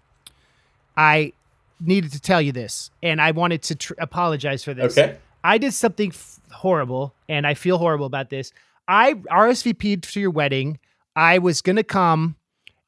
I 0.96 1.32
needed 1.80 2.12
to 2.12 2.20
tell 2.20 2.40
you 2.40 2.52
this 2.52 2.90
and 3.02 3.20
I 3.20 3.32
wanted 3.32 3.62
to 3.62 3.74
tr- 3.74 3.94
apologize 3.98 4.62
for 4.62 4.74
this. 4.74 4.96
Okay. 4.96 5.16
I 5.44 5.58
did 5.58 5.74
something 5.74 6.10
f- 6.10 6.38
horrible 6.52 7.14
and 7.28 7.46
I 7.46 7.54
feel 7.54 7.78
horrible 7.78 8.06
about 8.06 8.30
this. 8.30 8.52
I 8.86 9.14
RSVP'd 9.14 10.04
to 10.12 10.20
your 10.20 10.30
wedding. 10.30 10.78
I 11.16 11.38
was 11.38 11.60
going 11.60 11.76
to 11.76 11.84
come 11.84 12.36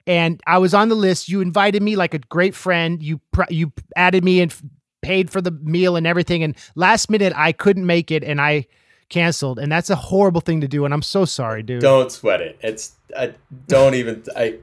and 0.06 0.40
I 0.46 0.58
was 0.58 0.74
on 0.74 0.88
the 0.88 0.94
list. 0.94 1.28
You 1.28 1.40
invited 1.40 1.82
me 1.82 1.96
like 1.96 2.14
a 2.14 2.18
great 2.18 2.54
friend. 2.54 3.02
You 3.02 3.20
pr- 3.32 3.50
you 3.50 3.72
added 3.96 4.24
me 4.24 4.40
and 4.40 4.50
f- 4.50 4.62
paid 5.02 5.30
for 5.30 5.40
the 5.40 5.50
meal 5.50 5.96
and 5.96 6.06
everything 6.06 6.42
and 6.42 6.56
last 6.74 7.10
minute 7.10 7.32
I 7.36 7.52
couldn't 7.52 7.86
make 7.86 8.10
it 8.10 8.24
and 8.24 8.40
I 8.40 8.66
canceled 9.10 9.58
and 9.58 9.70
that's 9.70 9.90
a 9.90 9.96
horrible 9.96 10.40
thing 10.40 10.62
to 10.62 10.68
do 10.68 10.84
and 10.86 10.94
I'm 10.94 11.02
so 11.02 11.24
sorry, 11.26 11.62
dude. 11.62 11.82
Don't 11.82 12.10
sweat 12.10 12.40
it. 12.40 12.58
It's 12.62 12.92
I 13.16 13.34
don't 13.68 13.94
even 13.94 14.24
I 14.34 14.58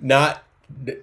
not 0.00 0.42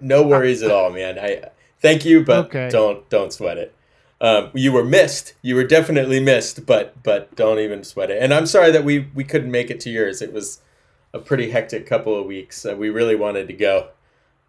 no 0.01 0.23
worries 0.23 0.63
at 0.63 0.71
all, 0.71 0.89
man. 0.89 1.19
I 1.19 1.49
thank 1.81 2.03
you, 2.03 2.23
but 2.23 2.47
Okay. 2.47 2.69
don't 2.69 3.07
don't 3.09 3.31
sweat 3.31 3.57
it. 3.57 3.73
Um, 4.21 4.51
you 4.53 4.71
were 4.71 4.85
missed. 4.85 5.33
You 5.41 5.55
were 5.55 5.65
definitely 5.65 6.19
missed, 6.19 6.65
but 6.65 7.01
but 7.03 7.33
don't 7.35 7.59
even 7.59 7.83
sweat 7.83 8.09
it. 8.09 8.21
And 8.21 8.33
I'm 8.33 8.45
sorry 8.45 8.71
that 8.71 8.83
we 8.83 9.07
we 9.13 9.23
couldn't 9.23 9.51
make 9.51 9.69
it 9.69 9.79
to 9.81 9.89
yours. 9.89 10.21
It 10.21 10.33
was 10.33 10.61
a 11.13 11.19
pretty 11.19 11.51
hectic 11.51 11.85
couple 11.85 12.19
of 12.19 12.25
weeks. 12.25 12.65
Uh, 12.65 12.75
we 12.75 12.89
really 12.89 13.15
wanted 13.15 13.47
to 13.47 13.53
go. 13.53 13.89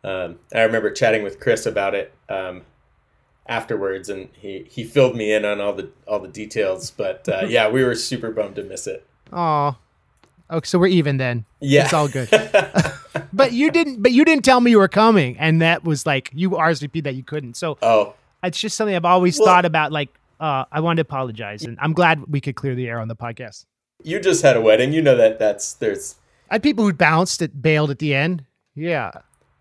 Um, 0.02 0.38
I 0.54 0.62
remember 0.62 0.90
chatting 0.90 1.22
with 1.22 1.40
Chris 1.40 1.66
about 1.66 1.94
it 1.94 2.12
um, 2.28 2.62
afterwards, 3.46 4.08
and 4.08 4.28
he 4.32 4.66
he 4.70 4.84
filled 4.84 5.16
me 5.16 5.32
in 5.32 5.44
on 5.44 5.60
all 5.60 5.72
the 5.72 5.90
all 6.06 6.18
the 6.18 6.28
details. 6.28 6.90
But 6.90 7.28
uh, 7.28 7.42
yeah, 7.48 7.68
we 7.70 7.84
were 7.84 7.94
super 7.94 8.30
bummed 8.30 8.56
to 8.56 8.62
miss 8.64 8.86
it. 8.86 9.06
Oh. 9.32 9.76
Okay, 10.50 10.66
so 10.66 10.78
we're 10.78 10.88
even 10.88 11.16
then. 11.16 11.46
Yeah, 11.60 11.84
It's 11.84 11.94
all 11.94 12.08
good. 12.08 12.28
But 13.32 13.52
you 13.52 13.70
didn't 13.70 14.02
but 14.02 14.12
you 14.12 14.24
didn't 14.24 14.44
tell 14.44 14.60
me 14.60 14.70
you 14.72 14.78
were 14.78 14.88
coming 14.88 15.36
and 15.38 15.62
that 15.62 15.84
was 15.84 16.04
like 16.04 16.30
you 16.34 16.50
RSVP 16.50 17.02
that 17.04 17.14
you 17.14 17.22
couldn't. 17.24 17.54
So 17.56 17.78
oh, 17.80 18.14
it's 18.42 18.60
just 18.60 18.76
something 18.76 18.94
I've 18.94 19.04
always 19.04 19.38
Well- 19.38 19.46
thought 19.46 19.64
about. 19.64 19.90
Like, 19.92 20.10
uh, 20.40 20.64
I 20.70 20.80
wanted 20.80 20.96
to 20.96 21.02
apologize, 21.08 21.64
and 21.64 21.78
I'm 21.80 21.92
glad 21.94 22.24
we 22.28 22.40
could 22.40 22.54
clear 22.56 22.74
the 22.74 22.88
air 22.88 23.00
on 23.00 23.08
the 23.08 23.16
podcast. 23.16 23.64
you 24.02 24.20
just 24.20 24.42
had 24.42 24.56
a 24.56 24.60
wedding. 24.60 24.92
You 24.92 25.00
know 25.02 25.16
that 25.16 25.38
that's 25.38 25.74
there's 25.74 26.16
I 26.54 26.58
had 26.58 26.62
people 26.62 26.84
who 26.84 26.92
bounced 26.92 27.42
it, 27.42 27.60
bailed 27.60 27.90
at 27.90 27.98
the 27.98 28.14
end. 28.14 28.44
Yeah, 28.76 29.10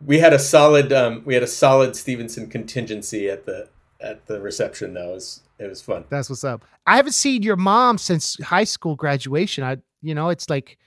we 0.06 0.20
had 0.20 0.32
a 0.32 0.38
solid 0.38 0.94
um 0.94 1.24
we 1.26 1.34
had 1.34 1.42
a 1.42 1.48
solid 1.48 1.96
Stevenson 1.96 2.48
contingency 2.52 3.32
at 3.32 3.48
the 3.48 3.68
at 4.00 4.28
the 4.28 4.40
reception 4.40 4.94
though. 4.94 5.10
It 5.10 5.14
was 5.16 5.42
it 5.58 5.68
was 5.68 5.82
fun. 5.82 6.06
that's 6.10 6.30
what's 6.30 6.44
up. 6.44 6.64
I 6.86 6.98
haven't 6.98 7.14
seen 7.14 7.42
your 7.42 7.56
mom 7.56 7.98
since 7.98 8.40
high 8.44 8.64
school 8.64 8.96
graduation. 8.96 9.64
I, 9.64 9.78
you 10.04 10.14
know, 10.14 10.30
it's 10.30 10.52
like, 10.52 10.78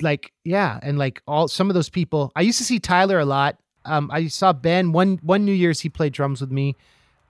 like 0.00 0.32
yeah, 0.42 0.80
and 0.82 0.98
like 0.98 1.22
all 1.28 1.46
some 1.46 1.70
of 1.70 1.74
those 1.74 1.88
people. 1.88 2.32
I 2.34 2.40
used 2.40 2.58
to 2.58 2.64
see 2.64 2.80
Tyler 2.80 3.20
a 3.20 3.24
lot. 3.24 3.58
Um, 3.84 4.10
I 4.12 4.26
saw 4.26 4.52
Ben 4.52 4.90
one 4.90 5.20
one 5.22 5.44
New 5.44 5.52
Year's 5.52 5.78
he 5.78 5.88
played 5.88 6.12
drums 6.12 6.40
with 6.40 6.50
me. 6.50 6.74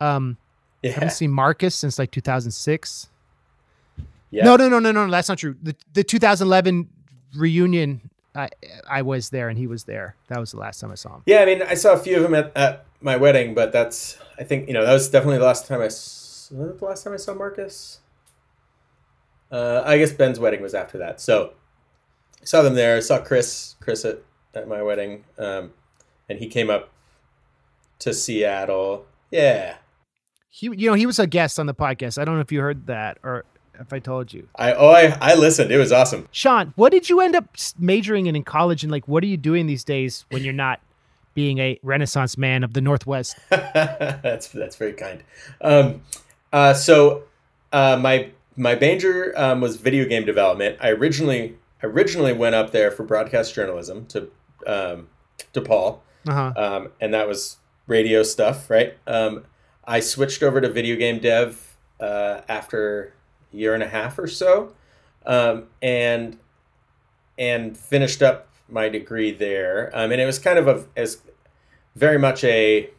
Um, 0.00 0.38
I 0.82 0.88
haven't 0.88 1.12
seen 1.12 1.30
Marcus 1.30 1.74
since 1.74 1.98
like 1.98 2.10
2006. 2.10 3.10
yeah. 4.30 4.44
No, 4.44 4.56
no, 4.56 4.70
no, 4.70 4.78
no, 4.78 4.92
no. 4.92 5.10
That's 5.10 5.28
not 5.28 5.36
true. 5.36 5.56
The 5.62 5.76
the 5.92 6.02
2011 6.02 6.88
reunion, 7.36 8.10
I 8.34 8.48
I 8.88 9.02
was 9.02 9.30
there 9.30 9.48
and 9.48 9.58
he 9.58 9.66
was 9.66 9.84
there. 9.84 10.16
That 10.28 10.38
was 10.40 10.52
the 10.52 10.58
last 10.58 10.80
time 10.80 10.90
I 10.90 10.94
saw 10.96 11.16
him. 11.16 11.22
Yeah, 11.26 11.40
I 11.40 11.46
mean, 11.46 11.62
I 11.62 11.74
saw 11.74 11.92
a 11.92 11.98
few 11.98 12.16
of 12.16 12.22
them 12.22 12.34
at, 12.34 12.52
at 12.56 12.86
my 13.00 13.16
wedding, 13.16 13.54
but 13.54 13.72
that's 13.72 14.18
I 14.38 14.44
think 14.44 14.68
you 14.68 14.74
know 14.74 14.84
that 14.84 14.92
was 14.92 15.08
definitely 15.08 15.38
the 15.38 15.44
last 15.44 15.66
time 15.66 15.80
I 15.80 15.88
the 15.88 16.78
last 16.80 17.04
time 17.04 17.12
I 17.12 17.16
saw 17.16 17.34
Marcus. 17.34 18.00
Uh, 19.50 19.82
I 19.84 19.98
guess 19.98 20.12
Ben's 20.12 20.38
wedding 20.40 20.62
was 20.62 20.74
after 20.74 20.96
that, 20.98 21.20
so 21.20 21.52
I 22.40 22.44
saw 22.44 22.62
them 22.62 22.74
there. 22.74 22.96
I 22.96 23.00
saw 23.00 23.20
Chris 23.20 23.76
Chris 23.80 24.04
at, 24.04 24.20
at 24.54 24.66
my 24.66 24.82
wedding, 24.82 25.24
um, 25.38 25.72
and 26.28 26.38
he 26.38 26.48
came 26.48 26.70
up 26.70 26.90
to 27.98 28.14
Seattle. 28.14 29.04
Yeah, 29.30 29.76
He, 30.48 30.66
you 30.66 30.88
know, 30.88 30.94
he 30.94 31.06
was 31.06 31.18
a 31.18 31.26
guest 31.26 31.58
on 31.58 31.66
the 31.66 31.74
podcast. 31.74 32.20
I 32.20 32.24
don't 32.24 32.34
know 32.34 32.40
if 32.40 32.52
you 32.52 32.60
heard 32.60 32.86
that 32.86 33.18
or 33.22 33.44
if 33.80 33.92
I 33.92 33.98
told 33.98 34.32
you. 34.32 34.48
I 34.56 34.72
oh 34.74 34.90
I, 34.90 35.16
I 35.20 35.34
listened. 35.34 35.70
It 35.70 35.78
was 35.78 35.92
awesome. 35.92 36.28
Shawn, 36.30 36.72
what 36.76 36.92
did 36.92 37.08
you 37.08 37.20
end 37.20 37.34
up 37.36 37.56
majoring 37.78 38.26
in 38.26 38.36
in 38.36 38.42
college, 38.44 38.82
and 38.82 38.90
like, 38.92 39.06
what 39.08 39.22
are 39.22 39.26
you 39.28 39.36
doing 39.36 39.66
these 39.66 39.84
days 39.84 40.24
when 40.30 40.42
you're 40.44 40.52
not 40.52 40.80
being 41.34 41.58
a 41.58 41.78
Renaissance 41.82 42.36
man 42.36 42.62
of 42.64 42.74
the 42.74 42.80
Northwest? 42.80 43.36
that's 43.50 44.48
that's 44.48 44.76
very 44.76 44.92
kind. 44.92 45.22
Um, 45.60 46.02
uh, 46.52 46.74
so 46.74 47.24
uh, 47.72 47.96
my 48.00 48.30
my 48.56 48.74
major 48.74 49.32
um, 49.36 49.60
was 49.60 49.76
video 49.76 50.04
game 50.06 50.24
development. 50.26 50.76
I 50.80 50.90
originally 50.90 51.56
originally 51.82 52.32
went 52.32 52.54
up 52.54 52.70
there 52.72 52.90
for 52.90 53.02
broadcast 53.04 53.54
journalism 53.54 54.06
to 54.06 54.30
um, 54.66 55.08
to 55.52 55.60
Paul, 55.60 56.02
Uh 56.28 56.32
huh. 56.32 56.52
um, 56.56 56.88
and 57.00 57.12
that 57.14 57.26
was 57.26 57.56
radio 57.86 58.22
stuff, 58.22 58.70
right? 58.70 58.96
Um, 59.06 59.44
I 59.84 59.98
switched 60.00 60.42
over 60.42 60.60
to 60.60 60.68
video 60.70 60.94
game 60.96 61.18
dev 61.18 61.76
uh, 61.98 62.42
after 62.48 63.14
year 63.52 63.74
and 63.74 63.82
a 63.82 63.88
half 63.88 64.18
or 64.18 64.26
so, 64.26 64.72
um, 65.26 65.64
and 65.80 66.38
and 67.38 67.76
finished 67.76 68.22
up 68.22 68.48
my 68.68 68.88
degree 68.88 69.30
there. 69.30 69.90
Um, 69.94 70.12
and 70.12 70.20
it 70.20 70.26
was 70.26 70.38
kind 70.38 70.58
of 70.58 70.68
a 70.68 70.84
as 70.96 71.18
very 71.94 72.18
much 72.18 72.44
a 72.44 72.90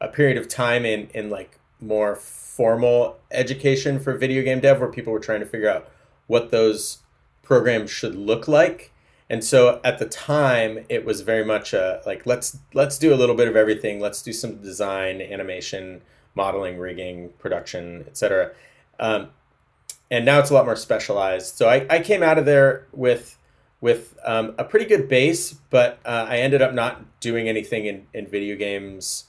a 0.00 0.08
period 0.08 0.36
of 0.36 0.48
time 0.48 0.84
in 0.84 1.08
in 1.14 1.30
like 1.30 1.58
more 1.80 2.16
formal 2.16 3.18
education 3.30 3.98
for 3.98 4.16
video 4.16 4.42
game 4.42 4.60
dev 4.60 4.80
where 4.80 4.90
people 4.90 5.12
were 5.12 5.20
trying 5.20 5.40
to 5.40 5.46
figure 5.46 5.68
out 5.68 5.90
what 6.26 6.50
those 6.50 6.98
programs 7.42 7.90
should 7.90 8.14
look 8.14 8.48
like. 8.48 8.92
And 9.28 9.42
so 9.42 9.80
at 9.82 9.98
the 9.98 10.06
time 10.06 10.84
it 10.88 11.04
was 11.04 11.22
very 11.22 11.44
much 11.44 11.72
a 11.72 12.00
like 12.06 12.26
let's 12.26 12.58
let's 12.72 12.98
do 12.98 13.12
a 13.12 13.16
little 13.16 13.34
bit 13.34 13.48
of 13.48 13.56
everything. 13.56 14.00
Let's 14.00 14.22
do 14.22 14.32
some 14.32 14.56
design 14.62 15.20
animation 15.20 16.02
modeling 16.36 16.78
rigging 16.78 17.30
production 17.38 18.04
etc 18.08 18.50
um, 18.98 19.30
and 20.14 20.24
now 20.24 20.38
it's 20.38 20.50
a 20.50 20.54
lot 20.54 20.64
more 20.64 20.76
specialized 20.76 21.56
so 21.56 21.68
I, 21.68 21.86
I 21.90 22.00
came 22.00 22.22
out 22.22 22.38
of 22.38 22.44
there 22.44 22.86
with 22.92 23.38
with 23.80 24.16
um, 24.24 24.54
a 24.58 24.64
pretty 24.64 24.86
good 24.86 25.08
base 25.08 25.52
but 25.70 25.98
uh, 26.04 26.26
i 26.28 26.38
ended 26.38 26.62
up 26.62 26.72
not 26.72 27.20
doing 27.20 27.48
anything 27.48 27.86
in, 27.86 28.06
in 28.14 28.26
video 28.26 28.56
games 28.56 29.24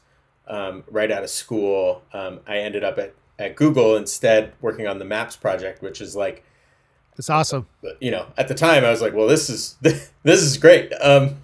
um, 0.48 0.84
right 0.90 1.12
out 1.12 1.24
of 1.24 1.30
school 1.30 2.04
um, 2.14 2.40
i 2.48 2.58
ended 2.58 2.84
up 2.84 2.98
at, 2.98 3.14
at 3.40 3.56
google 3.56 3.96
instead 3.96 4.54
working 4.62 4.88
on 4.88 5.00
the 5.00 5.06
maps 5.06 5.36
project 5.36 5.82
which 5.82 6.02
is 6.02 6.16
like 6.16 6.44
it's 7.18 7.30
awesome. 7.30 7.68
you 8.02 8.12
know, 8.12 8.28
at 8.38 8.50
the 8.50 8.54
time 8.54 8.84
I 8.84 8.90
was 8.90 9.02
like, 9.02 9.14
well, 9.14 9.28
this 9.28 9.50
is 9.50 9.78
this 9.82 10.42
is 10.42 10.58
great. 10.58 10.92
Um, 11.02 11.38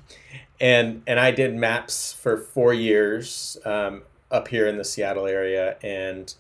and 0.60 1.02
and 1.08 1.20
I 1.20 1.32
did 1.32 1.56
maps 1.56 2.14
for 2.14 2.38
four 2.38 2.74
years 2.74 3.58
um, 3.66 4.04
up 4.30 4.50
here 4.50 4.68
in 4.68 4.78
the 4.78 4.84
Seattle 4.84 5.26
area, 5.26 5.78
and 5.82 6.34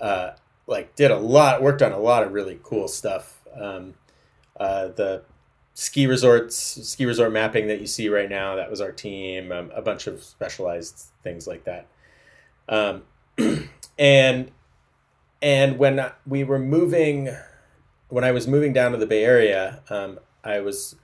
uh, 0.00 0.32
like 0.66 0.94
did 0.96 1.10
a 1.10 1.18
lot, 1.18 1.62
worked 1.62 1.82
on 1.82 1.92
a 1.92 1.98
lot 1.98 2.22
of 2.22 2.32
really 2.32 2.58
cool 2.62 2.88
stuff. 2.88 3.40
Um, 3.58 3.94
uh, 4.58 4.88
the 4.88 5.22
ski 5.74 6.06
resorts, 6.06 6.56
ski 6.56 7.04
resort 7.04 7.32
mapping 7.32 7.66
that 7.68 7.80
you 7.80 7.86
see 7.86 8.08
right 8.08 8.28
now, 8.28 8.56
that 8.56 8.70
was 8.70 8.80
our 8.80 8.92
team. 8.92 9.52
Um, 9.52 9.70
a 9.74 9.82
bunch 9.82 10.06
of 10.06 10.22
specialized 10.22 11.06
things 11.22 11.46
like 11.46 11.64
that. 11.64 11.86
Um, 12.68 13.02
and 13.98 14.50
and 15.42 15.78
when 15.78 16.10
we 16.26 16.44
were 16.44 16.58
moving 16.58 17.28
when 18.08 18.24
I 18.24 18.32
was 18.32 18.46
moving 18.46 18.72
down 18.72 18.92
to 18.92 18.98
the 18.98 19.06
Bay 19.06 19.24
Area, 19.24 19.80
um, 19.90 20.20
I 20.44 20.60
was 20.60 20.96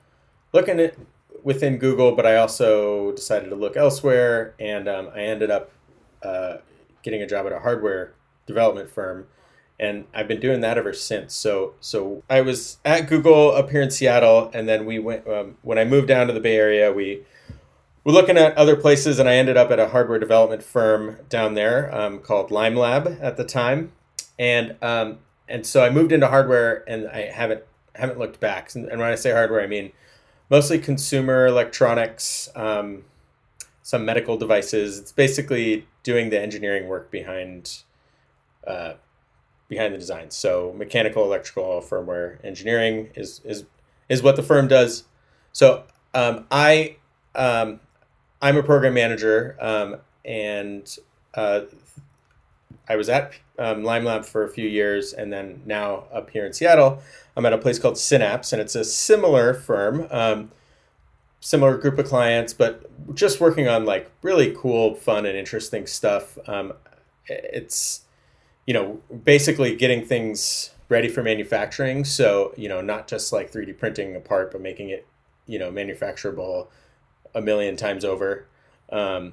looking 0.53 0.79
at 0.79 0.95
within 1.43 1.79
Google, 1.79 2.15
but 2.15 2.27
I 2.27 2.37
also 2.37 3.13
decided 3.13 3.51
to 3.51 3.57
look 3.57 3.77
elsewhere, 3.77 4.55
and 4.61 4.89
um, 4.89 5.11
I 5.15 5.23
ended 5.23 5.51
up 5.51 5.73
uh, 6.23 6.59
getting 7.03 7.23
a 7.23 7.27
job 7.27 7.47
at 7.47 7.53
a 7.53 7.59
hardware 7.59 8.15
development 8.47 8.91
firm, 8.91 9.27
and 9.81 10.05
I've 10.15 10.29
been 10.29 10.41
doing 10.41 10.61
that 10.61 10.77
ever 10.77 10.93
since. 10.93 11.35
So, 11.35 11.73
so 11.81 12.23
I 12.29 12.43
was 12.43 12.77
at 12.85 13.09
Google 13.09 13.51
up 13.51 13.71
here 13.71 13.81
in 13.81 13.91
Seattle, 13.91 14.51
and 14.53 14.69
then 14.69 14.85
we 14.85 14.99
went 14.99 15.27
um, 15.27 15.57
when 15.63 15.79
I 15.79 15.87
moved 15.87 16.07
down 16.07 16.27
to 16.27 16.35
the 16.35 16.41
Bay 16.41 16.57
Area. 16.57 16.93
We 16.93 17.23
were 18.05 18.13
looking 18.13 18.37
at 18.37 18.55
other 18.59 18.77
places, 18.77 19.19
and 19.19 19.27
I 19.27 19.37
ended 19.37 19.57
up 19.57 19.71
at 19.71 19.81
a 19.81 19.89
hardware 19.89 20.19
development 20.19 20.63
firm 20.63 21.17
down 21.31 21.55
there 21.55 21.93
um, 21.99 22.19
called 22.19 22.51
Lime 22.51 22.77
Lab 22.77 23.19
at 23.23 23.39
the 23.39 23.45
time, 23.45 23.93
and 24.39 24.77
um, 24.83 25.21
and 25.49 25.67
so 25.67 25.83
I 25.83 25.89
moved 25.89 26.13
into 26.13 26.29
hardware, 26.29 26.85
and 26.87 27.09
I 27.09 27.31
haven't 27.33 27.63
haven't 27.95 28.19
looked 28.19 28.39
back. 28.39 28.75
And, 28.75 28.87
when 28.87 29.01
I 29.01 29.15
say 29.15 29.33
hardware, 29.33 29.63
I 29.63 29.67
mean 29.67 29.93
mostly 30.51 30.79
consumer 30.79 31.47
electronics, 31.47 32.51
um, 32.55 33.05
some 33.83 34.05
medical 34.05 34.37
devices. 34.37 34.99
It's 34.99 35.13
basically 35.13 35.87
doing 36.03 36.29
the 36.29 36.39
engineering 36.39 36.87
work 36.87 37.11
behind 37.11 37.83
uh, 38.67 38.95
behind 39.71 39.95
the 39.95 39.99
design. 39.99 40.31
So 40.31 40.75
mechanical, 40.77 41.25
electrical, 41.25 41.81
firmware 41.81 42.45
engineering 42.45 43.09
is 43.15 43.41
is 43.45 43.65
is 44.11 44.23
what 44.23 44.37
the 44.37 44.43
firm 44.43 44.69
does. 44.69 45.05
So 45.53 45.85
um, 46.13 46.47
I 46.51 46.97
um, 47.35 47.81
I'm 48.43 48.59
a 48.59 48.63
program 48.63 48.93
manager, 48.93 49.57
um, 49.61 49.97
and 50.25 50.95
uh, 51.35 51.63
I 52.89 52.97
was 52.97 53.09
at 53.09 53.33
um, 53.59 53.85
Lime 53.85 54.05
Lab 54.05 54.25
for 54.25 54.45
a 54.45 54.49
few 54.49 54.69
years, 54.69 55.13
and 55.13 55.33
then 55.33 55.63
now 55.65 56.05
up 56.13 56.31
here 56.31 56.45
in 56.45 56.53
Seattle, 56.53 57.01
I'm 57.37 57.47
at 57.47 57.53
a 57.53 57.59
place 57.59 57.79
called 57.79 57.97
Synapse, 57.97 58.53
and 58.53 58.61
it's 58.61 58.75
a 58.75 58.85
similar 58.85 59.55
firm, 59.55 60.09
um, 60.11 60.51
similar 61.39 61.79
group 61.79 61.99
of 61.99 62.07
clients, 62.07 62.53
but 62.53 62.91
just 63.15 63.41
working 63.41 63.69
on 63.69 63.85
like 63.85 64.11
really 64.23 64.53
cool, 64.59 64.97
fun, 64.97 65.25
and 65.27 65.39
interesting 65.39 65.87
stuff. 65.87 66.37
Um, 66.49 66.73
it's 67.27 68.03
you 68.71 68.75
know 68.75 69.01
basically 69.25 69.75
getting 69.75 70.07
things 70.07 70.71
ready 70.89 71.09
for 71.09 71.25
manufacturing. 71.25 72.05
So 72.05 72.55
you 72.57 72.69
know 72.69 72.81
not 72.81 73.09
just 73.09 73.33
like 73.33 73.51
3D 73.51 73.77
printing 73.77 74.15
a 74.15 74.21
part, 74.21 74.53
but 74.53 74.61
making 74.61 74.91
it 74.91 75.09
you 75.49 75.59
know 75.59 75.73
manufacturable 75.73 76.69
a 77.35 77.41
million 77.41 77.75
times 77.75 78.05
over. 78.05 78.47
Um, 78.93 79.33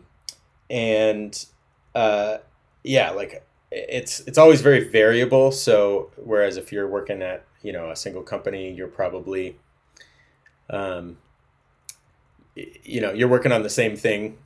and 0.72 1.46
uh, 1.94 2.40
yeah, 2.84 3.12
like 3.12 3.46
it's 3.72 4.22
it's 4.22 4.40
always 4.40 4.62
very 4.62 4.90
variable. 4.90 5.52
So 5.52 6.10
whereas 6.16 6.58
if 6.58 6.72
you're 6.72 6.88
working 6.88 7.22
at 7.22 7.46
you 7.62 7.72
know 7.72 7.92
a 7.92 7.96
single 7.96 8.24
company, 8.24 8.72
you're 8.72 8.88
probably 8.88 9.60
um, 10.72 11.20
you 12.56 13.02
know 13.02 13.14
you're 13.14 13.28
working 13.28 13.52
on 13.52 13.62
the 13.62 13.70
same 13.70 13.96
thing 13.96 14.40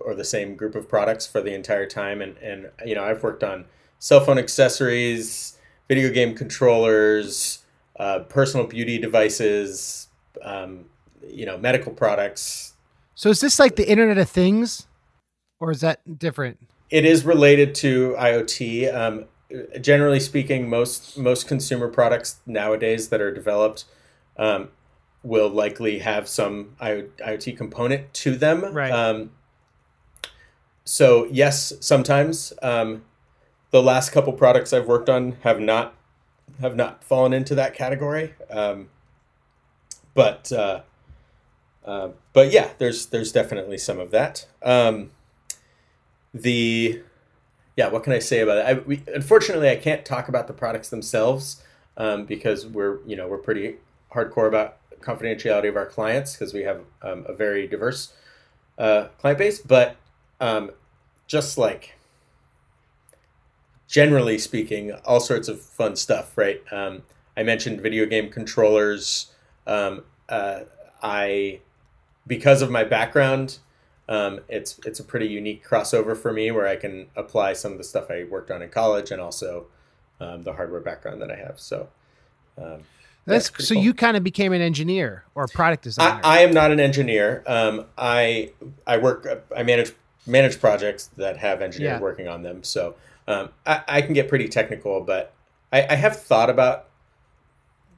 or 0.00 0.14
the 0.14 0.22
same 0.22 0.54
group 0.54 0.74
of 0.74 0.86
products 0.86 1.26
for 1.26 1.40
the 1.40 1.54
entire 1.54 1.86
time. 1.86 2.20
And 2.20 2.36
and 2.36 2.70
you 2.84 2.94
know 2.94 3.04
I've 3.04 3.22
worked 3.22 3.42
on 3.42 3.64
cell 4.04 4.20
phone 4.20 4.36
accessories, 4.36 5.56
video 5.88 6.10
game 6.10 6.34
controllers, 6.34 7.64
uh, 7.98 8.18
personal 8.18 8.66
beauty 8.66 8.98
devices, 8.98 10.08
um, 10.42 10.84
you 11.26 11.46
know 11.46 11.56
medical 11.56 11.90
products. 11.90 12.74
So 13.14 13.30
is 13.30 13.40
this 13.40 13.58
like 13.58 13.76
the 13.76 13.88
Internet 13.88 14.18
of 14.18 14.28
Things, 14.28 14.86
or 15.58 15.70
is 15.70 15.80
that 15.80 16.18
different? 16.18 16.58
It 16.90 17.06
is 17.06 17.24
related 17.24 17.74
to 17.76 18.14
IoT. 18.18 18.94
Um, 18.94 19.24
generally 19.80 20.20
speaking, 20.20 20.68
most 20.68 21.16
most 21.16 21.48
consumer 21.48 21.88
products 21.88 22.40
nowadays 22.44 23.08
that 23.08 23.22
are 23.22 23.32
developed 23.32 23.86
um, 24.36 24.68
will 25.22 25.48
likely 25.48 26.00
have 26.00 26.28
some 26.28 26.76
IoT 26.78 27.56
component 27.56 28.12
to 28.12 28.36
them. 28.36 28.64
Right. 28.64 28.92
Um, 28.92 29.30
so 30.84 31.26
yes, 31.30 31.72
sometimes 31.80 32.52
um, 32.60 33.02
the 33.74 33.82
last 33.82 34.10
couple 34.10 34.32
products 34.32 34.72
I've 34.72 34.86
worked 34.86 35.08
on 35.08 35.32
have 35.40 35.58
not 35.58 35.96
have 36.60 36.76
not 36.76 37.02
fallen 37.02 37.32
into 37.32 37.56
that 37.56 37.74
category. 37.74 38.32
Um, 38.48 38.88
but 40.14 40.52
uh, 40.52 40.82
uh, 41.84 42.10
but 42.32 42.52
yeah, 42.52 42.70
there's 42.78 43.06
there's 43.06 43.32
definitely 43.32 43.78
some 43.78 43.98
of 43.98 44.12
that. 44.12 44.46
Um, 44.62 45.10
the 46.32 47.02
yeah, 47.76 47.88
what 47.88 48.04
can 48.04 48.12
I 48.12 48.20
say 48.20 48.38
about 48.42 48.58
it? 48.58 48.64
I, 48.64 48.72
we, 48.74 49.02
unfortunately, 49.12 49.68
I 49.68 49.74
can't 49.74 50.04
talk 50.04 50.28
about 50.28 50.46
the 50.46 50.52
products 50.52 50.90
themselves 50.90 51.60
um, 51.96 52.26
because 52.26 52.68
we're 52.68 53.04
you 53.04 53.16
know 53.16 53.26
we're 53.26 53.38
pretty 53.38 53.78
hardcore 54.14 54.46
about 54.46 54.76
confidentiality 55.00 55.68
of 55.68 55.74
our 55.74 55.86
clients 55.86 56.34
because 56.34 56.54
we 56.54 56.62
have 56.62 56.82
um, 57.02 57.26
a 57.26 57.34
very 57.34 57.66
diverse 57.66 58.12
uh, 58.78 59.08
client 59.18 59.38
base. 59.40 59.58
But 59.58 59.96
um, 60.40 60.70
just 61.26 61.58
like 61.58 61.93
generally 63.94 64.38
speaking, 64.38 64.90
all 65.04 65.20
sorts 65.20 65.46
of 65.46 65.60
fun 65.60 65.94
stuff, 65.94 66.36
right? 66.36 66.60
Um, 66.72 67.04
I 67.36 67.44
mentioned 67.44 67.80
video 67.80 68.06
game 68.06 68.28
controllers. 68.28 69.32
Um, 69.68 70.02
uh, 70.28 70.62
I 71.00 71.60
because 72.26 72.60
of 72.60 72.72
my 72.72 72.82
background 72.82 73.58
um, 74.08 74.40
it's 74.48 74.80
it's 74.84 74.98
a 74.98 75.04
pretty 75.04 75.28
unique 75.28 75.64
crossover 75.64 76.16
for 76.16 76.32
me 76.32 76.50
where 76.50 76.66
I 76.66 76.74
can 76.74 77.06
apply 77.14 77.52
some 77.52 77.70
of 77.70 77.78
the 77.78 77.84
stuff 77.84 78.10
I 78.10 78.24
worked 78.24 78.50
on 78.50 78.62
in 78.62 78.68
college 78.68 79.12
and 79.12 79.20
also 79.20 79.66
um, 80.20 80.42
the 80.42 80.54
hardware 80.54 80.80
background 80.80 81.22
that 81.22 81.30
I 81.30 81.36
have. 81.36 81.60
So 81.60 81.88
um, 82.58 82.80
that's, 83.26 83.48
that's 83.50 83.68
so 83.68 83.76
cool. 83.76 83.84
you 83.84 83.94
kind 83.94 84.16
of 84.16 84.24
became 84.24 84.52
an 84.52 84.60
engineer 84.60 85.22
or 85.36 85.44
a 85.44 85.48
product 85.48 85.84
designer. 85.84 86.20
I, 86.24 86.38
I 86.38 86.40
am 86.40 86.52
not 86.52 86.72
an 86.72 86.80
engineer. 86.80 87.44
Um, 87.46 87.86
I 87.96 88.50
I 88.88 88.98
work 88.98 89.46
I 89.56 89.62
manage 89.62 89.92
manage 90.26 90.60
projects 90.60 91.06
that 91.16 91.36
have 91.36 91.62
engineers 91.62 91.92
yeah. 91.92 92.00
working 92.00 92.26
on 92.26 92.42
them. 92.42 92.64
So 92.64 92.96
um, 93.26 93.50
I, 93.66 93.82
I 93.88 94.02
can 94.02 94.14
get 94.14 94.28
pretty 94.28 94.48
technical, 94.48 95.00
but 95.00 95.32
I, 95.72 95.86
I 95.90 95.94
have 95.94 96.20
thought 96.20 96.50
about 96.50 96.88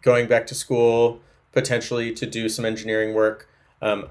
going 0.03 0.27
back 0.29 0.47
to 0.49 0.55
school 0.55 1.20
potentially 1.53 2.12
to 2.12 2.27
do 2.27 2.49
some 2.49 2.64
engineering 2.64 3.14
work. 3.14 3.49
Um, 3.83 4.09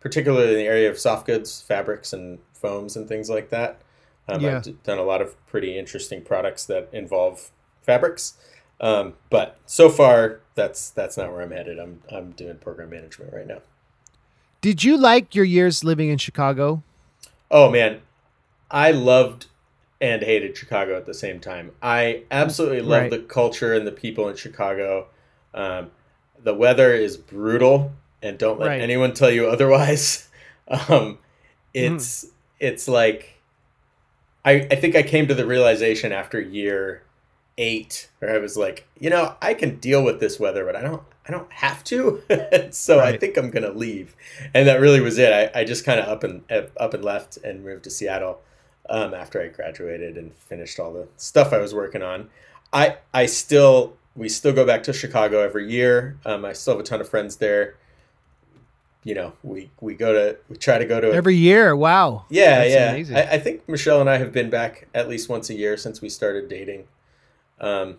particularly 0.00 0.52
in 0.52 0.58
the 0.58 0.64
area 0.64 0.90
of 0.90 0.98
soft 0.98 1.26
goods, 1.26 1.62
fabrics, 1.62 2.12
and 2.12 2.38
foams 2.54 2.96
and 2.96 3.06
things 3.06 3.30
like 3.30 3.50
that. 3.50 3.80
Um, 4.28 4.40
yeah. 4.40 4.58
I've 4.58 4.82
done 4.82 4.98
a 4.98 5.02
lot 5.02 5.20
of 5.20 5.34
pretty 5.46 5.78
interesting 5.78 6.22
products 6.22 6.64
that 6.66 6.88
involve 6.92 7.50
fabrics. 7.82 8.34
Um, 8.80 9.14
but 9.28 9.58
so 9.66 9.90
far, 9.90 10.40
that's 10.54 10.90
that's 10.90 11.16
not 11.16 11.30
where 11.30 11.42
I'm 11.42 11.50
headed. 11.50 11.78
I'm 11.78 12.02
I'm 12.10 12.30
doing 12.32 12.56
program 12.56 12.90
management 12.90 13.32
right 13.32 13.46
now. 13.46 13.60
Did 14.60 14.84
you 14.84 14.96
like 14.96 15.34
your 15.34 15.44
years 15.44 15.84
living 15.84 16.08
in 16.08 16.18
Chicago? 16.18 16.82
Oh 17.50 17.70
man, 17.70 18.00
I 18.70 18.90
loved 18.90 19.46
and 20.00 20.22
hated 20.22 20.56
Chicago 20.56 20.96
at 20.96 21.06
the 21.06 21.14
same 21.14 21.40
time. 21.40 21.72
I 21.82 22.24
absolutely 22.30 22.80
love 22.80 23.02
right. 23.02 23.10
the 23.10 23.18
culture 23.18 23.74
and 23.74 23.86
the 23.86 23.92
people 23.92 24.28
in 24.28 24.36
Chicago. 24.36 25.08
Um, 25.52 25.90
the 26.42 26.54
weather 26.54 26.94
is 26.94 27.16
brutal 27.16 27.92
and 28.22 28.38
don't 28.38 28.58
let 28.58 28.68
right. 28.68 28.80
anyone 28.80 29.12
tell 29.12 29.30
you 29.30 29.46
otherwise. 29.50 30.28
Um, 30.68 31.18
it's 31.74 32.24
mm. 32.24 32.30
it's 32.58 32.88
like 32.88 33.40
I 34.44 34.66
I 34.70 34.76
think 34.76 34.96
I 34.96 35.02
came 35.02 35.28
to 35.28 35.34
the 35.34 35.46
realization 35.46 36.12
after 36.12 36.40
year 36.40 37.02
eight 37.58 38.08
where 38.18 38.34
I 38.34 38.38
was 38.38 38.56
like, 38.56 38.86
you 38.98 39.10
know, 39.10 39.36
I 39.42 39.54
can 39.54 39.78
deal 39.78 40.02
with 40.02 40.20
this 40.20 40.40
weather, 40.40 40.64
but 40.64 40.76
I 40.76 40.82
don't 40.82 41.02
I 41.28 41.32
don't 41.32 41.52
have 41.52 41.84
to. 41.84 42.22
so 42.70 42.98
right. 42.98 43.14
I 43.14 43.18
think 43.18 43.36
I'm 43.36 43.50
gonna 43.50 43.72
leave, 43.72 44.16
and 44.54 44.66
that 44.66 44.80
really 44.80 45.00
was 45.00 45.18
it. 45.18 45.32
I, 45.54 45.60
I 45.60 45.64
just 45.64 45.84
kind 45.84 46.00
of 46.00 46.08
up 46.08 46.24
and 46.24 46.42
up 46.78 46.94
and 46.94 47.04
left 47.04 47.36
and 47.38 47.64
moved 47.64 47.84
to 47.84 47.90
Seattle 47.90 48.40
um, 48.90 49.14
after 49.14 49.40
I 49.40 49.48
graduated 49.48 50.18
and 50.18 50.34
finished 50.34 50.78
all 50.78 50.92
the 50.92 51.08
stuff 51.16 51.52
I 51.52 51.58
was 51.58 51.72
working 51.74 52.02
on. 52.02 52.28
I 52.72 52.98
I 53.14 53.26
still 53.26 53.96
we 54.14 54.28
still 54.28 54.52
go 54.52 54.66
back 54.66 54.82
to 54.84 54.92
Chicago 54.92 55.40
every 55.42 55.70
year. 55.70 56.18
Um, 56.26 56.44
I 56.44 56.52
still 56.52 56.74
have 56.74 56.80
a 56.80 56.84
ton 56.84 57.00
of 57.00 57.08
friends 57.08 57.36
there 57.36 57.76
you 59.02 59.14
know, 59.14 59.32
we 59.42 59.70
we 59.80 59.94
go 59.94 60.12
to 60.12 60.38
we 60.48 60.56
try 60.56 60.78
to 60.78 60.84
go 60.84 61.00
to 61.00 61.12
every 61.12 61.36
year. 61.36 61.74
Wow. 61.74 62.26
Yeah, 62.28 62.66
That's 62.66 63.10
yeah. 63.10 63.18
I, 63.18 63.34
I, 63.34 63.38
think 63.38 63.66
Michelle 63.68 64.00
and 64.00 64.10
I 64.10 64.18
have 64.18 64.32
been 64.32 64.50
back 64.50 64.88
at 64.94 65.08
least 65.08 65.28
once 65.28 65.48
a 65.48 65.54
year 65.54 65.76
since 65.76 66.02
we 66.02 66.10
started 66.10 66.48
dating. 66.48 66.86
Um, 67.60 67.96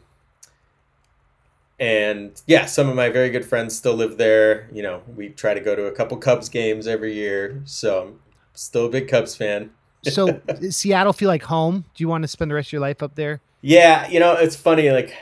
and 1.80 2.40
yeah, 2.46 2.68
some 2.68 2.88
of 2.88 2.96
my 2.96 3.10
very 3.10 3.32
good 3.32 3.46
friends 3.46 3.76
still 3.76 3.96
live 3.96 4.18
there. 4.18 4.70
You 4.72 4.84
know, 4.84 5.02
we 5.16 5.30
try 5.30 5.56
to 5.56 5.60
go 5.60 5.76
to 5.76 5.86
a 5.86 5.92
couple 5.92 6.18
Cubs 6.18 6.50
games 6.50 6.86
every 6.86 7.16
year, 7.16 7.62
so 7.66 8.04
I'm 8.04 8.20
still 8.54 8.86
a 8.86 8.90
big 8.90 9.08
Cubs 9.08 9.36
fan. 9.36 9.72
So 10.04 10.42
Seattle 10.70 11.14
feel 11.14 11.28
like 11.28 11.44
home? 11.44 11.86
Do 11.94 12.04
you 12.04 12.08
want 12.08 12.24
to 12.24 12.28
spend 12.28 12.52
the 12.52 12.56
rest 12.56 12.70
of 12.70 12.74
your 12.74 12.82
life 12.82 13.04
up 13.04 13.16
there? 13.16 13.42
Yeah, 13.62 14.08
you 14.08 14.20
know, 14.20 14.34
it's 14.34 14.56
funny. 14.56 14.90
Like 14.92 15.16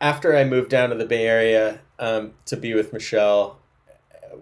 after 0.00 0.36
I 0.36 0.44
moved 0.44 0.70
down 0.70 0.90
to 0.90 0.96
the 0.96 1.06
Bay 1.06 1.26
Area 1.26 1.80
um, 1.98 2.32
to 2.46 2.56
be 2.56 2.74
with 2.74 2.92
Michelle, 2.92 3.58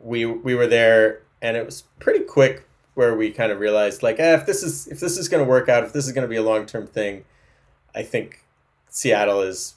we 0.02 0.26
we 0.26 0.54
were 0.54 0.66
there, 0.66 1.22
and 1.40 1.56
it 1.56 1.64
was 1.64 1.84
pretty 1.98 2.20
quick 2.24 2.66
where 2.94 3.16
we 3.16 3.30
kind 3.30 3.50
of 3.50 3.58
realized 3.58 4.02
like, 4.02 4.20
eh, 4.20 4.34
if 4.34 4.46
this 4.46 4.62
is 4.62 4.86
if 4.88 5.00
this 5.00 5.16
is 5.16 5.28
going 5.28 5.42
to 5.42 5.48
work 5.48 5.68
out, 5.68 5.84
if 5.84 5.92
this 5.92 6.06
is 6.06 6.12
going 6.12 6.22
to 6.22 6.28
be 6.28 6.36
a 6.36 6.42
long 6.42 6.66
term 6.66 6.86
thing, 6.86 7.24
I 7.94 8.02
think 8.02 8.44
Seattle 8.88 9.42
is 9.42 9.74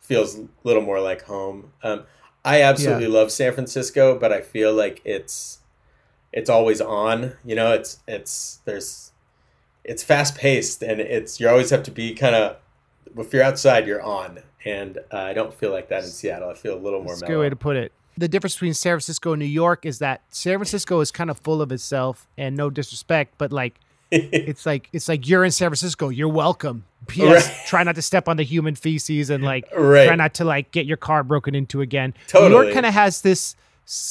feels 0.00 0.38
a 0.38 0.46
little 0.64 0.82
more 0.82 1.00
like 1.00 1.22
home. 1.22 1.72
Um, 1.82 2.04
I 2.44 2.62
absolutely 2.62 3.06
yeah. 3.06 3.12
love 3.12 3.32
San 3.32 3.52
Francisco, 3.52 4.18
but 4.18 4.32
I 4.32 4.40
feel 4.40 4.72
like 4.72 5.00
it's 5.04 5.58
it's 6.32 6.50
always 6.50 6.80
on. 6.80 7.34
You 7.44 7.56
know, 7.56 7.72
it's 7.72 7.98
it's 8.06 8.60
there's 8.64 9.05
it's 9.86 10.02
fast 10.02 10.36
paced 10.36 10.82
and 10.82 11.00
it's 11.00 11.40
you 11.40 11.48
always 11.48 11.70
have 11.70 11.82
to 11.84 11.90
be 11.90 12.14
kind 12.14 12.34
of 12.34 12.56
if 13.16 13.32
you're 13.32 13.42
outside, 13.42 13.86
you're 13.86 14.02
on. 14.02 14.40
And 14.64 14.98
uh, 15.12 15.18
I 15.18 15.32
don't 15.32 15.54
feel 15.54 15.70
like 15.70 15.88
that 15.88 16.02
in 16.02 16.10
Seattle. 16.10 16.50
I 16.50 16.54
feel 16.54 16.74
a 16.74 16.82
little 16.82 16.98
more. 17.00 17.12
That's 17.12 17.22
a 17.22 17.26
good 17.26 17.38
way 17.38 17.48
to 17.48 17.56
put 17.56 17.76
it 17.76 17.92
the 18.16 18.28
difference 18.28 18.54
between 18.54 18.74
San 18.74 18.92
Francisco 18.92 19.32
and 19.32 19.40
New 19.40 19.46
York 19.46 19.84
is 19.84 19.98
that 19.98 20.22
San 20.30 20.56
Francisco 20.56 21.00
is 21.00 21.10
kind 21.10 21.30
of 21.30 21.38
full 21.38 21.60
of 21.60 21.70
itself 21.70 22.26
and 22.38 22.56
no 22.56 22.70
disrespect, 22.70 23.34
but 23.38 23.52
like 23.52 23.78
it's 24.10 24.64
like 24.64 24.88
it's 24.92 25.08
like 25.08 25.28
you're 25.28 25.44
in 25.44 25.50
San 25.50 25.68
Francisco. 25.68 26.08
You're 26.08 26.28
welcome. 26.28 26.84
P.S. 27.08 27.46
Right. 27.46 27.66
Try 27.66 27.82
not 27.84 27.94
to 27.96 28.02
step 28.02 28.28
on 28.28 28.36
the 28.36 28.42
human 28.42 28.74
feces 28.74 29.30
and 29.30 29.44
like 29.44 29.64
Right. 29.76 30.06
try 30.06 30.16
not 30.16 30.34
to 30.34 30.44
like 30.44 30.70
get 30.72 30.86
your 30.86 30.96
car 30.96 31.22
broken 31.22 31.54
into 31.54 31.80
again. 31.80 32.14
Totally. 32.28 32.50
New 32.50 32.62
York 32.62 32.74
kind 32.74 32.86
of 32.86 32.94
has 32.94 33.22
this 33.22 33.54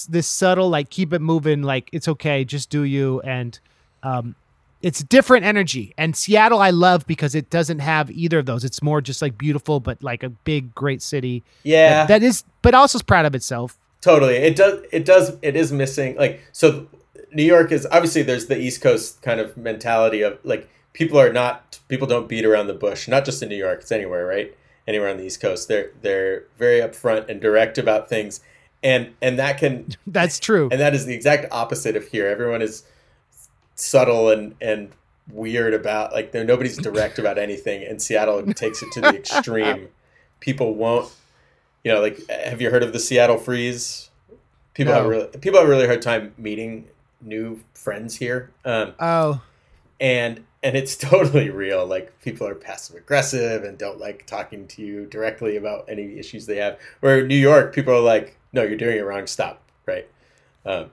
this 0.10 0.27
subtle 0.27 0.69
like 0.69 0.89
keep 0.89 1.11
it 1.14 1.19
moving. 1.19 1.64
Like 1.64 1.89
it's 1.91 2.07
okay, 2.07 2.45
just 2.45 2.69
do 2.69 2.84
you. 2.84 3.22
And 3.22 3.57
um, 4.03 4.35
it's 4.81 5.03
different 5.03 5.45
energy. 5.45 5.93
And 5.97 6.15
Seattle, 6.15 6.60
I 6.60 6.69
love 6.69 7.07
because 7.07 7.34
it 7.35 7.49
doesn't 7.49 7.80
have 7.80 8.11
either 8.11 8.39
of 8.39 8.45
those. 8.45 8.64
It's 8.64 8.81
more 8.84 9.02
just 9.02 9.22
like 9.22 9.38
beautiful, 9.38 9.80
but 9.80 10.02
like 10.03 10.22
a 10.23 10.30
big, 10.30 10.76
great 10.76 11.02
city. 11.02 11.43
Yeah, 11.64 12.06
that 12.06 12.22
is, 12.23 12.43
but 12.61 12.73
also 12.73 12.97
is 12.99 13.03
proud 13.03 13.26
of 13.26 13.34
itself. 13.35 13.77
totally. 14.02 14.35
It 14.35 14.56
does. 14.56 14.81
It 14.91 15.06
does. 15.06 15.38
It 15.41 15.56
is 15.56 15.72
missing. 15.72 16.15
Like 16.18 16.41
so, 16.52 16.88
New 17.31 17.43
York 17.43 17.72
is 17.72 17.88
obviously 17.91 18.22
there's 18.22 18.45
the 18.47 18.57
East 18.60 18.81
Coast 18.81 19.22
kind 19.22 19.39
of 19.39 19.57
mentality 19.57 20.22
of 20.22 20.38
like 20.43 20.69
people 20.93 21.19
are 21.19 21.34
not 21.34 21.80
people 21.88 22.07
don't 22.07 22.27
beat 22.30 22.45
around 22.45 22.68
the 22.68 22.73
bush. 22.73 23.07
Not 23.07 23.26
just 23.26 23.41
in 23.41 23.49
New 23.49 23.57
York. 23.57 23.81
It's 23.81 23.91
anywhere, 23.91 24.26
right? 24.26 24.56
Anywhere 24.88 25.10
on 25.10 25.18
the 25.18 25.23
East 25.23 25.41
Coast, 25.41 25.68
they're 25.68 25.91
they're 26.02 26.43
very 26.60 26.80
upfront 26.80 27.27
and 27.27 27.41
direct 27.41 27.80
about 27.80 28.07
things, 28.07 28.39
and 28.84 29.14
and 29.22 29.39
that 29.39 29.57
can 29.57 29.88
That's 30.07 30.39
true. 30.39 30.69
and 30.72 30.80
that 30.80 30.93
is 30.93 31.06
the 31.07 31.14
exact 31.15 31.47
opposite 31.52 31.95
of 31.95 32.06
here. 32.07 32.27
Everyone 32.27 32.61
is 32.61 32.84
subtle 33.76 34.30
and 34.30 34.56
and 34.61 34.89
weird 35.31 35.73
about 35.73 36.14
like 36.14 36.31
there 36.31 36.43
nobody's 36.43 36.77
direct 36.77 37.19
about 37.19 37.38
anything. 37.38 37.84
And 37.84 38.02
Seattle 38.02 38.43
takes 38.53 38.81
it 38.81 38.91
to 38.93 39.02
the 39.02 39.15
extreme. 39.15 39.89
People 40.39 40.76
won't, 40.76 41.11
you 41.84 41.91
know, 41.91 42.02
like 42.02 42.19
have 42.30 42.61
you 42.61 42.69
heard 42.69 42.84
of 42.84 42.93
the 42.93 42.99
Seattle 42.99 43.38
freeze? 43.38 44.10
People 44.73 44.93
have 44.93 45.03
No. 45.03 45.10
really 45.10 45.27
people 45.39 45.60
have 45.60 45.68
a 45.68 45.72
really 45.72 45.88
hard 45.88 46.02
time 46.02 46.34
meeting 46.38 46.88
new 47.22 47.61
friends 47.73 48.18
here. 48.18 48.52
Um, 48.65 48.93
oh, 48.99 49.41
and 49.99 50.43
and 50.61 50.76
it's 50.76 50.95
totally 51.11 51.49
real. 51.49 51.85
Like 51.85 52.19
people 52.22 52.47
are 52.47 52.56
passive 52.56 52.95
aggressive 52.97 53.64
and 53.64 53.77
don't 53.77 53.99
like 53.99 54.26
talking 54.26 54.68
to 54.68 54.81
you 54.81 55.06
directly 55.06 55.56
about 55.57 55.85
any 55.88 56.19
issues 56.19 56.45
they 56.45 56.57
have. 56.57 56.77
Where 56.99 57.19
in 57.19 57.27
New 57.27 57.35
York, 57.38 57.73
people 57.73 57.93
are 57.93 58.02
like, 58.02 58.38
"No, 58.53 58.64
you're 58.64 58.77
doing 58.77 58.97
it 58.97 59.02
wrong. 59.02 59.27
Stop." 59.27 59.61
Right? 59.85 60.07
Um, 60.65 60.91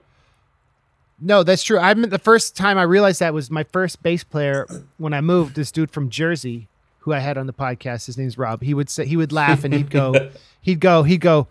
No, 1.25 1.43
that's 1.43 1.63
true. 1.63 1.79
I 1.79 1.93
mean, 1.93 2.09
the 2.09 2.19
first 2.19 2.55
time 2.55 2.77
I 2.77 2.83
realized 2.83 3.21
that 3.21 3.33
was 3.33 3.49
my 3.49 3.63
first 3.63 4.03
bass 4.03 4.23
player 4.23 4.67
when 4.97 5.13
I 5.13 5.21
moved. 5.21 5.55
This 5.55 5.71
dude 5.71 5.89
from 5.89 6.09
Jersey, 6.09 6.67
who 6.99 7.13
I 7.13 7.19
had 7.19 7.37
on 7.37 7.47
the 7.47 7.53
podcast, 7.53 8.05
his 8.05 8.17
name's 8.17 8.37
Rob. 8.37 8.61
He 8.61 8.73
would 8.73 8.89
say 8.89 9.05
he 9.05 9.15
would 9.15 9.31
laugh 9.31 9.63
and 9.63 9.73
he'd 9.73 9.89
go, 9.89 10.31
he'd 10.61 10.81
go, 10.81 11.03
he'd 11.03 11.21
go, 11.21 11.47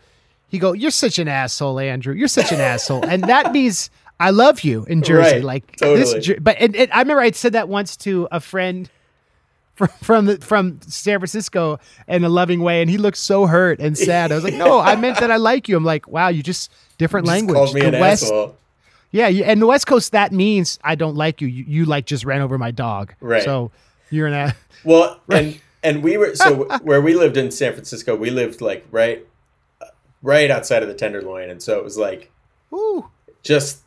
he'd 0.48 0.58
go. 0.58 0.74
You're 0.74 0.90
such 0.90 1.18
an 1.18 1.26
asshole, 1.26 1.80
Andrew. 1.80 2.14
You're 2.14 2.28
such 2.28 2.52
an 2.52 2.60
asshole, 2.60 3.04
and 3.06 3.24
that 3.24 3.52
means 3.52 3.88
I 4.20 4.30
love 4.30 4.60
you 4.60 4.84
in 4.84 5.02
Jersey. 5.02 5.36
Right, 5.36 5.44
like 5.44 5.76
totally. 5.76 6.20
this, 6.20 6.38
but 6.38 6.56
and, 6.60 6.76
and 6.76 6.92
I 6.92 6.98
remember 6.98 7.22
I 7.22 7.30
said 7.30 7.54
that 7.54 7.68
once 7.68 7.96
to 7.98 8.28
a 8.30 8.40
friend. 8.40 8.90
From 9.74 9.88
from, 10.02 10.26
the, 10.26 10.36
from 10.36 10.80
San 10.82 11.18
Francisco 11.18 11.80
in 12.06 12.24
a 12.24 12.28
loving 12.28 12.60
way, 12.60 12.82
and 12.82 12.90
he 12.90 12.98
looked 12.98 13.16
so 13.16 13.46
hurt 13.46 13.80
and 13.80 13.96
sad. 13.96 14.30
I 14.30 14.34
was 14.34 14.44
like, 14.44 14.52
"No, 14.66 14.78
I 14.78 14.96
meant 14.96 15.18
that 15.20 15.30
I 15.30 15.36
like 15.36 15.66
you." 15.66 15.78
I'm 15.78 15.84
like, 15.84 16.06
"Wow, 16.06 16.28
you 16.28 16.42
just 16.42 16.70
different 16.98 17.24
just 17.24 17.34
language." 17.34 17.56
called 17.56 17.74
me 17.74 17.80
The 17.80 17.94
an 17.94 17.98
West, 17.98 18.24
asshole. 18.24 18.58
Yeah, 19.12 19.28
and 19.28 19.62
the 19.62 19.66
West 19.66 19.86
Coast 19.86 20.10
that 20.12 20.32
means 20.32 20.78
I 20.82 20.94
don't 20.96 21.14
like 21.14 21.40
you. 21.40 21.46
You, 21.48 21.64
you 21.68 21.84
like 21.84 22.06
just 22.06 22.24
ran 22.24 22.40
over 22.40 22.58
my 22.58 22.70
dog. 22.72 23.14
Right. 23.20 23.42
So 23.44 23.70
you're 24.10 24.26
an 24.26 24.34
a- 24.34 24.56
Well, 24.84 25.20
and 25.30 25.60
and 25.84 26.02
we 26.02 26.16
were 26.16 26.34
so 26.34 26.64
where 26.82 27.00
we 27.00 27.14
lived 27.14 27.36
in 27.36 27.50
San 27.50 27.72
Francisco, 27.72 28.16
we 28.16 28.30
lived 28.30 28.60
like 28.60 28.86
right, 28.90 29.24
right 30.22 30.50
outside 30.50 30.82
of 30.82 30.88
the 30.88 30.94
Tenderloin, 30.94 31.50
and 31.50 31.62
so 31.62 31.78
it 31.78 31.84
was 31.84 31.96
like 31.96 32.30
Ooh. 32.72 33.08
just 33.42 33.80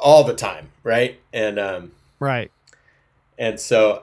all 0.00 0.22
the 0.24 0.34
time, 0.34 0.70
right? 0.84 1.18
And 1.32 1.58
um, 1.58 1.92
Right. 2.20 2.50
and 3.38 3.58
so 3.58 4.02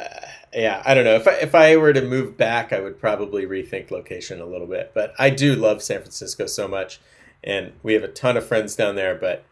uh, 0.00 0.04
yeah, 0.52 0.82
I 0.84 0.94
don't 0.94 1.04
know 1.04 1.14
if 1.16 1.26
I, 1.26 1.32
if 1.34 1.54
I 1.54 1.76
were 1.76 1.92
to 1.92 2.02
move 2.02 2.36
back, 2.36 2.72
I 2.72 2.80
would 2.80 3.00
probably 3.00 3.46
rethink 3.46 3.90
location 3.90 4.40
a 4.40 4.46
little 4.46 4.66
bit. 4.66 4.92
But 4.94 5.14
I 5.18 5.30
do 5.30 5.54
love 5.54 5.82
San 5.82 6.00
Francisco 6.00 6.46
so 6.46 6.68
much, 6.68 7.00
and 7.42 7.72
we 7.82 7.94
have 7.94 8.02
a 8.04 8.08
ton 8.08 8.36
of 8.36 8.46
friends 8.46 8.76
down 8.76 8.94
there. 8.96 9.14
But 9.14 9.44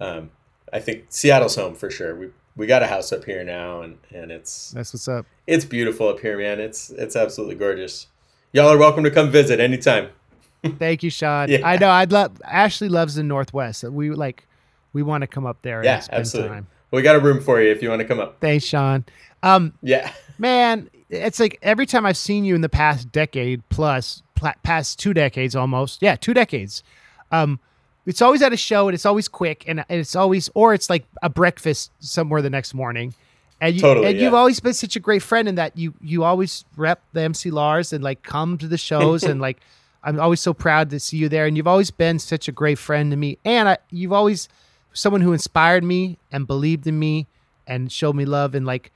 um, 0.00 0.30
I 0.72 0.80
think 0.80 1.06
Seattle's 1.08 1.56
home 1.56 1.74
for 1.74 1.90
sure. 1.90 2.14
We 2.14 2.28
we 2.56 2.66
got 2.66 2.82
a 2.82 2.86
house 2.86 3.12
up 3.12 3.24
here 3.24 3.44
now, 3.44 3.82
and 3.82 3.98
and 4.12 4.30
it's 4.30 4.70
That's 4.72 4.92
what's 4.92 5.08
up. 5.08 5.26
it's 5.46 5.64
beautiful 5.64 6.08
up 6.08 6.20
here, 6.20 6.38
man. 6.38 6.60
It's 6.60 6.90
it's 6.90 7.16
absolutely 7.16 7.56
gorgeous. 7.56 8.06
Y'all 8.52 8.68
are 8.68 8.78
welcome 8.78 9.02
to 9.04 9.10
come 9.10 9.30
visit 9.30 9.58
anytime. 9.60 10.08
Thank 10.78 11.02
you, 11.02 11.10
Shawn. 11.10 11.50
Yeah. 11.50 11.66
I 11.66 11.76
know. 11.76 11.90
I'd 11.90 12.12
love. 12.12 12.40
Ashley 12.44 12.88
loves 12.88 13.16
the 13.16 13.22
Northwest. 13.22 13.84
We 13.84 14.10
like. 14.10 14.46
We 14.92 15.02
want 15.02 15.22
to 15.22 15.26
come 15.26 15.44
up 15.44 15.60
there. 15.62 15.82
Yeah, 15.84 15.96
and 15.96 16.04
spend 16.04 16.20
absolutely. 16.20 16.50
Time. 16.54 16.66
We 16.92 17.02
got 17.02 17.16
a 17.16 17.20
room 17.20 17.40
for 17.40 17.60
you 17.60 17.70
if 17.72 17.82
you 17.82 17.88
want 17.90 18.00
to 18.00 18.06
come 18.06 18.20
up. 18.20 18.40
Thanks, 18.40 18.64
Shawn. 18.64 19.04
Um, 19.42 19.74
Yeah, 19.82 20.12
man, 20.38 20.88
it's 21.10 21.40
like 21.40 21.58
every 21.62 21.86
time 21.86 22.06
I've 22.06 22.16
seen 22.16 22.44
you 22.44 22.54
in 22.54 22.60
the 22.60 22.68
past 22.68 23.10
decade 23.10 23.68
plus, 23.68 24.22
past 24.62 25.00
two 25.00 25.12
decades 25.12 25.56
almost. 25.56 26.00
Yeah, 26.00 26.14
two 26.14 26.32
decades. 26.32 26.84
Um, 27.32 27.58
it's 28.06 28.22
always 28.22 28.42
at 28.42 28.52
a 28.52 28.56
show 28.56 28.88
and 28.88 28.94
it's 28.94 29.06
always 29.06 29.28
quick 29.28 29.64
and 29.66 29.84
it's 29.88 30.14
always, 30.14 30.50
or 30.54 30.74
it's 30.74 30.90
like 30.90 31.04
a 31.22 31.30
breakfast 31.30 31.90
somewhere 32.00 32.42
the 32.42 32.50
next 32.50 32.74
morning. 32.74 33.14
And, 33.60 33.74
you, 33.74 33.80
Totally, 33.80 34.06
and 34.08 34.20
you've 34.20 34.34
always 34.34 34.60
been 34.60 34.74
such 34.74 34.96
a 34.96 35.00
great 35.00 35.22
friend 35.22 35.48
in 35.48 35.54
that 35.54 35.76
you 35.78 35.94
you 36.02 36.24
always 36.24 36.64
rep 36.76 37.00
the 37.12 37.22
MC 37.22 37.50
Lars 37.50 37.92
and 37.92 38.02
like 38.04 38.22
come 38.22 38.58
to 38.58 38.66
the 38.66 38.76
shows 38.76 39.22
and 39.22 39.40
like 39.40 39.60
I'm 40.04 40.20
always 40.20 40.40
so 40.40 40.52
proud 40.52 40.90
to 40.90 41.00
see 41.00 41.16
you 41.16 41.28
there. 41.28 41.46
And 41.46 41.56
you've 41.56 41.66
always 41.66 41.90
been 41.90 42.18
such 42.18 42.46
a 42.46 42.52
great 42.52 42.78
friend 42.78 43.10
to 43.10 43.16
me. 43.16 43.38
And 43.44 43.70
I, 43.70 43.78
you've 43.90 44.12
always 44.12 44.48
someone 44.92 45.22
who 45.22 45.32
inspired 45.32 45.82
me 45.82 46.18
and 46.30 46.46
believed 46.46 46.86
in 46.86 46.98
me 46.98 47.26
and 47.66 47.90
showed 47.90 48.14
me 48.14 48.26
love 48.26 48.54
and 48.54 48.66
like 48.66 48.92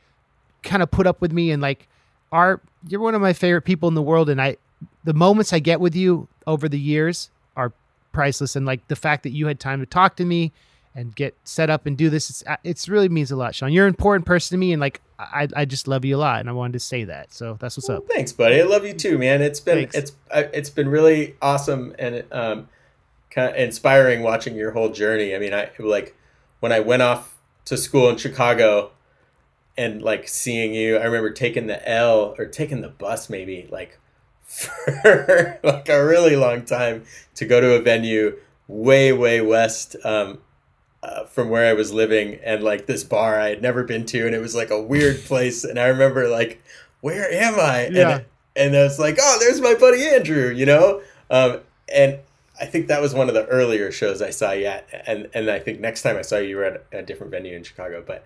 kind 0.62 0.82
of 0.82 0.90
put 0.90 1.06
up 1.06 1.20
with 1.20 1.32
me 1.32 1.50
and 1.50 1.62
like 1.62 1.88
are 2.30 2.60
you're 2.86 3.00
one 3.00 3.14
of 3.14 3.22
my 3.22 3.32
favorite 3.32 3.62
people 3.62 3.88
in 3.88 3.94
the 3.94 4.02
world. 4.02 4.28
And 4.28 4.40
I 4.40 4.58
the 5.04 5.14
moments 5.14 5.52
I 5.52 5.60
get 5.60 5.80
with 5.80 5.96
you 5.96 6.28
over 6.46 6.68
the 6.68 6.78
years 6.78 7.30
priceless 8.12 8.56
and 8.56 8.66
like 8.66 8.86
the 8.88 8.96
fact 8.96 9.22
that 9.22 9.30
you 9.30 9.46
had 9.46 9.60
time 9.60 9.80
to 9.80 9.86
talk 9.86 10.16
to 10.16 10.24
me 10.24 10.52
and 10.94 11.14
get 11.14 11.36
set 11.44 11.70
up 11.70 11.86
and 11.86 11.96
do 11.96 12.10
this 12.10 12.30
it's 12.30 12.42
it's 12.64 12.88
really 12.88 13.08
means 13.08 13.30
a 13.30 13.36
lot 13.36 13.54
Shawn 13.54 13.72
you're 13.72 13.86
an 13.86 13.92
important 13.92 14.26
person 14.26 14.56
to 14.56 14.58
me 14.58 14.72
and 14.72 14.80
like 14.80 15.00
I 15.18 15.48
I 15.54 15.64
just 15.64 15.86
love 15.86 16.04
you 16.04 16.16
a 16.16 16.18
lot 16.18 16.40
and 16.40 16.48
I 16.48 16.52
wanted 16.52 16.72
to 16.74 16.80
say 16.80 17.04
that 17.04 17.32
so 17.32 17.56
that's 17.60 17.76
what's 17.76 17.88
up 17.88 18.08
thanks, 18.18 18.32
buddy. 18.32 18.60
I 18.60 18.64
love 18.64 18.84
you 18.84 18.94
too, 18.94 19.16
man. 19.16 19.42
It's 19.42 19.60
been 19.60 19.88
Thanks. 19.88 19.94
it's 19.94 20.12
it's 20.32 20.70
been 20.70 20.88
really 20.88 21.36
awesome 21.40 21.94
and 22.00 22.24
um, 22.32 22.68
kind 23.30 23.50
of 23.50 23.56
inspiring 23.56 24.22
watching 24.22 24.56
your 24.56 24.72
whole 24.72 24.90
journey. 24.90 25.36
I 25.36 25.38
mean, 25.38 25.54
I 25.54 25.70
like 25.78 26.16
when 26.58 26.72
I 26.72 26.80
went 26.80 27.02
off 27.02 27.36
to 27.66 27.76
school 27.76 28.08
in 28.08 28.16
Chicago 28.16 28.90
and 29.76 30.02
like 30.02 30.26
seeing 30.26 30.74
you. 30.74 30.96
I 30.96 31.04
remember 31.04 31.30
taking 31.30 31.68
the 31.68 31.88
L 31.88 32.34
or 32.38 32.46
taking 32.46 32.80
the 32.80 32.88
bus 32.88 33.30
maybe 33.30 33.68
like 33.70 34.00
for 35.02 35.60
like 35.62 35.88
a 35.90 36.04
really 36.04 36.34
long 36.34 36.64
time 36.64 37.04
to 37.34 37.44
go 37.44 37.60
to 37.60 37.74
a 37.74 37.80
venue 37.80 38.36
way 38.66 39.12
way 39.12 39.42
west 39.42 39.94
um, 40.04 40.38
uh, 41.02 41.24
from 41.26 41.50
where 41.50 41.68
I 41.68 41.74
was 41.74 41.92
living 41.92 42.40
and 42.42 42.62
like 42.62 42.86
this 42.86 43.04
bar 43.04 43.38
I 43.38 43.50
had 43.50 43.60
never 43.60 43.84
been 43.84 44.06
to 44.06 44.26
and 44.26 44.34
it 44.34 44.40
was 44.40 44.54
like 44.54 44.70
a 44.70 44.80
weird 44.80 45.20
place. 45.24 45.64
And 45.64 45.78
I 45.78 45.86
remember 45.88 46.28
like 46.28 46.62
where 47.00 47.30
am 47.30 47.60
I? 47.60 47.88
Yeah. 47.88 48.08
and 48.08 48.24
and 48.56 48.76
I 48.76 48.84
was 48.84 48.98
like 48.98 49.18
oh 49.20 49.36
there's 49.38 49.60
my 49.60 49.74
buddy 49.74 50.06
Andrew 50.06 50.50
you 50.50 50.64
know? 50.64 51.02
Um, 51.30 51.60
and 51.92 52.18
I 52.58 52.64
think 52.64 52.88
that 52.88 53.02
was 53.02 53.14
one 53.14 53.28
of 53.28 53.34
the 53.34 53.46
earlier 53.46 53.92
shows 53.92 54.22
I 54.22 54.30
saw 54.30 54.52
you 54.52 54.64
at 54.64 54.88
and 55.06 55.28
and 55.34 55.50
I 55.50 55.58
think 55.58 55.78
next 55.78 56.02
time 56.02 56.16
I 56.16 56.22
saw 56.22 56.38
you 56.38 56.48
you 56.48 56.56
were 56.56 56.64
at 56.64 56.86
a 56.90 57.02
different 57.02 57.32
venue 57.32 57.54
in 57.54 57.64
Chicago 57.64 58.02
but 58.04 58.24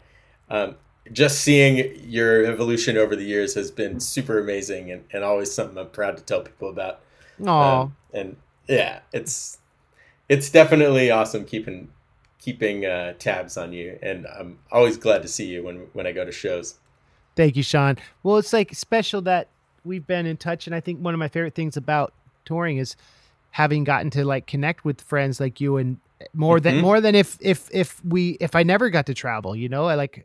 um, 0.48 0.76
just 1.10 1.40
seeing 1.40 1.98
your 2.08 2.44
evolution 2.44 2.96
over 2.96 3.16
the 3.16 3.24
years 3.24 3.54
has 3.54 3.70
been 3.70 3.98
super 3.98 4.38
amazing 4.38 4.90
and, 4.92 5.04
and 5.12 5.24
always 5.24 5.50
something 5.52 5.76
I'm 5.76 5.90
proud 5.90 6.16
to 6.16 6.22
tell 6.22 6.42
people 6.42 6.68
about 6.68 7.00
oh 7.44 7.62
um, 7.62 7.96
and 8.12 8.36
yeah, 8.68 9.00
it's 9.12 9.58
it's 10.28 10.50
definitely 10.50 11.10
awesome 11.10 11.44
keeping 11.44 11.88
keeping 12.38 12.84
uh, 12.86 13.12
tabs 13.18 13.56
on 13.56 13.72
you, 13.72 13.98
and 14.02 14.26
I'm 14.26 14.58
always 14.70 14.96
glad 14.96 15.22
to 15.22 15.28
see 15.28 15.46
you 15.46 15.64
when 15.64 15.86
when 15.92 16.06
I 16.06 16.12
go 16.12 16.24
to 16.24 16.32
shows. 16.32 16.78
Thank 17.34 17.56
you, 17.56 17.62
Shawn. 17.62 17.98
Well, 18.22 18.36
it's 18.36 18.52
like 18.52 18.74
special 18.74 19.20
that 19.22 19.48
we've 19.84 20.06
been 20.06 20.26
in 20.26 20.36
touch, 20.36 20.66
and 20.66 20.76
I 20.76 20.80
think 20.80 21.00
one 21.00 21.14
of 21.14 21.18
my 21.18 21.28
favorite 21.28 21.54
things 21.54 21.76
about 21.76 22.12
touring 22.44 22.78
is 22.78 22.94
having 23.50 23.84
gotten 23.84 24.10
to 24.10 24.24
like 24.24 24.46
connect 24.46 24.84
with 24.84 25.00
friends 25.00 25.40
like 25.40 25.60
you, 25.60 25.76
and 25.76 25.98
more 26.32 26.60
than 26.60 26.76
Mhm. 26.76 26.80
more 26.82 27.00
than 27.00 27.14
if 27.14 27.36
if 27.40 27.68
if 27.72 28.04
we 28.04 28.36
if 28.40 28.54
I 28.54 28.62
never 28.62 28.90
got 28.90 29.06
to 29.06 29.14
travel, 29.14 29.56
you 29.56 29.68
know, 29.68 29.86
I 29.86 29.96
like, 29.96 30.24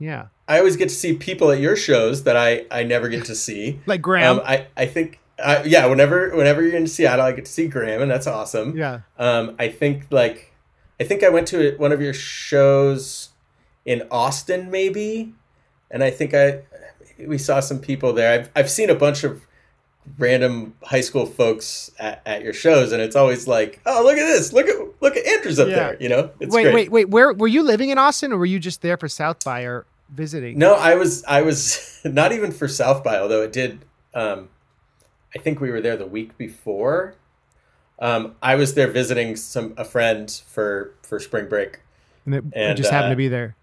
yeah, 0.00 0.26
I 0.48 0.58
always 0.58 0.74
get 0.76 0.88
to 0.88 0.94
see 0.94 1.12
people 1.14 1.52
at 1.52 1.60
your 1.60 1.76
shows 1.76 2.24
that 2.24 2.36
I 2.36 2.66
I 2.72 2.82
never 2.82 3.08
get 3.08 3.26
to 3.26 3.34
see. 3.36 3.78
like 3.86 4.02
Graham, 4.02 4.38
Um, 4.40 4.44
I 4.44 4.66
I 4.76 4.86
think. 4.86 5.18
Uh, 5.42 5.62
yeah, 5.64 5.86
whenever 5.86 6.36
whenever 6.36 6.60
you're 6.60 6.76
in 6.76 6.86
Seattle, 6.86 7.24
I 7.24 7.32
get 7.32 7.46
to 7.46 7.50
see 7.50 7.66
Graham, 7.68 8.02
and 8.02 8.10
that's 8.10 8.26
awesome. 8.26 8.76
yeah, 8.76 9.00
Um, 9.18 9.54
I 9.58 9.68
think 9.68 10.06
like 10.10 10.52
I 11.00 11.04
think 11.04 11.22
I 11.24 11.30
went 11.30 11.46
to 11.48 11.74
one 11.78 11.92
of 11.92 12.02
your 12.02 12.12
shows 12.12 13.30
in 13.86 14.02
Austin, 14.10 14.70
maybe, 14.70 15.32
and 15.90 16.04
I 16.04 16.10
think 16.10 16.34
I 16.34 16.60
we 17.26 17.38
saw 17.38 17.60
some 17.60 17.78
people 17.78 18.12
there. 18.12 18.30
I've 18.32 18.50
I've 18.54 18.68
seen 18.70 18.90
a 18.90 18.94
bunch 18.94 19.24
of 19.24 19.46
random 20.18 20.74
high 20.82 21.00
school 21.00 21.26
folks 21.26 21.90
at, 21.98 22.20
at 22.26 22.42
your 22.42 22.52
shows, 22.52 22.92
and 22.92 23.00
it's 23.00 23.16
always 23.16 23.46
like, 23.46 23.80
oh, 23.86 24.02
look 24.04 24.18
at 24.18 24.26
this, 24.26 24.52
look 24.52 24.66
at 24.68 24.76
look 25.00 25.16
at 25.16 25.26
Andrews 25.26 25.58
up 25.58 25.68
Yeah. 25.68 25.74
there, 25.76 25.96
you 26.00 26.08
know. 26.10 26.30
It's 26.40 26.54
wait, 26.54 26.64
great. 26.64 26.74
wait, 26.74 26.90
wait. 26.90 27.08
Where 27.08 27.32
were 27.32 27.48
you 27.48 27.62
living 27.62 27.90
in 27.90 27.98
Austin, 27.98 28.32
or 28.32 28.38
were 28.38 28.44
you 28.46 28.58
just 28.58 28.82
there 28.82 28.96
for 28.96 29.08
South 29.08 29.42
by? 29.44 29.62
Or 29.62 29.86
visiting? 30.12 30.58
No, 30.58 30.74
I 30.74 30.94
was 30.94 31.24
I 31.24 31.42
was 31.42 32.00
not 32.04 32.32
even 32.32 32.52
for 32.52 32.68
South 32.68 33.02
by, 33.02 33.18
although 33.18 33.42
it 33.42 33.52
did. 33.52 33.84
Um, 34.14 34.48
I 35.34 35.38
think 35.38 35.60
we 35.60 35.70
were 35.70 35.80
there 35.80 35.96
the 35.96 36.06
week 36.06 36.36
before. 36.36 37.14
Um, 37.98 38.36
I 38.42 38.54
was 38.56 38.74
there 38.74 38.88
visiting 38.88 39.36
some 39.36 39.74
a 39.76 39.84
friend 39.84 40.30
for 40.46 40.94
for 41.02 41.20
spring 41.20 41.48
break. 41.48 41.80
And 42.26 42.34
it, 42.34 42.44
and, 42.52 42.76
just 42.76 42.90
happened 42.90 43.08
uh, 43.08 43.10
to 43.10 43.16
be 43.16 43.28
there. 43.28 43.56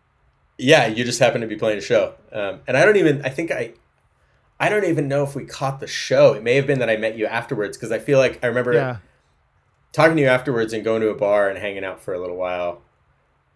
Yeah, 0.57 0.87
you 0.87 1.03
just 1.03 1.19
happened 1.19 1.41
to 1.41 1.47
be 1.47 1.55
playing 1.55 1.77
a 1.77 1.81
show, 1.81 2.15
um, 2.31 2.61
and 2.67 2.75
I 2.77 2.85
don't 2.85 2.97
even. 2.97 3.23
I 3.25 3.29
think 3.29 3.51
I. 3.51 3.73
I 4.59 4.69
don't 4.69 4.85
even 4.85 5.07
know 5.07 5.23
if 5.23 5.35
we 5.35 5.45
caught 5.45 5.79
the 5.79 5.85
show. 5.85 6.33
It 6.33 6.41
may 6.41 6.55
have 6.55 6.65
been 6.65 6.79
that 6.79 6.89
I 6.89 6.97
met 6.97 7.15
you 7.15 7.27
afterwards 7.27 7.77
because 7.77 7.91
I 7.91 7.99
feel 7.99 8.17
like 8.17 8.43
I 8.43 8.47
remember 8.47 8.73
Yeah. 8.73 8.97
talking 9.91 10.15
to 10.15 10.21
you 10.23 10.27
afterwards 10.27 10.73
and 10.73 10.83
going 10.83 11.01
to 11.01 11.09
a 11.09 11.15
bar 11.15 11.47
and 11.47 11.59
hanging 11.59 11.83
out 11.83 12.01
for 12.01 12.15
a 12.15 12.19
little 12.19 12.37
while. 12.37 12.81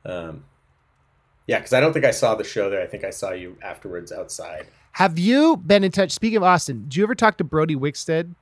Um, 0.06 0.44
yeah, 1.48 1.60
because 1.60 1.74
I 1.74 1.80
don't 1.80 1.94
think 1.94 2.06
I 2.06 2.12
saw 2.12 2.36
the 2.36 2.44
show 2.44 2.70
there. 2.70 2.82
I 2.82 2.88
think 2.88 3.04
I 3.04 3.10
saw 3.10 3.32
you 3.32 3.58
afterwards 3.62 4.12
outside. 4.12 4.68
Have 4.94 5.18
you 5.18 5.58
been 5.58 5.84
in 5.84 5.92
touch? 5.92 6.12
Speaking 6.12 6.38
of 6.38 6.44
Austin, 6.44 6.84
did 6.84 6.96
you 6.98 7.04
ever 7.04 7.16
talk 7.16 7.38
to 7.38 7.44
Brody 7.44 7.76
Wickstead? 7.76 8.36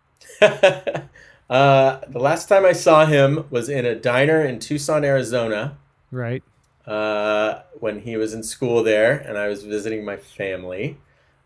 uh, 0.40 1.06
the 2.08 2.18
last 2.18 2.48
time 2.48 2.64
I 2.64 2.72
saw 2.72 3.06
him 3.06 3.44
was 3.50 3.68
in 3.68 3.84
a 3.84 3.94
diner 3.94 4.42
in 4.44 4.58
Tucson, 4.58 5.04
Arizona, 5.04 5.76
Right. 6.10 6.42
uh, 6.86 7.62
when 7.78 8.00
he 8.00 8.16
was 8.16 8.34
in 8.34 8.42
school 8.42 8.82
there, 8.82 9.12
and 9.16 9.38
I 9.38 9.48
was 9.48 9.62
visiting 9.64 10.04
my 10.04 10.16
family. 10.16 10.98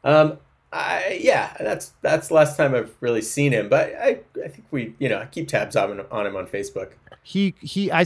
Um, 0.04 0.38
I 0.72 1.18
yeah, 1.20 1.54
that's 1.58 1.92
that's 2.00 2.28
the 2.28 2.34
last 2.34 2.56
time 2.56 2.74
I've 2.74 2.94
really 3.00 3.22
seen 3.22 3.52
him. 3.52 3.68
But 3.68 3.92
I 4.00 4.20
I 4.42 4.48
think 4.48 4.64
we 4.70 4.94
you 4.98 5.08
know 5.08 5.18
I 5.18 5.26
keep 5.26 5.48
tabs 5.48 5.74
on 5.76 5.98
him, 5.98 6.06
on 6.10 6.26
him 6.26 6.36
on 6.36 6.46
Facebook. 6.46 6.92
He 7.22 7.54
he 7.60 7.90
I 7.90 8.04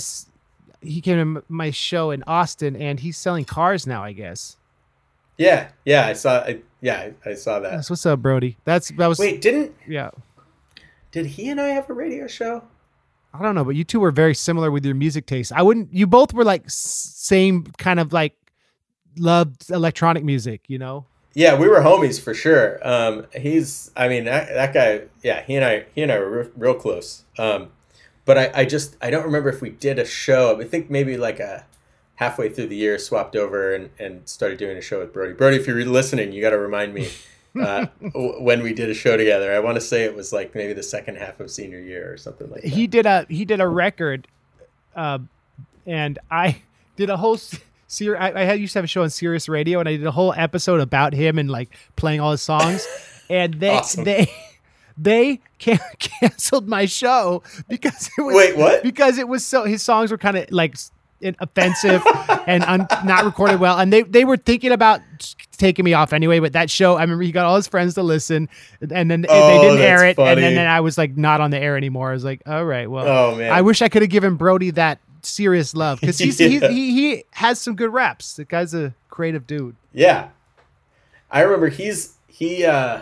he 0.85 1.01
came 1.01 1.35
to 1.37 1.45
my 1.49 1.71
show 1.71 2.11
in 2.11 2.23
Austin 2.27 2.77
and 2.77 3.01
he's 3.01 3.17
selling 3.17 3.45
cars 3.45 3.87
now. 3.87 4.03
I 4.03 4.13
guess. 4.13 4.57
Yeah, 5.37 5.71
yeah, 5.85 6.07
I 6.07 6.13
saw. 6.13 6.41
I, 6.41 6.61
yeah, 6.81 7.11
I, 7.25 7.31
I 7.31 7.35
saw 7.35 7.61
that. 7.61 7.73
That's 7.73 7.91
what's 7.91 8.07
up, 8.07 8.21
Brody. 8.21 8.57
That's 8.65 8.91
that 8.91 9.07
was 9.07 9.19
Wait, 9.19 9.41
didn't 9.41 9.75
yeah. 9.87 10.11
did 11.11 11.27
he 11.27 11.49
and 11.49 11.61
I 11.61 11.69
have 11.69 11.91
a 11.91 11.93
radio 11.93 12.27
show? 12.27 12.63
I 13.33 13.43
don't 13.43 13.57
know, 13.57 13.65
but 13.65 13.75
you 13.75 13.83
two 13.83 13.99
were 13.99 14.13
very 14.13 14.35
similar 14.35 14.71
with 14.71 14.85
your 14.85 14.95
music 14.95 15.27
taste. 15.27 15.53
I 15.53 15.63
wouldn't. 15.63 15.93
You 15.93 16.07
both 16.07 16.33
were 16.33 16.45
like 16.45 16.63
same 16.69 17.65
kind 17.79 17.99
of 17.99 18.13
like 18.13 18.35
loved 19.17 19.71
electronic 19.71 20.23
music. 20.25 20.63
You 20.69 20.79
know. 20.79 21.07
Yeah, 21.37 21.59
we 21.59 21.67
were 21.67 21.81
homies 21.81 22.21
for 22.21 22.33
sure. 22.33 22.79
Um, 22.87 23.27
he's, 23.35 23.91
I 23.97 24.07
mean, 24.07 24.27
that, 24.27 24.55
that 24.55 24.73
guy. 24.73 25.03
Yeah, 25.25 25.43
he 25.43 25.57
and 25.57 25.65
I, 25.65 25.85
he 25.93 26.03
and 26.03 26.13
I 26.13 26.19
were 26.21 26.31
real, 26.31 26.51
real 26.57 26.75
close. 26.75 27.25
Um, 27.39 27.73
but 28.25 28.39
I, 28.39 28.51
I 28.55 28.65
just, 28.65 28.97
I 29.03 29.11
don't 29.11 29.25
remember 29.25 29.49
if 29.49 29.61
we 29.61 29.71
did 29.71 29.99
a 29.99 30.05
show. 30.05 30.61
I 30.61 30.65
think 30.65 30.91
maybe 30.91 31.17
like 31.17 31.41
a 31.41 31.67
halfway 32.17 32.49
through 32.49 32.69
the 32.69 32.77
year, 32.77 32.99
swapped 32.99 33.37
over 33.37 33.75
and, 33.75 33.91
and 33.99 34.29
started 34.29 34.59
doing 34.59 34.77
a 34.77 34.81
show 34.81 35.01
with 35.01 35.13
Brody. 35.13 35.33
Brody, 35.35 35.57
if 35.57 35.67
you're 35.67 35.85
listening, 35.85 36.33
you 36.33 36.41
got 36.41 36.51
to 36.51 36.59
remind 36.59 36.95
me 36.95 37.09
uh, 37.61 37.87
w- 38.03 38.41
when 38.43 38.63
we 38.63 38.73
did 38.73 38.89
a 38.89 38.95
show 38.95 39.17
together. 39.17 39.53
I 39.55 39.59
want 39.61 39.75
to 39.77 39.81
say 39.81 40.05
it 40.05 40.15
was 40.15 40.33
like 40.33 40.55
maybe 40.55 40.73
the 40.73 40.83
second 40.83 41.17
half 41.17 41.41
of 41.41 41.51
senior 41.51 41.81
year 41.81 42.13
or 42.13 42.17
something 42.17 42.51
like 42.51 42.63
that. 42.63 42.69
he 42.73 42.87
did 42.87 43.05
a 43.07 43.27
he 43.29 43.45
did 43.45 43.61
a 43.61 43.69
record, 43.69 44.27
uh, 44.97 45.19
and 45.87 46.19
I 46.31 46.63
did 46.97 47.11
a 47.11 47.17
whole. 47.17 47.35
s- 47.35 47.59
Ser- 47.87 48.17
I, 48.17 48.31
I 48.31 48.53
used 48.55 48.73
to 48.73 48.79
have 48.79 48.85
a 48.85 48.89
show 48.89 49.03
on 49.03 49.11
Sirius 49.11 49.49
Radio, 49.49 49.79
and 49.79 49.89
I 49.89 49.97
did 49.97 50.07
a 50.07 50.11
whole 50.11 50.33
episode 50.37 50.81
about 50.81 51.13
him 51.13 51.39
and 51.39 51.49
like 51.51 51.77
playing 51.97 52.19
all 52.21 52.33
his 52.33 52.43
songs. 52.43 52.85
And 53.31 53.55
they 53.55 53.69
Awesome. 53.77 54.03
they 54.05 54.33
they 54.97 55.41
can- 55.59 55.79
canceled 55.99 56.69
my 56.69 56.87
show 56.87 57.43
because 57.69 58.11
it 58.19 58.23
was 58.23 58.35
Wait, 58.35 58.57
what? 58.57 58.83
because 58.83 59.19
it 59.19 59.29
was 59.29 59.45
so 59.45 59.65
his 59.65 59.83
songs 59.83 60.11
were 60.11 60.19
kind 60.19 60.37
of 60.37 60.51
like 60.51 60.77
offensive 61.41 62.03
and 62.47 62.63
un, 62.65 62.87
not 63.05 63.25
recorded 63.25 63.59
well, 63.61 63.79
and 63.79 63.93
they 63.93 64.03
they 64.03 64.25
were 64.25 64.37
thinking 64.37 64.73
about 64.73 65.01
taking 65.57 65.85
me 65.85 65.95
off 65.95 66.13
anyway. 66.13 66.39
But 66.39 66.53
that 66.53 66.69
show, 66.71 66.97
I 66.97 67.01
remember 67.03 67.23
he 67.25 67.33
got 67.33 67.47
all 67.47 67.57
his 67.57 67.67
friends 67.67 67.95
to 67.95 68.03
listen, 68.03 68.49
and 68.91 69.11
then 69.11 69.25
Oh, 69.29 69.49
they 69.49 69.69
didn't 69.69 69.81
air 69.83 70.05
it, 70.07 70.19
and 70.19 70.39
then, 70.39 70.55
then 70.55 70.67
I 70.67 70.81
was 70.81 70.99
like 70.99 71.17
not 71.17 71.41
on 71.41 71.51
the 71.51 71.59
air 71.59 71.77
anymore. 71.77 72.11
I 72.11 72.13
was 72.13 72.25
like, 72.25 72.43
all 72.47 72.65
right, 72.65 72.91
well, 72.91 73.07
Oh, 73.09 73.37
man. 73.37 73.51
I 73.53 73.63
wish 73.63 73.81
I 73.81 73.89
could 73.89 74.03
have 74.03 74.11
given 74.11 74.37
Brody 74.37 74.71
that 74.73 74.99
serious 75.23 75.75
love 75.75 76.01
because 76.01 76.21
Yeah. 76.41 76.49
he 76.69 76.93
he 76.93 77.25
has 77.31 77.59
some 77.61 77.75
good 77.75 77.93
raps. 77.93 78.35
The 78.37 78.45
guy's 78.45 78.75
a 78.75 78.95
creative 79.09 79.47
dude. 79.47 79.77
Yeah. 79.95 80.29
I 81.31 81.41
remember 81.41 81.69
he's 81.69 82.15
he 82.29 82.65
uh 82.67 83.01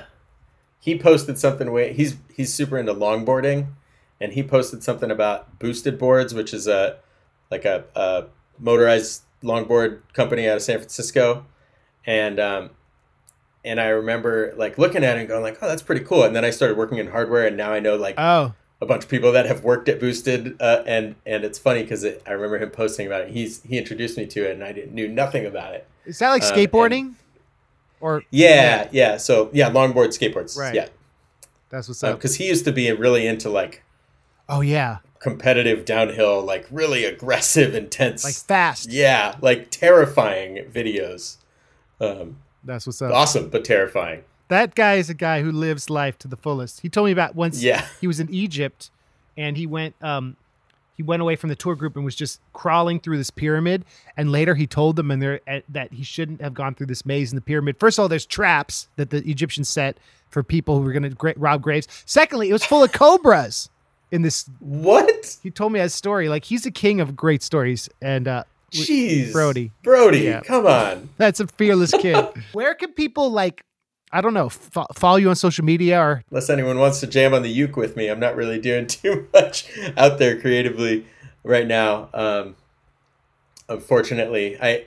he 0.82 0.98
posted 0.98 1.38
something 1.38 1.70
way 1.70 1.92
he's 1.92 2.16
he's 2.34 2.52
super 2.52 2.76
into 2.76 2.92
longboarding 2.92 3.68
and 4.20 4.32
he 4.32 4.42
posted 4.42 4.82
something 4.82 5.10
about 5.12 5.58
boosted 5.60 5.96
boards, 5.96 6.34
which 6.34 6.52
is 6.52 6.66
a 6.66 6.96
like 7.52 7.64
a, 7.64 7.84
a 7.94 8.24
motorized 8.58 9.22
longboard 9.44 10.00
company 10.12 10.48
out 10.48 10.56
of 10.56 10.62
San 10.62 10.78
Francisco. 10.78 11.46
And 12.04 12.40
um 12.40 12.70
and 13.64 13.80
I 13.80 13.88
remember 13.90 14.52
like 14.56 14.76
looking 14.76 15.04
at 15.04 15.16
it 15.16 15.20
and 15.20 15.28
going 15.28 15.42
like, 15.44 15.58
oh, 15.62 15.68
that's 15.68 15.82
pretty 15.82 16.04
cool. 16.04 16.24
And 16.24 16.34
then 16.34 16.44
I 16.44 16.50
started 16.50 16.76
working 16.76 16.98
in 16.98 17.08
hardware, 17.12 17.46
and 17.46 17.56
now 17.56 17.72
I 17.72 17.78
know 17.78 17.94
like 17.94 18.16
Oh, 18.18 18.54
a 18.80 18.86
bunch 18.86 19.04
of 19.04 19.08
people 19.08 19.30
that 19.30 19.46
have 19.46 19.62
worked 19.62 19.88
at 19.88 20.00
Boosted, 20.00 20.60
uh, 20.60 20.82
and 20.84 21.14
and 21.24 21.44
it's 21.44 21.60
funny 21.60 21.82
because 21.84 22.02
it, 22.02 22.22
I 22.26 22.32
remember 22.32 22.58
him 22.58 22.70
posting 22.70 23.06
about 23.06 23.20
it. 23.22 23.28
He's 23.30 23.62
he 23.62 23.78
introduced 23.78 24.18
me 24.18 24.26
to 24.26 24.48
it, 24.48 24.52
and 24.54 24.64
I 24.64 24.72
didn't 24.72 24.94
knew 24.94 25.06
nothing 25.06 25.46
about 25.46 25.74
it. 25.74 25.86
is 26.06 26.18
that 26.18 26.30
like 26.30 26.42
Um, 26.42 26.50
skateboarding? 26.50 27.14
Or 28.02 28.22
Yeah, 28.30 28.88
yeah. 28.92 29.16
So 29.16 29.48
yeah, 29.54 29.70
longboard 29.70 30.08
skateboards. 30.08 30.58
Right. 30.58 30.74
Yeah, 30.74 30.88
that's 31.70 31.88
what's 31.88 32.04
up. 32.04 32.18
because 32.18 32.34
he 32.36 32.46
used 32.48 32.66
to 32.66 32.72
be 32.72 32.92
really 32.92 33.26
into 33.26 33.48
like 33.48 33.82
oh 34.48 34.60
yeah, 34.60 34.98
competitive 35.20 35.84
downhill, 35.86 36.42
like 36.42 36.66
really 36.70 37.04
aggressive, 37.06 37.74
intense. 37.82 38.24
like 38.24 38.34
fast. 38.34 38.90
yeah, 38.90 39.36
like 39.40 39.70
terrifying 39.70 40.56
videos. 40.70 41.36
Um, 42.00 42.38
That's 42.64 42.86
what's 42.86 43.00
up. 43.00 43.12
awesome, 43.12 43.48
but 43.48 43.64
terrifying. 43.64 44.24
That 44.48 44.74
guy 44.74 44.94
is 44.96 45.08
a 45.08 45.14
guy 45.14 45.40
who 45.42 45.50
lives 45.52 45.88
life 45.88 46.18
to 46.18 46.28
the 46.28 46.36
fullest. 46.36 46.80
He 46.80 46.88
told 46.90 47.06
me 47.06 47.12
about 47.12 47.34
once 47.34 47.62
Yeah. 47.62 47.86
he 48.00 48.06
was 48.06 48.20
in 48.20 48.28
Egypt 48.28 48.90
and 49.36 49.56
he 49.56 49.66
went 49.66 49.94
um 50.02 50.36
he 50.96 51.02
went 51.02 51.22
away 51.22 51.36
from 51.36 51.48
the 51.48 51.56
tour 51.56 51.74
group 51.74 51.96
and 51.96 52.04
was 52.04 52.14
just 52.16 52.40
crawling 52.52 53.00
through 53.00 53.16
this 53.16 53.30
pyramid 53.30 53.84
and 54.16 54.30
later 54.30 54.54
he 54.54 54.66
told 54.66 54.96
them 54.96 55.10
and 55.10 55.22
there 55.22 55.40
uh, 55.48 55.60
that 55.68 55.92
he 55.92 56.02
shouldn't 56.04 56.40
have 56.40 56.54
gone 56.54 56.74
through 56.74 56.86
this 56.86 57.04
maze 57.06 57.32
in 57.32 57.36
the 57.36 57.42
pyramid. 57.42 57.76
First 57.78 57.98
of 57.98 58.02
all, 58.02 58.08
there's 58.08 58.26
traps 58.26 58.88
that 58.96 59.10
the 59.10 59.18
Egyptians 59.28 59.68
set 59.68 59.96
for 60.28 60.42
people 60.42 60.78
who 60.78 60.84
were 60.84 60.92
going 60.92 61.02
to 61.02 61.10
gra- 61.10 61.34
rob 61.36 61.62
graves. 61.62 61.88
Secondly, 62.06 62.48
it 62.48 62.52
was 62.52 62.64
full 62.64 62.82
of 62.82 62.92
cobras 62.92 63.68
in 64.10 64.22
this 64.22 64.48
What? 64.60 65.36
he 65.42 65.50
told 65.50 65.72
me 65.72 65.78
that 65.80 65.92
story. 65.92 66.28
Like 66.28 66.44
he's 66.44 66.62
the 66.64 66.70
king 66.70 67.00
of 67.00 67.16
great 67.16 67.42
stories 67.42 67.88
and 68.00 68.28
uh 68.28 68.44
Jeez, 68.70 69.32
Brody. 69.32 69.70
Brody, 69.82 70.20
Yeah. 70.20 70.40
come 70.40 70.66
on. 70.66 71.10
that's 71.18 71.40
a 71.40 71.46
fearless 71.46 71.90
kid. 71.92 72.16
Where 72.52 72.74
can 72.74 72.92
people 72.92 73.30
like 73.30 73.64
I 74.12 74.20
don't 74.20 74.34
know, 74.34 74.48
fo- 74.48 74.86
follow 74.94 75.16
you 75.16 75.30
on 75.30 75.36
social 75.36 75.64
media 75.64 75.98
or 76.00 76.22
Unless 76.30 76.50
anyone 76.50 76.78
wants 76.78 77.00
to 77.00 77.06
jam 77.06 77.32
on 77.32 77.42
the 77.42 77.48
uke 77.48 77.76
with 77.76 77.96
me, 77.96 78.08
I'm 78.08 78.20
not 78.20 78.36
really 78.36 78.60
doing 78.60 78.86
too 78.86 79.28
much 79.32 79.66
out 79.96 80.18
there 80.18 80.38
creatively 80.40 81.06
right 81.44 81.66
now. 81.66 82.08
Um, 82.12 82.56
unfortunately, 83.68 84.58
I, 84.60 84.84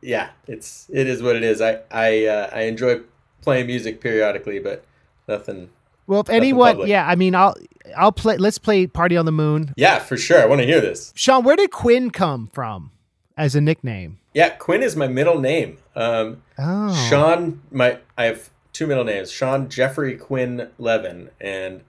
yeah, 0.00 0.30
it's 0.46 0.88
it 0.92 1.06
is 1.06 1.22
what 1.22 1.36
it 1.36 1.42
is. 1.42 1.60
I 1.60 1.80
I 1.90 2.26
uh, 2.26 2.50
I 2.52 2.62
enjoy 2.62 3.00
playing 3.42 3.66
music 3.66 4.00
periodically, 4.00 4.58
but 4.58 4.84
nothing. 5.26 5.70
Well, 6.06 6.20
if 6.20 6.30
anyone, 6.30 6.72
public. 6.72 6.88
yeah, 6.88 7.06
I 7.06 7.16
mean, 7.16 7.34
I'll 7.34 7.54
I'll 7.96 8.12
play. 8.12 8.36
Let's 8.36 8.58
play 8.58 8.86
Party 8.86 9.16
on 9.16 9.26
the 9.26 9.32
Moon. 9.32 9.74
Yeah, 9.76 9.98
for 9.98 10.16
sure. 10.16 10.40
I 10.40 10.46
want 10.46 10.60
to 10.60 10.66
hear 10.66 10.80
this. 10.80 11.12
Shawn, 11.16 11.44
where 11.44 11.56
did 11.56 11.70
Quinn 11.70 12.10
come 12.10 12.48
from 12.52 12.92
as 13.36 13.54
a 13.54 13.60
nickname? 13.60 14.18
Yeah, 14.38 14.50
Quinn 14.50 14.84
is 14.84 14.94
my 14.94 15.08
middle 15.08 15.40
name. 15.40 15.78
Um, 15.96 16.42
Oh, 16.56 16.94
Shawn, 17.10 17.60
my 17.72 17.98
I 18.16 18.26
have 18.26 18.50
two 18.72 18.86
middle 18.86 19.02
names: 19.02 19.32
Shawn 19.32 19.68
Jeffrey 19.68 20.16
Quinn 20.16 20.68
Levin, 20.78 21.30
and 21.40 21.80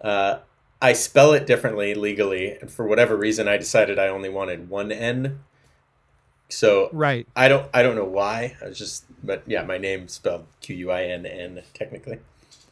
uh, 0.00 0.38
I 0.82 0.94
spell 0.94 1.32
it 1.32 1.46
differently 1.46 1.94
legally. 1.94 2.58
And 2.58 2.72
for 2.72 2.88
whatever 2.88 3.16
reason, 3.16 3.46
I 3.46 3.56
decided 3.56 4.00
I 4.00 4.08
only 4.08 4.28
wanted 4.28 4.68
one 4.68 4.90
N. 4.90 5.44
So 6.48 6.90
right. 6.92 7.24
I 7.36 7.46
don't 7.46 7.68
I 7.72 7.84
don't 7.84 7.94
know 7.94 8.04
why. 8.04 8.56
I 8.60 8.66
was 8.66 8.78
just, 8.78 9.04
but 9.22 9.44
yeah, 9.46 9.62
my 9.62 9.78
name 9.78 10.08
spelled 10.08 10.46
Q 10.62 10.74
U 10.74 10.90
I 10.90 11.04
N 11.04 11.24
N 11.24 11.62
technically. 11.72 12.18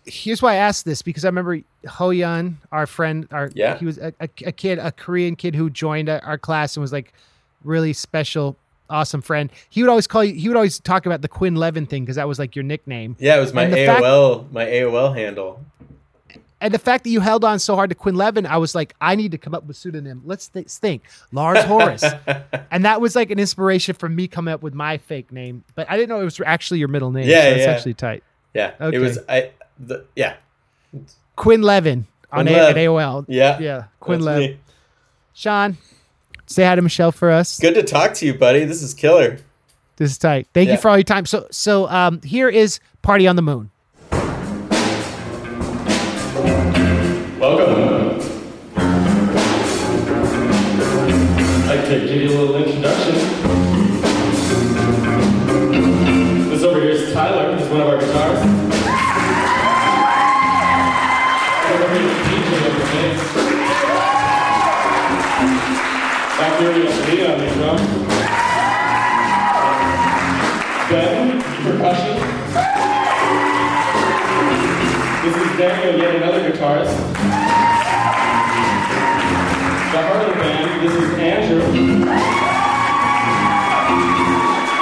Here's 0.06 0.42
why 0.42 0.54
I 0.54 0.56
asked 0.56 0.84
this 0.84 1.02
because 1.02 1.24
I 1.24 1.28
remember 1.28 1.60
Hoyun, 1.86 2.56
our 2.72 2.88
friend, 2.88 3.28
our 3.30 3.48
Yeah. 3.54 3.78
he 3.78 3.86
was 3.86 3.98
a, 3.98 4.12
a, 4.18 4.28
a 4.44 4.52
kid, 4.52 4.80
a 4.80 4.90
Korean 4.90 5.36
kid 5.36 5.54
who 5.54 5.70
joined 5.70 6.08
our 6.08 6.18
our 6.24 6.36
class 6.36 6.76
and 6.76 6.82
was 6.82 6.92
like 6.92 7.12
really 7.62 7.92
special, 7.92 8.56
awesome 8.94 9.20
friend. 9.22 9.50
He 9.68 9.82
would 9.82 9.90
always 9.90 10.06
call 10.06 10.24
you. 10.24 10.34
He 10.34 10.48
would 10.48 10.56
always 10.56 10.78
talk 10.78 11.04
about 11.06 11.20
the 11.22 11.28
Quinn 11.28 11.54
Levin 11.56 11.86
thing 11.86 12.04
because 12.04 12.16
that 12.16 12.28
was 12.28 12.38
like 12.38 12.54
your 12.56 12.62
nickname. 12.62 13.16
Yeah, 13.18 13.36
it 13.36 13.40
was 13.40 13.52
my 13.52 13.66
the 13.66 13.84
fact- 13.86 14.02
AOL 14.02 14.50
my 14.52 14.64
AOL 14.64 15.14
handle. 15.14 15.60
And 16.60 16.72
the 16.72 16.78
fact 16.78 17.04
that 17.04 17.10
you 17.10 17.20
held 17.20 17.44
on 17.44 17.58
so 17.58 17.74
hard 17.74 17.90
to 17.90 17.94
Quinn 17.94 18.14
Levin, 18.14 18.46
I 18.46 18.56
was 18.56 18.74
like, 18.74 18.94
I 18.98 19.16
need 19.16 19.32
to 19.32 19.38
come 19.38 19.54
up 19.54 19.66
with 19.66 19.76
a 19.76 19.78
pseudonym. 19.78 20.22
Let's 20.24 20.48
th- 20.48 20.66
think, 20.68 21.02
Lars 21.30 21.62
Horace. 21.64 22.02
and 22.70 22.86
that 22.86 23.02
was 23.02 23.14
like 23.14 23.30
an 23.30 23.38
inspiration 23.38 23.94
for 23.94 24.08
me 24.08 24.26
coming 24.28 24.54
up 24.54 24.62
with 24.62 24.72
my 24.72 24.96
fake 24.96 25.30
name. 25.30 25.62
But 25.74 25.90
I 25.90 25.96
didn't 25.98 26.08
know 26.08 26.20
it 26.22 26.24
was 26.24 26.40
actually 26.46 26.78
your 26.78 26.88
middle 26.88 27.10
name. 27.10 27.28
Yeah, 27.28 27.42
so 27.42 27.48
it's 27.50 27.58
yeah. 27.66 27.70
actually 27.70 27.94
tight. 27.94 28.22
Yeah, 28.54 28.72
Okay. 28.80 28.96
it 28.96 29.00
was 29.00 29.18
I 29.28 29.50
the 29.78 30.06
yeah 30.16 30.36
Quinn 31.36 31.60
Levin 31.60 32.06
on 32.32 32.46
Quinn 32.46 32.58
A- 32.58 32.68
at 32.70 32.76
AOL. 32.76 33.26
yeah 33.28 33.58
Yeah, 33.58 33.84
Quinn 34.00 34.20
that's 34.20 34.26
Lev. 34.26 34.38
me. 34.50 34.58
Shawn, 35.34 35.76
say 36.46 36.64
hi 36.64 36.74
to 36.74 36.82
Michelle 36.82 37.12
for 37.12 37.30
us. 37.30 37.58
Good 37.58 37.74
to 37.74 37.82
talk 37.82 38.14
to 38.14 38.26
you, 38.26 38.34
buddy. 38.34 38.64
This 38.64 38.82
is 38.82 38.94
killer. 38.94 39.38
This 39.96 40.10
is 40.10 40.18
tight. 40.18 40.48
Thank 40.52 40.70
you 40.70 40.76
for 40.76 40.88
all 40.88 40.96
your 40.96 41.04
time. 41.04 41.26
So 41.26 41.46
so 41.50 41.88
um 41.88 42.20
here 42.22 42.48
is 42.48 42.80
Party 43.02 43.26
on 43.26 43.36
the 43.36 43.42
Moon. 43.42 43.70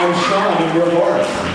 I'm 0.04 0.12
Shawn, 0.14 0.62
and 0.64 0.78
we're 0.80 1.51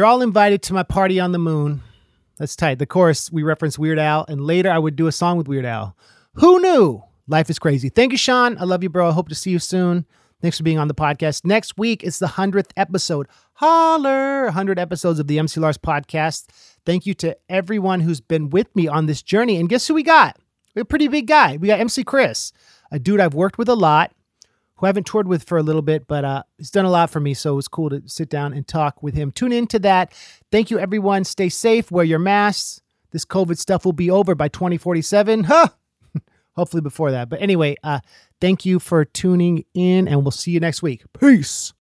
You're 0.00 0.06
all 0.06 0.22
invited 0.22 0.62
to 0.62 0.72
my 0.72 0.82
party 0.82 1.20
on 1.20 1.32
the 1.32 1.38
moon. 1.38 1.82
That's 2.38 2.56
tight. 2.56 2.78
The 2.78 2.86
chorus, 2.86 3.30
we 3.30 3.42
reference 3.42 3.78
Weird 3.78 3.98
Al, 3.98 4.24
and 4.30 4.40
later 4.40 4.70
I 4.70 4.78
would 4.78 4.96
do 4.96 5.08
a 5.08 5.12
song 5.12 5.36
with 5.36 5.46
Weird 5.46 5.66
Al. 5.66 5.94
Who 6.36 6.58
knew? 6.58 7.02
Life 7.28 7.50
is 7.50 7.58
crazy. 7.58 7.90
Thank 7.90 8.12
you, 8.12 8.16
Shawn. 8.16 8.56
I 8.56 8.64
love 8.64 8.82
you, 8.82 8.88
bro. 8.88 9.10
I 9.10 9.12
hope 9.12 9.28
to 9.28 9.34
see 9.34 9.50
you 9.50 9.58
soon. 9.58 10.06
Thanks 10.40 10.56
for 10.56 10.62
being 10.62 10.78
on 10.78 10.88
the 10.88 10.94
podcast. 10.94 11.44
Next 11.44 11.76
week 11.76 12.02
is 12.02 12.18
the 12.18 12.28
100th 12.28 12.70
episode. 12.78 13.26
Holler! 13.52 14.44
100 14.44 14.78
episodes 14.78 15.18
of 15.18 15.26
the 15.26 15.38
MC 15.38 15.60
Lars 15.60 15.76
podcast. 15.76 16.46
Thank 16.86 17.04
you 17.04 17.12
to 17.16 17.36
everyone 17.50 18.00
who's 18.00 18.22
been 18.22 18.48
with 18.48 18.74
me 18.74 18.88
on 18.88 19.04
this 19.04 19.20
journey. 19.22 19.58
And 19.58 19.68
guess 19.68 19.86
who 19.86 19.92
we 19.92 20.02
got? 20.02 20.38
We 20.74 20.80
got 20.80 20.84
a 20.84 20.86
pretty 20.86 21.08
big 21.08 21.26
guy. 21.26 21.58
We 21.58 21.68
got 21.68 21.78
MC 21.78 22.04
Chris, 22.04 22.54
a 22.90 22.98
dude 22.98 23.20
I've 23.20 23.34
worked 23.34 23.58
with 23.58 23.68
a 23.68 23.74
lot, 23.74 24.12
who 24.80 24.86
I 24.86 24.88
haven't 24.88 25.06
toured 25.06 25.28
with 25.28 25.44
for 25.44 25.58
a 25.58 25.62
little 25.62 25.82
bit, 25.82 26.06
but 26.08 26.24
uh, 26.24 26.42
he's 26.56 26.70
done 26.70 26.86
a 26.86 26.90
lot 26.90 27.10
for 27.10 27.20
me. 27.20 27.34
So 27.34 27.52
it 27.52 27.56
was 27.56 27.68
cool 27.68 27.90
to 27.90 28.02
sit 28.06 28.30
down 28.30 28.54
and 28.54 28.66
talk 28.66 29.02
with 29.02 29.14
him. 29.14 29.30
Tune 29.30 29.52
into 29.52 29.78
that. 29.80 30.12
Thank 30.50 30.70
you, 30.70 30.78
everyone. 30.78 31.24
Stay 31.24 31.50
safe. 31.50 31.90
Wear 31.90 32.04
your 32.04 32.18
masks. 32.18 32.80
This 33.10 33.26
COVID 33.26 33.58
stuff 33.58 33.84
will 33.84 33.92
be 33.92 34.10
over 34.10 34.34
by 34.34 34.48
2047. 34.48 35.44
Huh? 35.44 35.68
Hopefully 36.56 36.80
before 36.80 37.10
that. 37.10 37.28
But 37.28 37.42
anyway, 37.42 37.76
uh, 37.84 38.00
thank 38.40 38.64
you 38.64 38.78
for 38.78 39.04
tuning 39.04 39.66
in, 39.74 40.08
and 40.08 40.22
we'll 40.22 40.30
see 40.30 40.52
you 40.52 40.60
next 40.60 40.82
week. 40.82 41.02
Peace. 41.18 41.74